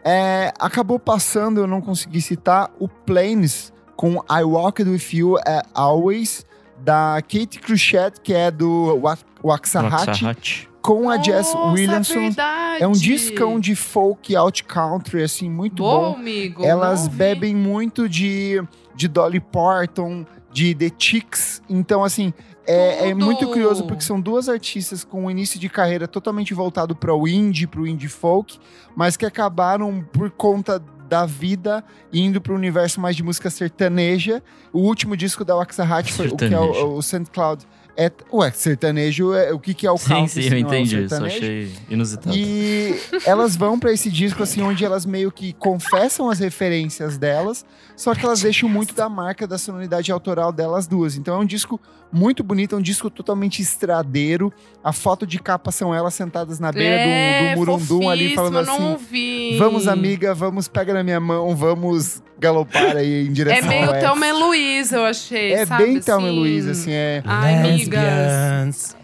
É, 0.04 0.54
acabou 0.60 0.98
passando, 1.00 1.60
eu 1.60 1.68
não 1.68 1.82
consegui 1.82 2.22
citar, 2.22 2.72
o 2.80 2.88
Planes 2.88 3.74
com 3.96 4.14
I 4.32 4.44
Walked 4.44 4.90
With 4.90 5.08
You 5.14 5.38
é, 5.40 5.62
Always, 5.74 6.46
da 6.80 7.22
Kate 7.22 7.60
Cruchet, 7.60 8.14
que 8.24 8.34
é 8.34 8.50
do 8.50 8.98
Wa- 9.02 9.18
Waxahachie, 9.44 10.24
Waxahachie. 10.26 10.68
com 10.82 11.10
a 11.10 11.18
Jess 11.22 11.54
Nossa, 11.54 11.72
Williamson. 11.74 12.14
verdade. 12.14 12.84
É 12.84 12.88
um 12.88 12.94
discão 12.94 13.60
de 13.60 13.76
folk 13.76 14.34
out 14.38 14.64
country, 14.64 15.24
assim, 15.24 15.50
muito 15.50 15.84
Bom, 15.84 16.14
bom. 16.14 16.18
amigo. 16.18 16.64
Elas 16.64 17.10
bebem 17.10 17.54
muito 17.54 18.08
de, 18.08 18.64
de 18.96 19.10
Dolly 19.10 19.42
Parton, 19.42 20.26
de 20.54 20.74
The 20.74 20.90
Chicks. 20.98 21.62
Então, 21.70 22.02
assim, 22.06 22.34
é, 22.70 23.10
é 23.10 23.14
muito 23.14 23.48
curioso 23.48 23.84
porque 23.86 24.04
são 24.04 24.22
duas 24.22 24.48
artistas 24.48 25.04
com 25.04 25.26
um 25.26 25.32
início 25.32 25.60
de 25.60 25.68
carreira 25.68 26.08
totalmente 26.08 26.54
voltado 26.54 26.96
para 26.96 27.14
o 27.14 27.28
indie, 27.28 27.66
para 27.66 27.82
o 27.82 27.88
indie 27.88 28.08
folk, 28.08 28.60
mas 28.96 29.18
que 29.18 29.26
acabaram 29.26 30.06
por 30.14 30.30
conta 30.30 30.80
da 31.10 31.26
vida 31.26 31.84
indo 32.14 32.40
para 32.40 32.54
o 32.54 32.56
universo 32.56 33.02
mais 33.02 33.16
de 33.16 33.24
música 33.24 33.50
sertaneja. 33.50 34.44
O 34.72 34.82
último 34.82 35.18
disco 35.18 35.44
da 35.44 35.56
Waxahachie 35.56 36.14
foi 36.14 36.28
o 36.28 36.38
que 36.38 36.54
é 36.54 36.60
o, 36.60 36.98
o 36.98 37.02
St. 37.02 37.26
Cloud. 37.34 37.66
É, 38.02 38.10
ué, 38.32 38.50
sertanejo 38.52 39.34
é 39.34 39.52
o 39.52 39.60
que, 39.60 39.74
que 39.74 39.86
é 39.86 39.92
o 39.92 39.98
Sim, 39.98 40.08
country, 40.08 40.30
sim, 40.30 40.42
se 40.44 40.48
eu 40.50 40.56
é 40.56 40.60
entendi. 40.62 40.90
Sertanejo? 41.10 41.36
achei 41.36 41.72
inusitado. 41.90 42.34
E 42.38 42.96
elas 43.26 43.58
vão 43.58 43.78
pra 43.78 43.92
esse 43.92 44.10
disco, 44.10 44.42
assim, 44.42 44.62
onde 44.62 44.86
elas 44.86 45.06
meio 45.06 45.30
que 45.32 45.52
confessam 45.54 46.30
as 46.30 46.40
referências 46.40 47.18
delas, 47.18 47.66
só 47.98 48.16
que 48.16 48.26
elas 48.26 48.42
deixam 48.42 48.70
muito 48.70 48.96
da 48.96 49.10
marca 49.10 49.46
da 49.46 49.58
sonoridade 49.58 50.12
autoral 50.14 50.54
delas 50.54 50.88
duas. 50.88 51.18
Então 51.18 51.36
é 51.36 51.38
um 51.40 51.46
disco 51.46 51.78
muito 52.12 52.42
bonito, 52.42 52.74
é 52.74 52.78
um 52.78 52.82
disco 52.82 53.10
totalmente 53.10 53.62
estradeiro. 53.62 54.52
A 54.82 54.94
foto 54.94 55.28
de 55.28 55.38
capa 55.38 55.70
são 55.72 55.94
elas 55.94 56.14
sentadas 56.14 56.58
na 56.58 56.72
beira 56.72 56.96
do- 57.04 57.10
é, 57.10 57.52
do, 57.54 57.58
Murundum 57.60 58.10
ali, 58.10 58.34
falando 58.34 58.54
fofíssimo, 58.54 58.78
eu 58.78 58.80
não 58.80 58.94
assim. 58.96 59.04
ouvi. 59.04 59.58
Vamos, 59.58 59.88
amiga, 59.90 60.34
vamos, 60.34 60.68
pega 60.70 60.94
na 60.94 61.04
minha 61.04 61.20
mão, 61.20 61.54
vamos 61.56 62.24
galopar 62.40 62.96
aí 62.96 63.26
em 63.26 63.28
É 63.28 63.32
direção 63.32 63.68
meio 63.68 63.84
ao 63.84 63.90
oeste. 63.92 64.06
Thelma 64.06 64.32
Louise, 64.32 64.96
eu 64.96 65.06
achei, 65.06 65.52
É 65.52 65.66
sabe? 65.66 65.84
bem 65.84 66.00
Thelma 66.00 66.28
assim? 66.28 66.36
Louise, 66.38 66.70
assim, 66.70 66.92
é... 66.94 67.22
Ai, 67.26 67.56
amigas. 67.56 67.89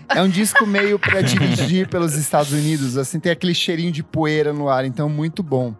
É 0.09 0.21
um 0.21 0.29
disco 0.29 0.65
meio 0.65 0.99
pra 0.99 1.21
dirigir 1.21 1.87
pelos 1.87 2.15
Estados 2.15 2.51
Unidos, 2.51 2.97
assim, 2.97 3.19
tem 3.19 3.31
aquele 3.31 3.55
cheirinho 3.55 3.91
de 3.91 4.03
poeira 4.03 4.53
no 4.53 4.69
ar, 4.69 4.85
então 4.85 5.09
muito 5.09 5.41
bom. 5.41 5.73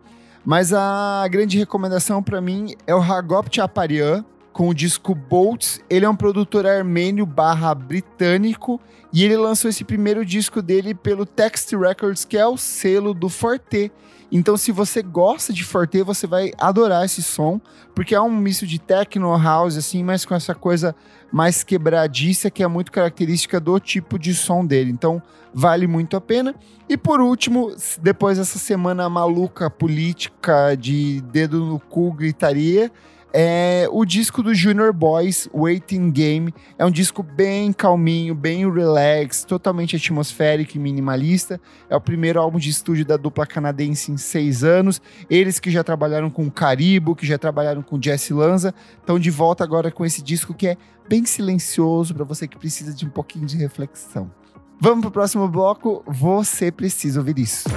Mas 0.44 0.74
a 0.74 1.28
grande 1.30 1.58
recomendação 1.58 2.22
pra 2.22 2.40
mim 2.40 2.76
é 2.86 2.94
o 2.94 3.02
Hagop 3.02 3.50
Chaparian, 3.52 4.24
com 4.54 4.70
o 4.70 4.74
disco 4.74 5.14
Bolts. 5.14 5.82
Ele 5.90 6.06
é 6.06 6.10
um 6.10 6.16
produtor 6.16 6.66
armênio 6.66 7.26
barra 7.26 7.76
britânico 7.76 8.80
e 9.12 9.24
ele 9.26 9.36
lançou 9.36 9.70
esse 9.70 9.84
primeiro 9.84 10.26
disco 10.26 10.62
dele 10.62 10.94
pelo 10.94 11.26
Text 11.26 11.74
Records, 11.74 12.24
que 12.24 12.38
é 12.38 12.48
o 12.48 12.58
selo 12.58 13.14
do 13.14 13.28
Forte. 13.28 13.92
Então, 14.38 14.58
se 14.58 14.70
você 14.70 15.02
gosta 15.02 15.54
de 15.54 15.64
Forte, 15.64 16.04
você 16.04 16.28
vai 16.28 16.52
adorar 16.58 17.06
esse 17.06 17.24
som, 17.24 17.58
porque 17.96 18.14
é 18.14 18.20
um 18.20 18.30
misto 18.30 18.68
de 18.68 18.78
techno 18.78 19.34
house, 19.42 19.78
assim, 19.78 20.04
mas 20.04 20.26
com 20.26 20.36
essa 20.36 20.54
coisa 20.54 20.94
mais 21.32 21.64
quebradiça, 21.64 22.52
que 22.52 22.62
é 22.62 22.68
muito 22.68 22.92
característica 22.92 23.62
do 23.62 23.80
tipo 23.80 24.20
de 24.20 24.36
som 24.36 24.66
dele. 24.66 24.92
Então, 24.92 25.24
vale 25.54 25.88
muito 25.88 26.18
a 26.18 26.22
pena. 26.22 26.54
E 26.90 26.98
por 26.98 27.22
último, 27.22 27.74
depois 28.02 28.38
dessa 28.38 28.60
semana 28.60 29.10
maluca 29.10 29.70
política 29.70 30.76
de 30.76 31.22
dedo 31.32 31.64
no 31.64 31.80
cu, 31.80 32.12
gritaria, 32.12 32.92
é 33.38 33.86
o 33.92 34.06
disco 34.06 34.42
do 34.42 34.56
Junior 34.56 34.94
Boys, 34.94 35.50
Waiting 35.54 36.10
Game. 36.10 36.54
É 36.80 36.86
um 36.86 36.90
disco 36.90 37.22
bem 37.22 37.74
calminho, 37.74 38.34
bem 38.34 38.72
relax, 38.72 39.44
totalmente 39.44 39.98
atmosférico 39.98 40.78
e 40.78 40.80
minimalista. 40.80 41.60
É 41.90 41.96
o 41.98 42.00
primeiro 42.00 42.40
álbum 42.40 42.58
de 42.58 42.70
estúdio 42.70 43.06
da 43.06 43.18
dupla 43.18 43.46
canadense 43.46 44.10
em 44.10 44.16
seis 44.16 44.64
anos. 44.64 45.02
Eles 45.30 45.60
que 45.60 45.70
já 45.70 45.84
trabalharam 45.84 46.30
com 46.30 46.50
Caribo, 46.50 47.14
que 47.14 47.28
já 47.28 47.38
trabalharam 47.38 47.82
com 47.82 48.02
Jesse 48.02 48.34
Lanza, 48.34 48.74
estão 48.98 49.20
de 49.20 49.30
volta 49.30 49.66
agora 49.66 49.92
com 49.92 50.06
esse 50.06 50.24
disco 50.24 50.54
que 50.54 50.70
é 50.70 50.78
bem 51.10 51.26
silencioso 51.26 52.16
para 52.16 52.24
você 52.24 52.48
que 52.48 52.58
precisa 52.58 52.94
de 52.94 53.06
um 53.06 53.10
pouquinho 53.10 53.46
de 53.46 53.58
reflexão. 53.58 54.32
Vamos 54.80 55.02
pro 55.02 55.12
próximo 55.12 55.46
bloco. 55.50 56.06
Você 56.08 56.72
precisa 56.72 57.20
ouvir 57.20 57.38
isso. 57.38 57.68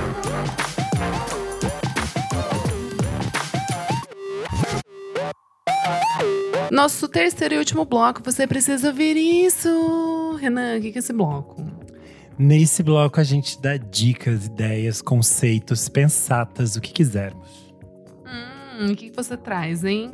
Nosso 6.70 7.09
terceiro 7.09 7.55
e 7.55 7.59
último 7.59 7.84
bloco, 7.84 8.22
você 8.22 8.47
precisa 8.47 8.89
ouvir 8.89 9.16
isso. 9.16 10.36
Renan, 10.41 10.78
o 10.78 10.80
que 10.80 10.89
é 10.89 10.99
esse 10.99 11.12
bloco? 11.12 11.64
Nesse 12.39 12.82
bloco 12.82 13.18
a 13.18 13.24
gente 13.24 13.61
dá 13.61 13.76
dicas, 13.76 14.47
ideias, 14.47 15.03
conceitos, 15.03 15.89
pensatas, 15.89 16.76
o 16.76 16.80
que 16.80 16.93
quisermos. 16.93 17.74
Hum, 18.26 18.93
o 18.93 18.97
que 18.97 19.11
você 19.11 19.36
traz, 19.36 19.82
hein? 19.82 20.12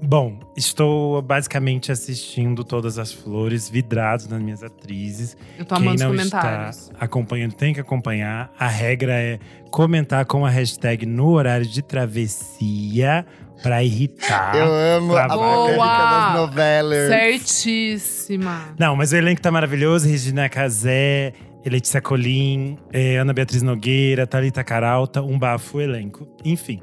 Bom, 0.00 0.38
estou 0.56 1.20
basicamente 1.22 1.90
assistindo 1.90 2.62
Todas 2.62 2.98
as 2.98 3.12
Flores, 3.12 3.68
vidrados 3.68 4.28
nas 4.28 4.40
minhas 4.40 4.62
atrizes. 4.62 5.36
Eu 5.58 5.64
tô 5.64 5.74
Quem 5.74 5.84
amando 5.88 5.96
os 5.96 6.02
não 6.02 6.10
comentários. 6.10 6.76
está 6.82 7.04
acompanhando 7.04 7.54
tem 7.54 7.74
que 7.74 7.80
acompanhar. 7.80 8.52
A 8.58 8.68
regra 8.68 9.12
é 9.14 9.40
comentar 9.70 10.24
com 10.26 10.46
a 10.46 10.50
hashtag 10.50 11.04
no 11.04 11.30
horário 11.30 11.66
de 11.66 11.82
travessia 11.82 13.26
pra 13.62 13.82
irritar. 13.82 14.54
Eu 14.56 14.72
amo 14.72 15.16
a 15.16 15.28
Boa! 15.28 15.86
das 15.86 16.34
novelas. 16.34 17.08
Certíssima. 17.08 18.74
Não, 18.78 18.96
mas 18.96 19.12
o 19.12 19.16
elenco 19.16 19.40
tá 19.40 19.50
maravilhoso. 19.50 20.08
Regina 20.08 20.48
Casé, 20.48 21.32
Letícia 21.64 22.00
Colim, 22.00 22.78
eh, 22.92 23.16
Ana 23.16 23.32
Beatriz 23.32 23.62
Nogueira, 23.62 24.26
Thalita 24.26 24.64
Caralta, 24.64 25.22
um 25.22 25.38
bafo 25.38 25.80
elenco. 25.80 26.26
Enfim. 26.44 26.80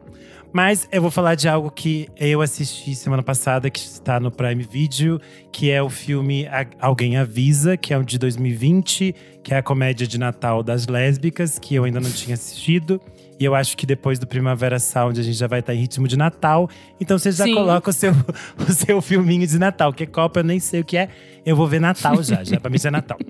Mas 0.54 0.88
eu 0.90 1.02
vou 1.02 1.12
falar 1.12 1.36
de 1.36 1.50
algo 1.50 1.70
que 1.70 2.08
eu 2.16 2.42
assisti 2.42 2.96
semana 2.96 3.22
passada, 3.22 3.70
que 3.70 3.78
está 3.78 4.22
no 4.22 4.32
Prime 4.32 4.64
Video, 4.64 5.20
que 5.52 5.70
é 5.70 5.84
o 5.84 5.90
filme 5.90 6.48
Alguém 6.80 7.18
Avisa, 7.18 7.76
que 7.76 7.94
é 7.94 7.98
um 7.98 8.04
de 8.04 8.18
2020, 8.18 9.14
que 9.44 9.54
é 9.54 9.58
a 9.58 9.62
comédia 9.62 10.08
de 10.08 10.18
Natal 10.18 10.64
das 10.64 10.88
lésbicas, 10.88 11.60
que 11.60 11.76
eu 11.76 11.84
ainda 11.84 12.00
não 12.00 12.10
tinha 12.10 12.36
assistido. 12.36 13.02
E 13.40 13.44
eu 13.44 13.54
acho 13.54 13.76
que 13.76 13.86
depois 13.86 14.18
do 14.18 14.26
Primavera 14.26 14.80
Sound 14.80 15.20
a 15.20 15.24
gente 15.24 15.38
já 15.38 15.48
vai 15.48 15.60
estar 15.60 15.74
em 15.74 15.80
ritmo 15.80 16.08
de 16.08 16.18
Natal. 16.18 16.70
Então 17.00 17.18
você 17.20 17.32
já 17.32 17.44
Sim. 17.44 17.54
coloca 17.54 17.90
o 17.90 17.94
seu, 17.94 18.12
o 18.58 18.72
seu 18.72 19.02
filminho 19.02 19.46
de 19.46 19.60
Natal, 19.60 19.92
que 19.92 20.06
Copa 20.06 20.40
eu 20.40 20.44
nem 20.44 20.60
sei 20.60 20.82
o 20.82 20.86
que 20.86 20.96
é. 20.96 21.10
Eu 21.46 21.56
vou 21.56 21.68
ver 21.68 21.82
Natal 21.82 22.22
já, 22.24 22.44
já 22.44 22.60
pra 22.60 22.70
mim 22.70 22.78
já 22.78 22.90
é 22.90 22.92
Natal. 22.92 23.18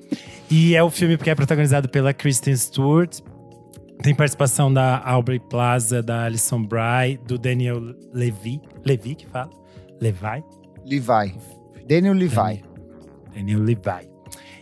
E 0.48 0.76
é 0.76 0.84
o 0.84 0.92
filme 0.92 1.18
porque 1.18 1.32
é 1.32 1.34
protagonizado 1.34 1.90
pela 1.90 2.14
Kristen 2.14 2.56
Stewart. 2.56 3.20
Tem 4.04 4.14
participação 4.14 4.72
da 4.72 5.02
Aubrey 5.04 5.40
Plaza, 5.40 6.04
da 6.04 6.26
Alison 6.26 6.62
Bry, 6.62 7.20
do 7.26 7.36
Daniel 7.40 7.82
Levy. 8.14 8.62
Levy 8.86 9.16
que 9.16 9.26
fala? 9.26 9.50
Levi? 10.00 10.44
Levi. 10.86 11.36
Daniel 11.88 12.14
Levi. 12.14 12.64
Daniel 13.34 13.60
Levi. 13.60 14.08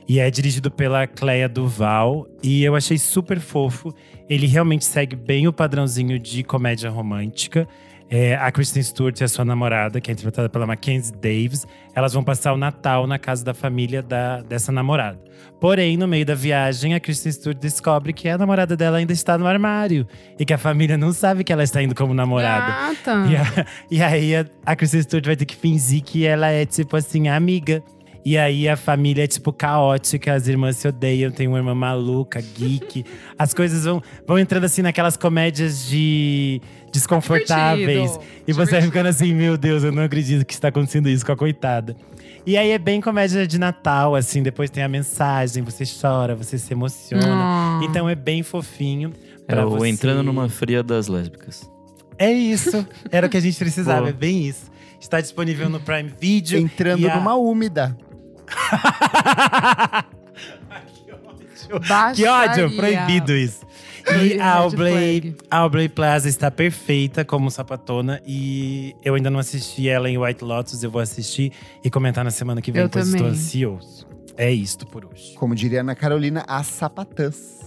E 0.08 0.20
é 0.20 0.30
dirigido 0.30 0.70
pela 0.72 1.08
Cleia 1.08 1.50
Duval. 1.50 2.28
E 2.42 2.64
eu 2.64 2.76
achei 2.76 2.98
super 2.98 3.40
fofo. 3.40 3.94
Ele 4.30 4.48
realmente 4.48 4.86
segue 4.86 5.16
bem 5.16 5.48
o 5.48 5.54
padrãozinho 5.54 6.18
de 6.20 6.44
comédia 6.44 6.90
romântica. 6.90 7.68
É, 8.10 8.36
a 8.36 8.52
Kristen 8.52 8.84
Stewart 8.84 9.20
e 9.20 9.24
a 9.24 9.28
sua 9.28 9.44
namorada, 9.44 10.00
que 10.00 10.12
é 10.12 10.14
interpretada 10.14 10.48
pela 10.48 10.68
Mackenzie 10.68 11.12
Davis, 11.16 11.66
elas 11.96 12.14
vão 12.14 12.24
passar 12.24 12.54
o 12.54 12.58
Natal 12.58 13.08
na 13.08 13.18
casa 13.18 13.44
da 13.44 13.56
família 13.56 14.04
da, 14.04 14.42
dessa 14.42 14.72
namorada. 14.72 15.20
Porém, 15.60 15.98
no 15.98 16.08
meio 16.08 16.24
da 16.24 16.36
viagem, 16.36 16.94
a 16.94 17.00
Kristen 17.00 17.32
Stewart 17.32 17.58
descobre 17.58 18.14
que 18.14 18.30
a 18.30 18.38
namorada 18.38 18.76
dela 18.78 18.98
ainda 18.98 19.14
está 19.14 19.36
no 19.36 19.48
armário. 19.48 20.06
E 20.38 20.46
que 20.46 20.54
a 20.54 20.58
família 20.60 20.96
não 20.96 21.12
sabe 21.12 21.44
que 21.44 21.52
ela 21.52 21.64
está 21.64 21.82
indo 21.82 21.96
como 21.96 22.14
namorada. 22.14 22.94
Gata. 22.94 23.26
E, 23.32 23.36
a- 23.36 23.66
e 23.90 24.02
aí 24.02 24.36
a, 24.36 24.46
a 24.66 24.76
Kristen 24.76 25.02
Stewart 25.02 25.26
vai 25.26 25.36
ter 25.36 25.46
que 25.46 25.56
fingir 25.56 26.04
que 26.04 26.24
ela 26.26 26.50
é, 26.50 26.66
tipo 26.68 26.96
assim, 26.96 27.30
amiga. 27.30 27.82
E 28.26 28.38
aí 28.38 28.70
a 28.70 28.78
família 28.78 29.26
é, 29.26 29.28
tipo, 29.28 29.52
caótica, 29.52 30.34
as 30.34 30.48
irmãs 30.48 30.78
se 30.78 30.88
odeiam, 30.88 31.30
tem 31.30 31.46
uma 31.48 31.58
irmã 31.58 31.76
maluca, 31.76 32.42
geek. 32.42 33.04
As 33.38 33.54
coisas 33.54 33.84
vão, 33.84 34.02
vão 34.26 34.40
entrando 34.40 34.64
assim 34.64 34.82
naquelas 34.82 35.18
comédias 35.18 35.86
de 35.88 36.62
desconfortáveis. 36.94 38.12
Divertido. 38.12 38.24
E 38.48 38.54
você 38.54 38.54
vai 38.54 38.66
Divertido. 38.66 38.86
ficando 38.92 39.08
assim, 39.08 39.34
meu 39.34 39.58
Deus, 39.58 39.84
eu 39.84 39.92
não 39.92 40.04
acredito 40.04 40.46
que 40.46 40.54
está 40.54 40.70
acontecendo 40.70 41.10
isso 41.10 41.26
com 41.26 41.32
a 41.34 41.36
coitada. 41.38 41.96
E 42.46 42.56
aí 42.58 42.72
é 42.72 42.78
bem 42.78 43.02
comédia 43.02 43.46
de 43.46 43.58
Natal, 43.60 44.16
assim, 44.16 44.42
depois 44.42 44.70
tem 44.70 44.84
a 44.84 44.88
mensagem, 44.88 45.64
você 45.64 45.84
chora, 45.86 46.36
você 46.36 46.58
se 46.58 46.72
emociona. 46.74 47.26
Ah. 47.28 47.82
Então 47.84 48.08
é 48.08 48.16
bem 48.16 48.42
fofinho. 48.44 49.12
É 49.48 49.54
pra 49.56 49.68
o 49.68 49.72
você- 49.72 49.88
entrando 49.90 50.24
numa 50.24 50.48
fria 50.48 50.82
das 50.82 51.08
lésbicas. 51.08 51.70
é 52.18 52.32
isso. 52.32 52.88
Era 53.12 53.28
o 53.28 53.30
que 53.30 53.36
a 53.38 53.42
gente 53.42 53.58
precisava, 53.58 54.00
Boa. 54.08 54.10
é 54.10 54.14
bem 54.14 54.46
isso. 54.48 54.72
Está 55.00 55.20
disponível 55.20 55.70
no 55.70 55.82
Prime 55.82 56.10
Video. 56.20 56.58
Entrando 56.58 57.06
a- 57.10 57.16
numa 57.18 57.36
úmida. 57.36 57.98
que 62.16 62.26
ódio, 62.26 62.70
Baixaria. 62.70 62.70
proibido 62.70 63.34
isso. 63.34 63.66
E 64.06 64.40
a 64.40 64.56
Aubrey, 64.56 65.36
a 65.50 65.58
Aubrey 65.60 65.88
Plaza 65.88 66.28
está 66.28 66.52
perfeita 66.52 67.24
como 67.24 67.50
sapatona. 67.50 68.22
E 68.28 68.96
eu 69.04 69.16
ainda 69.16 69.30
não 69.30 69.40
assisti 69.40 69.88
ela 69.88 70.10
em 70.10 70.18
White 70.18 70.44
Lotus. 70.44 70.84
Eu 70.84 70.92
vou 70.92 71.02
assistir 71.02 71.54
e 71.84 71.90
comentar 71.90 72.24
na 72.24 72.32
semana 72.32 72.62
que 72.62 72.72
vem, 72.72 72.82
Eu 72.82 72.90
pois 72.90 73.08
estou 73.08 73.28
ansioso. 73.28 74.08
É 74.36 74.52
isto 74.52 74.86
por 74.86 75.06
hoje. 75.06 75.34
Como 75.36 75.56
diria 75.56 75.82
Ana 75.82 75.96
Carolina, 75.96 76.44
as 76.48 76.68
sapatãs. 76.68 77.62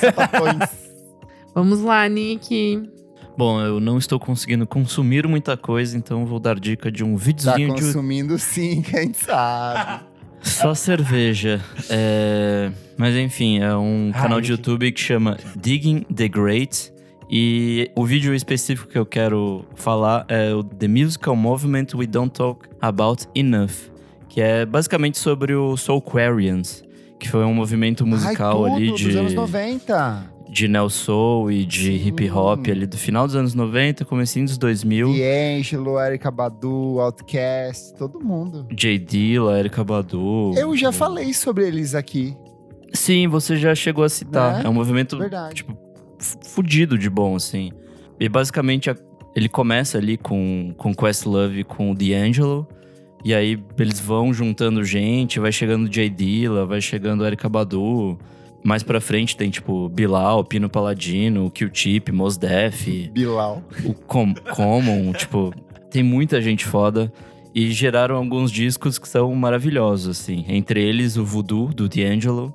Sapatões. 0.00 0.68
Vamos 1.54 1.80
lá, 1.80 2.06
Nick. 2.08 2.90
Bom, 3.36 3.60
eu 3.60 3.80
não 3.80 3.98
estou 3.98 4.18
conseguindo 4.20 4.66
consumir 4.66 5.26
muita 5.26 5.56
coisa, 5.56 5.96
então 5.96 6.24
vou 6.24 6.38
dar 6.38 6.58
dica 6.58 6.90
de 6.90 7.02
um 7.02 7.16
tá 7.16 7.24
videozinho 7.24 7.74
de 7.74 7.82
consumindo 7.82 8.38
sim, 8.38 8.80
quem 8.88 9.12
sabe. 9.12 10.04
só 10.40 10.72
cerveja. 10.74 11.60
É, 11.90 12.70
Mas 12.96 13.16
enfim, 13.16 13.58
é 13.58 13.74
um 13.74 14.12
Ai, 14.14 14.22
canal 14.22 14.40
de 14.40 14.52
YouTube 14.52 14.90
que 14.92 15.00
chama 15.00 15.36
Digging 15.56 16.02
the 16.14 16.28
Great. 16.28 16.92
E 17.28 17.90
o 17.96 18.04
vídeo 18.04 18.34
específico 18.34 18.88
que 18.88 18.98
eu 18.98 19.06
quero 19.06 19.64
falar 19.74 20.24
é 20.28 20.54
o 20.54 20.62
The 20.62 20.86
Musical 20.86 21.34
Movement 21.34 21.86
We 21.94 22.06
Don't 22.06 22.30
Talk 22.32 22.68
About 22.80 23.26
Enough. 23.34 23.90
Que 24.28 24.40
é 24.40 24.66
basicamente 24.66 25.18
sobre 25.18 25.54
o 25.54 25.76
Soulquarians. 25.76 26.84
Que 27.18 27.28
foi 27.28 27.44
um 27.44 27.54
movimento 27.54 28.06
musical 28.06 28.64
Ai, 28.66 28.70
tudo, 28.70 28.76
ali 28.76 28.90
dos 28.90 29.00
de 29.00 29.18
anos 29.18 29.34
90. 29.34 30.33
De 30.54 30.68
neo 30.68 30.88
soul 30.88 31.50
e 31.50 31.64
de 31.64 31.90
hip 31.90 32.30
hop 32.30 32.68
ali 32.70 32.86
do 32.86 32.96
final 32.96 33.26
dos 33.26 33.34
anos 33.34 33.54
90, 33.54 34.04
comecinho 34.04 34.46
dos 34.46 34.56
2000. 34.56 35.08
D'Angelo, 35.12 35.98
Erika 35.98 36.30
Badu, 36.30 37.00
Outkast, 37.00 37.94
todo 37.98 38.20
mundo. 38.20 38.64
J. 38.72 38.96
Dilla, 39.00 39.58
Erika 39.58 39.82
Badu. 39.82 40.52
Eu 40.56 40.76
já 40.76 40.92
falei 40.92 41.34
sobre 41.34 41.66
eles 41.66 41.92
aqui. 41.94 42.36
Sim, 42.92 43.26
você 43.26 43.56
já 43.56 43.74
chegou 43.74 44.04
a 44.04 44.08
citar. 44.08 44.58
Né? 44.58 44.62
É 44.66 44.68
um 44.68 44.72
movimento, 44.72 45.18
Verdade. 45.18 45.56
tipo, 45.56 45.76
fudido 46.44 46.96
de 46.96 47.10
bom, 47.10 47.34
assim. 47.34 47.72
E 48.20 48.28
basicamente 48.28 48.88
a- 48.88 48.96
ele 49.34 49.48
começa 49.48 49.98
ali 49.98 50.16
com, 50.16 50.72
com 50.78 50.94
Questlove 50.94 51.60
e 51.60 51.64
com 51.64 51.90
o 51.90 51.94
D'Angelo. 51.96 52.64
E 53.24 53.34
aí 53.34 53.58
eles 53.76 53.98
vão 53.98 54.32
juntando 54.32 54.84
gente, 54.84 55.40
vai 55.40 55.50
chegando 55.50 55.88
J. 55.88 56.08
Dilla, 56.10 56.64
vai 56.64 56.80
chegando 56.80 57.26
Erika 57.26 57.48
Badu. 57.48 58.16
Mais 58.64 58.82
pra 58.82 59.00
frente 59.00 59.36
tem, 59.36 59.50
tipo, 59.50 59.88
Bilal, 59.90 60.42
Pino 60.44 60.68
Paladino, 60.70 61.50
Q-Tip, 61.50 62.10
Mos 62.10 62.36
Def. 62.38 62.86
Bilal. 63.12 63.62
o 63.84 63.92
Com 63.92 64.32
Common, 64.34 65.12
tipo, 65.16 65.52
tem 65.90 66.02
muita 66.02 66.40
gente 66.40 66.64
foda. 66.64 67.12
E 67.54 67.70
geraram 67.70 68.16
alguns 68.16 68.50
discos 68.50 68.98
que 68.98 69.08
são 69.08 69.32
maravilhosos, 69.34 70.08
assim. 70.18 70.44
Entre 70.48 70.82
eles, 70.82 71.16
o 71.16 71.24
Voodoo, 71.24 71.68
do 71.68 71.88
D'Angelo, 71.88 72.52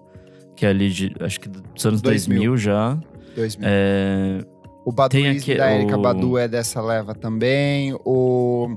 que 0.56 0.66
é 0.66 0.70
ali 0.70 0.90
de, 0.90 1.16
acho 1.22 1.40
que 1.40 1.48
dos 1.48 1.86
anos 1.86 2.02
2000. 2.02 2.38
2000, 2.52 2.58
já. 2.58 3.00
2000. 3.36 3.70
É, 3.72 4.40
o 4.84 4.92
tem 5.08 5.30
aqui- 5.30 5.56
da 5.56 5.72
Erika 5.74 5.98
o- 5.98 6.02
Badu 6.02 6.38
é 6.38 6.48
dessa 6.50 6.82
leva 6.82 7.14
também. 7.16 7.94
O. 8.04 8.76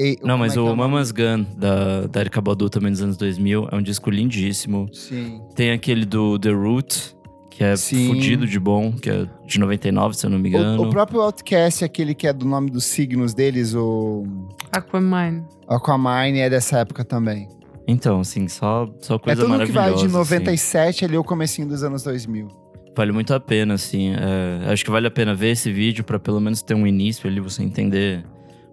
e- 0.00 0.18
não, 0.22 0.38
mas 0.38 0.54
é 0.54 0.58
é 0.58 0.60
o 0.62 0.66
nome? 0.66 0.78
Mama's 0.78 1.10
Gun, 1.12 1.44
da, 1.56 2.06
da 2.06 2.20
Erika 2.20 2.40
Badu, 2.40 2.68
também 2.70 2.90
dos 2.90 3.02
anos 3.02 3.16
2000, 3.16 3.68
é 3.70 3.76
um 3.76 3.82
disco 3.82 4.10
lindíssimo. 4.10 4.88
Sim. 4.92 5.40
Tem 5.54 5.70
aquele 5.72 6.04
do 6.06 6.38
The 6.38 6.50
Root, 6.50 7.16
que 7.50 7.62
é 7.64 7.76
Sim. 7.76 8.06
fudido 8.08 8.46
de 8.46 8.58
bom, 8.58 8.92
que 8.92 9.10
é 9.10 9.26
de 9.46 9.58
99, 9.60 10.16
se 10.16 10.24
eu 10.26 10.30
não 10.30 10.38
me 10.38 10.48
engano. 10.48 10.82
O, 10.82 10.86
o 10.86 10.90
próprio 10.90 11.20
Outcast, 11.20 11.84
aquele 11.84 12.14
que 12.14 12.26
é 12.26 12.32
do 12.32 12.46
nome 12.46 12.70
dos 12.70 12.84
signos 12.84 13.34
deles, 13.34 13.74
o 13.74 14.24
Aquaman. 14.72 15.44
Aquamine, 15.68 16.38
é 16.40 16.48
dessa 16.50 16.78
época 16.78 17.04
também. 17.04 17.48
Então, 17.86 18.20
assim, 18.20 18.46
só, 18.48 18.88
só 19.00 19.16
É 19.16 19.18
coisa 19.18 19.42
tudo 19.44 19.52
que 19.66 19.72
vai 19.72 19.90
maravilhosa. 19.90 19.96
de 20.00 20.06
assim. 20.06 20.14
97 20.16 21.04
ali 21.04 21.16
o 21.18 21.24
comecinho 21.24 21.68
dos 21.68 21.82
anos 21.82 22.02
2000. 22.04 22.48
Vale 22.96 23.12
muito 23.12 23.32
a 23.34 23.40
pena, 23.40 23.74
assim. 23.74 24.12
É, 24.14 24.70
acho 24.72 24.84
que 24.84 24.90
vale 24.90 25.06
a 25.06 25.10
pena 25.10 25.34
ver 25.34 25.50
esse 25.50 25.72
vídeo 25.72 26.04
pra 26.04 26.18
pelo 26.18 26.40
menos 26.40 26.60
ter 26.62 26.74
um 26.74 26.86
início 26.86 27.28
ali, 27.28 27.40
você 27.40 27.62
entender 27.62 28.24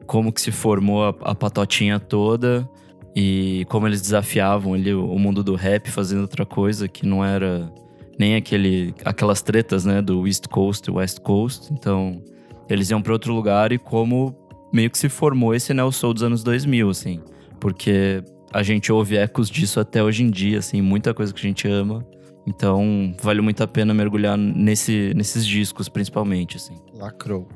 como 0.08 0.32
que 0.32 0.42
se 0.42 0.52
formou 0.52 1.04
a, 1.04 1.10
a 1.22 1.36
patotinha 1.36 2.00
toda 2.00 2.68
e 3.16 3.66
como 3.70 3.86
eles 3.88 4.02
desafiavam 4.02 4.74
ali 4.74 4.94
o, 4.94 5.20
mundo 5.20 5.44
do 5.44 5.54
rap 5.54 5.92
fazendo 5.92 6.22
outra 6.22 6.46
coisa 6.46 6.88
que 6.88 7.06
não 7.06 7.24
era 7.24 7.72
nem 8.18 8.36
aquele, 8.36 8.96
aquelas 9.06 9.42
tretas, 9.42 9.86
né, 9.86 10.02
do 10.02 10.26
East 10.26 10.48
Coast 10.48 10.90
e 10.90 10.92
West 10.92 11.20
Coast. 11.20 11.72
Então, 11.72 12.24
eles 12.70 12.90
iam 12.90 13.02
pra 13.02 13.14
outro 13.14 13.34
lugar 13.34 13.72
e 13.72 13.78
como 13.78 14.36
meio 14.74 14.90
que 14.90 14.98
se 14.98 15.10
formou 15.10 15.54
esse 15.54 15.74
neo 15.74 15.92
soul 15.92 16.14
dos 16.14 16.24
anos 16.24 16.44
2000, 16.44 16.90
assim. 16.90 17.20
Porque 17.60 18.24
a 18.52 18.64
gente 18.64 18.92
ouve 18.92 19.18
ecos 19.18 19.50
disso 19.50 19.80
até 19.80 20.04
hoje 20.04 20.24
em 20.24 20.30
dia, 20.30 20.60
assim, 20.60 20.82
muita 20.82 21.14
coisa 21.14 21.34
que 21.34 21.40
a 21.40 21.48
gente 21.48 21.68
ama. 21.68 22.06
Então, 22.46 23.14
vale 23.22 23.42
muito 23.42 23.62
a 23.62 23.68
pena 23.68 23.94
mergulhar 23.94 24.38
nesse, 24.38 25.12
nesses 25.16 25.46
discos, 25.46 25.90
principalmente, 25.90 26.56
assim. 26.56 26.76
Lacrou. 26.94 27.48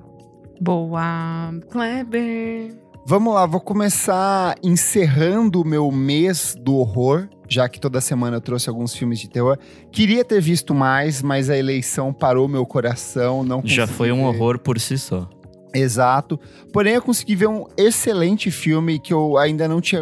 Boa. 0.61 1.51
Kleber. 1.71 2.75
Vamos 3.03 3.33
lá, 3.33 3.47
vou 3.47 3.59
começar 3.59 4.55
encerrando 4.61 5.59
o 5.59 5.65
meu 5.65 5.91
mês 5.91 6.55
do 6.55 6.75
horror, 6.75 7.27
já 7.49 7.67
que 7.67 7.79
toda 7.79 7.99
semana 7.99 8.37
eu 8.37 8.41
trouxe 8.41 8.69
alguns 8.69 8.93
filmes 8.95 9.19
de 9.19 9.27
terror. 9.27 9.57
Queria 9.91 10.23
ter 10.23 10.39
visto 10.39 10.75
mais, 10.75 11.19
mas 11.23 11.49
a 11.49 11.57
eleição 11.57 12.13
parou 12.13 12.47
meu 12.47 12.63
coração, 12.63 13.43
não 13.43 13.63
Já 13.65 13.87
foi 13.87 14.11
um 14.11 14.17
ver. 14.17 14.37
horror 14.37 14.59
por 14.59 14.79
si 14.79 14.99
só. 14.99 15.27
Exato. 15.73 16.37
Porém, 16.73 16.95
eu 16.95 17.01
consegui 17.01 17.33
ver 17.35 17.47
um 17.47 17.65
excelente 17.77 18.51
filme 18.51 18.99
que 18.99 19.13
eu 19.13 19.37
ainda 19.37 19.65
não 19.67 19.79
tinha 19.79 20.01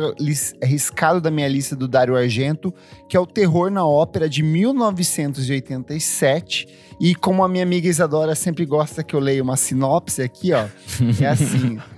riscado 0.64 1.22
da 1.22 1.30
minha 1.30 1.48
lista 1.48 1.76
do 1.76 1.88
Dario 1.88 2.16
Argento, 2.16 2.74
que 3.08 3.16
é 3.16 3.20
o 3.20 3.28
Terror 3.28 3.70
na 3.70 3.86
Ópera 3.86 4.28
de 4.28 4.42
1987. 4.42 6.68
E 7.00 7.14
como 7.16 7.44
a 7.44 7.48
minha 7.48 7.64
amiga 7.64 7.88
Isadora 7.88 8.34
sempre 8.36 8.66
gosta 8.66 9.04
que 9.04 9.16
eu 9.16 9.20
leia 9.20 9.44
uma 9.44 9.56
sinopse 9.56 10.22
aqui, 10.22 10.52
ó, 10.54 10.66
é 11.22 11.28
assim. 11.28 11.80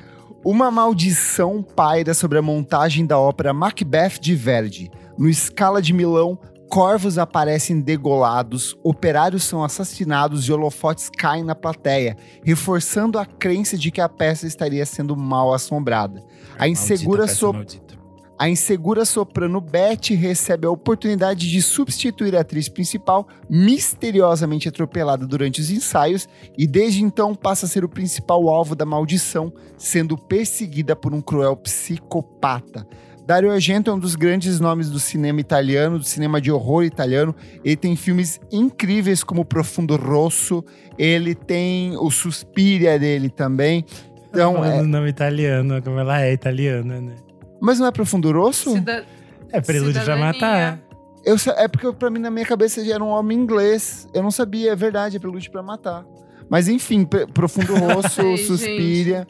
Uma 0.44 0.72
maldição 0.72 1.62
paira 1.62 2.16
sobre 2.16 2.40
a 2.40 2.42
montagem 2.42 3.06
da 3.06 3.16
ópera 3.16 3.54
Macbeth 3.54 4.18
de 4.20 4.34
Verdi. 4.34 4.90
No 5.16 5.32
Scala 5.32 5.80
de 5.80 5.94
Milão, 5.94 6.36
Corvos 6.72 7.18
aparecem 7.18 7.82
degolados, 7.82 8.78
operários 8.82 9.44
são 9.44 9.62
assassinados 9.62 10.48
e 10.48 10.54
holofotes 10.54 11.10
caem 11.10 11.44
na 11.44 11.54
plateia, 11.54 12.16
reforçando 12.46 13.20
a 13.20 13.26
crença 13.26 13.78
de 13.78 13.92
que 13.92 14.00
a 14.00 14.08
peça 14.08 14.48
estaria 14.48 14.86
sendo 14.86 15.14
mal 15.18 15.54
assombrada. 15.54 16.24
A 16.58 16.70
insegura, 16.70 17.24
Maldita 17.26 17.38
so- 17.38 17.52
maldita. 17.52 17.96
a 18.40 18.48
insegura 18.50 19.04
soprano 19.04 19.60
Beth 19.60 20.16
recebe 20.16 20.66
a 20.66 20.72
oportunidade 20.72 21.50
de 21.52 21.62
substituir 21.62 22.38
a 22.38 22.40
atriz 22.40 22.70
principal, 22.70 23.28
misteriosamente 23.50 24.70
atropelada 24.70 25.28
durante 25.28 25.60
os 25.60 25.70
ensaios, 25.70 26.26
e 26.58 26.66
desde 26.66 27.04
então 27.04 27.36
passa 27.36 27.66
a 27.66 27.70
ser 27.70 27.84
o 27.84 27.90
principal 27.90 28.48
alvo 28.48 28.78
da 28.78 28.86
maldição, 28.86 29.52
sendo 29.78 30.18
perseguida 30.18 30.96
por 30.96 31.14
um 31.14 31.22
cruel 31.22 31.58
psicopata. 31.58 32.88
Dario 33.32 33.50
Argento 33.50 33.90
é 33.90 33.94
um 33.94 33.98
dos 34.00 34.14
grandes 34.18 34.60
nomes 34.60 34.90
do 34.90 35.00
cinema 35.00 35.40
italiano, 35.40 35.98
do 35.98 36.04
cinema 36.04 36.42
de 36.42 36.52
horror 36.52 36.84
italiano. 36.84 37.34
Ele 37.64 37.78
tem 37.78 37.96
filmes 37.96 38.42
incríveis 38.52 39.24
como 39.24 39.46
Profundo 39.46 39.96
Rosso, 39.96 40.62
ele 40.98 41.34
tem 41.34 41.96
o 41.98 42.12
Suspiria 42.12 43.00
dele 43.00 43.30
também. 43.30 43.86
Então, 44.30 44.66
é- 44.66 44.82
o 44.82 44.86
nome 44.86 45.08
italiano, 45.08 45.82
como 45.82 45.98
ela 45.98 46.22
é 46.22 46.34
italiana, 46.34 47.00
né? 47.00 47.16
mas 47.62 47.80
não 47.80 47.88
é 47.88 47.92
Profundo 47.92 48.30
Rosso? 48.34 48.74
Cida- 48.74 49.06
É 49.50 49.62
prelúdio 49.62 50.04
pra 50.04 50.18
matar. 50.18 50.82
Eu, 51.24 51.38
é 51.56 51.70
porque 51.70 51.90
pra 51.94 52.10
mim, 52.10 52.20
na 52.20 52.30
minha 52.30 52.46
cabeça, 52.46 52.84
já 52.84 52.96
era 52.96 53.04
um 53.04 53.12
homem 53.12 53.38
inglês. 53.38 54.10
Eu 54.14 54.22
não 54.24 54.32
sabia, 54.32 54.74
é 54.74 54.76
verdade, 54.76 55.16
é 55.16 55.20
Prelúdio 55.22 55.50
pra 55.54 55.64
Matar. 55.64 56.04
Mas 56.50 56.68
enfim, 56.68 57.08
Profundo 57.34 57.76
Rosso, 57.80 58.36
Suspiria. 58.46 59.26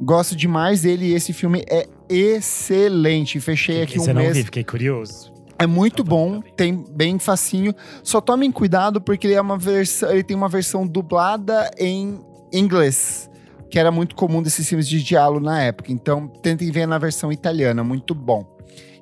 Gosto 0.00 0.36
demais 0.36 0.82
dele 0.82 1.06
e 1.06 1.14
esse 1.14 1.32
filme 1.32 1.64
é 1.68 1.88
excelente. 2.10 3.40
Fechei 3.40 3.82
aqui 3.82 3.96
Esse 3.96 4.06
um 4.06 4.10
eu 4.10 4.14
não 4.14 4.22
mês. 4.22 4.36
vi, 4.36 4.44
fiquei 4.44 4.64
curioso. 4.64 5.32
É 5.58 5.66
muito 5.66 6.02
Tá 6.02 6.10
bom, 6.10 6.40
tá 6.40 6.48
tem 6.56 6.84
bem 6.90 7.18
facinho. 7.18 7.74
Só 8.02 8.20
tomem 8.20 8.50
cuidado 8.50 9.00
porque 9.00 9.26
ele 9.26 9.34
é 9.34 9.40
uma 9.40 9.58
versão, 9.58 10.10
ele 10.10 10.22
tem 10.22 10.36
uma 10.36 10.48
versão 10.48 10.86
dublada 10.86 11.70
em 11.78 12.18
inglês, 12.52 13.30
que 13.70 13.78
era 13.78 13.90
muito 13.90 14.14
comum 14.14 14.42
desses 14.42 14.66
filmes 14.66 14.88
de 14.88 15.02
diálogo 15.02 15.44
na 15.44 15.62
época. 15.62 15.92
Então, 15.92 16.26
tentem 16.26 16.70
ver 16.70 16.86
na 16.86 16.98
versão 16.98 17.30
italiana, 17.30 17.84
muito 17.84 18.14
bom. 18.14 18.44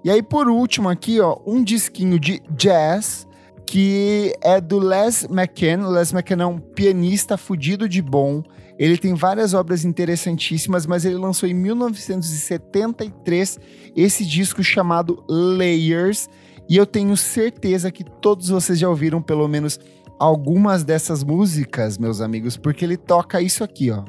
E 0.05 0.11
aí 0.11 0.23
por 0.23 0.49
último 0.49 0.89
aqui, 0.89 1.21
ó, 1.21 1.39
um 1.47 1.63
disquinho 1.63 2.19
de 2.19 2.43
jazz 2.51 3.27
que 3.65 4.35
é 4.41 4.61
do 4.61 4.79
Les 4.79 5.25
McCann. 5.25 5.91
Les 5.93 6.13
McCann 6.13 6.43
é 6.43 6.47
um 6.47 6.59
pianista 6.59 7.37
fudido 7.37 7.89
de 7.89 8.01
bom. 8.01 8.43
Ele 8.79 8.97
tem 8.97 9.13
várias 9.15 9.55
obras 9.55 9.85
interessantíssimas, 9.85 10.87
mas 10.87 11.05
ele 11.05 11.17
lançou 11.17 11.49
em 11.49 11.55
1973 11.55 13.59
esse 13.97 14.25
disco 14.25 14.63
chamado 14.63 15.25
Layers. 15.29 16.29
E 16.69 16.77
eu 16.77 16.87
tenho 16.87 17.17
certeza 17.17 17.91
que 17.91 18.05
todos 18.05 18.51
vocês 18.51 18.79
já 18.79 18.89
ouviram 18.89 19.21
pelo 19.21 19.49
menos 19.49 19.81
algumas 20.19 20.85
dessas 20.85 21.25
músicas, 21.25 21.99
meus 21.99 22.21
amigos, 22.21 22.57
porque 22.57 22.85
ele 22.85 22.97
toca 22.97 23.41
isso 23.41 23.65
aqui, 23.65 23.91
ó. 23.91 24.05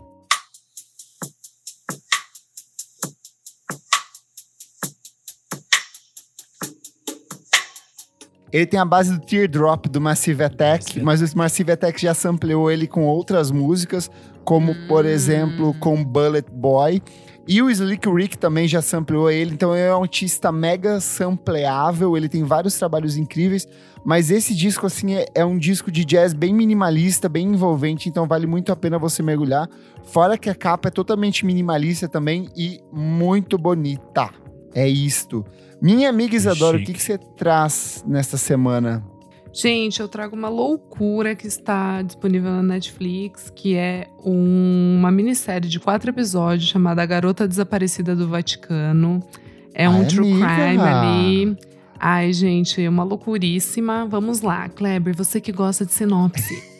Ele 8.52 8.66
tem 8.66 8.80
a 8.80 8.86
base 8.86 9.14
do 9.14 9.24
Teardrop 9.24 9.86
do 9.86 10.02
Massive 10.02 10.44
Attack, 10.44 11.00
mas 11.02 11.22
o 11.22 11.38
Massive 11.38 11.72
Attack 11.72 12.02
já 12.02 12.16
sampleou 12.16 12.72
ele 12.72 12.88
com 12.88 13.06
outras 13.06 13.52
músicas, 13.52 14.10
como 14.50 14.74
por 14.88 15.06
exemplo 15.06 15.76
com 15.76 16.04
Bullet 16.04 16.50
Boy. 16.52 17.04
E 17.48 17.62
o 17.62 17.70
Slick 17.70 18.10
Rick 18.10 18.36
também 18.36 18.68
já 18.68 18.82
sampleou 18.82 19.30
ele, 19.30 19.54
então 19.54 19.76
é 19.76 19.96
um 19.96 20.02
artista 20.02 20.52
mega 20.52 21.00
sampleável, 21.00 22.18
ele 22.18 22.28
tem 22.28 22.44
vários 22.44 22.74
trabalhos 22.74 23.16
incríveis, 23.16 23.68
mas 24.04 24.32
esse 24.32 24.56
disco, 24.56 24.88
assim, 24.88 25.14
é, 25.14 25.26
é 25.36 25.46
um 25.46 25.56
disco 25.56 25.92
de 25.92 26.04
jazz 26.04 26.34
bem 26.34 26.52
minimalista, 26.52 27.30
bem 27.30 27.46
envolvente, 27.48 28.10
então 28.10 28.28
vale 28.28 28.48
muito 28.48 28.72
a 28.72 28.76
pena 28.76 28.98
você 28.98 29.22
mergulhar. 29.22 29.70
Fora 30.04 30.36
que 30.36 30.50
a 30.50 30.56
capa 30.56 30.88
é 30.88 30.92
totalmente 30.92 31.46
minimalista 31.46 32.08
também 32.08 32.50
e 32.58 32.82
muito 32.92 33.56
bonita. 33.56 34.32
É 34.74 34.88
isto. 34.88 35.46
Minha 35.80 36.10
amiga 36.10 36.36
Isadora, 36.36 36.78
o 36.78 36.84
que, 36.84 36.94
que 36.94 37.04
você 37.04 37.20
traz 37.38 38.04
nesta 38.08 38.36
semana? 38.36 39.04
Gente, 39.52 40.00
eu 40.00 40.08
trago 40.08 40.36
uma 40.36 40.48
loucura 40.50 41.36
que 41.36 41.48
está 41.48 42.02
disponível 42.02 42.52
na 42.52 42.62
Netflix, 42.64 43.52
que 43.54 43.76
é 43.76 44.08
um- 44.24 44.96
uma 45.00 45.12
minissérie 45.12 45.68
de 45.68 45.80
quatro 45.80 46.12
episódios 46.12 46.70
chamada 46.70 47.02
A 47.02 47.06
Garota 47.06 47.48
Desaparecida 47.48 48.16
do 48.16 48.28
Vaticano. 48.28 49.22
É 49.74 49.90
um 49.90 50.02
Ai, 50.02 50.06
true 50.08 50.32
amiga. 50.44 50.48
crime 50.56 50.82
ali. 50.84 51.58
Ai, 52.00 52.32
gente, 52.32 52.88
uma 52.88 53.04
loucuríssima. 53.04 54.06
Vamos 54.08 54.42
lá, 54.42 54.70
Kleber, 54.70 55.16
você 55.16 55.42
que 55.42 55.52
gosta 55.52 55.86
de 55.86 55.92
sinopse. 55.94 56.54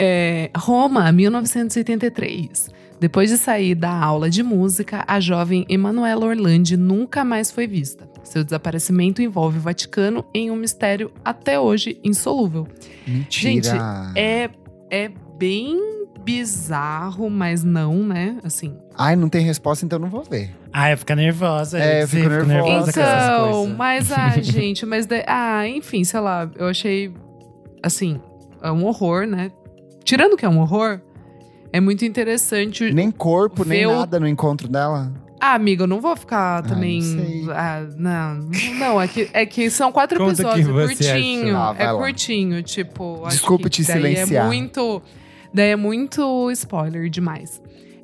É, 0.00 0.50
Roma, 0.56 1.12
1983. 1.12 2.70
Depois 2.98 3.28
de 3.28 3.36
sair 3.36 3.74
da 3.74 3.90
aula 3.92 4.30
de 4.30 4.42
música, 4.42 5.04
a 5.06 5.20
jovem 5.20 5.66
Emanuela 5.68 6.24
Orlandi 6.24 6.76
nunca 6.76 7.24
mais 7.24 7.50
foi 7.50 7.66
vista. 7.66 8.08
Seu 8.30 8.44
desaparecimento 8.44 9.20
envolve 9.20 9.58
o 9.58 9.60
Vaticano 9.60 10.24
em 10.32 10.52
um 10.52 10.56
mistério 10.56 11.10
até 11.24 11.58
hoje 11.58 11.98
insolúvel. 12.04 12.64
Mentira. 13.04 13.62
Gente, 13.64 13.70
É, 14.16 14.48
é 14.88 15.10
bem 15.36 15.76
bizarro, 16.24 17.28
mas 17.28 17.64
não, 17.64 17.94
né? 18.06 18.38
Assim. 18.44 18.76
Ai, 18.96 19.16
não 19.16 19.28
tem 19.28 19.44
resposta, 19.44 19.84
então 19.84 19.98
não 19.98 20.08
vou 20.08 20.22
ver. 20.22 20.54
Ah, 20.72 20.92
eu 20.92 20.98
fico 20.98 21.12
nervosa. 21.14 21.78
É, 21.80 22.02
eu 22.02 22.06
gente, 22.06 22.22
fico 22.22 22.46
nervosa 22.46 22.92
com 22.92 23.00
essas 23.00 23.24
Então, 23.24 23.52
coisas. 23.52 23.76
mas, 23.76 24.12
ah, 24.12 24.30
gente, 24.40 24.86
mas. 24.86 25.06
de- 25.06 25.24
ah, 25.26 25.66
enfim, 25.66 26.04
sei 26.04 26.20
lá, 26.20 26.48
eu 26.56 26.68
achei. 26.68 27.12
Assim, 27.82 28.20
é 28.62 28.70
um 28.70 28.84
horror, 28.86 29.26
né? 29.26 29.50
Tirando 30.04 30.36
que 30.36 30.44
é 30.44 30.48
um 30.48 30.60
horror, 30.60 31.00
é 31.72 31.80
muito 31.80 32.04
interessante. 32.04 32.92
Nem 32.92 33.10
corpo, 33.10 33.64
nem 33.64 33.86
o- 33.86 33.98
nada 33.98 34.20
no 34.20 34.28
encontro 34.28 34.68
dela. 34.68 35.12
Ah, 35.40 35.54
amiga, 35.54 35.84
eu 35.84 35.86
não 35.86 36.00
vou 36.00 36.14
ficar 36.16 36.58
Ah, 36.58 36.62
também. 36.62 37.00
não 37.02 37.24
sei. 37.24 37.44
Ah, 37.50 37.86
não, 37.96 38.50
não, 38.78 39.00
é 39.00 39.08
que, 39.08 39.30
é 39.32 39.46
que 39.46 39.70
são 39.70 39.90
quatro 39.90 40.18
Conta 40.18 40.32
episódios, 40.32 40.68
é 40.68 40.72
você 40.72 41.04
curtinho. 41.12 41.56
Ah, 41.56 41.74
é 41.78 41.90
lá. 41.92 41.98
curtinho, 41.98 42.62
tipo. 42.62 43.22
que 43.58 43.70
te 43.70 43.82
daí 43.84 43.96
silenciar. 43.96 44.44
É 44.44 44.46
muito. 44.46 45.02
Daí 45.52 45.70
é 45.70 45.76
muito 45.76 46.50
spoiler 46.52 47.08
demais. 47.08 47.60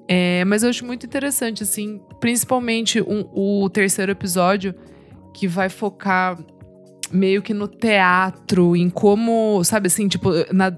É, 0.08 0.44
mas 0.46 0.62
eu 0.62 0.70
acho 0.70 0.84
muito 0.86 1.04
interessante, 1.04 1.62
assim, 1.62 2.00
principalmente 2.20 3.00
um- 3.02 3.28
o 3.34 3.68
terceiro 3.68 4.12
episódio, 4.12 4.74
que 5.34 5.46
vai 5.46 5.68
focar 5.68 6.38
meio 7.12 7.42
que 7.42 7.52
no 7.52 7.68
teatro, 7.68 8.74
em 8.76 8.88
como, 8.88 9.62
sabe 9.64 9.88
assim, 9.88 10.08
tipo, 10.08 10.30
na, 10.52 10.72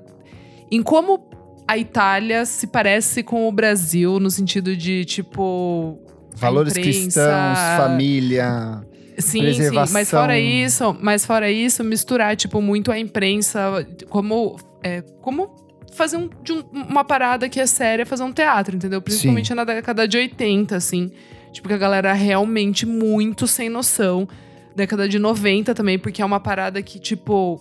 em 0.71 0.83
como 0.83 1.29
a 1.67 1.77
Itália 1.79 2.45
se 2.47 2.67
parece 2.67 3.23
com 3.23 3.47
o 3.47 3.53
Brasil, 3.53 4.19
no 4.19 4.31
sentido 4.31 4.75
de, 4.77 5.05
tipo, 5.05 5.99
Valores 6.41 6.73
imprensa- 6.77 7.01
cristãos, 7.01 7.59
família. 7.77 8.81
Sim, 9.19 9.41
preservação. 9.41 9.87
sim. 9.87 9.93
Mas 9.93 10.11
fora 10.11 10.39
isso, 10.39 10.97
mas 11.01 11.27
fora 11.27 11.51
isso, 11.51 11.83
misturar, 11.85 12.37
tipo, 12.37 12.61
muito 12.63 12.91
a 12.93 12.99
imprensa, 12.99 13.87
como. 14.09 14.57
é, 14.83 15.03
como 15.21 15.57
fazer 15.93 16.17
um- 16.19 16.31
de 16.45 16.53
um- 16.53 16.63
uma 16.73 17.03
parada 17.05 17.49
que 17.49 17.59
é 17.59 17.67
séria, 17.67 18.07
fazer 18.07 18.23
um 18.23 18.33
teatro, 18.33 18.77
entendeu? 18.77 19.03
Principalmente 19.03 19.53
na 19.55 19.65
década 19.65 20.07
de 20.07 20.17
80, 20.17 20.77
assim. 20.77 21.11
Tipo, 21.53 21.67
que 21.67 21.75
a 21.75 21.79
galera 21.79 22.13
realmente 22.13 22.87
muito 22.87 23.47
sem 23.49 23.69
noção. 23.69 24.29
Década 24.77 25.09
de 25.09 25.19
90 25.19 25.75
também, 25.75 25.99
porque 25.99 26.23
é 26.23 26.25
uma 26.25 26.39
parada 26.39 26.81
que, 26.83 27.01
tipo, 27.01 27.61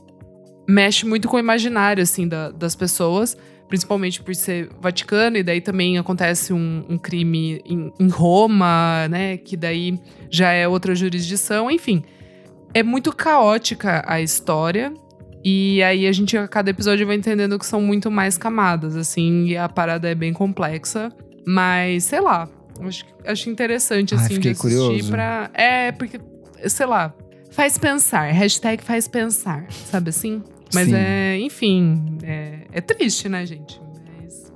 mexe 0.69 1.05
muito 1.07 1.27
com 1.27 1.37
o 1.37 1.39
imaginário, 1.39 2.03
assim, 2.03 2.27
da- 2.27 2.51
das 2.51 2.75
pessoas. 2.75 3.35
Principalmente 3.67 4.21
por 4.21 4.33
ser 4.33 4.69
Vaticano, 4.79 5.37
e 5.37 5.43
daí 5.43 5.59
também 5.59 5.97
acontece 5.97 6.53
um, 6.53 6.85
um 6.87 6.97
crime 6.97 7.61
em, 7.65 7.91
em 7.99 8.07
Roma, 8.07 9.07
né? 9.09 9.37
Que 9.37 9.57
daí 9.57 9.99
já 10.29 10.51
é 10.51 10.67
outra 10.67 10.95
jurisdição, 10.95 11.69
enfim. 11.69 12.03
É 12.73 12.81
muito 12.81 13.13
caótica 13.13 14.03
a 14.07 14.21
história. 14.21 14.93
E 15.43 15.81
aí 15.83 16.07
a 16.07 16.11
gente, 16.11 16.37
a 16.37 16.47
cada 16.47 16.69
episódio, 16.69 17.05
vai 17.05 17.15
entendendo 17.15 17.57
que 17.59 17.65
são 17.65 17.81
muito 17.81 18.09
mais 18.09 18.37
camadas, 18.37 18.95
assim, 18.95 19.45
e 19.45 19.57
a 19.57 19.67
parada 19.69 20.09
é 20.09 20.15
bem 20.15 20.33
complexa. 20.33 21.09
Mas, 21.45 22.05
sei 22.05 22.19
lá, 22.19 22.49
acho, 22.81 23.05
acho 23.25 23.49
interessante, 23.49 24.13
Ai, 24.13 24.19
assim, 24.19 24.29
de 24.29 24.35
fiquei 24.35 24.51
assistir 24.51 24.77
curioso. 24.77 25.09
pra. 25.09 25.49
É, 25.53 25.91
porque, 25.91 26.19
sei 26.67 26.85
lá, 26.85 27.13
faz 27.51 27.77
pensar. 27.77 28.31
Hashtag 28.31 28.83
faz 28.83 29.07
pensar, 29.07 29.65
sabe 29.69 30.09
assim? 30.09 30.43
Mas 30.73 30.87
Sim. 30.87 30.95
é, 30.95 31.39
enfim, 31.39 32.17
é, 32.23 32.59
é 32.71 32.81
triste, 32.81 33.29
né, 33.29 33.45
gente? 33.45 33.81
Mas 34.19 34.51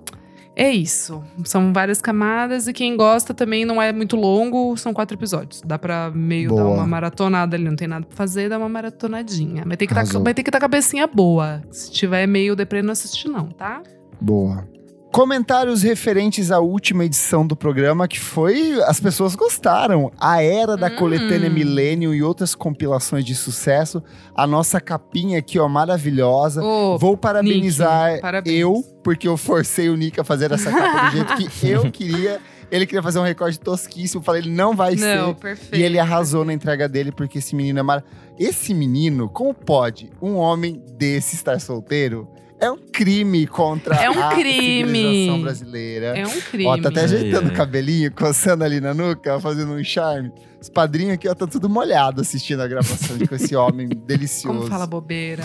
é 0.56 0.70
isso. 0.70 1.24
São 1.46 1.72
várias 1.72 2.02
camadas 2.02 2.68
e 2.68 2.74
quem 2.74 2.96
gosta 2.98 3.34
também 3.34 3.66
não 3.66 3.82
é 3.82 3.92
muito 3.92 4.16
longo, 4.16 4.76
são 4.78 4.94
quatro 4.94 5.18
episódios. 5.18 5.62
Dá 5.66 5.80
pra 5.80 6.12
meio 6.14 6.50
dar 6.50 6.64
Boa. 6.64 6.76
uma 6.76 6.88
maratonada 6.88 7.56
ali, 7.56 7.66
não 7.66 7.76
tem 7.76 7.88
nada 7.88 8.06
pra 8.06 8.16
fazer, 8.16 8.50
dá 8.50 8.58
uma 8.58 8.70
maratonadinha. 8.70 9.64
Mas 9.66 9.78
tem 9.78 9.88
que 9.88 9.94
tá, 9.94 10.02
Arrasou. 10.02 10.24
vai 10.24 10.34
ter 10.34 10.44
que 10.44 10.50
estar 10.50 10.60
tá 10.60 10.62
cabecinha 10.62 11.08
boa. 11.08 11.62
Se 11.72 11.92
tiver 11.92 12.28
meio 12.28 12.56
deprê, 12.56 12.82
não 12.82 12.92
assiste 12.92 13.28
não, 13.28 13.48
tá? 13.48 13.82
Boa. 14.20 14.68
Comentários 15.12 15.82
referentes 15.84 16.52
à 16.52 16.60
última 16.60 17.04
edição 17.04 17.46
do 17.46 17.54
programa, 17.54 18.08
que 18.08 18.18
foi. 18.18 18.82
As 18.84 18.98
pessoas 18.98 19.36
gostaram. 19.36 20.10
A 20.18 20.42
Era 20.42 20.78
da 20.78 20.88
Hum. 20.88 20.96
Coletânea 20.96 21.50
Millennium 21.50 22.14
e 22.14 22.24
outras 22.24 22.56
compilações 22.56 23.26
de 23.26 23.36
sucesso. 23.36 24.02
A 24.34 24.48
nossa 24.48 24.80
capinha 24.80 25.38
aqui, 25.40 25.60
ó, 25.60 25.68
maravilhosa. 25.68 26.64
Ô, 26.64 26.98
Vou 26.98 27.18
parabenizar 27.18 28.12
Nick, 28.12 28.22
parabéns. 28.22 28.58
eu, 28.62 28.82
porque 29.04 29.28
eu 29.28 29.36
forcei 29.36 29.90
o 29.90 29.98
Nick 29.98 30.18
a 30.18 30.24
fazer 30.24 30.50
essa 30.54 30.72
capa 30.72 31.10
do 31.10 31.12
jeito 31.12 31.36
que 31.36 31.68
eu 31.68 31.92
queria. 31.92 32.40
Ele 32.72 32.86
queria 32.86 33.04
fazer 33.04 33.20
um 33.20 33.24
recorde 33.24 33.60
tosquíssimo. 33.60 34.24
Falei, 34.24 34.44
ele 34.44 34.50
não 34.52 34.74
vai 34.74 34.96
não, 34.96 35.28
ser. 35.28 35.36
perfeito. 35.36 35.76
E 35.76 35.84
ele 35.84 36.00
arrasou 36.00 36.46
na 36.46 36.54
entrega 36.54 36.88
dele, 36.88 37.12
porque 37.12 37.40
esse 37.40 37.54
menino 37.54 37.80
é 37.80 37.84
mar... 37.84 38.02
Esse 38.40 38.74
menino, 38.74 39.28
como 39.28 39.54
pode 39.54 40.10
um 40.22 40.36
homem 40.38 40.82
desse 40.98 41.36
estar 41.36 41.60
solteiro? 41.60 42.30
É 42.62 42.70
um 42.70 42.78
crime 42.78 43.48
contra 43.48 43.96
É 43.96 44.08
um 44.10 44.22
a 44.24 44.30
crime. 44.36 44.86
civilização 44.94 45.42
brasileira. 45.42 46.06
É 46.18 46.28
um 46.28 46.42
crime. 46.42 46.68
Ó, 46.68 46.78
tá 46.78 46.90
até 46.90 47.02
ajeitando 47.02 47.48
ai. 47.48 47.54
o 47.54 47.58
cabelinho, 47.58 48.12
coçando 48.12 48.64
ali 48.64 48.80
na 48.80 48.94
nuca, 48.94 49.40
fazendo 49.40 49.74
um 49.74 49.84
charme. 49.84 50.32
Os 50.62 50.70
padrinhos 50.70 51.14
aqui, 51.16 51.28
ó, 51.28 51.34
tá 51.34 51.48
tudo 51.48 51.68
molhado 51.68 52.22
assistindo 52.22 52.62
a 52.62 52.68
gravação 52.68 53.18
com 53.28 53.34
esse 53.36 53.56
homem 53.56 53.88
delicioso. 54.06 54.60
Como 54.60 54.70
fala 54.70 54.86
bobeira. 54.86 55.44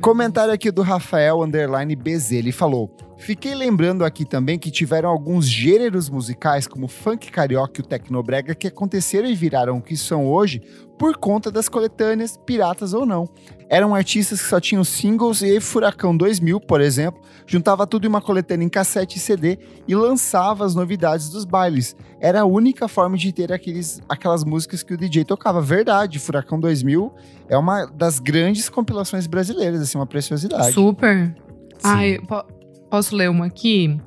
Comentário 0.00 0.52
aqui 0.52 0.70
do 0.72 0.82
Rafael 0.82 1.40
Underline 1.42 1.94
BZ. 1.94 2.32
Ele 2.32 2.50
falou: 2.50 2.90
Fiquei 3.16 3.54
lembrando 3.54 4.04
aqui 4.04 4.24
também 4.24 4.58
que 4.58 4.70
tiveram 4.70 5.08
alguns 5.08 5.46
gêneros 5.46 6.08
musicais, 6.10 6.66
como 6.66 6.86
o 6.86 6.88
funk 6.88 7.30
carioca 7.30 7.80
e 7.80 7.84
o 7.84 7.86
tecnobrega, 7.86 8.54
que 8.56 8.66
aconteceram 8.66 9.28
e 9.28 9.34
viraram 9.34 9.76
o 9.76 9.82
que 9.82 9.96
são 9.96 10.26
hoje 10.26 10.62
por 11.00 11.16
conta 11.16 11.50
das 11.50 11.66
coletâneas, 11.66 12.36
piratas 12.44 12.92
ou 12.92 13.06
não. 13.06 13.26
Eram 13.70 13.94
artistas 13.94 14.42
que 14.42 14.46
só 14.46 14.60
tinham 14.60 14.84
singles 14.84 15.40
e 15.40 15.58
Furacão 15.58 16.14
2000, 16.14 16.60
por 16.60 16.78
exemplo, 16.82 17.22
juntava 17.46 17.86
tudo 17.86 18.04
em 18.04 18.08
uma 18.08 18.20
coletânea 18.20 18.66
em 18.66 18.68
cassete 18.68 19.16
e 19.16 19.20
CD 19.20 19.58
e 19.88 19.94
lançava 19.94 20.62
as 20.62 20.74
novidades 20.74 21.30
dos 21.30 21.46
bailes. 21.46 21.96
Era 22.20 22.42
a 22.42 22.44
única 22.44 22.86
forma 22.86 23.16
de 23.16 23.32
ter 23.32 23.50
aqueles, 23.50 24.02
aquelas 24.10 24.44
músicas 24.44 24.82
que 24.82 24.92
o 24.92 24.96
DJ 24.98 25.24
tocava. 25.24 25.62
Verdade, 25.62 26.18
Furacão 26.18 26.60
2000 26.60 27.10
é 27.48 27.56
uma 27.56 27.86
das 27.86 28.18
grandes 28.18 28.68
compilações 28.68 29.26
brasileiras, 29.26 29.80
assim, 29.80 29.96
uma 29.96 30.06
preciosidade. 30.06 30.72
Super. 30.74 31.34
Ai, 31.82 32.18
po- 32.28 32.44
posso 32.90 33.16
ler 33.16 33.30
uma 33.30 33.46
aqui? 33.46 33.98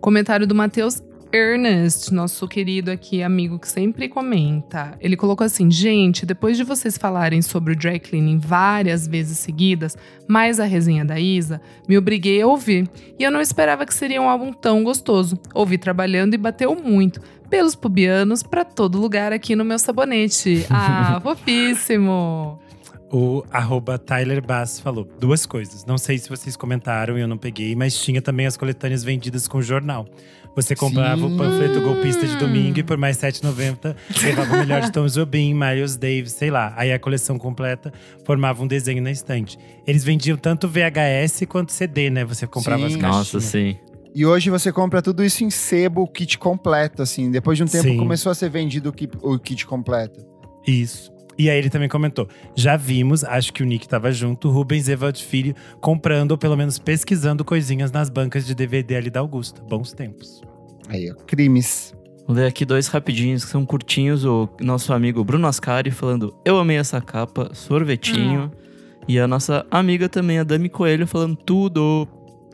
Comentário 0.00 0.46
do 0.46 0.54
Matheus 0.54 1.02
Ernest, 1.32 2.12
nosso 2.12 2.46
querido 2.46 2.90
aqui 2.90 3.22
amigo 3.22 3.58
que 3.58 3.68
sempre 3.68 4.08
comenta. 4.08 4.96
Ele 5.00 5.16
colocou 5.16 5.44
assim: 5.44 5.70
gente, 5.70 6.24
depois 6.24 6.56
de 6.56 6.64
vocês 6.64 6.96
falarem 6.96 7.42
sobre 7.42 7.72
o 7.72 7.76
dry 7.76 7.98
cleaning 7.98 8.38
várias 8.38 9.06
vezes 9.06 9.38
seguidas, 9.38 9.96
mais 10.28 10.60
a 10.60 10.64
resenha 10.64 11.04
da 11.04 11.18
Isa, 11.18 11.60
me 11.88 11.98
obriguei 11.98 12.40
a 12.40 12.46
ouvir. 12.46 12.88
E 13.18 13.22
eu 13.22 13.30
não 13.30 13.40
esperava 13.40 13.84
que 13.84 13.94
seria 13.94 14.20
um 14.20 14.28
álbum 14.28 14.52
tão 14.52 14.82
gostoso. 14.84 15.38
Ouvi 15.54 15.78
trabalhando 15.78 16.34
e 16.34 16.38
bateu 16.38 16.74
muito. 16.74 17.20
Pelos 17.48 17.74
pubianos 17.74 18.42
pra 18.42 18.64
todo 18.64 18.98
lugar 18.98 19.32
aqui 19.32 19.54
no 19.54 19.64
meu 19.64 19.78
sabonete. 19.78 20.66
Ah, 20.68 21.20
fofíssimo! 21.22 22.58
O 23.10 23.44
arroba 23.52 23.98
Tyler 23.98 24.44
Bass 24.44 24.80
falou 24.80 25.08
duas 25.20 25.46
coisas. 25.46 25.84
Não 25.84 25.96
sei 25.96 26.18
se 26.18 26.28
vocês 26.28 26.56
comentaram 26.56 27.16
e 27.16 27.20
eu 27.20 27.28
não 27.28 27.38
peguei, 27.38 27.76
mas 27.76 27.96
tinha 28.00 28.20
também 28.20 28.46
as 28.46 28.56
coletâneas 28.56 29.04
vendidas 29.04 29.46
com 29.46 29.62
jornal. 29.62 30.06
Você 30.56 30.74
comprava 30.74 31.20
Sim. 31.20 31.34
o 31.34 31.36
panfleto 31.36 31.80
golpista 31.82 32.26
de 32.26 32.34
domingo 32.38 32.78
e 32.78 32.82
por 32.82 32.96
mais 32.96 33.20
R$ 33.20 33.28
7,90 33.30 33.94
levava 34.22 34.54
o 34.54 34.58
melhor 34.58 34.80
de 34.80 34.90
Tom 34.90 35.06
Jobim, 35.06 35.52
Miles 35.54 35.96
Davis, 35.96 36.32
sei 36.32 36.50
lá. 36.50 36.72
Aí 36.76 36.90
a 36.92 36.98
coleção 36.98 37.38
completa 37.38 37.92
formava 38.24 38.62
um 38.62 38.66
desenho 38.66 39.02
na 39.02 39.10
estante. 39.10 39.58
Eles 39.86 40.02
vendiam 40.02 40.36
tanto 40.38 40.66
VHS 40.66 41.44
quanto 41.46 41.72
CD, 41.72 42.08
né? 42.08 42.24
Você 42.24 42.46
comprava 42.46 42.80
Sim. 42.88 42.94
as 42.96 43.00
caixinhas. 43.00 43.16
Nossa, 43.34 43.40
sim. 43.40 43.76
E 44.14 44.24
hoje 44.24 44.48
você 44.48 44.72
compra 44.72 45.02
tudo 45.02 45.22
isso 45.22 45.44
em 45.44 45.50
sebo, 45.50 46.00
o 46.02 46.08
kit 46.08 46.38
completo, 46.38 47.02
assim. 47.02 47.30
Depois 47.30 47.58
de 47.58 47.64
um 47.64 47.66
tempo 47.66 47.84
Sim. 47.84 47.98
começou 47.98 48.32
a 48.32 48.34
ser 48.34 48.48
vendido 48.48 48.88
o 48.88 48.92
ki- 48.94 49.10
o 49.20 49.38
kit 49.38 49.66
completo. 49.66 50.24
Isso. 50.66 51.12
E 51.38 51.50
aí 51.50 51.58
ele 51.58 51.68
também 51.68 51.86
comentou: 51.86 52.26
já 52.54 52.78
vimos, 52.78 53.22
acho 53.22 53.52
que 53.52 53.62
o 53.62 53.66
Nick 53.66 53.86
tava 53.86 54.10
junto, 54.10 54.48
Rubens 54.48 54.88
Evald 54.88 55.22
Filho 55.22 55.54
comprando 55.82 56.30
ou 56.30 56.38
pelo 56.38 56.56
menos 56.56 56.78
pesquisando 56.78 57.44
coisinhas 57.44 57.92
nas 57.92 58.08
bancas 58.08 58.46
de 58.46 58.54
DVD 58.54 58.96
ali 58.96 59.10
da 59.10 59.20
Augusta. 59.20 59.60
Bons 59.60 59.92
tempos. 59.92 60.40
Aí, 60.88 61.10
ó, 61.10 61.14
crimes. 61.26 61.94
Vou 62.26 62.34
ler 62.34 62.46
aqui 62.46 62.64
dois 62.64 62.88
rapidinhos 62.88 63.44
que 63.44 63.50
são 63.50 63.64
curtinhos. 63.64 64.24
O 64.24 64.48
nosso 64.60 64.92
amigo 64.92 65.22
Bruno 65.24 65.46
Ascari 65.46 65.90
falando: 65.90 66.34
Eu 66.44 66.58
amei 66.58 66.76
essa 66.76 67.00
capa, 67.00 67.50
sorvetinho. 67.52 68.50
E 69.08 69.20
a 69.20 69.28
nossa 69.28 69.64
amiga 69.70 70.08
também, 70.08 70.38
a 70.40 70.44
Dami 70.44 70.68
Coelho, 70.68 71.06
falando 71.06 71.36
tudo. 71.36 72.08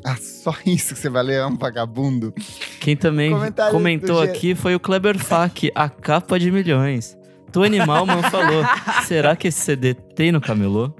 Ah, 0.04 0.16
só 0.16 0.54
isso 0.66 0.94
que 0.94 1.00
você 1.00 1.08
vai 1.08 1.22
ler, 1.22 1.36
é 1.36 1.46
um 1.46 1.56
vagabundo. 1.56 2.34
Quem 2.80 2.96
também 2.96 3.32
comentou 3.70 4.20
aqui 4.20 4.54
foi 4.54 4.74
o 4.74 4.80
Kleber 4.80 5.18
Fak, 5.18 5.70
a 5.74 5.88
capa 5.88 6.38
de 6.38 6.50
milhões. 6.50 7.16
Tony 7.50 7.78
Malman 7.84 8.22
falou: 8.24 8.64
Será 9.06 9.34
que 9.36 9.48
esse 9.48 9.60
CD 9.60 9.94
tem 9.94 10.32
no 10.32 10.40
camelô? 10.40 10.92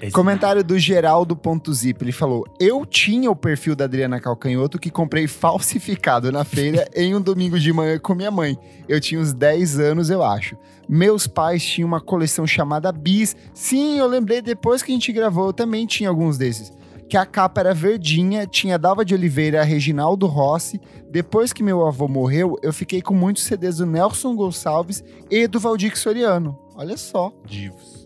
Esse- 0.00 0.12
Comentário 0.12 0.64
do 0.64 0.78
Geraldo.zip. 0.78 2.02
Ele 2.04 2.12
falou: 2.12 2.46
Eu 2.58 2.86
tinha 2.86 3.30
o 3.30 3.36
perfil 3.36 3.76
da 3.76 3.84
Adriana 3.84 4.20
Calcanhoto 4.20 4.78
que 4.78 4.90
comprei 4.90 5.26
falsificado 5.26 6.32
na 6.32 6.44
feira 6.44 6.88
em 6.96 7.14
um 7.14 7.20
domingo 7.20 7.58
de 7.58 7.72
manhã 7.72 7.98
com 7.98 8.14
minha 8.14 8.30
mãe. 8.30 8.56
Eu 8.88 9.00
tinha 9.00 9.20
uns 9.20 9.32
10 9.32 9.78
anos, 9.78 10.10
eu 10.10 10.22
acho. 10.22 10.56
Meus 10.88 11.26
pais 11.26 11.62
tinham 11.64 11.86
uma 11.86 12.00
coleção 12.00 12.46
chamada 12.46 12.90
Bis. 12.90 13.36
Sim, 13.54 13.98
eu 13.98 14.06
lembrei 14.06 14.40
depois 14.40 14.82
que 14.82 14.90
a 14.90 14.94
gente 14.94 15.12
gravou, 15.12 15.46
eu 15.48 15.52
também 15.52 15.86
tinha 15.86 16.08
alguns 16.08 16.36
desses. 16.38 16.72
Que 17.08 17.16
a 17.16 17.26
capa 17.26 17.60
era 17.60 17.74
verdinha, 17.74 18.46
tinha 18.46 18.78
Dalva 18.78 19.04
de 19.04 19.14
Oliveira, 19.14 19.62
Reginaldo 19.64 20.26
Rossi. 20.26 20.80
Depois 21.10 21.52
que 21.52 21.60
meu 21.62 21.84
avô 21.86 22.06
morreu, 22.06 22.56
eu 22.62 22.72
fiquei 22.72 23.02
com 23.02 23.12
muitos 23.14 23.42
CDs 23.42 23.78
do 23.78 23.86
Nelson 23.86 24.34
Gonçalves 24.36 25.02
e 25.28 25.46
do 25.48 25.58
Valdir 25.58 25.98
Soriano. 25.98 26.56
Olha 26.76 26.96
só. 26.96 27.32
Divos. 27.44 27.99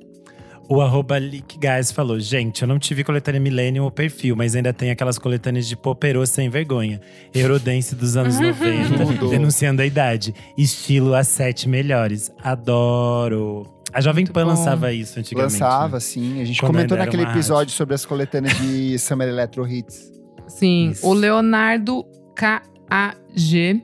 O 0.68 0.80
arroba 0.80 1.16
Guys 1.20 1.92
falou: 1.92 2.18
Gente, 2.18 2.62
eu 2.62 2.68
não 2.68 2.78
tive 2.78 3.04
coletânea 3.04 3.40
Millennium 3.40 3.84
ou 3.84 3.90
perfil, 3.90 4.34
mas 4.34 4.56
ainda 4.56 4.72
tem 4.72 4.90
aquelas 4.90 5.18
coletâneas 5.18 5.66
de 5.68 5.76
poperô 5.76 6.24
sem 6.24 6.48
vergonha. 6.48 7.00
Eurodance 7.34 7.94
dos 7.94 8.16
anos 8.16 8.38
90, 8.38 9.04
Tudo. 9.18 9.30
denunciando 9.30 9.82
a 9.82 9.86
idade. 9.86 10.34
Estilo 10.56 11.14
as 11.14 11.28
sete 11.28 11.68
melhores. 11.68 12.32
Adoro. 12.42 13.66
A 13.92 14.00
Jovem 14.00 14.24
Muito 14.24 14.32
Pan 14.32 14.42
bom. 14.44 14.50
lançava 14.50 14.92
isso 14.92 15.20
antigamente. 15.20 15.52
Lançava, 15.52 15.96
né? 15.96 16.00
sim. 16.00 16.40
A 16.40 16.44
gente 16.44 16.58
Quando 16.60 16.72
comentou 16.72 16.98
naquele 16.98 17.22
episódio 17.22 17.72
sobre 17.72 17.94
as 17.94 18.04
coletâneas 18.04 18.56
de 18.58 18.98
Summer 18.98 19.28
Electro 19.28 19.66
Hits. 19.68 20.12
Sim, 20.48 20.90
Isso. 20.90 21.06
o 21.06 21.12
Leonardo 21.12 22.04
KAG 22.34 23.82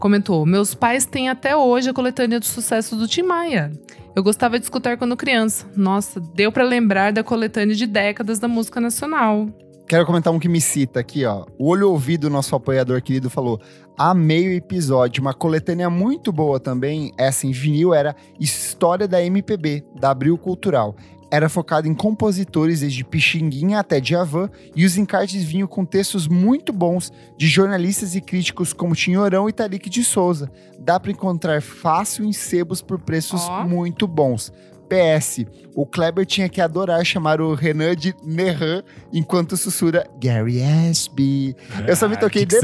comentou: 0.00 0.44
Meus 0.44 0.74
pais 0.74 1.06
têm 1.06 1.28
até 1.28 1.54
hoje 1.56 1.88
a 1.90 1.94
coletânea 1.94 2.40
do 2.40 2.46
sucesso 2.46 2.96
do 2.96 3.06
Tim 3.06 3.22
Maia. 3.22 3.70
Eu 4.14 4.22
gostava 4.22 4.58
de 4.58 4.64
escutar 4.64 4.96
quando 4.96 5.16
criança. 5.16 5.66
Nossa, 5.76 6.20
deu 6.20 6.52
pra 6.52 6.62
lembrar 6.62 7.12
da 7.12 7.24
coletânea 7.24 7.74
de 7.74 7.86
décadas 7.86 8.38
da 8.38 8.46
música 8.46 8.80
nacional. 8.80 9.48
Quero 9.86 10.06
comentar 10.06 10.32
um 10.32 10.38
que 10.38 10.48
me 10.48 10.60
cita 10.60 11.00
aqui, 11.00 11.26
ó. 11.26 11.44
O 11.58 11.68
Olho 11.68 11.90
Ouvido, 11.90 12.30
nosso 12.30 12.54
apoiador 12.56 13.02
querido, 13.02 13.28
falou: 13.28 13.60
Amei 13.98 14.48
o 14.48 14.52
episódio. 14.52 15.20
Uma 15.20 15.34
coletânea 15.34 15.90
muito 15.90 16.32
boa 16.32 16.58
também, 16.58 17.12
essa 17.18 17.46
em 17.46 17.50
vinil, 17.50 17.92
era 17.92 18.16
História 18.40 19.06
da 19.06 19.22
MPB, 19.22 19.84
da 20.00 20.10
Abril 20.10 20.38
Cultural. 20.38 20.96
Era 21.34 21.48
focado 21.48 21.88
em 21.88 21.94
compositores 21.94 22.78
desde 22.78 23.02
Pixinguinha 23.02 23.80
até 23.80 23.98
Djavan, 23.98 24.48
e 24.76 24.84
os 24.84 24.96
encartes 24.96 25.42
vinham 25.42 25.66
com 25.66 25.84
textos 25.84 26.28
muito 26.28 26.72
bons 26.72 27.10
de 27.36 27.48
jornalistas 27.48 28.14
e 28.14 28.20
críticos 28.20 28.72
como 28.72 28.94
Tinhorão 28.94 29.48
e 29.48 29.52
Tariq 29.52 29.90
de 29.90 30.04
Souza. 30.04 30.48
Dá 30.78 31.00
pra 31.00 31.10
encontrar 31.10 31.60
fácil 31.60 32.24
em 32.24 32.32
sebos 32.32 32.80
por 32.80 33.00
preços 33.00 33.42
Ó. 33.48 33.66
muito 33.66 34.06
bons. 34.06 34.52
PS, 34.88 35.44
o 35.74 35.84
Kleber 35.84 36.24
tinha 36.24 36.48
que 36.48 36.60
adorar 36.60 37.04
chamar 37.04 37.40
o 37.40 37.52
Renan 37.54 37.96
de 37.96 38.14
Nerran 38.22 38.84
enquanto 39.12 39.56
sussurra 39.56 40.04
Gary 40.22 40.62
Ashby. 40.62 41.56
Eu 41.88 41.96
só 41.96 42.06
me 42.08 42.14
Ah, 42.14 42.18
toquei 42.20 42.46
depois 42.46 42.60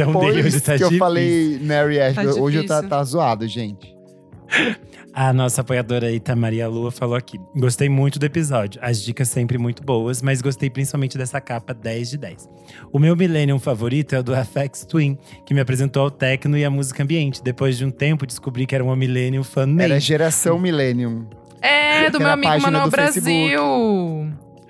tá 0.62 0.76
que 0.76 0.84
eu 0.84 0.88
difícil. 0.90 0.98
falei 0.98 1.58
Nary 1.60 1.98
Ashby. 1.98 2.24
Tá 2.24 2.40
hoje 2.40 2.56
eu 2.58 2.66
tá, 2.66 2.82
tá 2.84 3.02
zoado, 3.02 3.48
gente. 3.48 3.96
A 5.12 5.32
nossa 5.32 5.60
apoiadora 5.62 6.10
Ita 6.10 6.36
Maria 6.36 6.68
Lua 6.68 6.90
falou 6.92 7.16
aqui. 7.16 7.38
Gostei 7.56 7.88
muito 7.88 8.18
do 8.18 8.24
episódio. 8.26 8.80
As 8.82 9.02
dicas 9.02 9.28
sempre 9.28 9.58
muito 9.58 9.82
boas, 9.82 10.22
mas 10.22 10.40
gostei 10.40 10.70
principalmente 10.70 11.18
dessa 11.18 11.40
capa 11.40 11.74
10 11.74 12.10
de 12.10 12.18
10. 12.18 12.48
O 12.92 12.98
meu 12.98 13.16
Millennium 13.16 13.58
favorito 13.58 14.14
é 14.14 14.20
o 14.20 14.22
do 14.22 14.32
FX 14.36 14.84
Twin, 14.86 15.18
que 15.44 15.52
me 15.52 15.60
apresentou 15.60 16.04
ao 16.04 16.10
techno 16.10 16.56
e 16.56 16.64
à 16.64 16.70
música 16.70 17.02
ambiente. 17.02 17.42
Depois 17.42 17.76
de 17.76 17.84
um 17.84 17.90
tempo, 17.90 18.24
descobri 18.24 18.66
que 18.66 18.74
era 18.74 18.84
uma 18.84 18.94
Millennium 18.94 19.42
fan 19.42 19.62
Era 19.78 19.88
made. 19.94 20.00
geração 20.00 20.58
Millennium. 20.60 21.26
É, 21.60 22.08
do 22.08 22.18
meu 22.20 22.30
amigo 22.30 22.60
Manuel 22.62 22.90
Facebook. 22.90 23.50
Brasil. 23.50 23.62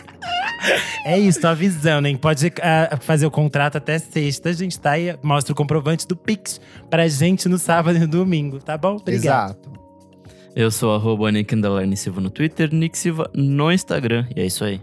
é 1.06 1.18
isso, 1.18 1.40
tô 1.40 1.48
avisando, 1.48 2.06
hein? 2.08 2.16
Pode 2.18 2.52
ah, 2.60 2.98
fazer 3.00 3.24
o 3.24 3.30
contrato 3.30 3.78
até 3.78 3.98
sexta. 3.98 4.50
A 4.50 4.52
gente 4.52 4.78
tá 4.78 4.90
aí, 4.90 5.16
mostra 5.22 5.54
o 5.54 5.56
comprovante 5.56 6.06
do 6.06 6.14
Pix 6.14 6.60
pra 6.90 7.08
gente 7.08 7.48
no 7.48 7.56
sábado 7.56 7.96
e 7.96 8.00
no 8.00 8.06
domingo, 8.06 8.58
tá 8.58 8.76
bom? 8.76 8.96
Obrigado. 8.96 9.56
Exato. 9.56 9.70
Eu 10.54 10.70
sou 10.70 10.94
arroba 10.94 11.32
Nick 11.32 11.54
Underline 11.54 11.96
Silva 11.96 12.20
no 12.20 12.28
Twitter, 12.28 12.68
Nick 12.70 12.98
Silva 12.98 13.30
no 13.32 13.72
Instagram. 13.72 14.26
E 14.36 14.42
é 14.42 14.44
isso 14.44 14.62
aí. 14.62 14.78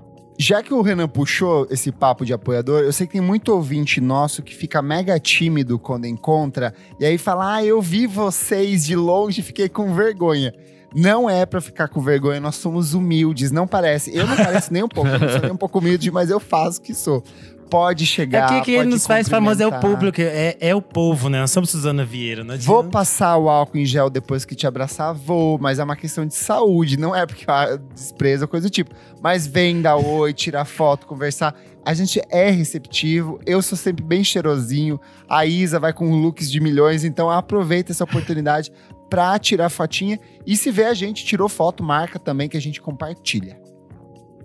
Já 0.45 0.61
que 0.61 0.73
o 0.73 0.81
Renan 0.81 1.07
puxou 1.07 1.65
esse 1.71 1.89
papo 1.89 2.25
de 2.25 2.33
apoiador, 2.33 2.81
eu 2.81 2.91
sei 2.91 3.07
que 3.07 3.13
tem 3.13 3.21
muito 3.21 3.47
ouvinte 3.53 4.01
nosso 4.01 4.43
que 4.43 4.53
fica 4.53 4.81
mega 4.81 5.17
tímido 5.17 5.79
quando 5.79 6.03
encontra 6.03 6.73
e 6.99 7.05
aí 7.05 7.17
fala: 7.17 7.55
Ah, 7.55 7.63
eu 7.63 7.81
vi 7.81 8.05
vocês 8.05 8.83
de 8.83 8.93
longe 8.93 9.41
fiquei 9.41 9.69
com 9.69 9.95
vergonha. 9.95 10.53
Não 10.93 11.29
é 11.29 11.45
pra 11.45 11.61
ficar 11.61 11.87
com 11.87 12.01
vergonha, 12.01 12.41
nós 12.41 12.55
somos 12.55 12.93
humildes, 12.93 13.51
não 13.51 13.65
parece. 13.65 14.13
Eu 14.13 14.27
não 14.27 14.35
pareço 14.35 14.73
nem 14.73 14.83
um 14.83 14.87
pouco, 14.89 15.09
eu 15.09 15.29
sou 15.29 15.41
nem 15.41 15.51
um 15.53 15.57
pouco 15.57 15.79
humilde, 15.79 16.11
mas 16.11 16.29
eu 16.29 16.41
faço 16.41 16.81
que 16.81 16.93
sou. 16.93 17.23
Pode 17.73 18.03
É 18.03 18.07
chegar. 18.07 18.61
que 18.63 18.75
pode 18.75 18.87
nos 18.87 19.07
faz 19.07 19.27
famoso 19.27 19.63
é 19.63 19.65
o 19.65 19.79
público, 19.79 20.21
é, 20.21 20.55
é 20.59 20.75
o 20.75 20.81
povo, 20.81 21.27
né? 21.27 21.39
Nós 21.39 21.49
somos 21.49 21.71
Suzana 21.71 22.05
Vieira, 22.05 22.43
não 22.43 22.55
Vou 22.59 22.77
adianta. 22.79 22.91
passar 22.91 23.35
o 23.37 23.49
álcool 23.49 23.79
em 23.79 23.85
gel 23.85 24.11
depois 24.11 24.45
que 24.45 24.53
te 24.53 24.67
abraçar, 24.67 25.11
vou, 25.13 25.57
mas 25.57 25.79
é 25.79 25.83
uma 25.83 25.95
questão 25.95 26.23
de 26.23 26.35
saúde, 26.35 26.97
não 26.97 27.15
é 27.15 27.25
porque 27.25 27.45
ah, 27.47 27.79
desprezo 27.95 28.43
ou 28.43 28.47
coisa 28.47 28.67
do 28.67 28.71
tipo. 28.71 28.91
Mas 29.23 29.47
vem 29.47 29.81
dar 29.81 29.95
oi, 29.95 30.33
tirar 30.33 30.65
foto, 30.65 31.07
conversar. 31.07 31.55
A 31.83 31.95
gente 31.95 32.21
é 32.29 32.51
receptivo, 32.51 33.39
eu 33.45 33.59
sou 33.61 33.75
sempre 33.77 34.03
bem 34.05 34.23
cheirosinho, 34.23 34.99
a 35.27 35.43
Isa 35.45 35.79
vai 35.79 35.91
com 35.93 36.11
looks 36.15 36.51
de 36.51 36.59
milhões, 36.59 37.03
então 37.03 37.27
aproveita 37.29 37.91
essa 37.91 38.03
oportunidade 38.03 38.71
pra 39.09 39.39
tirar 39.39 39.69
fotinha. 39.69 40.19
E 40.45 40.55
se 40.55 40.69
vê 40.69 40.85
a 40.85 40.93
gente, 40.93 41.25
tirou 41.25 41.49
foto, 41.49 41.83
marca 41.83 42.19
também 42.19 42.47
que 42.47 42.55
a 42.55 42.61
gente 42.61 42.79
compartilha. 42.79 43.59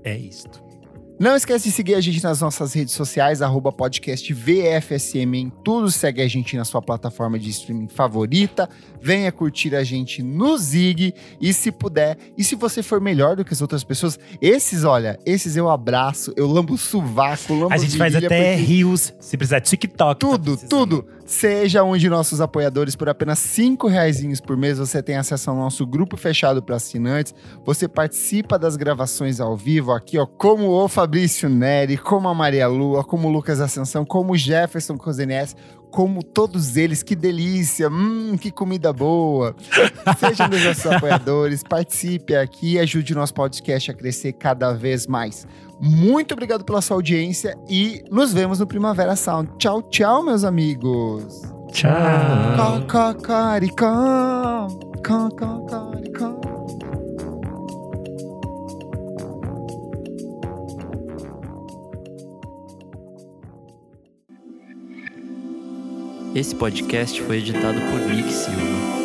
É 0.03 0.17
isto. 0.17 0.67
Não 1.19 1.35
esquece 1.35 1.69
de 1.69 1.75
seguir 1.75 1.97
a 1.97 2.01
gente 2.01 2.23
nas 2.23 2.41
nossas 2.41 2.73
redes 2.73 2.95
sociais, 2.95 3.43
arroba 3.43 3.73
podcast 3.73 4.33
VFSM 4.33 5.35
em 5.35 5.51
tudo. 5.65 5.91
Segue 5.91 6.23
a 6.23 6.29
gente 6.29 6.57
na 6.57 6.65
sua 6.65 6.81
plataforma 6.81 7.37
de 7.41 7.51
streaming 7.51 7.89
favorita. 7.89 8.71
Venha 9.03 9.33
curtir 9.33 9.75
a 9.75 9.83
gente 9.83 10.23
no 10.23 10.57
Zig. 10.57 11.13
E 11.41 11.53
se 11.53 11.73
puder, 11.73 12.17
e 12.37 12.45
se 12.45 12.55
você 12.55 12.85
for 12.85 13.01
melhor 13.01 13.35
do 13.35 13.45
que 13.45 13.53
as 13.53 13.61
outras 13.61 13.83
pessoas, 13.83 14.17
esses, 14.41 14.85
olha, 14.85 15.19
esses 15.27 15.57
eu 15.57 15.69
abraço, 15.69 16.33
eu 16.37 16.47
lambo 16.47 16.75
o 16.75 16.79
sovaco, 16.79 17.53
lambo 17.53 17.75
A 17.75 17.79
gente 17.79 17.97
faz 17.97 18.15
até 18.15 18.55
rios, 18.55 19.13
se 19.19 19.37
precisar 19.37 19.61
TikTok. 19.61 19.99
tá 19.99 20.15
Tudo, 20.15 20.57
precisando. 20.57 20.69
tudo. 20.69 21.18
Seja 21.29 21.85
um 21.85 21.95
de 21.95 22.09
nossos 22.09 22.41
apoiadores 22.41 22.97
por 22.97 23.07
apenas 23.07 23.39
cinco 23.39 23.87
reaisinhos 23.87 24.41
por 24.41 24.57
mês. 24.57 24.79
Você 24.79 25.03
tem 25.03 25.15
acesso 25.15 25.51
ao 25.51 25.57
nosso 25.57 25.87
grupo 25.87 26.17
fechado 26.17 26.63
para 26.63 26.77
assinantes. 26.77 27.35
Você 27.67 27.87
participa 27.87 28.59
das 28.59 28.77
gravações 28.77 29.39
ao 29.39 29.55
vivo 29.55 29.93
aqui, 29.93 30.19
ó, 30.19 30.25
como 30.25 30.71
o 30.71 30.89
Fabrício 30.89 31.47
Neri, 31.51 31.99
como 31.99 32.29
a 32.29 32.35
Maria 32.35 32.67
Lua, 32.67 33.05
como 33.05 33.29
o 33.29 33.31
Lucas 33.31 33.61
Ascensão, 33.61 34.07
como 34.07 34.33
o 34.33 34.39
Jefferson 34.39 34.97
Cozenés, 34.97 35.55
como 35.91 36.23
todos 36.23 36.79
eles. 36.79 37.03
Que 37.03 37.15
delícia! 37.15 37.91
Hum, 37.91 38.39
que 38.39 38.51
comida 38.51 38.91
boa! 38.91 39.55
Seja 40.19 40.47
um 40.47 40.49
dos 40.49 40.65
nossos 40.65 40.87
apoiadores, 40.87 41.63
participe 41.63 42.35
aqui 42.35 42.73
e 42.73 42.79
ajude 42.79 43.13
o 43.13 43.17
nosso 43.17 43.35
podcast 43.35 43.91
a 43.91 43.95
crescer 43.95 44.33
cada 44.33 44.73
vez 44.73 45.07
mais. 45.07 45.47
Muito 45.81 46.33
obrigado 46.33 46.65
pela 46.65 46.81
sua 46.81 46.97
audiência 46.97 47.57
e 47.69 48.03
nos 48.11 48.33
vemos 48.33 48.59
no 48.59 48.67
Primavera 48.67 49.15
Sound. 49.15 49.51
Tchau, 49.59 49.83
tchau, 49.83 50.23
meus 50.25 50.43
amigos. 50.45 51.43
Tchau. 51.73 51.93
Esse 66.35 66.55
podcast 66.55 67.21
foi 67.23 67.39
editado 67.39 67.81
por 67.91 68.01
Nick 68.15 68.33
Silva. 68.33 68.98